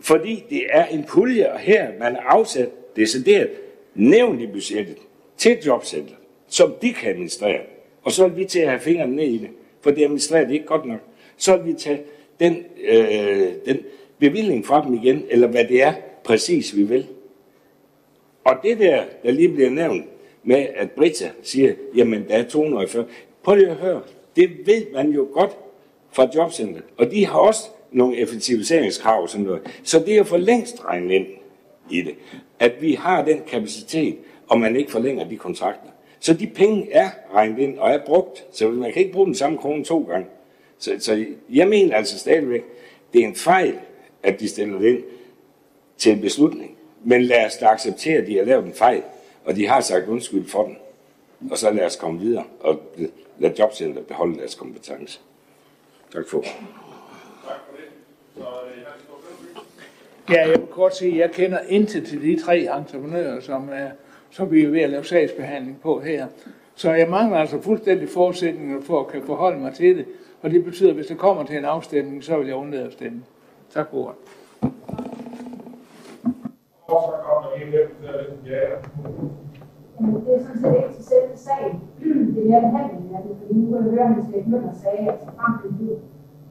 [0.00, 3.50] Fordi det er en pulje, og her man har afsat decideret
[3.94, 4.96] nævnt i budgettet
[5.36, 7.60] til jobcenteret, som de kan administrere.
[8.02, 9.48] Og så vil vi til at have fingrene ned i det,
[9.80, 11.00] for det administrerer det ikke godt nok.
[11.36, 12.00] Så vil vi tage
[12.40, 13.78] den, øh, den
[14.28, 15.92] bevilling fra dem igen, eller hvad det er
[16.24, 17.06] præcis vi vil.
[18.44, 20.04] Og det der, der lige bliver nævnt
[20.44, 23.04] med, at Britta siger, jamen der er 240.
[23.42, 24.02] Prøv lige at høre.
[24.36, 25.50] Det ved man jo godt
[26.12, 26.84] fra jobcentret.
[26.96, 27.62] Og de har også
[27.92, 29.62] nogle effektiviseringskrav og sådan noget.
[29.82, 31.26] Så det er for længst regnet ind
[31.90, 32.14] i det,
[32.58, 34.16] at vi har den kapacitet,
[34.48, 35.90] og man ikke forlænger de kontrakter.
[36.20, 39.34] Så de penge er regnet ind og er brugt, så man kan ikke bruge den
[39.34, 40.26] samme krone to gange.
[40.78, 42.62] Så, så jeg mener altså stadigvæk,
[43.12, 43.74] det er en fejl,
[44.24, 45.02] at de stiller det ind
[45.98, 46.76] til en beslutning.
[47.04, 49.02] Men lad os da acceptere, at de har lavet en fejl,
[49.44, 50.76] og de har sagt undskyld for den.
[51.50, 52.80] Og så lad os komme videre, og
[53.38, 55.20] lad jobcenter beholde deres kompetence.
[56.12, 56.44] Tak for.
[60.30, 63.90] Ja, jeg vil kort sige, at jeg kender intet til de tre entreprenører, som, er,
[64.30, 66.26] som vi er ved at lave sagsbehandling på her.
[66.74, 70.06] Så jeg mangler altså fuldstændig forudsætninger for at kan forholde mig til det.
[70.42, 72.92] Og det betyder, at hvis det kommer til en afstemning, så vil jeg undlade at
[72.92, 73.22] stemme.
[73.74, 74.16] Tak for ordet.
[80.24, 81.74] Det er sådan set ikke til selve sagen.
[81.98, 84.74] Det er mere behandlingen af det, fordi nu kan jeg høre, at Hans Erik Møller
[84.84, 85.98] sagde, at så frem til det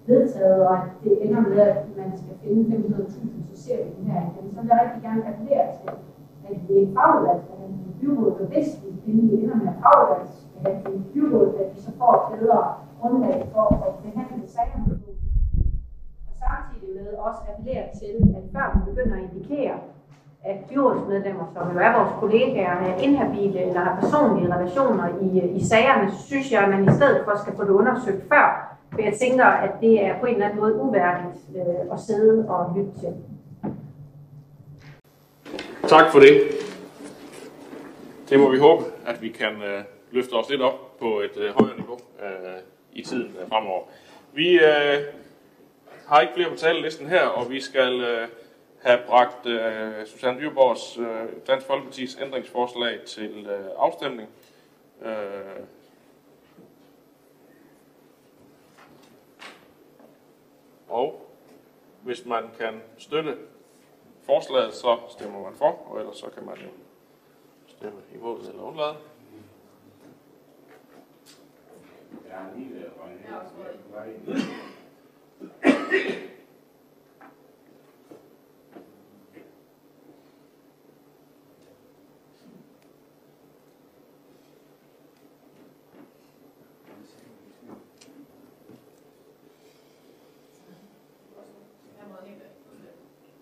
[0.08, 4.12] vedtaget, og at det ender med, at man skal finde 500.000, så ser vi den
[4.12, 4.56] her igen.
[4.56, 5.90] Så vil jeg rigtig gerne appellere til,
[6.50, 11.54] at det er fagudvalgsbehandling i byrådet, og hvis vi endelig ender med fagudvalgsbehandling i byrådet,
[11.62, 12.62] at vi så får et bedre
[13.00, 15.23] grundlag for at behandle sagerne på.
[16.48, 19.76] Samtidig med også appellere til, at før man begynder at indikere,
[20.44, 25.28] at byrådsmedlemmer, som jo er vores kollegaer, er inhabile eller har personlige relationer i,
[25.60, 28.78] i sagerne, så synes jeg, at man i stedet for skal få det undersøgt før.
[28.92, 32.50] For jeg tænker, at det er på en eller anden måde uværdigt øh, at sidde
[32.50, 33.14] og lytte til.
[35.88, 36.42] Tak for det.
[38.30, 41.54] Det må vi håbe, at vi kan øh, løfte os lidt op på et øh,
[41.60, 42.60] højere niveau øh,
[42.94, 43.82] i tiden øh, fremover.
[44.34, 44.98] Vi øh,
[46.14, 48.28] har ikke flere på talelisten her, og vi skal øh,
[48.82, 54.30] have bragt øh, Susanne Dyrborgs øh, Dansk Folkepartis ændringsforslag til øh, afstemning.
[55.02, 55.12] Øh,
[60.90, 61.30] og
[62.04, 63.38] hvis man kan støtte
[64.26, 66.70] forslaget, så stemmer man for, og ellers så kan man jo
[67.68, 68.96] stemme imod eller undlade.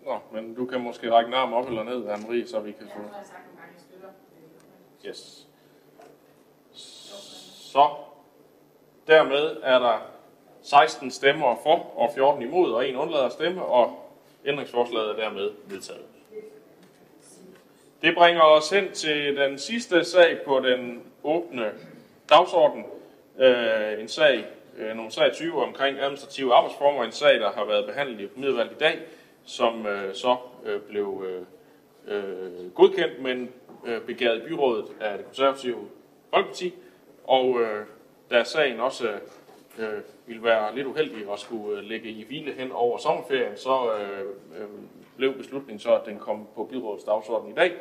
[0.05, 2.87] Nå, men du kan måske række en arm op eller ned, Anne-Marie, så vi kan
[2.95, 3.01] få...
[5.05, 5.47] Yes.
[6.71, 7.89] Så
[9.07, 9.99] dermed er der
[10.63, 14.11] 16 stemmer for og 14 imod, og en undlader at stemme, og
[14.45, 16.01] ændringsforslaget er dermed vedtaget.
[18.01, 21.71] Det bringer os hen til den sidste sag på den åbne
[22.29, 22.85] dagsorden.
[23.39, 24.45] Øh, en sag,
[24.77, 27.03] øh, nummer 23, omkring administrative arbejdsformer.
[27.03, 28.99] En sag, der har været behandlet i middelvalg i dag,
[29.45, 30.37] som øh, så
[30.89, 31.25] blev
[32.75, 33.49] godkendt, men
[34.07, 35.77] begæret i byrådet af det konservative
[36.33, 36.73] Folkeparti.
[37.23, 37.59] Og
[38.31, 39.09] da sagen også
[39.79, 43.93] øh, ville være lidt uheldig at skulle øh, lægge i hvile hen over sommerferien, så
[43.99, 44.67] øh, øh,
[45.17, 47.73] blev beslutningen så, at den kom på byrådets dagsorden i dag.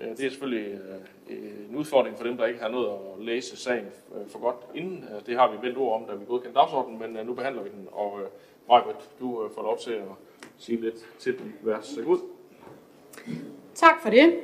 [0.00, 0.80] Øh, det er selvfølgelig
[1.28, 1.36] øh,
[1.68, 5.04] en udfordring for dem, der ikke har nået at læse sagen øh, for godt inden.
[5.14, 7.62] Øh, det har vi vendt ord om, da vi godkendte dagsordenen, men øh, nu behandler
[7.62, 7.88] vi den.
[7.92, 8.26] Og øh,
[8.68, 10.02] Majbert, du øh, får lov til at
[10.58, 11.54] sige lidt til den.
[11.62, 12.18] Vær så god.
[13.74, 14.34] Tak for det.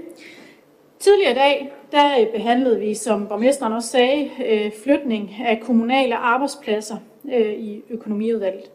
[1.02, 6.16] Tidligere i dag, der øh, behandlede vi, som borgmesteren også sagde, øh, flytning af kommunale
[6.16, 6.96] arbejdspladser
[7.32, 8.70] øh, i økonomiudvalget.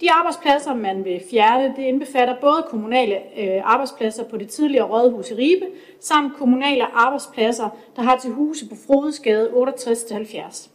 [0.00, 3.16] De arbejdspladser, man vil fjerne, det indbefatter både kommunale
[3.64, 5.66] arbejdspladser på det tidligere rådhus i Ribe,
[6.00, 10.68] samt kommunale arbejdspladser, der har til huse på Frodesgade 68-70.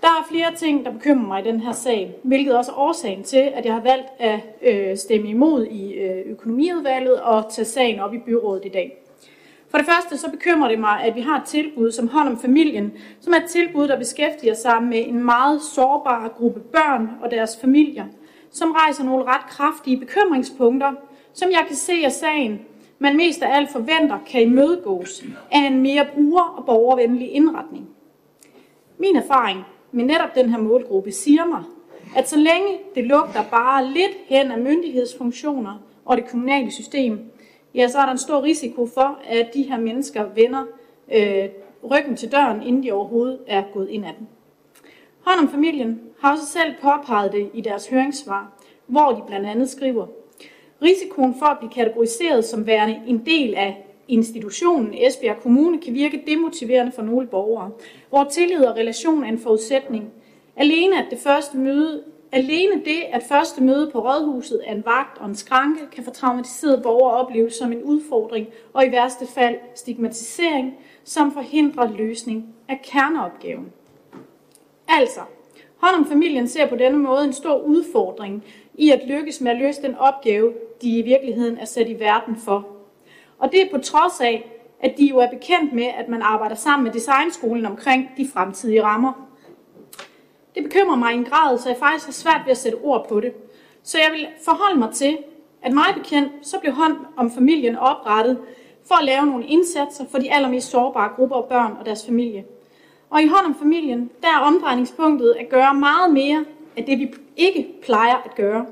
[0.00, 3.22] Der er flere ting, der bekymrer mig i den her sag, hvilket også er årsagen
[3.22, 4.06] til, at jeg har valgt
[4.62, 5.94] at stemme imod i
[6.26, 9.01] økonomiudvalget og tage sagen op i byrådet i dag.
[9.72, 12.38] For det første så bekymrer det mig, at vi har et tilbud som hånd om
[12.38, 17.30] familien, som er et tilbud, der beskæftiger sig med en meget sårbar gruppe børn og
[17.30, 18.04] deres familier,
[18.50, 20.92] som rejser nogle ret kraftige bekymringspunkter,
[21.32, 22.60] som jeg kan se af sagen,
[22.98, 27.88] man mest af alt forventer kan imødegås af en mere bruger- og borgervenlig indretning.
[28.98, 29.60] Min erfaring
[29.92, 31.62] med netop den her målgruppe siger mig,
[32.16, 37.18] at så længe det lugter bare lidt hen af myndighedsfunktioner og det kommunale system,
[37.74, 40.64] ja, så er der en stor risiko for, at de her mennesker vender
[41.12, 41.48] øh,
[41.90, 44.28] ryggen til døren, inden de overhovedet er gået ind ad den.
[45.20, 48.52] Hånd om familien har også selv påpeget det i deres høringssvar,
[48.86, 50.06] hvor de blandt andet skriver,
[50.82, 56.22] risikoen for at blive kategoriseret som værende en del af institutionen Esbjerg Kommune kan virke
[56.26, 57.70] demotiverende for nogle borgere,
[58.08, 60.12] hvor tillid og relation er en forudsætning.
[60.56, 62.02] Alene at det første møde
[62.34, 66.10] Alene det, at første møde på rådhuset er en vagt og en skranke, kan for
[66.10, 72.80] traumatiserede borgere opleves som en udfordring og i værste fald stigmatisering, som forhindrer løsning af
[72.84, 73.72] kerneopgaven.
[74.88, 75.20] Altså,
[75.76, 78.44] hånd om familien ser på denne måde en stor udfordring
[78.74, 80.52] i at lykkes med at løse den opgave,
[80.82, 82.66] de i virkeligheden er sat i verden for.
[83.38, 86.54] Og det er på trods af, at de jo er bekendt med, at man arbejder
[86.54, 89.31] sammen med designskolen omkring de fremtidige rammer.
[90.54, 93.08] Det bekymrer mig i en grad, så jeg faktisk har svært ved at sætte ord
[93.08, 93.32] på det.
[93.82, 95.18] Så jeg vil forholde mig til,
[95.62, 98.38] at mig bekendt, så blev hånd om familien oprettet
[98.88, 102.44] for at lave nogle indsatser for de allermest sårbare grupper af børn og deres familie.
[103.10, 106.44] Og i hånd om familien, der er omdrejningspunktet at gøre meget mere
[106.76, 108.66] af det, vi ikke plejer at gøre.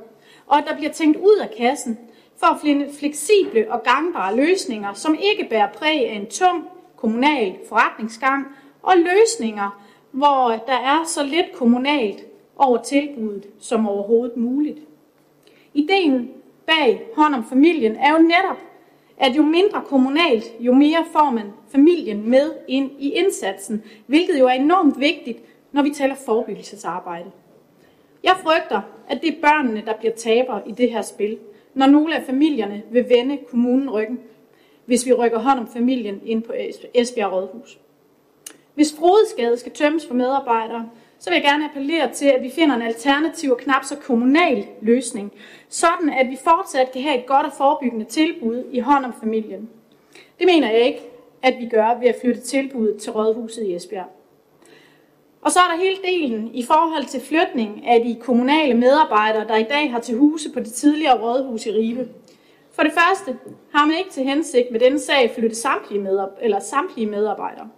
[0.47, 1.99] Og at der bliver tænkt ud af kassen
[2.37, 6.65] for at finde fleksible og gangbare løsninger, som ikke bærer præg af en tung
[6.97, 8.47] kommunal forretningsgang,
[8.83, 9.80] og løsninger,
[10.11, 12.25] hvor der er så lidt kommunalt
[12.57, 14.79] over tilbuddet som overhovedet muligt.
[15.75, 16.31] Ideen
[16.67, 18.59] bag hånd om familien er jo netop,
[19.19, 24.47] at jo mindre kommunalt, jo mere får man familien med ind i indsatsen, hvilket jo
[24.47, 25.39] er enormt vigtigt,
[25.73, 27.31] når vi taler forebyggelsesarbejde.
[28.23, 31.39] Jeg frygter, at det er børnene, der bliver taber i det her spil,
[31.75, 34.21] når nogle af familierne vil vende kommunen ryggen,
[34.87, 36.53] hvis vi rykker hånd om familien ind på
[36.95, 37.79] Esbjerg Rådhus.
[38.75, 42.77] Hvis Frodeskade skal tømmes for medarbejdere, så vil jeg gerne appellere til, at vi finder
[42.77, 45.33] en alternativ og knap så kommunal løsning,
[45.69, 49.69] sådan at vi fortsat kan have et godt og forebyggende tilbud i hånd om familien.
[50.39, 51.01] Det mener jeg ikke,
[51.43, 54.09] at vi gør ved at flytte tilbuddet til Rådhuset i Esbjerg.
[55.43, 59.57] Og så er der hele delen i forhold til flytning af de kommunale medarbejdere, der
[59.57, 62.09] i dag har til huse på det tidligere rådhus i Ribe.
[62.73, 63.39] For det første
[63.75, 67.69] har man ikke til hensigt med denne sag flytte samtlige, medar- eller samtlige medarbejdere.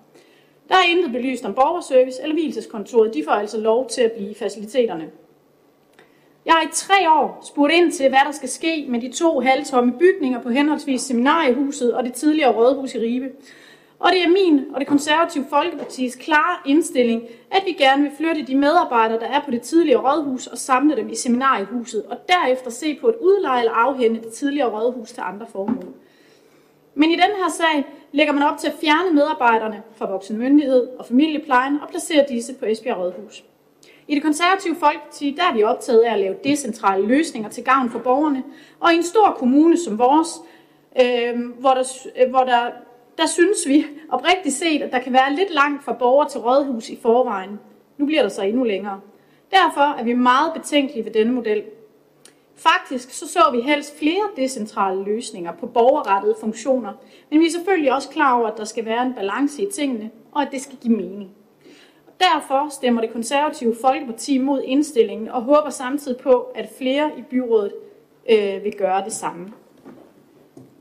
[0.73, 3.15] Der er intet belyst om borgerservice eller hvileseskontoret.
[3.15, 5.11] De får altså lov til at blive faciliteterne.
[6.47, 9.41] Jeg har i tre år spurgt ind til, hvad der skal ske med de to
[9.41, 13.31] halvtomme bygninger på henholdsvis Seminariehuset og det tidligere Rådhus i Ribe.
[13.99, 18.43] Og det er min og det konservative Folkepartis klare indstilling, at vi gerne vil flytte
[18.43, 22.71] de medarbejdere, der er på det tidligere rådhus, og samle dem i seminariehuset, og derefter
[22.71, 25.95] se på et udleje eller afhænde det tidligere rådhus til andre formål.
[26.95, 31.07] Men i den her sag lægger man op til at fjerne medarbejderne fra voksenmyndighed og
[31.07, 33.45] familieplejen og placere disse på Esbjerg Rådhus.
[34.09, 37.91] I det konservative Folkeparti der er vi optaget af at lave decentrale løsninger til gavn
[37.91, 38.43] for borgerne,
[38.81, 40.29] og i en stor kommune som vores,
[41.03, 41.85] øh, hvor, der,
[42.23, 42.71] øh, hvor der,
[43.19, 46.89] der synes vi oprigtigt set, at der kan være lidt langt fra borger til rådhus
[46.89, 47.61] i forvejen.
[47.99, 49.01] Nu bliver der så endnu længere.
[49.51, 51.63] Derfor er vi meget betænkelige ved denne model.
[52.57, 56.93] Faktisk så så vi helst flere decentrale løsninger på borgerrettede funktioner,
[57.31, 60.11] men vi er selvfølgelig også klar over, at der skal være en balance i tingene,
[60.33, 61.31] og at det skal give mening.
[62.21, 67.73] Derfor stemmer det konservative Folkeparti mod indstillingen og håber samtidig på, at flere i byrådet
[68.31, 69.53] øh, vil gøre det samme.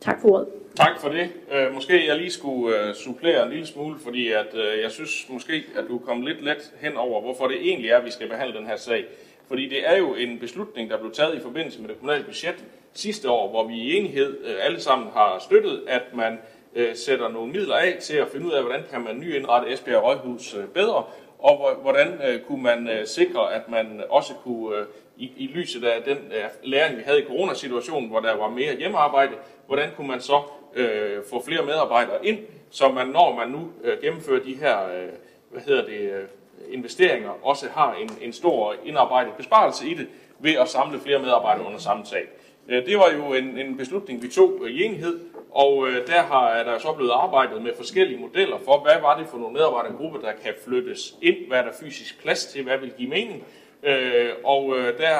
[0.02, 0.48] Tak for ordet.
[0.76, 1.30] Tak for det.
[1.52, 5.26] Øh, måske jeg lige skulle øh, supplere en lille smule, fordi at, øh, jeg synes
[5.30, 8.30] måske, at du kom lidt let hen over, hvorfor det egentlig er, at vi skal
[8.30, 9.06] behandle den her sag.
[9.52, 12.56] Fordi det er jo en beslutning, der blev taget i forbindelse med det kommunale budget
[12.94, 16.40] sidste år, hvor vi i enighed øh, alle sammen har støttet, at man
[16.76, 20.04] øh, sætter nogle midler af til at finde ud af, hvordan kan man nyindrette Esbjerg
[20.04, 21.04] Rådhus øh, bedre,
[21.40, 24.86] og hvordan kunne man sikre, at man også kunne,
[25.18, 26.18] i, i lyset af den
[26.64, 29.32] læring, vi havde i coronasituationen, hvor der var mere hjemmearbejde,
[29.68, 30.42] hvordan kunne man så
[30.76, 32.40] øh, få flere medarbejdere ind,
[32.70, 35.10] så man, når man nu øh, gennemfører de her øh,
[35.52, 36.24] hvad hedder det, øh,
[36.70, 40.08] investeringer, også har en, en stor indarbejdet besparelse i det,
[40.40, 42.24] ved at samle flere medarbejdere under samme tag.
[42.68, 45.20] Øh, det var jo en, en beslutning, vi tog i enhed,
[45.52, 49.18] og øh, der har er der så blevet arbejdet med forskellige modeller for, hvad var
[49.18, 52.78] det for nogle medarbejdergrupper, der kan flyttes ind, hvad er der fysisk plads til, hvad
[52.78, 53.44] vil give mening.
[53.84, 55.14] Øh, og der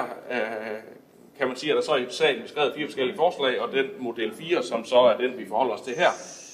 [1.38, 4.34] kan man sige, at der så i sagen beskrevet fire forskellige forslag, og den model
[4.36, 6.10] 4, som så er den, vi forholder os til her,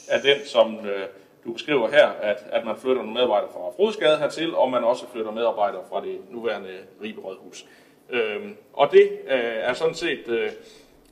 [0.10, 1.06] er den, som øh,
[1.48, 5.06] du beskriver her, at, at man flytter nogle medarbejdere fra Frodsgade hertil, og man også
[5.12, 6.70] flytter medarbejdere fra det nuværende
[7.04, 7.66] Ribe Rådhus.
[8.10, 10.50] Øhm, og det øh, er sådan set øh,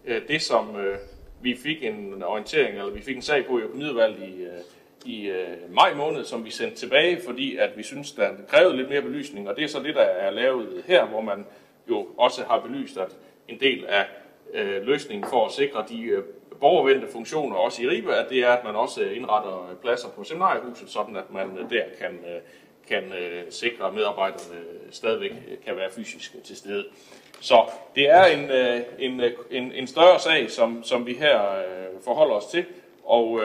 [0.05, 0.97] øh, det, som øh,
[1.41, 4.51] vi fik en orientering, eller vi fik en sag på i økonomiudvalget i, øh,
[5.05, 8.89] i øh, maj måned, som vi sendte tilbage, fordi at vi synes, der krævede lidt
[8.89, 11.45] mere belysning, og det er så det, der er lavet her, hvor man
[11.89, 13.15] jo også har belyst, at
[13.47, 14.05] en del af
[14.53, 16.23] øh, løsningen for at sikre de øh,
[16.65, 20.09] borgervendte funktioner også i Ribe, at det er, at man også øh, indretter øh, pladser
[20.09, 22.19] på seminariehuset, sådan at man øh, der kan,
[22.87, 23.13] kan
[23.49, 24.61] sikre, at medarbejderne
[24.91, 25.31] stadigvæk
[25.65, 26.85] kan være fysisk til stede.
[27.39, 28.51] Så det er en,
[28.99, 29.21] en,
[29.51, 31.39] en, en større sag, som, som vi her
[32.03, 32.65] forholder os til,
[33.03, 33.41] og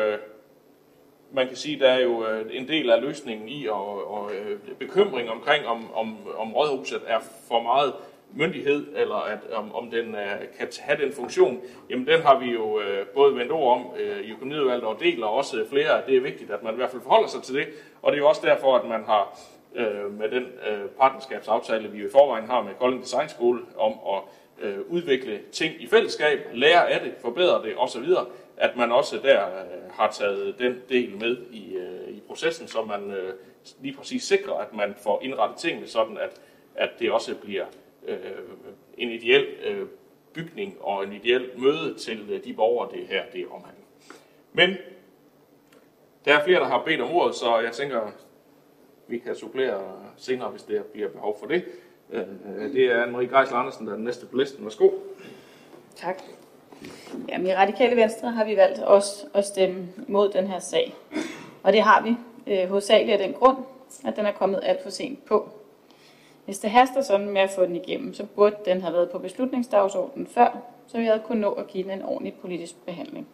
[1.33, 4.31] man kan sige, der er jo en del af løsningen i, og, og
[4.79, 7.95] bekymring omkring, om, om, om rådhuset er for meget
[8.35, 11.61] myndighed, eller at, om, om den øh, kan have den funktion,
[11.91, 15.27] jamen den har vi jo øh, både vendt ord om øh, i økonomiudvalget og deler
[15.27, 17.69] også flere, det er vigtigt, at man i hvert fald forholder sig til det,
[18.03, 19.39] og det er jo også derfor, at man har
[19.75, 23.93] øh, med den øh, partnerskabsaftale, vi jo i forvejen har med Kolding Design School, om
[24.15, 24.23] at
[24.61, 28.05] øh, udvikle ting i fællesskab, lære af det, forbedre det osv.,
[28.57, 32.85] at man også der øh, har taget den del med i, øh, i processen, så
[32.85, 33.33] man øh,
[33.81, 36.41] lige præcis sikrer, at man får indrettet tingene sådan, at,
[36.75, 37.65] at det også bliver
[38.07, 38.19] øh,
[38.99, 39.87] en ideel øh,
[40.33, 43.85] bygning og en ideel møde til øh, de borgere, det her det omhandler.
[44.53, 44.77] Men
[46.25, 48.01] der er flere, der har bedt om ordet, så jeg tænker,
[49.07, 49.81] vi kan supplere
[50.17, 51.65] senere, hvis der bliver behov for det.
[52.13, 52.25] Øh,
[52.73, 54.65] Det er Anne-Marie Greisler Andersen, der er den næste på listen.
[54.65, 54.91] Værsgo.
[55.97, 56.23] Tak.
[57.29, 60.95] Jamen, i Radikale Venstre har vi valgt også at stemme imod den her sag.
[61.63, 62.17] Og det har vi
[62.53, 63.57] øh, hovedsageligt af den grund,
[64.05, 65.49] at den er kommet alt for sent på.
[66.51, 69.19] Hvis det haster sådan med at få den igennem, så burde den have været på
[69.19, 73.29] beslutningsdagsordenen før, så vi havde kunnet nå at give den en ordentlig politisk behandling.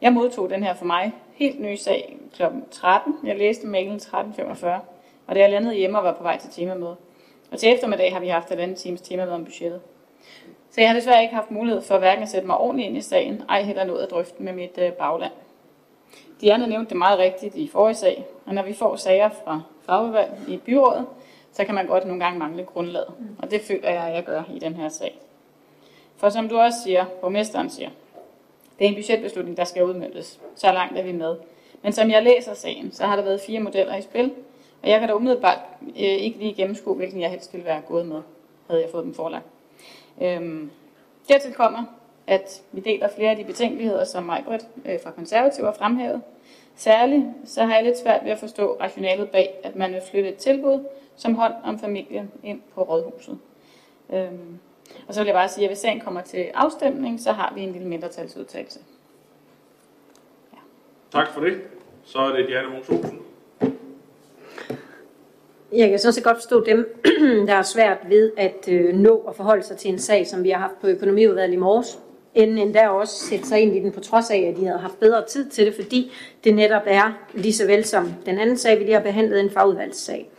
[0.00, 2.42] Jeg modtog den her for mig helt nye sag kl.
[2.70, 3.14] 13.
[3.24, 4.66] Jeg læste mailen 13.45,
[5.26, 6.96] og da jeg landede hjemme og var på vej til temamøde.
[7.52, 9.80] Og til eftermiddag har vi haft et andet times temamøde om budgettet.
[10.70, 13.00] Så jeg har desværre ikke haft mulighed for hverken at sætte mig ordentligt ind i
[13.00, 15.32] sagen, ej heller nået at drøfte med mit øh, bagland.
[16.40, 19.60] De andre nævnte det meget rigtigt i forrige sag, og når vi får sager fra
[19.86, 21.06] fagudvalg i byrådet,
[21.54, 23.08] så kan man godt nogle gange mangle grundlaget.
[23.38, 25.18] Og det føler jeg, at jeg gør i den her sag.
[26.16, 27.90] For som du også siger, borgmesteren siger,
[28.78, 30.40] det er en budgetbeslutning, der skal udmøntes.
[30.54, 31.36] Så langt er vi med.
[31.82, 34.32] Men som jeg læser sagen, så har der været fire modeller i spil,
[34.82, 38.06] og jeg kan da umiddelbart øh, ikke lige gennemskue, hvilken jeg helst ville være gået
[38.06, 38.20] med,
[38.66, 39.44] havde jeg fået dem forelagt.
[40.22, 40.70] Øhm,
[41.28, 41.84] dertil kommer,
[42.26, 46.22] at vi deler flere af de betænkeligheder, som Majbrit øh, fra Konservative har fremhævet.
[46.76, 50.28] Særligt så har jeg lidt svært ved at forstå rationalet bag, at man vil flytte
[50.28, 50.84] et tilbud
[51.16, 53.38] som hånd om familien ind på rådhuset.
[54.12, 54.58] Øhm,
[55.08, 57.60] og så vil jeg bare sige, at hvis sagen kommer til afstemning, så har vi
[57.60, 58.80] en lille mindretalsudtalelse.
[61.12, 61.60] Tak for det.
[62.04, 63.20] Så er det Diana Mos Olsen.
[65.72, 67.00] Jeg kan sådan set godt forstå dem,
[67.48, 70.50] der er svært ved at øh, nå at forholde sig til en sag, som vi
[70.50, 71.98] har haft på økonomiudvalget i morges,
[72.34, 75.00] end endda også sætte sig ind i den, på trods af, at de havde haft
[75.00, 76.12] bedre tid til det, fordi
[76.44, 79.50] det netop er, lige så vel som den anden sag, vi lige har behandlet, en
[79.50, 80.30] fagudvalgssag.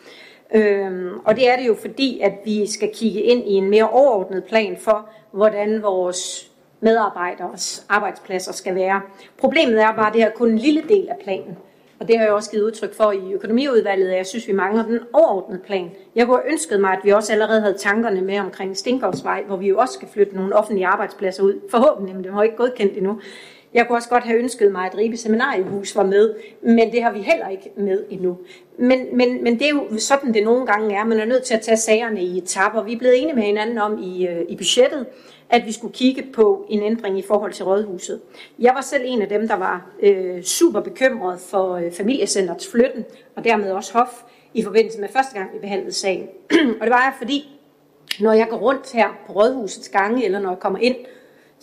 [0.54, 3.90] Øhm, og det er det jo fordi, at vi skal kigge ind i en mere
[3.90, 9.02] overordnet plan for, hvordan vores medarbejderes arbejdspladser skal være.
[9.38, 11.58] Problemet er bare, at det her er kun en lille del af planen.
[12.00, 14.84] Og det har jeg også givet udtryk for i økonomiudvalget, at jeg synes, vi mangler
[14.84, 15.92] den overordnede plan.
[16.16, 19.56] Jeg kunne have ønsket mig, at vi også allerede havde tankerne med omkring Stinkovsvej, hvor
[19.56, 21.60] vi jo også skal flytte nogle offentlige arbejdspladser ud.
[21.72, 23.20] Forhåbentlig, men det har ikke godkendt endnu.
[23.76, 27.12] Jeg kunne også godt have ønsket mig, at Ribe Seminariehus var med, men det har
[27.12, 28.38] vi heller ikke med endnu.
[28.78, 31.04] Men, men, men det er jo sådan, det nogle gange er.
[31.04, 32.84] Man er nødt til at tage sagerne i etapper.
[32.84, 35.06] Vi er blevet enige med hinanden om i, øh, i budgettet,
[35.50, 38.22] at vi skulle kigge på en ændring i forhold til rådhuset.
[38.60, 43.06] Jeg var selv en af dem, der var øh, super bekymret for øh, familiecentrets flytten,
[43.36, 44.24] og dermed også hof,
[44.54, 46.28] i forbindelse med første gang, vi behandlede sagen.
[46.80, 47.50] og det var jeg, fordi
[48.20, 50.96] når jeg går rundt her på rådhusets gange, eller når jeg kommer ind,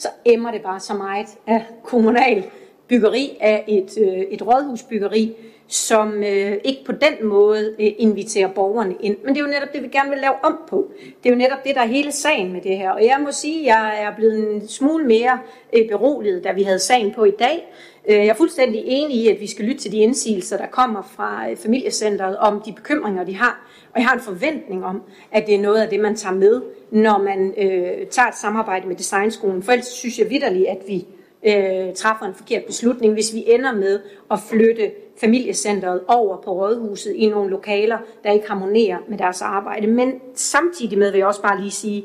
[0.02, 2.44] så emmer det bare så meget af kommunal
[2.88, 5.36] byggeri, af et, øh, et rådhusbyggeri,
[5.68, 9.16] som øh, ikke på den måde øh, inviterer borgerne ind.
[9.24, 10.90] Men det er jo netop det, vi gerne vil lave om på.
[11.22, 12.90] Det er jo netop det, der er hele sagen med det her.
[12.90, 15.38] Og jeg må sige, at jeg er blevet en smule mere
[15.72, 17.72] øh, beroliget, da vi havde sagen på i dag.
[18.08, 21.02] Øh, jeg er fuldstændig enig i, at vi skal lytte til de indsigelser, der kommer
[21.02, 23.68] fra øh, familiecentret om de bekymringer, de har.
[23.94, 26.62] Og jeg har en forventning om, at det er noget af det, man tager med,
[26.90, 29.62] når man øh, tager et samarbejde med Designskolen.
[29.62, 31.06] For ellers synes jeg vidderligt, at vi
[31.42, 34.00] øh, træffer en forkert beslutning, hvis vi ender med
[34.30, 34.90] at flytte
[35.20, 39.86] familiecentret over på rådhuset i nogle lokaler, der ikke harmonerer med deres arbejde.
[39.86, 42.04] Men samtidig med vil jeg også bare lige sige,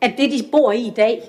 [0.00, 1.22] at det, de bor i i dag,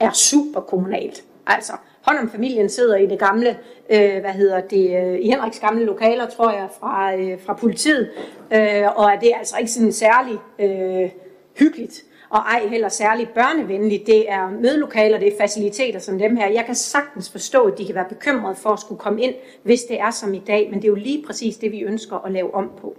[0.00, 1.24] er super kommunalt.
[1.46, 1.72] Altså,
[2.02, 3.58] hånd om familien sidder i det gamle,
[3.90, 8.10] øh, hvad hedder det, øh, i Henriks gamle lokaler, tror jeg, fra, øh, fra politiet,
[8.52, 11.10] øh, og det er altså ikke sådan særlig øh,
[11.58, 14.06] hyggeligt og ej heller særligt børnevenligt.
[14.06, 16.48] Det er mødelokaler, det er faciliteter som dem her.
[16.48, 19.82] Jeg kan sagtens forstå, at de kan være bekymrede for at skulle komme ind, hvis
[19.82, 22.32] det er som i dag, men det er jo lige præcis det, vi ønsker at
[22.32, 22.96] lave om på.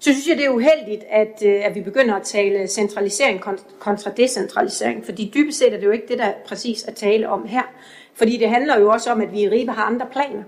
[0.00, 3.40] Så synes jeg, det er uheldigt, at, øh, at vi begynder at tale centralisering
[3.78, 7.46] kontra decentralisering, fordi dybest set er det jo ikke det, der præcis er tale om
[7.46, 7.62] her.
[8.14, 10.42] Fordi det handler jo også om, at vi i Ribe har andre planer.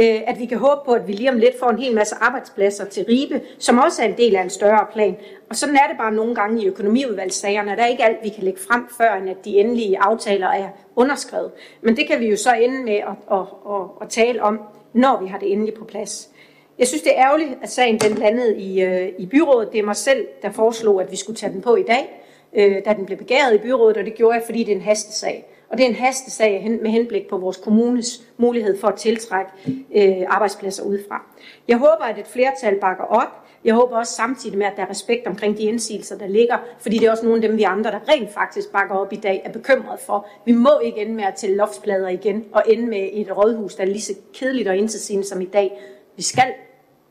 [0.00, 2.14] Øh, at vi kan håbe på, at vi lige om lidt får en hel masse
[2.20, 5.16] arbejdspladser til Ribe, som også er en del af en større plan.
[5.50, 7.76] Og sådan er det bare nogle gange i økonomiudvalgssagerne.
[7.76, 10.68] Der er ikke alt, vi kan lægge frem, før end at de endelige aftaler er
[10.96, 11.50] underskrevet.
[11.82, 14.60] Men det kan vi jo så ende med at, at, at, at tale om,
[14.92, 16.30] når vi har det endeligt på plads.
[16.78, 19.72] Jeg synes, det er ærgerligt, at sagen den landede i, øh, i byrådet.
[19.72, 22.84] Det er mig selv, der foreslog, at vi skulle tage den på i dag, øh,
[22.84, 25.46] da den blev begæret i byrådet, og det gjorde jeg, fordi det er en hastesag.
[25.68, 29.50] Og det er en hastesag med henblik på vores kommunes mulighed for at tiltrække
[29.94, 31.22] øh, arbejdspladser udefra.
[31.68, 33.28] Jeg håber, at et flertal bakker op.
[33.64, 36.98] Jeg håber også samtidig med, at der er respekt omkring de indsigelser, der ligger, fordi
[36.98, 39.42] det er også nogle af dem, vi andre, der rent faktisk bakker op i dag,
[39.44, 40.28] er bekymret for.
[40.46, 43.82] Vi må ikke ende med at tælle loftsplader igen, og ende med et rådhus, der
[43.82, 45.80] er lige så kedeligt og intetsigende som i dag.
[46.16, 46.54] Vi skal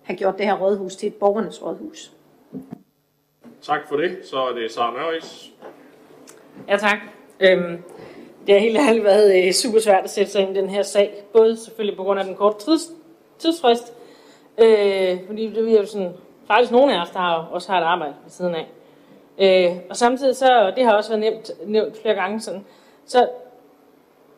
[0.04, 2.12] have gjort det her rådhus til et borgernes rådhus.
[3.62, 4.18] Tak for det.
[4.24, 5.52] Så er det Sara Nørris.
[6.68, 6.98] Ja, tak.
[7.40, 7.84] Øhm,
[8.48, 10.84] det har helt ærligt været øh, super svært at sætte sig ind i den her
[10.84, 11.24] sag.
[11.34, 12.92] Både selvfølgelig på grund af den korte tids,
[13.40, 13.94] tidsfrist,
[14.58, 16.14] øh, fordi det er jo sådan,
[16.48, 18.68] faktisk nogle af os, der har, også har et arbejde ved siden af.
[19.40, 22.66] Øh, og samtidig så, det har også været nævnt, nævnt flere gange sådan,
[23.06, 23.30] så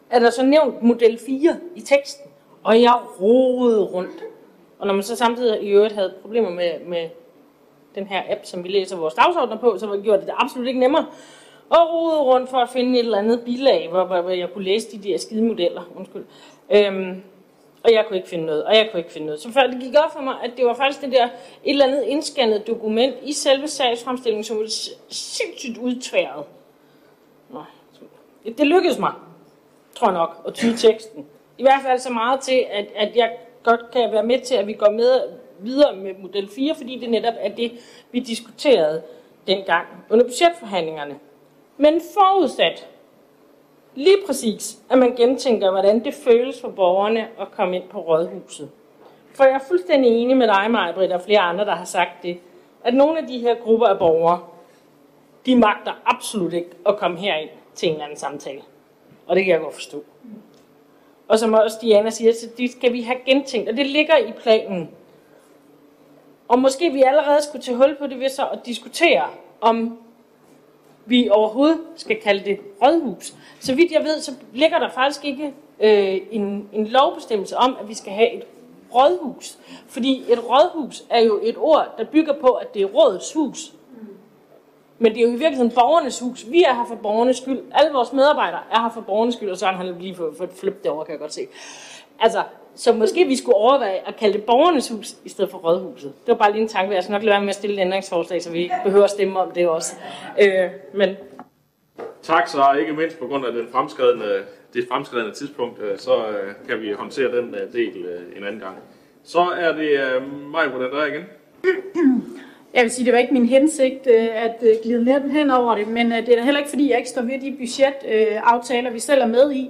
[0.09, 2.31] er der så nævnt model 4 i teksten,
[2.63, 4.23] og jeg rodede rundt.
[4.79, 7.09] Og når man så samtidig i øvrigt havde problemer med, med
[7.95, 10.79] den her app, som vi læser vores dagsordner på, så gjorde det det absolut ikke
[10.79, 11.05] nemmere
[11.69, 14.63] og rode rundt for at finde et eller andet bilag, hvor, hvor, hvor jeg kunne
[14.63, 15.81] læse de der skide modeller.
[15.95, 16.25] Undskyld.
[16.69, 17.23] Øhm,
[17.83, 19.41] og jeg kunne ikke finde noget, og jeg kunne ikke finde noget.
[19.41, 21.31] Så før det gik op for mig, at det var faktisk det der et
[21.63, 24.67] eller andet indscannet dokument i selve sagsfremstillingen, som var
[25.09, 26.45] sindssygt udtværet.
[27.49, 27.63] Nå,
[28.57, 29.13] det lykkedes mig,
[29.95, 31.25] tror jeg nok, at tyde teksten.
[31.57, 33.31] I hvert fald så meget til, at, at jeg
[33.65, 35.21] godt kan være med til, at vi går med
[35.59, 37.71] videre med model 4, fordi det netop er det,
[38.11, 39.01] vi diskuterede
[39.47, 41.19] dengang under budgetforhandlingerne.
[41.77, 42.87] Men forudsat
[43.95, 48.69] lige præcis, at man gentænker, hvordan det føles for borgerne at komme ind på rådhuset.
[49.33, 52.37] For jeg er fuldstændig enig med dig, Majbrit, og flere andre, der har sagt det,
[52.83, 54.39] at nogle af de her grupper af borgere,
[55.45, 57.49] de magter absolut ikke at komme herind.
[57.75, 58.61] til en eller anden samtale.
[59.27, 60.03] Og det kan jeg godt forstå.
[61.27, 64.31] Og som også Diana siger, så det skal vi have gentænkt, og det ligger i
[64.31, 64.89] planen.
[66.47, 69.23] Og måske vi allerede skulle tage hul på det ved så at diskutere,
[69.61, 69.97] om
[71.05, 73.33] vi overhovedet skal kalde det rådhus.
[73.59, 77.89] Så vidt jeg ved, så ligger der faktisk ikke øh, en, en lovbestemmelse om, at
[77.89, 78.43] vi skal have et
[78.95, 79.57] rådhus.
[79.87, 83.73] Fordi et rådhus er jo et ord, der bygger på, at det er rådets hus.
[84.99, 86.45] Men det er jo i virkeligheden borgernes hus.
[86.51, 87.59] Vi er her for borgernes skyld.
[87.71, 90.49] Alle vores medarbejdere er her for borgernes skyld, og så har han lige fået, fået
[90.59, 91.47] flyttet det over, kan jeg godt se.
[92.19, 92.43] Altså,
[92.75, 96.13] så måske vi skulle overveje at kalde det borgernes hus, i stedet for rådhuset.
[96.25, 97.81] Det var bare lige en tanke, jeg skal nok lade være med at stille et
[97.81, 99.95] ændringsforslag, så vi ikke behøver at stemme om det også.
[100.41, 101.15] Øh, men
[102.21, 104.23] Tak så ikke mindst på grund af den fremskredne,
[104.73, 108.05] det fremskredne tidspunkt, øh, så øh, kan vi håndtere den øh, del
[108.37, 108.77] en anden gang.
[109.23, 111.23] Så er det mig, hvordan der er igen.
[112.75, 115.75] Jeg vil sige, det var ikke min hensigt øh, at øh, glide lidt hen over
[115.75, 118.91] det, men øh, det er da heller ikke, fordi jeg ikke står ved de budgetaftaler,
[118.91, 119.69] vi selv er med i.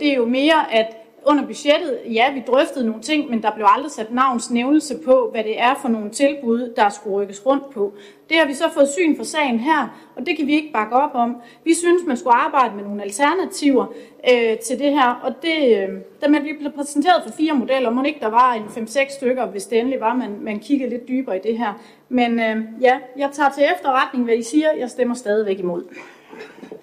[0.00, 0.86] Det er jo mere, at
[1.24, 5.44] under budgettet, ja, vi drøftede nogle ting, men der blev aldrig sat navnsnævnelse på, hvad
[5.44, 7.92] det er for nogle tilbud, der skulle rykkes rundt på.
[8.28, 10.96] Det har vi så fået syn for sagen her, og det kan vi ikke bakke
[10.96, 11.36] op om.
[11.64, 13.86] Vi synes, man skulle arbejde med nogle alternativer
[14.30, 15.88] øh, til det her, og det, øh,
[16.22, 19.64] da man blev præsenteret for fire modeller, må ikke der var en 5-6 stykker, hvis
[19.64, 21.72] det endelig var, man, man kiggede lidt dybere i det her.
[22.08, 24.72] Men øh, ja, jeg tager til efterretning, hvad I siger.
[24.72, 25.84] Jeg stemmer stadigvæk imod.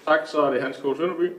[0.06, 0.80] Tak, så er det Hans K.
[0.80, 1.32] Sønderby.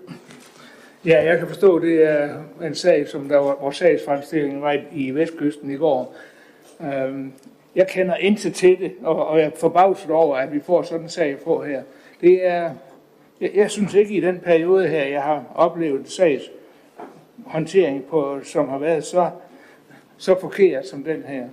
[1.06, 5.12] Ja, jeg kan forstå, det er en sag, som der var, vores sagsfremstillingen var i
[5.12, 6.16] Vestkysten i går.
[6.82, 7.32] Øhm,
[7.76, 11.02] jeg kender intet til det, og, og jeg er forbavset over, at vi får sådan
[11.02, 11.82] en sag på her.
[12.22, 12.72] Det er,
[13.42, 16.44] jeg, jeg synes ikke i den periode her, jeg har oplevet sags
[17.46, 19.30] håndtering på, som har været så,
[20.18, 21.46] så forkert som den her.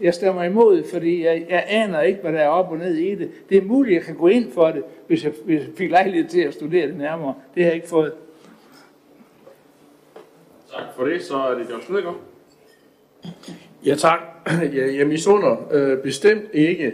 [0.00, 3.14] Jeg stemmer imod, fordi jeg, jeg aner ikke, hvad der er op og ned i
[3.14, 3.30] det.
[3.48, 5.90] Det er muligt, at jeg kan gå ind for det, hvis jeg, hvis jeg fik
[5.90, 7.34] lejlighed til at studere det nærmere.
[7.54, 8.12] Det har jeg ikke fået.
[10.76, 11.22] Tak for det.
[11.22, 12.20] Så er det John Snedegaard.
[13.86, 14.18] Ja, tak.
[14.74, 16.92] Jeg, jeg misunder øh, bestemt ikke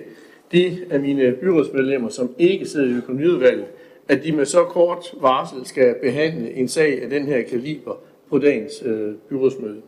[0.53, 3.65] de af mine byrådsmedlemmer, som ikke sidder i økonomiudvalget,
[4.09, 7.99] at de med så kort varsel skal behandle en sag af den her kaliber
[8.31, 9.83] på dagens øh, byrådsmøde.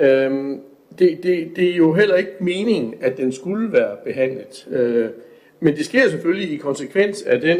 [0.00, 0.60] Øhm,
[0.98, 4.68] det, det, det er jo heller ikke meningen, at den skulle være behandlet.
[4.70, 5.08] Øh,
[5.60, 7.58] men det sker selvfølgelig i konsekvens af den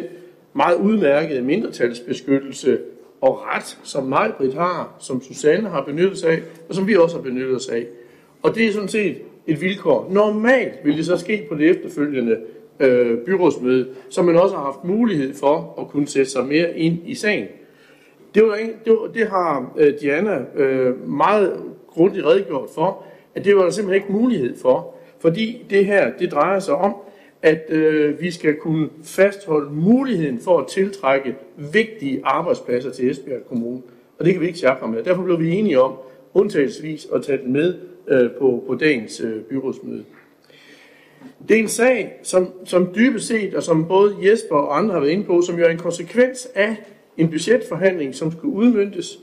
[0.55, 2.79] meget udmærkede mindretalsbeskyttelse,
[3.21, 7.17] og ret, som Majbrit har, som Susanne har benyttet sig af, og som vi også
[7.17, 7.87] har benyttet os af.
[8.43, 10.09] Og det er sådan set et vilkår.
[10.11, 12.39] Normalt vil det så ske på det efterfølgende
[12.81, 16.99] øh, byrådsmøde, så man også har haft mulighed for at kunne sætte sig mere ind
[17.07, 17.47] i sagen.
[18.35, 23.05] Det, var, det, var, det har øh, Diana øh, meget grundigt redegjort for,
[23.35, 26.97] at det var der simpelthen ikke mulighed for, fordi det her, det drejer sig om,
[27.47, 31.35] at øh, vi skal kunne fastholde muligheden for at tiltrække
[31.73, 33.83] vigtige arbejdspladser til Esbjerg Kommune.
[34.19, 35.03] Og det kan vi ikke sjakre med.
[35.03, 35.93] Derfor blev vi enige om
[36.35, 37.75] undtagelsesvis at tage det med
[38.09, 40.05] øh, på, på dagens øh, byrådsmøde.
[41.49, 45.01] Det er en sag, som, som dybest set, og som både Jesper og andre har
[45.01, 46.77] været inde på, som jo er en konsekvens af
[47.17, 49.19] en budgetforhandling, som skulle udmyndtes.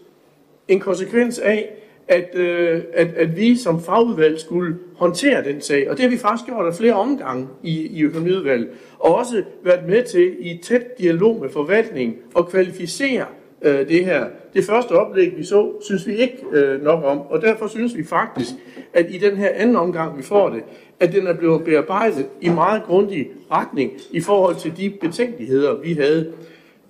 [0.68, 5.90] En konsekvens af, at, øh, at, at vi som fagudvalg skulle håndtere den sag.
[5.90, 8.70] Og det har vi faktisk gjort af flere omgange i, i økonomiudvalget.
[9.00, 13.26] Og også været med til i tæt dialog med forvaltningen at kvalificere
[13.62, 14.26] øh, det her.
[14.54, 17.22] Det første oplæg, vi så, synes vi ikke øh, nok om.
[17.22, 18.50] Og derfor synes vi faktisk,
[18.94, 20.64] at i den her anden omgang, vi får det,
[21.00, 25.94] at den er blevet bearbejdet i meget grundig retning i forhold til de betænkeligheder, vi
[25.94, 26.34] havde.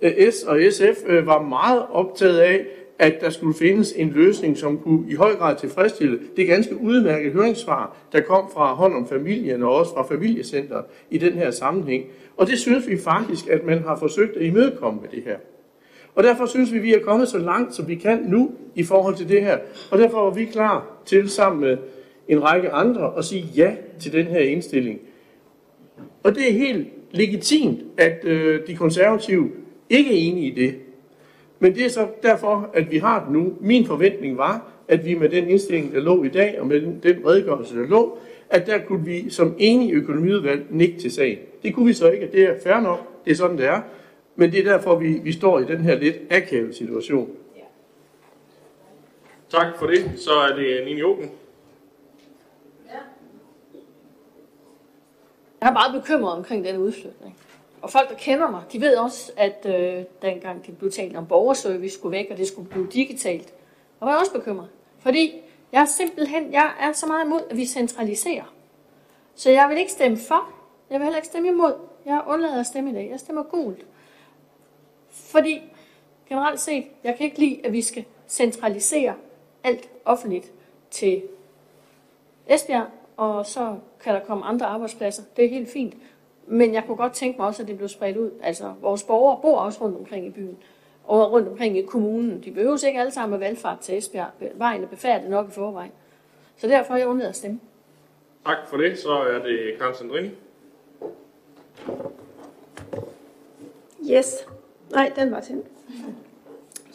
[0.02, 2.66] Øh, S og SF øh, var meget optaget af,
[2.98, 7.32] at der skulle findes en løsning, som kunne i høj grad tilfredsstille det ganske udmærkede
[7.32, 12.04] høringssvar, der kom fra hånd om familien og også fra familiecenter i den her sammenhæng.
[12.36, 15.36] Og det synes vi faktisk, at man har forsøgt at imødekomme med det her.
[16.14, 18.82] Og derfor synes vi, at vi er kommet så langt, som vi kan nu i
[18.82, 19.58] forhold til det her.
[19.90, 21.76] Og derfor er vi klar til sammen med
[22.28, 25.00] en række andre at sige ja til den her indstilling.
[26.22, 29.50] Og det er helt legitimt, at øh, de konservative
[29.90, 30.74] ikke er enige i det.
[31.58, 33.54] Men det er så derfor, at vi har det nu.
[33.60, 37.00] Min forventning var, at vi med den indstilling, der lå i dag, og med den,
[37.02, 38.18] den redegørelse, der lå,
[38.50, 41.38] at der kunne vi som enige økonomiudvalg nikke til sagen.
[41.62, 43.80] Det kunne vi så ikke, det er fair nok, det er sådan, det er.
[44.36, 47.30] Men det er derfor, vi, vi står i den her lidt akavet situation.
[49.50, 50.12] Tak for det.
[50.16, 51.30] Så er det Nini Åben.
[55.60, 57.36] Jeg er meget bekymret omkring den udflytning.
[57.84, 61.26] Og folk, der kender mig, de ved også, at øh, dengang det blev talt om
[61.26, 63.54] borgerservice skulle væk, og det skulle blive digitalt,
[64.00, 64.68] og var jeg også bekymret.
[64.98, 65.40] Fordi
[65.72, 68.54] jeg er simpelthen, jeg er så meget imod, at vi centraliserer.
[69.34, 70.48] Så jeg vil ikke stemme for,
[70.90, 71.74] jeg vil heller ikke stemme imod.
[72.06, 73.08] Jeg undlader at stemme i dag.
[73.10, 73.86] Jeg stemmer gult.
[75.10, 75.62] Fordi
[76.28, 79.14] generelt set, jeg kan ikke lide, at vi skal centralisere
[79.64, 80.52] alt offentligt
[80.90, 81.22] til
[82.46, 85.22] Esbjerg, og så kan der komme andre arbejdspladser.
[85.36, 85.94] Det er helt fint.
[86.46, 88.30] Men jeg kunne godt tænke mig også, at det blev spredt ud.
[88.42, 90.56] Altså, vores borgere bor også rundt omkring i byen
[91.04, 92.42] og rundt omkring i kommunen.
[92.44, 94.30] De behøver ikke alle sammen med valgfart til Esbjerg.
[94.54, 95.92] Vejen er befærdet nok i forvejen.
[96.56, 97.60] Så derfor er jeg undladet at stemme.
[98.46, 98.98] Tak for det.
[98.98, 100.30] Så er det Karen Sandrini.
[104.10, 104.46] Yes.
[104.90, 105.66] Nej, den var tændt.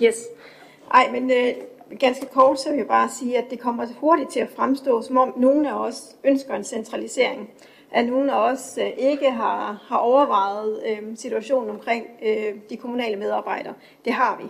[0.04, 0.28] Yes.
[0.94, 1.54] Ej, men øh,
[2.00, 5.18] ganske kort, så vil jeg bare sige, at det kommer hurtigt til at fremstå, som
[5.18, 7.50] om nogen af os ønsker en centralisering.
[7.92, 13.16] At nogen af os øh, ikke har, har overvejet øh, situationen omkring øh, de kommunale
[13.16, 13.74] medarbejdere.
[14.06, 14.46] Det har vi.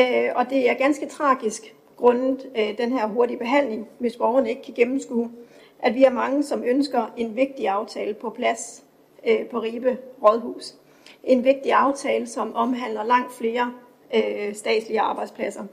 [0.00, 4.62] Øh, og det er ganske tragisk, grundet øh, den her hurtige behandling, hvis borgerne ikke
[4.62, 5.30] kan gennemskue,
[5.78, 8.84] at vi er mange, som ønsker en vigtig aftale på plads
[9.26, 10.74] øh, på Ribe Rådhus.
[11.24, 13.72] En vigtig aftale, som omhandler langt flere
[14.14, 15.64] øh, statslige arbejdspladser.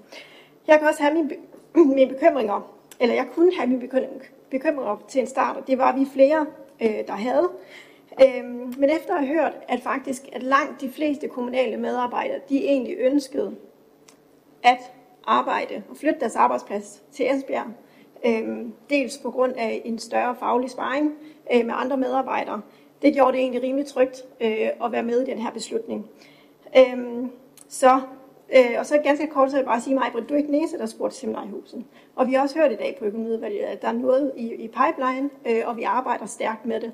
[0.67, 1.29] Jeg kan også have mine,
[1.95, 3.89] mine bekymringer, eller jeg kunne have mine
[4.49, 6.45] bekymringer til en start, og det var vi flere,
[6.81, 7.49] øh, der havde.
[8.21, 12.65] Øhm, men efter at have hørt, at faktisk at langt de fleste kommunale medarbejdere, de
[12.65, 13.55] egentlig ønskede
[14.63, 14.93] at
[15.23, 17.67] arbejde og flytte deres arbejdsplads til Esbjerg,
[18.25, 21.13] øhm, dels på grund af en større faglig sparring
[21.53, 22.61] øh, med andre medarbejdere.
[23.01, 26.05] Det gjorde det egentlig rimelig trygt øh, at være med i den her beslutning.
[26.77, 27.31] Øhm,
[27.67, 28.01] så
[28.55, 30.51] Øh, og så ganske kort, så vil jeg bare sige mig, at du er ikke
[30.51, 31.85] næse, der spurgte seminariehusen.
[32.15, 34.67] Og vi har også hørt i dag på økonomiudvalget, at der er noget i, i
[34.67, 36.91] pipeline, øh, og vi arbejder stærkt med det.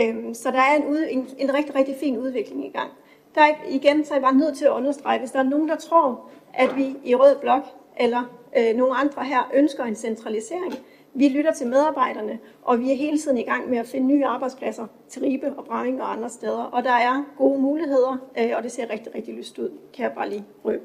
[0.00, 2.90] Øh, så der er en, ud, en, en rigtig, rigtig fin udvikling i gang.
[3.34, 5.68] Der er, igen, så er jeg bare nødt til at understrege, hvis der er nogen,
[5.68, 7.62] der tror, at vi i Rød Blok
[7.96, 8.22] eller
[8.58, 10.74] øh, nogle andre her ønsker en centralisering,
[11.14, 14.26] vi lytter til medarbejderne, og vi er hele tiden i gang med at finde nye
[14.26, 16.62] arbejdspladser til Ribe og Bramming og andre steder.
[16.62, 20.12] Og der er gode muligheder, øh, og det ser rigtig, rigtig lyst ud, kan jeg
[20.12, 20.84] bare lige røbe.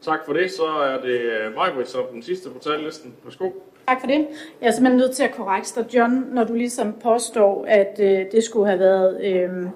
[0.00, 0.50] Tak for det.
[0.50, 3.14] Så er det øh, Majbrit som den sidste på tallisten.
[3.24, 3.50] Værsgo.
[3.88, 4.26] Tak for det.
[4.60, 8.32] Jeg er simpelthen nødt til at korrekte dig, John, når du ligesom påstår, at øh,
[8.32, 9.24] det skulle have været...
[9.24, 9.66] Øh,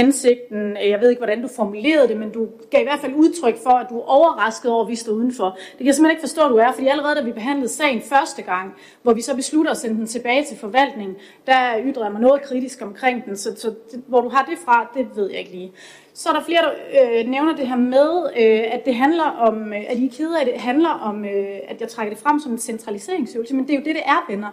[0.00, 0.76] hensigten.
[0.76, 3.70] Jeg ved ikke, hvordan du formulerede det, men du gav i hvert fald udtryk for,
[3.70, 5.48] at du er overrasket over, at vi står udenfor.
[5.50, 8.02] Det kan jeg simpelthen ikke forstå, at du er, fordi allerede da vi behandlede sagen
[8.02, 12.12] første gang, hvor vi så beslutter at sende den tilbage til forvaltningen, der ytrede jeg
[12.12, 13.74] mig noget kritisk omkring den, så, så
[14.06, 15.72] hvor du har det fra, det ved jeg ikke lige.
[16.14, 19.72] Så er der flere, der øh, nævner det her med, øh, at det handler om,
[19.72, 22.22] øh, at I er kede af, at det handler om, øh, at jeg trækker det
[22.22, 24.48] frem som en centraliseringsøvelse, men det er jo det, det er, venner.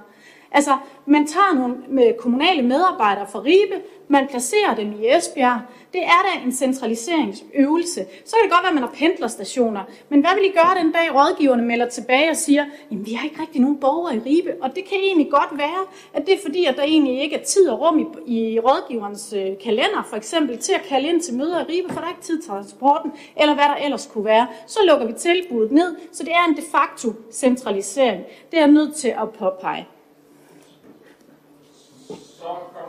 [0.55, 5.59] Altså, man tager nogle med kommunale medarbejdere fra Ribe, man placerer dem i Esbjerg.
[5.93, 8.05] Det er da en centraliseringsøvelse.
[8.25, 9.83] Så kan det godt være, at man har pendlerstationer.
[10.09, 13.25] Men hvad vil I gøre den dag, rådgiverne melder tilbage og siger, jamen vi har
[13.25, 14.53] ikke rigtig nogen borgere i Ribe.
[14.61, 15.81] Og det kan egentlig godt være,
[16.13, 18.05] at det er fordi, at der egentlig ikke er tid og rum i,
[18.37, 21.99] i rådgiverens øh, kalender, for eksempel til at kalde ind til møder i Ribe, for
[21.99, 24.47] der er ikke tid til transporten, eller hvad der ellers kunne være.
[24.67, 28.23] Så lukker vi tilbuddet ned, så det er en de facto centralisering.
[28.51, 29.87] Det er jeg nødt til at påpege.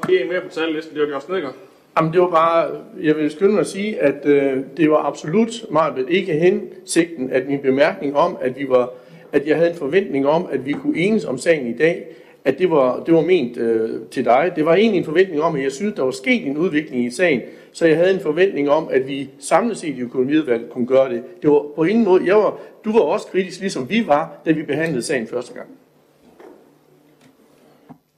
[0.06, 1.54] Det er med på tallisten, det var Bjørn Snedgaard.
[1.98, 2.70] Jamen, det var bare,
[3.02, 7.48] jeg vil skynde mig at sige, at øh, det var absolut meget ikke hensigten, at
[7.48, 8.90] min bemærkning om, at vi var,
[9.32, 12.06] at jeg havde en forventning om, at vi kunne enes om sagen i dag,
[12.44, 14.52] at det var, det var ment øh, til dig.
[14.56, 17.10] Det var egentlig en forventning om, at jeg synes, der var sket en udvikling i
[17.10, 17.40] sagen,
[17.72, 21.22] så jeg havde en forventning om, at vi samlet set i økonomiudvalget kunne gøre det.
[21.42, 24.52] Det var på ingen måde, jeg var, du var også kritisk, ligesom vi var, da
[24.52, 25.68] vi behandlede sagen første gang.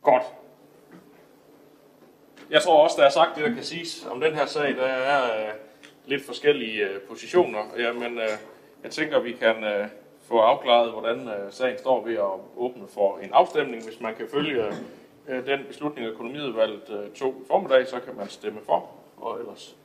[0.02, 0.37] Godt.
[2.50, 4.76] Jeg tror også, der er sagt det, der kan siges om den her sag.
[4.76, 5.54] Der er øh,
[6.06, 7.58] lidt forskellige øh, positioner.
[7.78, 8.28] Jamen, øh,
[8.82, 9.88] jeg tænker, vi kan øh,
[10.22, 13.84] få afklaret, hvordan øh, sagen står ved at åbne for en afstemning.
[13.84, 14.72] Hvis man kan følge øh,
[15.28, 19.76] øh, den beslutning, økonomiudvalget øh, tog i formiddag, så kan man stemme for, og ellers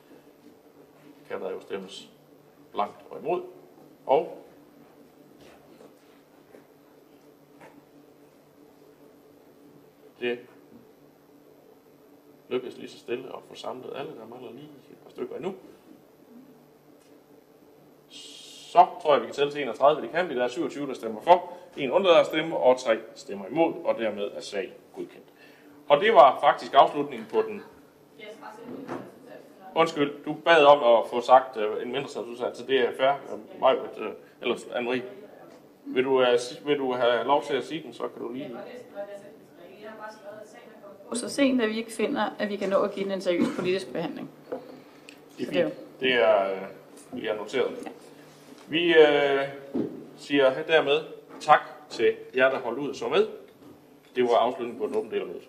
[1.28, 2.08] kan der jo stemmes
[2.72, 3.42] blankt og imod.
[4.06, 4.38] Og
[10.20, 10.38] det
[12.48, 14.10] lykkes lige så stille at få samlet alle.
[14.20, 15.54] Der mangler lige et par stykker endnu.
[18.08, 20.02] Så tror jeg, vi kan tælle til 31.
[20.02, 20.34] Det kan vi.
[20.34, 21.52] Der er 27, der stemmer for.
[21.76, 25.26] En undlader at stemme, og tre stemmer imod, og dermed er sagen godkendt.
[25.88, 27.62] Og det var faktisk afslutningen på den.
[29.74, 33.12] Undskyld, du bad om at få sagt uh, en mindre så det er fair.
[33.32, 34.06] Uh, mig, uh,
[34.42, 35.02] eller Anne-Marie.
[35.84, 38.56] Vil du, uh, vil du have lov til at sige den, så kan du lige
[41.12, 43.46] så sent, at vi ikke finder, at vi kan nå at give den en seriøs
[43.56, 44.30] politisk behandling.
[45.38, 46.00] Det er fint.
[46.00, 46.60] Det er, øh,
[47.12, 47.88] vi er noteret.
[48.68, 49.48] Vi øh,
[50.16, 51.00] siger dermed
[51.40, 51.60] tak
[51.90, 53.26] til jer, der holdt ud og så med.
[54.16, 55.48] Det var afslutningen på den åbne del af mødet.